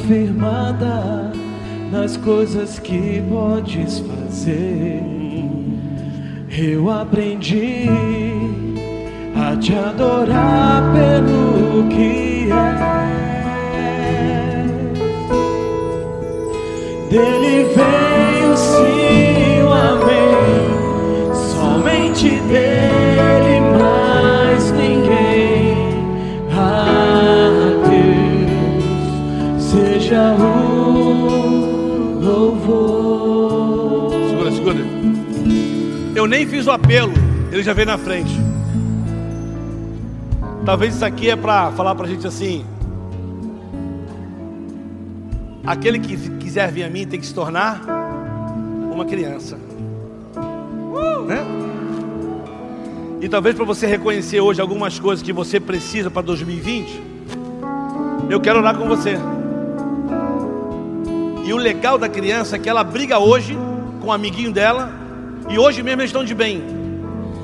firmada 0.07 1.31
nas 1.91 2.17
coisas 2.17 2.77
que 2.79 3.21
podes 3.29 3.99
fazer. 3.99 5.22
Eu 6.55 6.87
aprendi 6.87 7.89
a 9.35 9.55
te 9.57 9.73
adorar 9.73 10.83
pelo 10.93 11.87
que 11.89 12.47
é. 12.51 12.93
Dele 17.09 17.65
veio 17.73 18.55
sim 18.55 19.63
o 19.63 19.73
amém, 19.73 21.33
somente 21.33 22.29
dele 22.41 23.59
mais 23.75 24.71
ninguém. 24.73 25.75
Ah, 26.55 27.49
Deus, 27.89 29.63
seja 29.63 30.35
o 30.37 30.62
Eu 36.23 36.27
nem 36.27 36.47
fiz 36.47 36.65
o 36.67 36.71
apelo, 36.71 37.11
ele 37.51 37.61
já 37.61 37.73
veio 37.73 37.85
na 37.85 37.97
frente. 37.97 38.33
Talvez 40.65 40.95
isso 40.95 41.03
aqui 41.03 41.29
é 41.29 41.35
para 41.35 41.69
falar 41.73 41.93
para 41.95 42.05
a 42.05 42.09
gente 42.09 42.25
assim: 42.25 42.65
aquele 45.65 45.99
que 45.99 46.15
quiser 46.37 46.71
vir 46.71 46.85
a 46.85 46.89
mim 46.89 47.05
tem 47.05 47.19
que 47.19 47.25
se 47.25 47.33
tornar 47.33 47.81
uma 48.89 49.03
criança, 49.03 49.57
né? 51.27 51.45
E 53.19 53.27
talvez 53.27 53.53
para 53.53 53.65
você 53.65 53.85
reconhecer 53.85 54.39
hoje 54.39 54.61
algumas 54.61 54.97
coisas 54.97 55.21
que 55.21 55.33
você 55.33 55.59
precisa 55.59 56.09
para 56.09 56.21
2020, 56.21 57.03
eu 58.29 58.39
quero 58.39 58.59
orar 58.59 58.77
com 58.77 58.87
você. 58.87 59.17
E 61.43 61.51
o 61.51 61.57
legal 61.57 61.97
da 61.97 62.07
criança 62.07 62.55
é 62.55 62.59
que 62.59 62.69
ela 62.69 62.81
briga 62.81 63.19
hoje 63.19 63.57
com 63.99 64.07
o 64.07 64.11
amiguinho 64.13 64.53
dela, 64.53 65.02
e 65.49 65.59
hoje 65.59 65.83
mesmo 65.83 66.01
eles 66.01 66.09
estão 66.09 66.23
de 66.23 66.33
bem. 66.33 66.63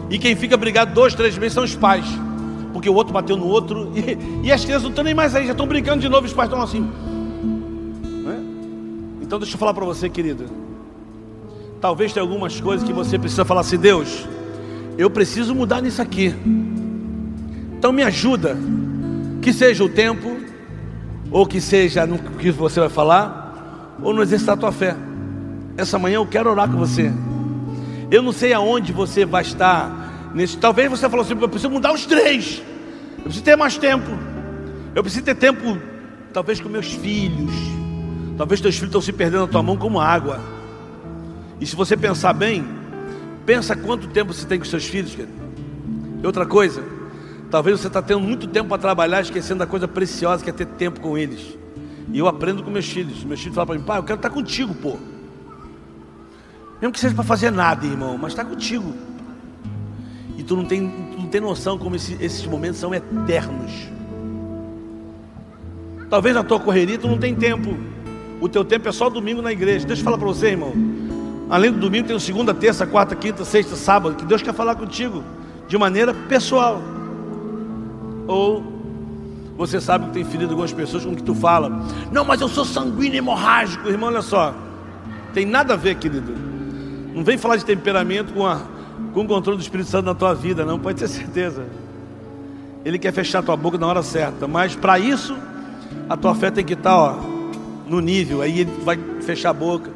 E 0.10 0.18
quem 0.18 0.36
fica 0.36 0.58
brigado 0.58 0.94
dois, 0.94 1.14
três 1.14 1.38
meses 1.38 1.54
são 1.54 1.64
os 1.64 1.76
pais, 1.76 2.06
porque 2.74 2.90
o 2.90 2.94
outro 2.94 3.14
bateu 3.14 3.38
no 3.38 3.46
outro, 3.46 3.92
e, 4.44 4.48
e 4.48 4.52
as 4.52 4.64
crianças 4.64 4.84
não 4.84 4.90
estão 4.90 5.04
nem 5.04 5.14
mais 5.14 5.36
aí, 5.36 5.46
já 5.46 5.52
estão 5.52 5.68
brincando 5.68 6.02
de 6.02 6.10
novo, 6.10 6.26
os 6.26 6.34
pais 6.34 6.50
estão 6.50 6.62
assim. 6.62 6.82
né? 8.26 8.40
Então 9.22 9.38
deixa 9.40 9.56
eu 9.56 9.60
falar 9.60 9.74
para 9.74 9.86
você, 9.86 10.10
querida. 10.10 10.46
Talvez 11.80 12.12
tenha 12.12 12.24
algumas 12.24 12.60
coisas 12.60 12.86
que 12.86 12.92
você 12.92 13.18
precisa 13.18 13.46
falar 13.46 13.62
assim, 13.62 13.78
Deus, 13.78 14.28
eu 14.98 15.10
preciso 15.10 15.56
mudar 15.56 15.82
nisso 15.82 16.02
aqui. 16.02 16.36
Então 17.78 17.94
me 17.94 18.04
ajuda, 18.04 18.58
que 19.42 19.54
seja 19.54 19.84
o 19.84 19.90
tempo, 19.90 20.36
ou 21.32 21.46
que 21.46 21.62
seja 21.62 22.06
no 22.06 22.18
que 22.18 22.52
você 22.52 22.80
vai 22.80 22.90
falar, 22.90 23.96
ou 24.02 24.14
no 24.14 24.22
exercitar 24.22 24.56
a 24.56 24.58
tua 24.58 24.72
fé. 24.72 24.96
essa 25.78 25.98
manhã 25.98 26.16
eu 26.16 26.26
quero 26.26 26.50
orar 26.50 26.70
com 26.70 26.78
você. 26.78 27.12
Eu 28.11 28.22
não 28.23 28.31
sei 28.31 28.53
aonde 28.53 28.91
você 28.91 29.26
vai 29.26 29.44
estar 29.44 30.31
nesse. 30.34 30.57
Talvez 30.57 30.90
você 30.90 31.10
falou 31.10 31.23
assim: 31.23 31.34
eu 31.40 31.49
preciso 31.49 31.69
mudar 31.69 31.94
os 31.94 32.06
três. 32.06 32.61
Eu 33.18 33.23
preciso 33.23 33.44
ter 33.44 33.56
mais 33.56 33.77
tempo. 33.77 34.10
Eu 34.95 35.03
preciso 35.03 35.23
ter 35.23 35.36
tempo, 35.36 35.77
talvez 36.34 36.60
com 36.60 36.69
meus 36.69 36.91
filhos. 36.91 37.53
Talvez 38.38 38.61
teus 38.61 38.76
filhos 38.76 38.90
estão 38.90 39.02
se 39.02 39.11
perdendo 39.11 39.41
na 39.41 39.48
tua 39.48 39.61
mão 39.61 39.77
como 39.77 39.99
água. 39.99 40.40
E 41.60 41.65
se 41.65 41.76
você 41.76 41.95
pensar 41.95 42.34
bem, 42.34 42.65
pensa 43.45 43.76
quanto 43.76 44.07
tempo 44.07 44.34
você 44.34 44.45
tem 44.45 44.57
com 44.57 44.65
seus 44.65 44.86
filhos. 44.86 45.14
Querido. 45.14 45.34
E 46.22 46.26
outra 46.26 46.45
coisa, 46.45 46.84
talvez 47.52 47.80
você 47.80 47.88
está 47.88 48.02
tendo 48.02 48.22
muito 48.22 48.48
tempo 48.48 48.69
para 48.69 48.77
trabalhar, 48.77 49.22
esquecendo 49.22 49.60
da 49.60 49.68
coisa 49.68 49.88
preciosa 49.88 50.44
que 50.44 50.49
é 50.49 50.53
ter 50.53 50.65
tempo 50.65 50.99
com 50.99 51.18
eles. 51.18 51.57
E 52.11 52.18
eu 52.18 52.27
aprendo 52.27 52.64
com 52.64 52.72
meus 52.72 52.88
filhos. 52.88 53.23
Meus 53.23 53.40
filhos 53.40 53.56
falam 53.56 53.68
para 53.68 53.77
mim, 53.77 53.84
pai, 53.84 53.99
eu 53.99 54.03
quero 54.03 54.18
estar 54.18 54.30
contigo, 54.30 54.73
pô. 54.73 54.98
Mesmo 56.81 56.93
que 56.93 56.99
seja 56.99 57.14
para 57.14 57.23
fazer 57.23 57.51
nada, 57.51 57.85
irmão, 57.85 58.18
mas 58.18 58.31
está 58.31 58.45
contigo. 58.45 58.93
E 60.38 60.43
tu 60.43 60.56
não 60.56 60.65
tem, 60.65 60.88
tu 60.88 61.19
não 61.19 61.27
tem 61.27 61.41
noção 61.41 61.77
como 61.77 61.95
esse, 61.95 62.18
esses 62.22 62.45
momentos 62.45 62.80
são 62.80 62.93
eternos. 62.93 63.89
Talvez 66.10 66.34
na 66.34 66.43
tua 66.43 66.60
correria 66.60 66.97
tu 66.97 67.07
não 67.07 67.18
tem 67.18 67.35
tempo. 67.35 67.77
O 68.41 68.47
teu 68.47 68.64
tempo 68.64 68.88
é 68.88 68.91
só 68.91 69.10
domingo 69.10 69.41
na 69.41 69.51
igreja. 69.51 69.85
Deixa 69.85 70.01
eu 70.01 70.06
falar 70.06 70.18
para 70.18 70.27
você, 70.27 70.47
irmão. 70.47 70.73
Além 71.49 71.72
do 71.72 71.80
domingo, 71.80 72.07
tem 72.07 72.15
o 72.15 72.19
segunda, 72.19 72.53
terça, 72.53 72.88
quarta, 72.88 73.15
quinta, 73.15 73.43
sexta, 73.43 73.76
sábado, 73.76 74.15
que 74.15 74.26
Deus 74.26 74.41
quer 74.41 74.53
falar 74.53 74.76
contigo 74.76 75.23
de 75.68 75.77
maneira 75.77 76.14
pessoal. 76.14 76.81
Ou 78.27 78.64
você 79.57 79.81
sabe 79.81 80.06
que 80.06 80.11
tem 80.11 80.23
ferido 80.23 80.51
algumas 80.51 80.72
pessoas 80.72 81.03
com 81.03 81.15
que 81.15 81.23
tu 81.23 81.35
fala. 81.35 81.85
Não, 82.11 82.23
mas 82.23 82.39
eu 82.39 82.47
sou 82.47 82.64
sanguíneo 82.64 83.18
hemorrágico, 83.18 83.89
irmão, 83.89 84.10
olha 84.10 84.22
só. 84.22 84.56
Tem 85.34 85.45
nada 85.45 85.73
a 85.73 85.77
ver, 85.77 85.95
querido. 85.95 86.34
Não 87.14 87.23
vem 87.23 87.38
falar 87.38 87.56
de 87.56 87.65
temperamento 87.65 88.34
com, 88.34 88.45
a, 88.45 88.61
com 89.14 89.22
o 89.22 89.27
controle 89.27 89.57
do 89.57 89.61
Espírito 89.61 89.90
Santo 89.90 90.06
na 90.06 90.15
tua 90.15 90.34
vida, 90.34 90.64
não, 90.65 90.80
pode 90.80 90.99
ter 90.99 91.07
certeza. 91.07 91.65
Ele 92.86 92.98
quer 92.98 93.11
fechar 93.11 93.40
a 93.40 93.44
tua 93.44 93.57
boca 93.57 93.77
na 93.77 93.88
hora 93.88 94.03
certa, 94.03 94.48
mas 94.48 94.76
para 94.76 94.98
isso, 94.99 95.36
a 96.07 96.15
tua 96.15 96.34
fé 96.36 96.49
tem 96.49 96.64
que 96.64 96.73
estar 96.73 96.95
ó, 96.95 97.18
no 97.88 97.99
nível. 97.99 98.41
Aí 98.41 98.61
ele 98.61 98.72
vai 98.84 98.98
fechar 99.22 99.49
a 99.49 99.53
boca, 99.53 99.91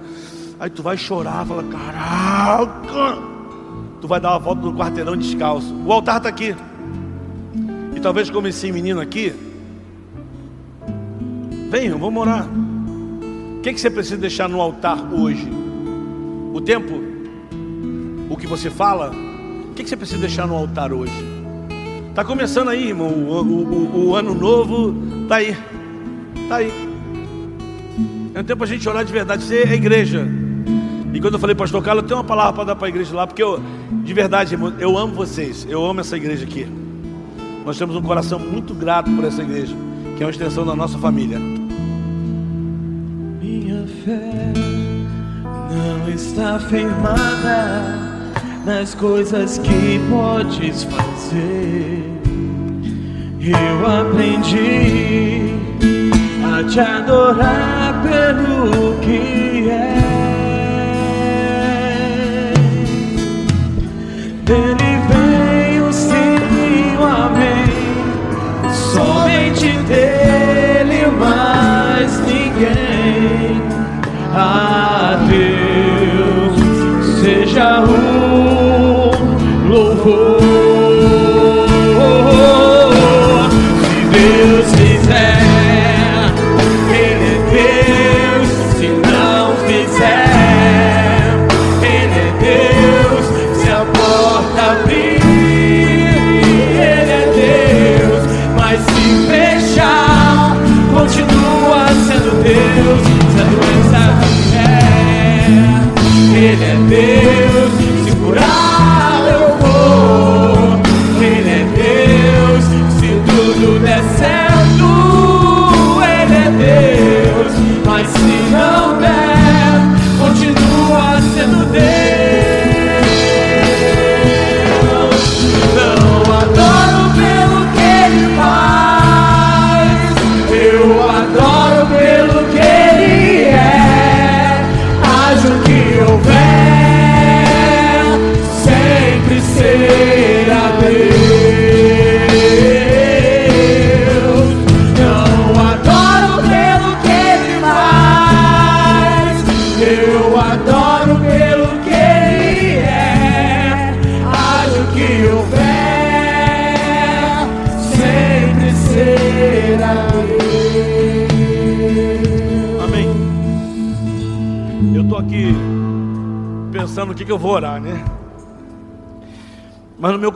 aí 0.60 0.70
tu 0.70 0.84
vai 0.84 0.98
chorar, 0.98 1.46
fala: 1.46 1.64
Caraca! 1.64 3.34
Tu 4.02 4.08
vai 4.08 4.20
dar 4.20 4.32
uma 4.32 4.40
volta 4.40 4.62
no 4.62 4.76
quarteirão 4.76 5.16
descalço. 5.16 5.74
O 5.86 5.92
altar 5.92 6.18
está 6.18 6.28
aqui. 6.28 6.54
E 7.96 8.00
talvez 8.02 8.30
como 8.30 8.48
esse 8.48 8.70
menino 8.70 9.00
aqui, 9.00 9.34
venham, 11.70 11.98
vamos 11.98 12.22
orar. 12.22 12.46
O 12.46 13.62
que, 13.62 13.72
que 13.72 13.80
você 13.80 13.90
precisa 13.90 14.18
deixar 14.18 14.50
no 14.50 14.60
altar 14.60 15.14
hoje? 15.14 15.63
O 16.54 16.62
tempo? 16.62 17.02
O 18.30 18.38
que 18.38 18.46
você 18.46 18.70
fala? 18.70 19.12
O 19.72 19.74
que, 19.74 19.84
você 19.88 19.98
precisa 19.98 20.20
deixar 20.20 20.48
no 20.48 20.56
altar 20.56 20.94
hoje? 20.94 21.12
Está 22.12 22.24
começando 22.24 22.70
aí, 22.70 22.90
irmão. 22.90 23.08
O, 23.08 23.42
o, 23.42 23.64
o, 23.64 24.10
o 24.10 24.16
ano 24.16 24.36
novo 24.36 24.96
está 25.24 25.38
aí. 25.38 25.58
Está 26.36 26.58
aí. 26.58 26.72
É 28.36 28.40
um 28.40 28.44
tempo 28.44 28.58
para 28.58 28.66
a 28.66 28.70
gente 28.70 28.88
orar 28.88 29.04
de 29.04 29.12
verdade. 29.12 29.44
Você 29.44 29.64
é 29.64 29.74
igreja. 29.74 30.28
E 31.12 31.20
quando 31.20 31.34
eu 31.34 31.40
falei, 31.40 31.56
pastor 31.56 31.84
Carlos, 31.84 32.04
eu 32.04 32.08
tenho 32.08 32.20
uma 32.20 32.24
palavra 32.24 32.54
para 32.54 32.64
dar 32.66 32.76
para 32.76 32.86
a 32.88 32.90
igreja 32.90 33.16
lá, 33.16 33.26
porque 33.26 33.42
eu, 33.42 33.60
de 34.04 34.14
verdade, 34.14 34.54
irmão, 34.54 34.74
eu 34.80 34.96
amo 34.96 35.16
vocês. 35.16 35.66
Eu 35.68 35.84
amo 35.84 36.02
essa 36.02 36.16
igreja 36.16 36.44
aqui. 36.44 36.68
Nós 37.66 37.80
temos 37.80 37.96
um 37.96 38.02
coração 38.02 38.38
muito 38.38 38.76
grato 38.76 39.10
por 39.12 39.26
essa 39.26 39.42
igreja, 39.42 39.76
que 40.18 40.24
é 40.24 40.26
uma 40.26 40.32
extensão 40.32 40.64
da 40.64 40.76
nossa 40.76 41.00
família. 41.00 41.40
Minha 43.40 43.88
fé 44.04 44.83
não 45.74 46.08
está 46.10 46.60
firmada 46.60 47.98
nas 48.66 48.94
coisas 48.94 49.58
que 49.58 50.00
podes 50.10 50.84
fazer. 50.84 52.04
Eu 53.42 54.02
aprendi 54.02 55.54
a 56.46 56.64
te 56.64 56.80
adorar 56.80 58.02
pelo 58.04 58.98
que 59.00 59.70
é. 59.70 60.14
Dele 64.46 64.94
veio 65.10 65.92
sim 65.92 66.98
o 66.98 67.04
amém, 67.04 67.66
somente 68.72 69.78
dele 69.88 71.08
mais 71.20 72.20
ninguém. 72.22 73.63
A 74.36 75.16
Deus 75.30 76.58
seja 77.22 77.84
o 77.84 79.12
louvor. 79.70 80.43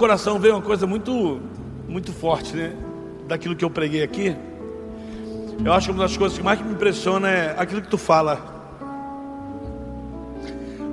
Coração 0.07 0.39
veio 0.39 0.55
uma 0.55 0.61
coisa 0.61 0.88
muito, 0.88 1.38
muito 1.85 2.13
forte, 2.13 2.55
né? 2.55 2.73
Daquilo 3.27 3.57
que 3.57 3.65
eu 3.65 3.69
preguei 3.69 4.01
aqui. 4.01 4.34
Eu 5.65 5.73
acho 5.73 5.88
que 5.88 5.91
uma 5.91 6.03
das 6.03 6.15
coisas 6.15 6.38
que 6.38 6.43
mais 6.45 6.61
me 6.61 6.71
impressiona 6.71 7.27
é 7.27 7.55
aquilo 7.57 7.81
que 7.81 7.89
tu 7.89 7.97
fala. 7.97 8.39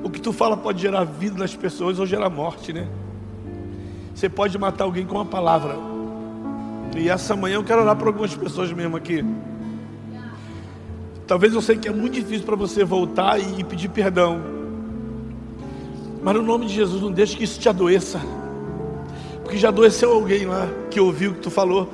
O 0.02 0.10
que 0.10 0.20
tu 0.20 0.32
fala 0.32 0.56
pode 0.56 0.82
gerar 0.82 1.04
vida 1.04 1.38
nas 1.38 1.54
pessoas 1.54 2.00
ou 2.00 2.06
gerar 2.06 2.28
morte, 2.28 2.72
né? 2.72 2.88
Você 4.12 4.28
pode 4.28 4.58
matar 4.58 4.82
alguém 4.82 5.06
com 5.06 5.14
uma 5.14 5.24
palavra. 5.24 5.76
E 6.96 7.08
essa 7.08 7.36
manhã 7.36 7.54
eu 7.54 7.62
quero 7.62 7.82
orar 7.82 7.94
para 7.94 8.08
algumas 8.08 8.34
pessoas 8.34 8.72
mesmo 8.72 8.96
aqui. 8.96 9.24
Talvez 11.24 11.54
eu 11.54 11.62
sei 11.62 11.76
que 11.76 11.86
é 11.86 11.92
muito 11.92 12.14
difícil 12.14 12.44
para 12.44 12.56
você 12.56 12.82
voltar 12.82 13.38
e 13.38 13.62
pedir 13.62 13.90
perdão. 13.90 14.40
Mas 16.20 16.34
no 16.34 16.42
nome 16.42 16.66
de 16.66 16.74
Jesus, 16.74 17.00
não 17.00 17.12
deixe 17.12 17.36
que 17.36 17.44
isso 17.44 17.60
te 17.60 17.68
adoeça. 17.68 18.20
Porque 19.54 19.62
já 19.62 19.68
adoeceu 19.68 20.12
alguém 20.12 20.46
lá 20.46 20.68
que 20.90 20.98
ouviu 20.98 21.30
o 21.30 21.34
que 21.34 21.40
tu 21.40 21.50
falou. 21.50 21.88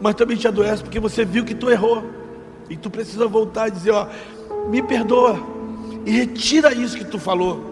Mas 0.00 0.14
também 0.14 0.34
te 0.34 0.48
adoece 0.48 0.82
porque 0.82 0.98
você 0.98 1.26
viu 1.26 1.44
que 1.44 1.54
tu 1.54 1.68
errou. 1.68 2.02
E 2.70 2.76
tu 2.76 2.88
precisa 2.88 3.26
voltar 3.26 3.68
e 3.68 3.70
dizer, 3.70 3.90
ó, 3.90 4.06
me 4.70 4.82
perdoa. 4.82 5.38
E 6.06 6.10
retira 6.10 6.72
isso 6.72 6.96
que 6.96 7.04
tu 7.04 7.18
falou. 7.18 7.70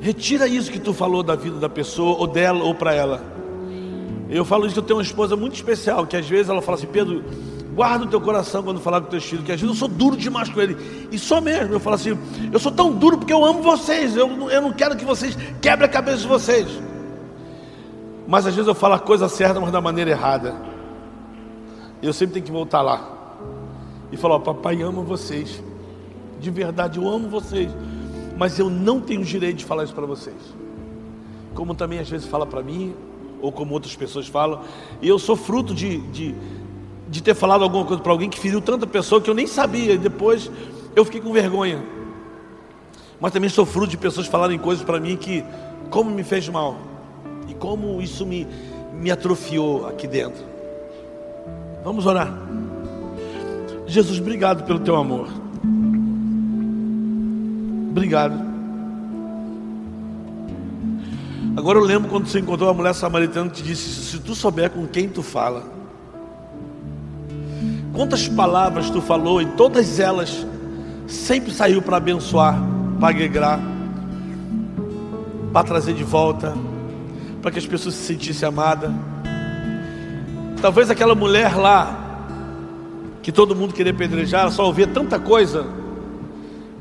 Retira 0.00 0.48
isso 0.48 0.72
que 0.72 0.80
tu 0.80 0.92
falou 0.92 1.22
da 1.22 1.36
vida 1.36 1.60
da 1.60 1.68
pessoa, 1.68 2.18
ou 2.18 2.26
dela, 2.26 2.64
ou 2.64 2.74
para 2.74 2.92
ela. 2.94 3.22
Eu 4.28 4.44
falo 4.44 4.66
isso 4.66 4.74
que 4.74 4.80
eu 4.80 4.84
tenho 4.84 4.96
uma 4.96 5.04
esposa 5.04 5.36
muito 5.36 5.54
especial, 5.54 6.04
que 6.04 6.16
às 6.16 6.28
vezes 6.28 6.48
ela 6.48 6.60
fala 6.60 6.78
assim, 6.78 6.88
Pedro, 6.88 7.22
Guarda 7.74 8.04
o 8.04 8.08
teu 8.08 8.20
coração 8.20 8.62
quando 8.62 8.80
falar 8.80 9.00
com 9.00 9.06
teus 9.06 9.24
filhos, 9.24 9.46
que 9.46 9.52
às 9.52 9.58
vezes 9.58 9.74
eu 9.74 9.78
sou 9.78 9.88
duro 9.88 10.14
demais 10.14 10.50
com 10.50 10.60
ele. 10.60 10.76
E 11.10 11.18
só 11.18 11.40
mesmo, 11.40 11.72
eu 11.72 11.80
falo 11.80 11.96
assim, 11.96 12.18
eu 12.52 12.58
sou 12.58 12.70
tão 12.70 12.92
duro 12.92 13.16
porque 13.16 13.32
eu 13.32 13.42
amo 13.42 13.62
vocês, 13.62 14.14
eu, 14.14 14.28
eu 14.50 14.60
não 14.60 14.72
quero 14.72 14.94
que 14.94 15.06
vocês 15.06 15.34
quebrem 15.58 15.88
a 15.88 15.90
cabeça 15.90 16.18
de 16.18 16.28
vocês. 16.28 16.68
Mas 18.26 18.46
às 18.46 18.54
vezes 18.54 18.68
eu 18.68 18.74
falo 18.74 18.94
a 18.94 18.98
coisa 18.98 19.28
certa, 19.28 19.60
mas 19.60 19.72
da 19.72 19.80
maneira 19.80 20.10
errada. 20.10 20.54
Eu 22.02 22.12
sempre 22.12 22.34
tenho 22.34 22.46
que 22.46 22.52
voltar 22.52 22.82
lá. 22.82 23.36
E 24.10 24.16
falar, 24.16 24.36
ó, 24.36 24.38
papai 24.38 24.82
ama 24.82 25.02
vocês. 25.02 25.62
De 26.40 26.50
verdade, 26.50 26.98
eu 26.98 27.08
amo 27.08 27.28
vocês. 27.28 27.70
Mas 28.36 28.58
eu 28.58 28.68
não 28.68 29.00
tenho 29.00 29.24
direito 29.24 29.58
de 29.58 29.64
falar 29.64 29.84
isso 29.84 29.94
para 29.94 30.06
vocês. 30.06 30.36
Como 31.54 31.74
também 31.74 31.98
às 31.98 32.08
vezes 32.08 32.26
fala 32.26 32.46
para 32.46 32.62
mim, 32.62 32.94
ou 33.40 33.52
como 33.52 33.74
outras 33.74 33.94
pessoas 33.94 34.26
falam. 34.26 34.60
E 35.00 35.08
eu 35.08 35.18
sou 35.18 35.36
fruto 35.36 35.74
de, 35.74 35.98
de, 36.08 36.34
de 37.08 37.22
ter 37.22 37.34
falado 37.34 37.62
alguma 37.62 37.84
coisa 37.84 38.02
para 38.02 38.12
alguém 38.12 38.28
que 38.30 38.38
feriu 38.38 38.60
tanta 38.60 38.86
pessoa 38.86 39.20
que 39.20 39.28
eu 39.28 39.34
nem 39.34 39.46
sabia. 39.46 39.94
E 39.94 39.98
depois 39.98 40.50
eu 40.94 41.04
fiquei 41.04 41.20
com 41.20 41.32
vergonha. 41.32 41.82
Mas 43.20 43.32
também 43.32 43.48
sou 43.48 43.64
fruto 43.64 43.88
de 43.88 43.96
pessoas 43.96 44.26
falarem 44.26 44.58
coisas 44.58 44.84
para 44.84 44.98
mim 44.98 45.16
que, 45.16 45.44
como 45.90 46.10
me 46.10 46.24
fez 46.24 46.48
mal. 46.48 46.91
E 47.52 47.54
como 47.54 48.00
isso 48.00 48.24
me, 48.24 48.48
me 48.94 49.10
atrofiou 49.10 49.86
aqui 49.86 50.08
dentro. 50.08 50.42
Vamos 51.84 52.06
orar. 52.06 52.32
Jesus, 53.86 54.18
obrigado 54.18 54.64
pelo 54.64 54.80
teu 54.80 54.96
amor. 54.96 55.28
Obrigado. 57.90 58.32
Agora 61.54 61.78
eu 61.78 61.84
lembro 61.84 62.08
quando 62.08 62.26
você 62.26 62.38
encontrou 62.38 62.70
a 62.70 62.72
mulher 62.72 62.94
samaritana 62.94 63.50
que 63.50 63.56
te 63.56 63.62
disse: 63.64 64.10
Se 64.12 64.18
tu 64.18 64.34
souber 64.34 64.70
com 64.70 64.86
quem 64.86 65.10
tu 65.10 65.22
fala, 65.22 65.64
quantas 67.92 68.26
palavras 68.28 68.88
tu 68.88 69.02
falou 69.02 69.42
e 69.42 69.46
todas 69.46 70.00
elas 70.00 70.46
sempre 71.06 71.52
saiu 71.52 71.82
para 71.82 71.98
abençoar, 71.98 72.58
para 72.98 73.10
agregar, 73.10 73.60
para 75.52 75.64
trazer 75.64 75.92
de 75.92 76.02
volta, 76.02 76.54
para 77.42 77.50
que 77.50 77.58
as 77.58 77.66
pessoas 77.66 77.96
se 77.96 78.06
sentissem 78.06 78.48
amadas. 78.48 78.90
Talvez 80.62 80.88
aquela 80.88 81.14
mulher 81.14 81.56
lá, 81.56 81.98
que 83.20 83.32
todo 83.32 83.54
mundo 83.54 83.74
queria 83.74 83.92
pedrejar, 83.92 84.50
só 84.52 84.64
ouvia 84.64 84.86
tanta 84.86 85.18
coisa, 85.18 85.66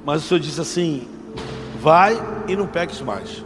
mas 0.05 0.23
o 0.23 0.27
Senhor 0.27 0.39
disse 0.39 0.61
assim: 0.61 1.07
vai 1.81 2.15
e 2.47 2.55
não 2.55 2.67
peques 2.67 3.01
mais. 3.01 3.43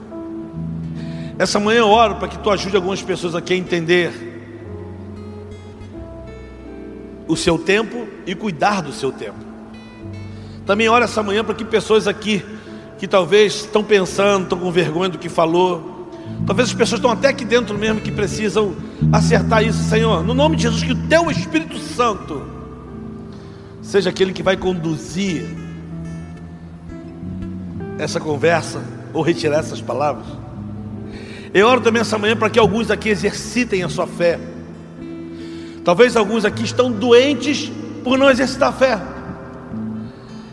Essa 1.39 1.57
manhã 1.57 1.79
eu 1.79 1.87
oro 1.87 2.15
para 2.15 2.27
que 2.27 2.37
tu 2.37 2.49
ajude 2.49 2.75
algumas 2.75 3.01
pessoas 3.01 3.33
aqui 3.33 3.53
a 3.53 3.57
entender 3.57 4.11
o 7.27 7.35
seu 7.35 7.57
tempo 7.57 8.07
e 8.25 8.35
cuidar 8.35 8.81
do 8.81 8.91
seu 8.91 9.11
tempo. 9.11 9.39
Também 10.65 10.89
oro 10.89 11.05
essa 11.05 11.23
manhã 11.23 11.43
para 11.43 11.55
que 11.55 11.63
pessoas 11.63 12.07
aqui 12.07 12.43
que 12.97 13.07
talvez 13.07 13.55
estão 13.55 13.83
pensando, 13.83 14.43
estão 14.43 14.59
com 14.59 14.71
vergonha 14.71 15.09
do 15.09 15.17
que 15.17 15.29
falou, 15.29 15.94
talvez 16.45 16.69
as 16.69 16.73
pessoas 16.73 16.99
estão 16.99 17.11
até 17.11 17.30
aqui 17.30 17.45
dentro 17.45 17.77
mesmo 17.77 18.02
que 18.02 18.11
precisam 18.11 18.76
acertar 19.11 19.64
isso, 19.64 19.84
Senhor, 19.84 20.23
no 20.23 20.34
nome 20.34 20.56
de 20.56 20.64
Jesus, 20.64 20.84
que 20.84 20.91
o 20.91 21.07
teu 21.07 21.30
Espírito 21.31 21.77
Santo 21.77 22.43
seja 23.81 24.10
aquele 24.10 24.34
que 24.34 24.43
vai 24.43 24.57
conduzir 24.57 25.45
essa 27.97 28.19
conversa 28.19 28.81
ou 29.14 29.22
retirar 29.22 29.60
essas 29.60 29.81
palavras. 29.81 30.26
Eu 31.53 31.68
oro 31.68 31.80
também 31.80 32.02
essa 32.02 32.18
manhã 32.18 32.35
para 32.35 32.49
que 32.49 32.60
alguns 32.60 32.91
aqui 32.91 33.10
exercitem 33.10 33.84
a 33.84 33.89
sua 33.89 34.06
fé. 34.06 34.39
Talvez 35.85 36.18
alguns 36.18 36.43
aqui 36.43 36.64
estão 36.64 36.91
doentes 36.91 37.72
por 38.03 38.18
não 38.18 38.30
exercitar 38.30 38.69
a 38.69 38.73
fé. 38.73 39.14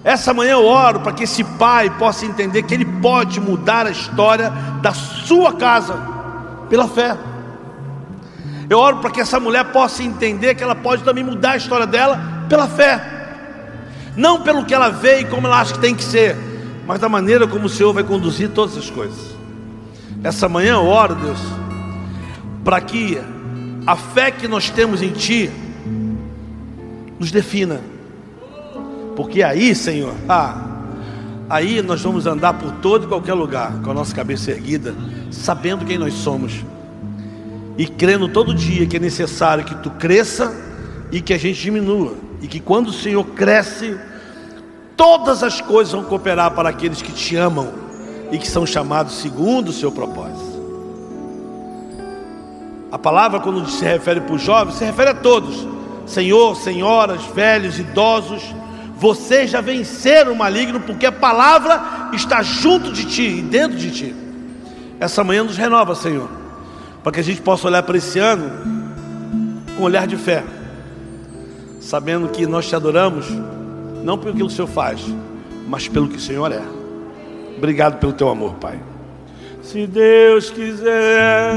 Essa 0.04 0.34
manhã 0.34 0.52
eu 0.52 0.64
oro 0.64 1.00
para 1.00 1.12
que 1.12 1.24
esse 1.24 1.44
pai 1.44 1.88
possa 1.90 2.26
entender 2.26 2.64
que 2.64 2.74
ele 2.74 2.84
pode 2.84 3.40
mudar 3.40 3.86
a 3.86 3.90
história 3.90 4.50
da 4.80 4.92
sua 4.92 5.52
casa 5.52 5.96
pela 6.68 6.88
fé. 6.88 7.16
Eu 8.68 8.78
oro 8.78 8.98
para 8.98 9.10
que 9.10 9.20
essa 9.20 9.38
mulher 9.38 9.66
possa 9.66 10.02
entender 10.02 10.54
que 10.54 10.62
ela 10.62 10.74
pode 10.74 11.04
também 11.04 11.22
mudar 11.22 11.52
a 11.52 11.56
história 11.56 11.86
dela 11.86 12.18
pela 12.48 12.66
fé. 12.66 13.00
Não 14.16 14.42
pelo 14.42 14.64
que 14.64 14.74
ela 14.74 14.88
vê 14.88 15.20
e 15.20 15.24
como 15.24 15.46
ela 15.46 15.60
acha 15.60 15.74
que 15.74 15.78
tem 15.78 15.94
que 15.94 16.02
ser, 16.02 16.36
mas 16.86 16.98
da 16.98 17.08
maneira 17.08 17.46
como 17.46 17.66
o 17.66 17.68
Senhor 17.68 17.92
vai 17.92 18.02
conduzir 18.02 18.50
todas 18.50 18.76
as 18.76 18.90
coisas. 18.90 19.36
Essa 20.24 20.48
manhã 20.48 20.74
eu 20.74 20.86
oro, 20.86 21.14
Deus, 21.14 21.38
para 22.64 22.80
que 22.80 23.20
a 23.86 23.94
fé 23.94 24.30
que 24.30 24.48
nós 24.48 24.68
temos 24.68 25.00
em 25.00 25.10
Ti 25.10 25.50
nos 27.18 27.30
defina. 27.30 27.91
Porque 29.16 29.42
aí, 29.42 29.74
Senhor, 29.74 30.14
ah, 30.28 30.82
aí 31.48 31.82
nós 31.82 32.00
vamos 32.00 32.26
andar 32.26 32.54
por 32.54 32.72
todo 32.76 33.04
e 33.04 33.08
qualquer 33.08 33.34
lugar, 33.34 33.80
com 33.82 33.90
a 33.90 33.94
nossa 33.94 34.14
cabeça 34.14 34.50
erguida, 34.50 34.94
sabendo 35.30 35.84
quem 35.84 35.98
nós 35.98 36.14
somos. 36.14 36.64
E 37.76 37.86
crendo 37.86 38.28
todo 38.28 38.54
dia 38.54 38.86
que 38.86 38.96
é 38.96 39.00
necessário 39.00 39.64
que 39.64 39.74
Tu 39.76 39.90
cresça 39.90 40.54
e 41.10 41.20
que 41.20 41.32
a 41.32 41.38
gente 41.38 41.60
diminua. 41.60 42.14
E 42.40 42.46
que 42.46 42.60
quando 42.60 42.88
o 42.88 42.92
Senhor 42.92 43.24
cresce, 43.24 43.96
todas 44.96 45.42
as 45.42 45.60
coisas 45.60 45.92
vão 45.92 46.04
cooperar 46.04 46.52
para 46.52 46.68
aqueles 46.68 47.02
que 47.02 47.12
te 47.12 47.36
amam 47.36 47.72
e 48.30 48.38
que 48.38 48.48
são 48.48 48.64
chamados 48.66 49.14
segundo 49.14 49.68
o 49.68 49.72
seu 49.72 49.92
propósito. 49.92 50.52
A 52.90 52.98
palavra, 52.98 53.40
quando 53.40 53.66
se 53.68 53.84
refere 53.84 54.20
para 54.20 54.34
os 54.34 54.42
jovens, 54.42 54.74
se 54.76 54.84
refere 54.84 55.10
a 55.10 55.14
todos: 55.14 55.66
Senhor, 56.06 56.56
senhoras, 56.56 57.24
velhos, 57.34 57.78
idosos. 57.78 58.42
Vocês 59.02 59.50
já 59.50 59.60
venceram 59.60 60.30
o 60.32 60.36
maligno, 60.36 60.78
porque 60.78 61.04
a 61.04 61.10
palavra 61.10 62.10
está 62.12 62.40
junto 62.40 62.92
de 62.92 63.04
ti 63.04 63.38
e 63.38 63.42
dentro 63.42 63.76
de 63.76 63.90
ti. 63.90 64.14
Essa 65.00 65.24
manhã 65.24 65.42
nos 65.42 65.56
renova, 65.56 65.92
Senhor, 65.96 66.28
para 67.02 67.10
que 67.10 67.18
a 67.18 67.24
gente 67.24 67.42
possa 67.42 67.66
olhar 67.66 67.82
para 67.82 67.96
esse 67.96 68.20
ano 68.20 68.48
com 69.74 69.82
um 69.82 69.86
olhar 69.86 70.06
de 70.06 70.16
fé, 70.16 70.44
sabendo 71.80 72.28
que 72.28 72.46
nós 72.46 72.68
te 72.68 72.76
adoramos, 72.76 73.26
não 74.04 74.16
pelo 74.16 74.36
que 74.36 74.42
o 74.44 74.48
Senhor 74.48 74.68
faz, 74.68 75.00
mas 75.66 75.88
pelo 75.88 76.06
que 76.06 76.18
o 76.18 76.20
Senhor 76.20 76.52
é. 76.52 76.62
Obrigado 77.58 77.98
pelo 77.98 78.12
teu 78.12 78.28
amor, 78.28 78.54
Pai. 78.60 78.78
Se 79.64 79.84
Deus 79.84 80.48
quiser, 80.48 81.54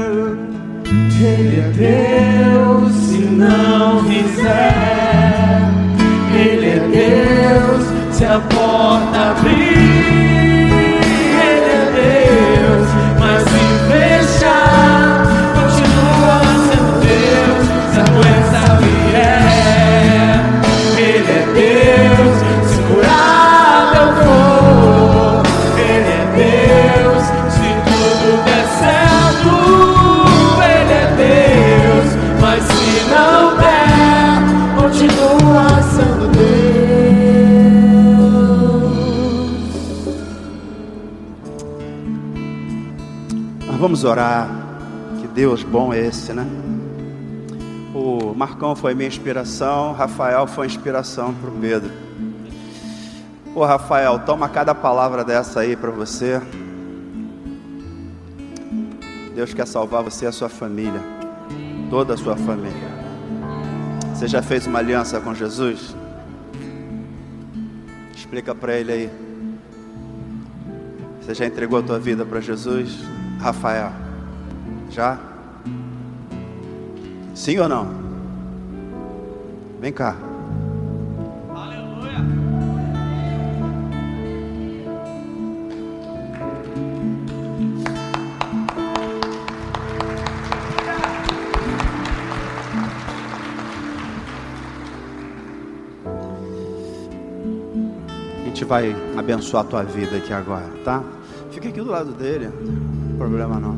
Ele 1.20 1.60
é 1.60 1.70
Deus, 1.76 2.92
se 2.92 3.18
não 3.18 4.02
fizer. 4.02 5.75
Deus, 6.74 8.16
se 8.16 8.24
a 8.24 8.40
porta 8.40 9.30
abrir. 9.30 9.75
Vamos 43.96 44.04
orar. 44.04 44.46
Que 45.20 45.26
Deus 45.26 45.62
bom 45.62 45.90
é 45.90 45.98
esse, 45.98 46.30
né? 46.34 46.46
O 47.94 48.34
Marcão 48.34 48.76
foi 48.76 48.94
minha 48.94 49.08
inspiração, 49.08 49.94
Rafael 49.94 50.46
foi 50.46 50.66
inspiração 50.66 51.32
para 51.32 51.48
o 51.48 51.52
Pedro. 51.54 51.90
Ô 53.54 53.64
Rafael, 53.64 54.18
toma 54.18 54.50
cada 54.50 54.74
palavra 54.74 55.24
dessa 55.24 55.60
aí 55.60 55.74
para 55.74 55.90
você. 55.90 56.42
Deus 59.34 59.54
quer 59.54 59.66
salvar 59.66 60.02
você 60.02 60.26
e 60.26 60.28
a 60.28 60.32
sua 60.32 60.50
família, 60.50 61.00
toda 61.88 62.12
a 62.12 62.16
sua 62.18 62.36
família. 62.36 62.94
Você 64.14 64.28
já 64.28 64.42
fez 64.42 64.66
uma 64.66 64.78
aliança 64.78 65.18
com 65.20 65.34
Jesus? 65.34 65.96
Explica 68.14 68.54
para 68.54 68.76
ele 68.76 68.92
aí. 68.92 69.10
Você 71.22 71.34
já 71.34 71.46
entregou 71.46 71.78
a 71.78 71.82
tua 71.82 71.98
vida 71.98 72.26
para 72.26 72.40
Jesus? 72.42 73.15
Rafael? 73.40 73.92
Já? 74.90 75.18
Sim 77.34 77.58
ou 77.58 77.68
não? 77.68 77.86
Vem 79.80 79.92
cá. 79.92 80.16
Aleluia. 81.54 82.18
A 98.40 98.44
gente 98.46 98.64
vai 98.64 98.96
abençoar 99.16 99.64
a 99.64 99.68
tua 99.68 99.82
vida 99.82 100.16
aqui 100.16 100.32
agora, 100.32 100.68
tá? 100.84 101.02
Fica 101.50 101.68
aqui 101.68 101.80
do 101.80 101.90
lado 101.90 102.12
dele 102.12 102.50
problema 103.16 103.58
não. 103.58 103.76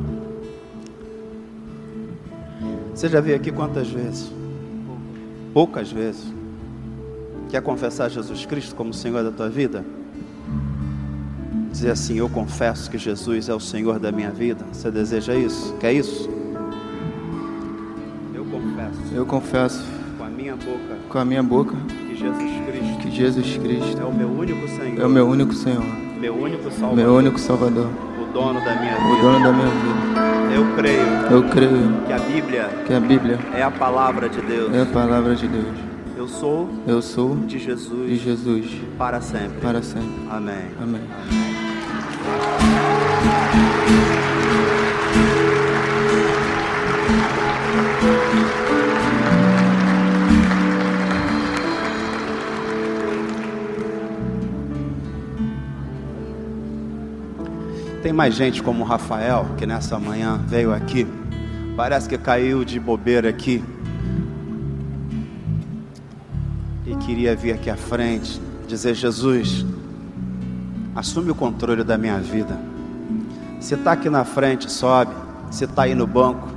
Você 2.94 3.08
já 3.08 3.20
veio 3.20 3.36
aqui 3.36 3.52
quantas 3.52 3.88
vezes? 3.88 4.30
Poucas 5.54 5.90
vezes. 5.90 6.32
Quer 7.48 7.62
confessar 7.62 8.10
Jesus 8.10 8.44
Cristo 8.44 8.74
como 8.74 8.92
Senhor 8.92 9.22
da 9.22 9.30
tua 9.30 9.48
vida? 9.48 9.84
Dizer 11.70 11.92
assim: 11.92 12.18
Eu 12.18 12.28
confesso 12.28 12.90
que 12.90 12.98
Jesus 12.98 13.48
é 13.48 13.54
o 13.54 13.60
Senhor 13.60 13.98
da 13.98 14.10
minha 14.10 14.30
vida. 14.30 14.64
Você 14.72 14.90
deseja 14.90 15.34
isso? 15.34 15.74
Quer 15.78 15.92
isso? 15.92 16.28
Eu 18.34 18.44
confesso 18.44 19.14
Eu 19.14 19.26
confesso 19.26 19.84
com 20.18 20.24
a 20.24 20.28
minha 20.28 20.56
boca 20.56 20.98
com 21.08 21.18
a 21.18 21.24
minha 21.24 21.42
boca 21.42 21.76
que 22.06 22.16
Jesus 22.16 22.52
Cristo 22.66 22.98
que 22.98 23.10
Jesus 23.10 23.56
Cristo 23.56 24.00
é 24.00 24.04
o 24.04 24.12
meu 24.12 24.28
único 24.28 24.68
Senhor, 24.68 25.00
é 25.00 25.06
o 25.06 25.08
meu 25.08 25.26
único 25.26 25.54
Senhor, 25.54 25.84
meu 26.20 26.34
único 26.34 26.70
Salvador, 26.70 26.96
meu 26.96 27.14
único 27.14 27.38
Salvador, 27.38 27.88
dono 28.32 28.60
da 28.64 28.74
minha 28.76 28.96
o 28.96 29.08
vida. 29.10 29.22
dono 29.22 29.42
da 29.44 29.52
minha 29.52 29.68
vida. 29.68 30.54
Eu 30.54 30.76
creio 30.76 31.02
Eu 31.30 31.42
creio 31.50 32.02
que 32.06 32.12
a 32.12 32.18
Bíblia 32.18 32.68
que 32.86 32.94
a 32.94 33.00
Bíblia 33.00 33.38
é 33.54 33.62
a 33.62 33.70
palavra 33.70 34.28
de 34.28 34.40
Deus. 34.40 34.74
é 34.74 34.82
a 34.82 34.86
palavra 34.86 35.34
de 35.34 35.46
Deus. 35.46 35.76
Eu 36.16 36.26
sou 36.26 36.68
Eu 36.86 37.00
sou 37.02 37.36
de 37.36 37.58
Jesus 37.58 38.08
de 38.08 38.16
Jesus 38.16 38.66
para 38.96 39.20
sempre. 39.20 39.60
para 39.60 39.82
sempre. 39.82 40.08
Amém. 40.30 40.70
Amém. 40.82 41.67
Tem 58.08 58.12
mais 58.14 58.34
gente 58.34 58.62
como 58.62 58.84
o 58.84 58.86
Rafael 58.86 59.48
que 59.58 59.66
nessa 59.66 59.98
manhã 59.98 60.40
veio 60.48 60.72
aqui. 60.72 61.06
Parece 61.76 62.08
que 62.08 62.16
caiu 62.16 62.64
de 62.64 62.80
bobeira 62.80 63.28
aqui. 63.28 63.62
E 66.86 66.96
queria 66.96 67.36
vir 67.36 67.52
aqui 67.52 67.68
à 67.68 67.76
frente 67.76 68.40
dizer: 68.66 68.94
Jesus, 68.94 69.62
assume 70.96 71.32
o 71.32 71.34
controle 71.34 71.84
da 71.84 71.98
minha 71.98 72.18
vida. 72.18 72.58
Se 73.60 73.74
está 73.74 73.92
aqui 73.92 74.08
na 74.08 74.24
frente, 74.24 74.72
sobe. 74.72 75.14
Se 75.50 75.64
está 75.64 75.82
aí 75.82 75.94
no 75.94 76.06
banco, 76.06 76.48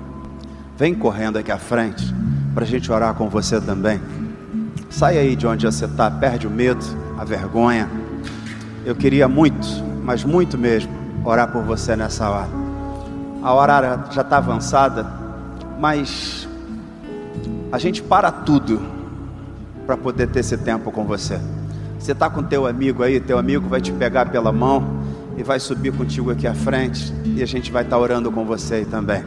vem 0.77 0.95
correndo 0.95 1.37
aqui 1.37 1.51
à 1.51 1.57
frente 1.57 2.15
para 2.53 2.63
a 2.63 2.67
gente 2.67 2.89
orar 2.89 3.13
com 3.13 3.27
você 3.27 3.59
também. 3.59 3.99
Sai 4.89 5.17
aí 5.17 5.35
de 5.35 5.45
onde 5.45 5.65
você 5.65 5.83
está, 5.83 6.09
perde 6.09 6.47
o 6.47 6.49
medo, 6.49 6.85
a 7.19 7.25
vergonha. 7.25 7.89
Eu 8.85 8.95
queria 8.95 9.27
muito, 9.27 9.67
mas 10.01 10.23
muito 10.23 10.57
mesmo, 10.57 11.00
orar 11.23 11.51
por 11.51 11.63
você 11.63 11.95
nessa 11.95 12.29
hora. 12.29 12.49
A 13.41 13.53
hora 13.53 14.05
já 14.11 14.21
está 14.21 14.37
avançada, 14.37 15.05
mas 15.79 16.47
a 17.71 17.77
gente 17.77 18.01
para 18.01 18.31
tudo 18.31 18.81
para 19.85 19.97
poder 19.97 20.27
ter 20.27 20.39
esse 20.39 20.57
tempo 20.57 20.91
com 20.91 21.05
você. 21.05 21.39
Você 21.99 22.11
está 22.11 22.29
com 22.29 22.43
teu 22.43 22.65
amigo 22.65 23.03
aí, 23.03 23.19
teu 23.19 23.37
amigo 23.37 23.67
vai 23.67 23.81
te 23.81 23.91
pegar 23.91 24.29
pela 24.29 24.51
mão 24.51 25.01
e 25.37 25.43
vai 25.43 25.59
subir 25.59 25.91
contigo 25.91 26.31
aqui 26.31 26.47
à 26.47 26.53
frente 26.53 27.13
e 27.25 27.41
a 27.41 27.45
gente 27.45 27.71
vai 27.71 27.83
estar 27.83 27.97
orando 27.97 28.31
com 28.31 28.45
você 28.45 28.75
aí 28.75 28.85
também. 28.85 29.23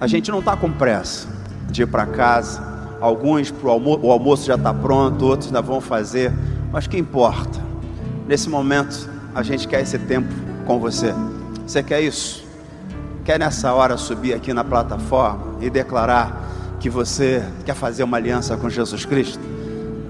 A 0.00 0.06
gente 0.06 0.30
não 0.30 0.40
está 0.40 0.56
com 0.56 0.70
pressa 0.70 1.28
de 1.70 1.82
ir 1.82 1.86
para 1.86 2.06
casa. 2.06 2.68
Alguns 3.00 3.50
pro 3.50 3.70
almo 3.70 3.98
o 4.02 4.10
almoço 4.10 4.46
já 4.46 4.56
está 4.56 4.72
pronto, 4.74 5.24
outros 5.24 5.48
ainda 5.48 5.62
vão 5.62 5.80
fazer. 5.80 6.32
Mas 6.72 6.86
que 6.86 6.98
importa? 6.98 7.60
Nesse 8.26 8.48
momento 8.48 9.08
a 9.34 9.42
gente 9.42 9.66
quer 9.66 9.80
esse 9.80 9.98
tempo 9.98 10.32
com 10.66 10.78
você. 10.78 11.14
Você 11.66 11.82
quer 11.82 12.00
isso? 12.00 12.44
Quer 13.24 13.38
nessa 13.38 13.72
hora 13.72 13.96
subir 13.96 14.34
aqui 14.34 14.52
na 14.52 14.64
plataforma 14.64 15.56
e 15.60 15.70
declarar 15.70 16.48
que 16.80 16.88
você 16.88 17.44
quer 17.64 17.74
fazer 17.74 18.02
uma 18.02 18.16
aliança 18.16 18.56
com 18.56 18.68
Jesus 18.68 19.04
Cristo? 19.04 19.40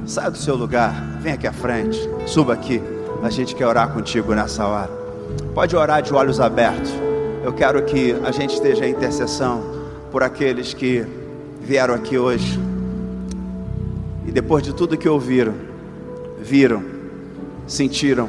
Saia 0.07 0.31
do 0.31 0.39
seu 0.39 0.57
lugar, 0.57 0.95
vem 1.21 1.33
aqui 1.33 1.47
à 1.47 1.53
frente, 1.53 1.99
suba 2.27 2.55
aqui. 2.55 2.83
A 3.23 3.31
gente 3.31 3.55
quer 3.55 3.67
orar 3.67 3.93
contigo 3.93 4.35
nessa 4.35 4.67
hora. 4.67 4.91
Pode 5.55 5.77
orar 5.77 6.03
de 6.03 6.15
olhos 6.15 6.41
abertos. 6.41 6.91
Eu 7.45 7.53
quero 7.53 7.83
que 7.85 8.17
a 8.25 8.31
gente 8.31 8.55
esteja 8.55 8.87
em 8.87 8.93
intercessão 8.93 9.63
por 10.11 10.23
aqueles 10.23 10.73
que 10.73 11.07
vieram 11.61 11.95
aqui 11.95 12.19
hoje 12.19 12.59
e 14.31 14.33
depois 14.33 14.63
de 14.63 14.73
tudo 14.73 14.97
que 14.97 15.09
ouviram, 15.09 15.55
viram, 16.39 16.85
sentiram, 17.67 18.29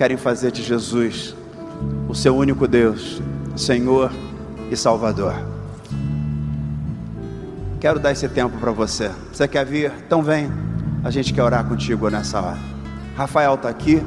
querem 0.00 0.16
fazer 0.16 0.50
de 0.50 0.62
Jesus 0.62 1.36
o 2.08 2.14
seu 2.14 2.34
único 2.34 2.66
Deus, 2.66 3.20
Senhor 3.54 4.10
e 4.70 4.74
Salvador. 4.74 5.34
Quero 7.78 8.00
dar 8.00 8.10
esse 8.10 8.26
tempo 8.26 8.56
para 8.56 8.70
você. 8.70 9.10
Você 9.30 9.46
quer 9.46 9.66
vir? 9.66 9.92
Então 10.06 10.22
vem. 10.22 10.50
A 11.04 11.10
gente 11.10 11.34
quer 11.34 11.42
orar 11.42 11.66
contigo 11.66 12.08
nessa 12.08 12.40
hora. 12.40 12.56
Rafael 13.14 13.56
está 13.56 13.68
aqui. 13.68 14.02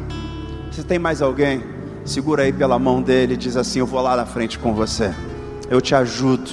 Se 0.72 0.84
tem 0.84 0.98
mais 0.98 1.22
alguém, 1.22 1.64
segura 2.04 2.42
aí 2.42 2.52
pela 2.52 2.80
mão 2.80 3.00
dele 3.00 3.36
e 3.36 3.38
diz 3.38 3.56
assim: 3.56 3.78
Eu 3.78 3.86
vou 3.86 4.02
lá 4.02 4.16
na 4.16 4.26
frente 4.26 4.58
com 4.58 4.74
você. 4.74 5.14
Eu 5.70 5.80
te 5.80 5.94
ajudo 5.94 6.50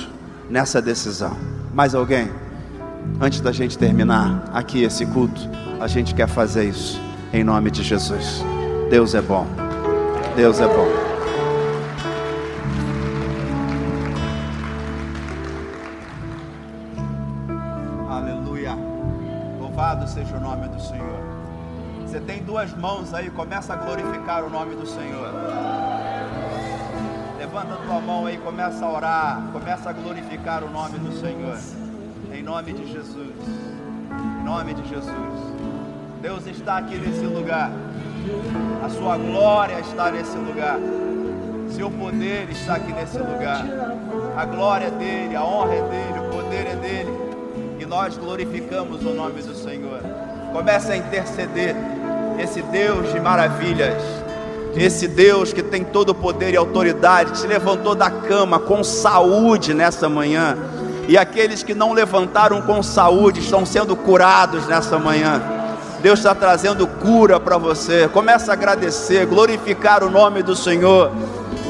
nessa 0.50 0.82
decisão. 0.82 1.34
Mais 1.72 1.94
alguém? 1.94 2.28
Antes 3.18 3.40
da 3.40 3.52
gente 3.52 3.78
terminar 3.78 4.50
aqui 4.52 4.82
esse 4.82 5.06
culto, 5.06 5.40
a 5.80 5.86
gente 5.86 6.14
quer 6.14 6.28
fazer 6.28 6.64
isso 6.64 7.00
em 7.32 7.42
nome 7.42 7.70
de 7.70 7.82
Jesus. 7.82 8.44
Deus 8.90 9.14
é 9.14 9.22
bom. 9.22 9.46
Deus 10.34 10.58
é 10.58 10.66
bom. 10.66 10.88
Aleluia. 18.10 18.76
Louvado 19.60 20.08
seja 20.08 20.36
o 20.36 20.40
nome 20.40 20.66
do 20.66 20.80
Senhor. 20.80 21.20
Você 22.04 22.18
tem 22.18 22.42
duas 22.42 22.76
mãos 22.76 23.14
aí, 23.14 23.30
começa 23.30 23.74
a 23.74 23.76
glorificar 23.76 24.42
o 24.42 24.50
nome 24.50 24.74
do 24.74 24.84
Senhor. 24.84 25.32
Levanta 27.38 27.76
tua 27.86 28.00
mão 28.00 28.26
aí, 28.26 28.38
começa 28.38 28.84
a 28.84 28.92
orar, 28.92 29.42
começa 29.52 29.90
a 29.90 29.92
glorificar 29.92 30.64
o 30.64 30.68
nome 30.68 30.98
do 30.98 31.12
Senhor. 31.12 31.56
Em 32.32 32.42
nome 32.42 32.72
de 32.72 32.92
Jesus. 32.92 33.36
Em 34.40 34.44
nome 34.44 34.74
de 34.74 34.88
Jesus. 34.88 35.49
Deus 36.20 36.47
está 36.47 36.76
aqui 36.76 36.97
nesse 36.98 37.24
lugar. 37.24 37.70
A 38.84 38.90
sua 38.90 39.16
glória 39.16 39.80
está 39.80 40.10
nesse 40.10 40.36
lugar. 40.36 40.78
Seu 41.70 41.90
poder 41.90 42.47
está 42.51 42.74
aqui 42.74 42.92
nesse 42.92 43.16
lugar. 43.16 43.64
A 44.36 44.44
glória 44.44 44.86
é 44.86 44.90
dele, 44.90 45.34
a 45.34 45.42
honra 45.42 45.74
é 45.74 45.82
dele, 45.82 46.26
o 46.26 46.30
poder 46.30 46.66
é 46.66 46.76
dele. 46.76 47.10
E 47.78 47.86
nós 47.86 48.18
glorificamos 48.18 49.02
o 49.02 49.14
nome 49.14 49.40
do 49.40 49.55
Senhor. 49.55 50.02
Comece 50.52 50.92
a 50.92 50.97
interceder. 50.97 51.74
Esse 52.38 52.60
Deus 52.62 53.12
de 53.12 53.20
maravilhas, 53.20 54.02
esse 54.74 55.06
Deus 55.06 55.52
que 55.52 55.62
tem 55.62 55.84
todo 55.84 56.10
o 56.10 56.14
poder 56.14 56.55
e 56.55 56.56
autoridade, 56.56 57.38
te 57.38 57.47
levantou 57.47 57.94
da 57.94 58.10
cama 58.10 58.59
com 58.59 58.82
saúde 58.84 59.74
nessa 59.74 60.09
manhã. 60.09 60.56
E 61.09 61.18
aqueles 61.18 61.62
que 61.62 61.74
não 61.74 61.92
levantaram 61.92 62.62
com 62.62 62.82
saúde 62.82 63.40
estão 63.40 63.66
sendo 63.66 63.94
curados 63.94 64.66
nessa 64.66 64.98
manhã. 64.98 65.59
Deus 66.02 66.18
está 66.20 66.35
trazendo 66.35 66.86
cura 66.86 67.39
para 67.39 67.59
você. 67.59 68.09
Começa 68.09 68.51
a 68.51 68.55
agradecer, 68.55 69.27
glorificar 69.27 70.02
o 70.02 70.10
nome 70.10 70.43
do 70.43 70.56
Senhor. 70.56 71.12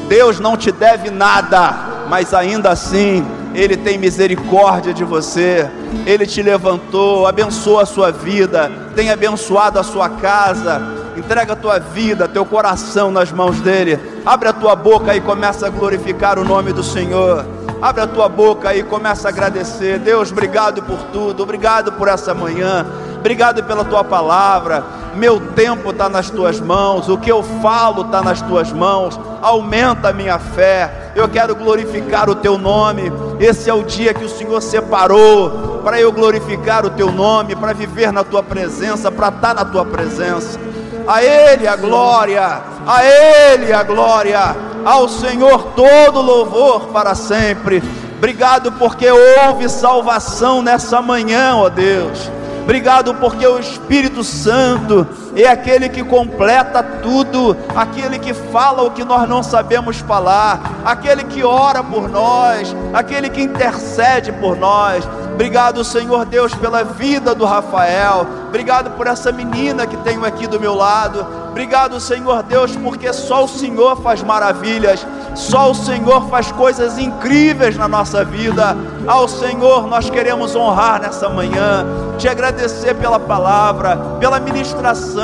Deus 0.07 0.39
não 0.39 0.55
te 0.55 0.71
deve 0.71 1.09
nada, 1.09 2.05
mas 2.07 2.33
ainda 2.33 2.69
assim 2.69 3.25
Ele 3.53 3.75
tem 3.75 3.97
misericórdia 3.97 4.93
de 4.93 5.03
você. 5.03 5.69
Ele 6.05 6.25
te 6.25 6.41
levantou, 6.41 7.27
abençoa 7.27 7.83
a 7.83 7.85
sua 7.85 8.11
vida, 8.11 8.71
tem 8.95 9.11
abençoado 9.11 9.77
a 9.77 9.83
sua 9.83 10.07
casa. 10.07 10.81
Entrega 11.17 11.51
a 11.51 11.57
tua 11.57 11.77
vida, 11.77 12.25
teu 12.25 12.45
coração 12.45 13.11
nas 13.11 13.33
mãos 13.33 13.59
dele. 13.59 13.99
Abre 14.25 14.47
a 14.47 14.53
tua 14.53 14.77
boca 14.77 15.13
e 15.13 15.19
começa 15.19 15.67
a 15.67 15.69
glorificar 15.69 16.39
o 16.39 16.45
nome 16.45 16.71
do 16.71 16.81
Senhor. 16.81 17.45
Abre 17.81 18.03
a 18.03 18.07
tua 18.07 18.29
boca 18.29 18.73
e 18.73 18.81
começa 18.81 19.27
a 19.27 19.31
agradecer. 19.31 19.99
Deus, 19.99 20.31
obrigado 20.31 20.81
por 20.83 20.99
tudo. 21.11 21.43
Obrigado 21.43 21.91
por 21.91 22.07
essa 22.07 22.33
manhã. 22.33 22.85
Obrigado 23.21 23.63
pela 23.63 23.85
tua 23.85 24.03
palavra. 24.03 24.83
Meu 25.13 25.39
tempo 25.39 25.91
está 25.91 26.09
nas 26.09 26.31
tuas 26.31 26.59
mãos. 26.59 27.07
O 27.07 27.19
que 27.19 27.31
eu 27.31 27.43
falo 27.61 28.01
está 28.01 28.19
nas 28.19 28.41
tuas 28.41 28.73
mãos. 28.73 29.17
Aumenta 29.43 30.09
a 30.09 30.13
minha 30.13 30.39
fé. 30.39 31.11
Eu 31.15 31.29
quero 31.29 31.55
glorificar 31.55 32.31
o 32.31 32.35
teu 32.35 32.57
nome. 32.57 33.13
Esse 33.39 33.69
é 33.69 33.73
o 33.75 33.83
dia 33.83 34.11
que 34.11 34.25
o 34.25 34.29
Senhor 34.29 34.59
separou 34.59 35.81
para 35.83 36.01
eu 36.01 36.11
glorificar 36.11 36.83
o 36.83 36.89
teu 36.89 37.11
nome, 37.11 37.55
para 37.55 37.73
viver 37.73 38.11
na 38.11 38.23
tua 38.23 38.41
presença, 38.41 39.11
para 39.11 39.27
estar 39.29 39.53
na 39.53 39.65
tua 39.65 39.85
presença. 39.85 40.59
A 41.07 41.23
Ele 41.23 41.67
a 41.67 41.75
glória, 41.75 42.59
a 42.87 43.05
Ele 43.05 43.71
a 43.71 43.83
glória, 43.83 44.55
ao 44.83 45.07
Senhor 45.07 45.73
todo 45.75 46.21
louvor 46.21 46.87
para 46.87 47.13
sempre. 47.13 47.83
Obrigado 48.17 48.71
porque 48.71 49.07
houve 49.11 49.69
salvação 49.69 50.63
nessa 50.63 51.03
manhã, 51.03 51.55
ó 51.55 51.69
Deus. 51.69 52.31
Obrigado 52.63 53.15
porque 53.15 53.45
o 53.45 53.59
Espírito 53.59 54.23
Santo 54.23 55.07
é 55.35 55.47
aquele 55.47 55.89
que 55.89 56.03
completa 56.03 56.83
tudo, 56.83 57.55
aquele 57.75 58.19
que 58.19 58.33
fala 58.33 58.83
o 58.83 58.91
que 58.91 59.03
nós 59.03 59.27
não 59.27 59.41
sabemos 59.41 59.99
falar, 59.99 60.81
aquele 60.83 61.23
que 61.23 61.43
ora 61.43 61.83
por 61.83 62.09
nós, 62.09 62.75
aquele 62.93 63.29
que 63.29 63.41
intercede 63.41 64.31
por 64.31 64.57
nós. 64.57 65.07
Obrigado, 65.33 65.83
Senhor 65.83 66.25
Deus, 66.25 66.53
pela 66.53 66.83
vida 66.83 67.33
do 67.33 67.45
Rafael. 67.45 68.27
Obrigado 68.47 68.91
por 68.91 69.07
essa 69.07 69.31
menina 69.31 69.87
que 69.87 69.97
tenho 69.97 70.25
aqui 70.25 70.45
do 70.45 70.59
meu 70.59 70.75
lado. 70.75 71.25
Obrigado, 71.49 71.99
Senhor 71.99 72.43
Deus, 72.43 72.75
porque 72.75 73.11
só 73.11 73.45
o 73.45 73.47
Senhor 73.47 74.01
faz 74.01 74.21
maravilhas. 74.21 75.05
Só 75.35 75.71
o 75.71 75.75
Senhor 75.75 76.29
faz 76.29 76.51
coisas 76.51 76.97
incríveis 76.97 77.77
na 77.77 77.87
nossa 77.87 78.23
vida. 78.23 78.75
Ao 79.07 79.27
Senhor 79.27 79.87
nós 79.87 80.09
queremos 80.09 80.55
honrar 80.55 81.01
nessa 81.01 81.29
manhã, 81.29 81.85
te 82.17 82.27
agradecer 82.27 82.93
pela 82.95 83.19
palavra, 83.19 83.97
pela 84.19 84.39
ministração, 84.39 85.20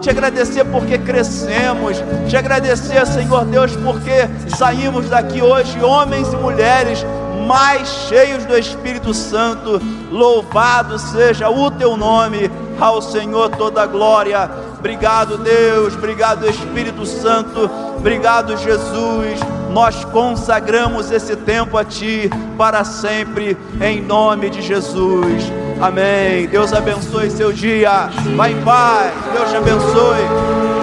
te 0.00 0.10
agradecer 0.10 0.64
porque 0.66 0.98
crescemos, 0.98 2.02
te 2.28 2.36
agradecer, 2.36 3.06
Senhor 3.06 3.44
Deus, 3.46 3.76
porque 3.76 4.28
saímos 4.56 5.08
daqui 5.08 5.42
hoje, 5.42 5.82
homens 5.82 6.32
e 6.32 6.36
mulheres, 6.36 7.04
mais 7.46 7.88
cheios 8.08 8.44
do 8.44 8.56
Espírito 8.56 9.12
Santo. 9.14 9.80
Louvado 10.10 10.98
seja 10.98 11.48
o 11.48 11.70
teu 11.70 11.96
nome, 11.96 12.50
ao 12.80 13.00
Senhor 13.02 13.50
toda 13.50 13.82
a 13.82 13.86
glória. 13.86 14.50
Obrigado, 14.84 15.38
Deus, 15.38 15.94
obrigado, 15.94 16.46
Espírito 16.46 17.06
Santo, 17.06 17.70
obrigado, 17.96 18.54
Jesus. 18.54 19.40
Nós 19.70 20.04
consagramos 20.04 21.10
esse 21.10 21.34
tempo 21.36 21.78
a 21.78 21.84
Ti 21.86 22.28
para 22.58 22.84
sempre, 22.84 23.56
em 23.80 24.02
nome 24.02 24.50
de 24.50 24.60
Jesus. 24.60 25.50
Amém. 25.80 26.46
Deus 26.48 26.74
abençoe 26.74 27.30
seu 27.30 27.50
dia. 27.50 28.10
Vai 28.36 28.52
em 28.52 28.60
paz. 28.62 29.14
Deus 29.32 29.48
te 29.48 29.56
abençoe. 29.56 30.73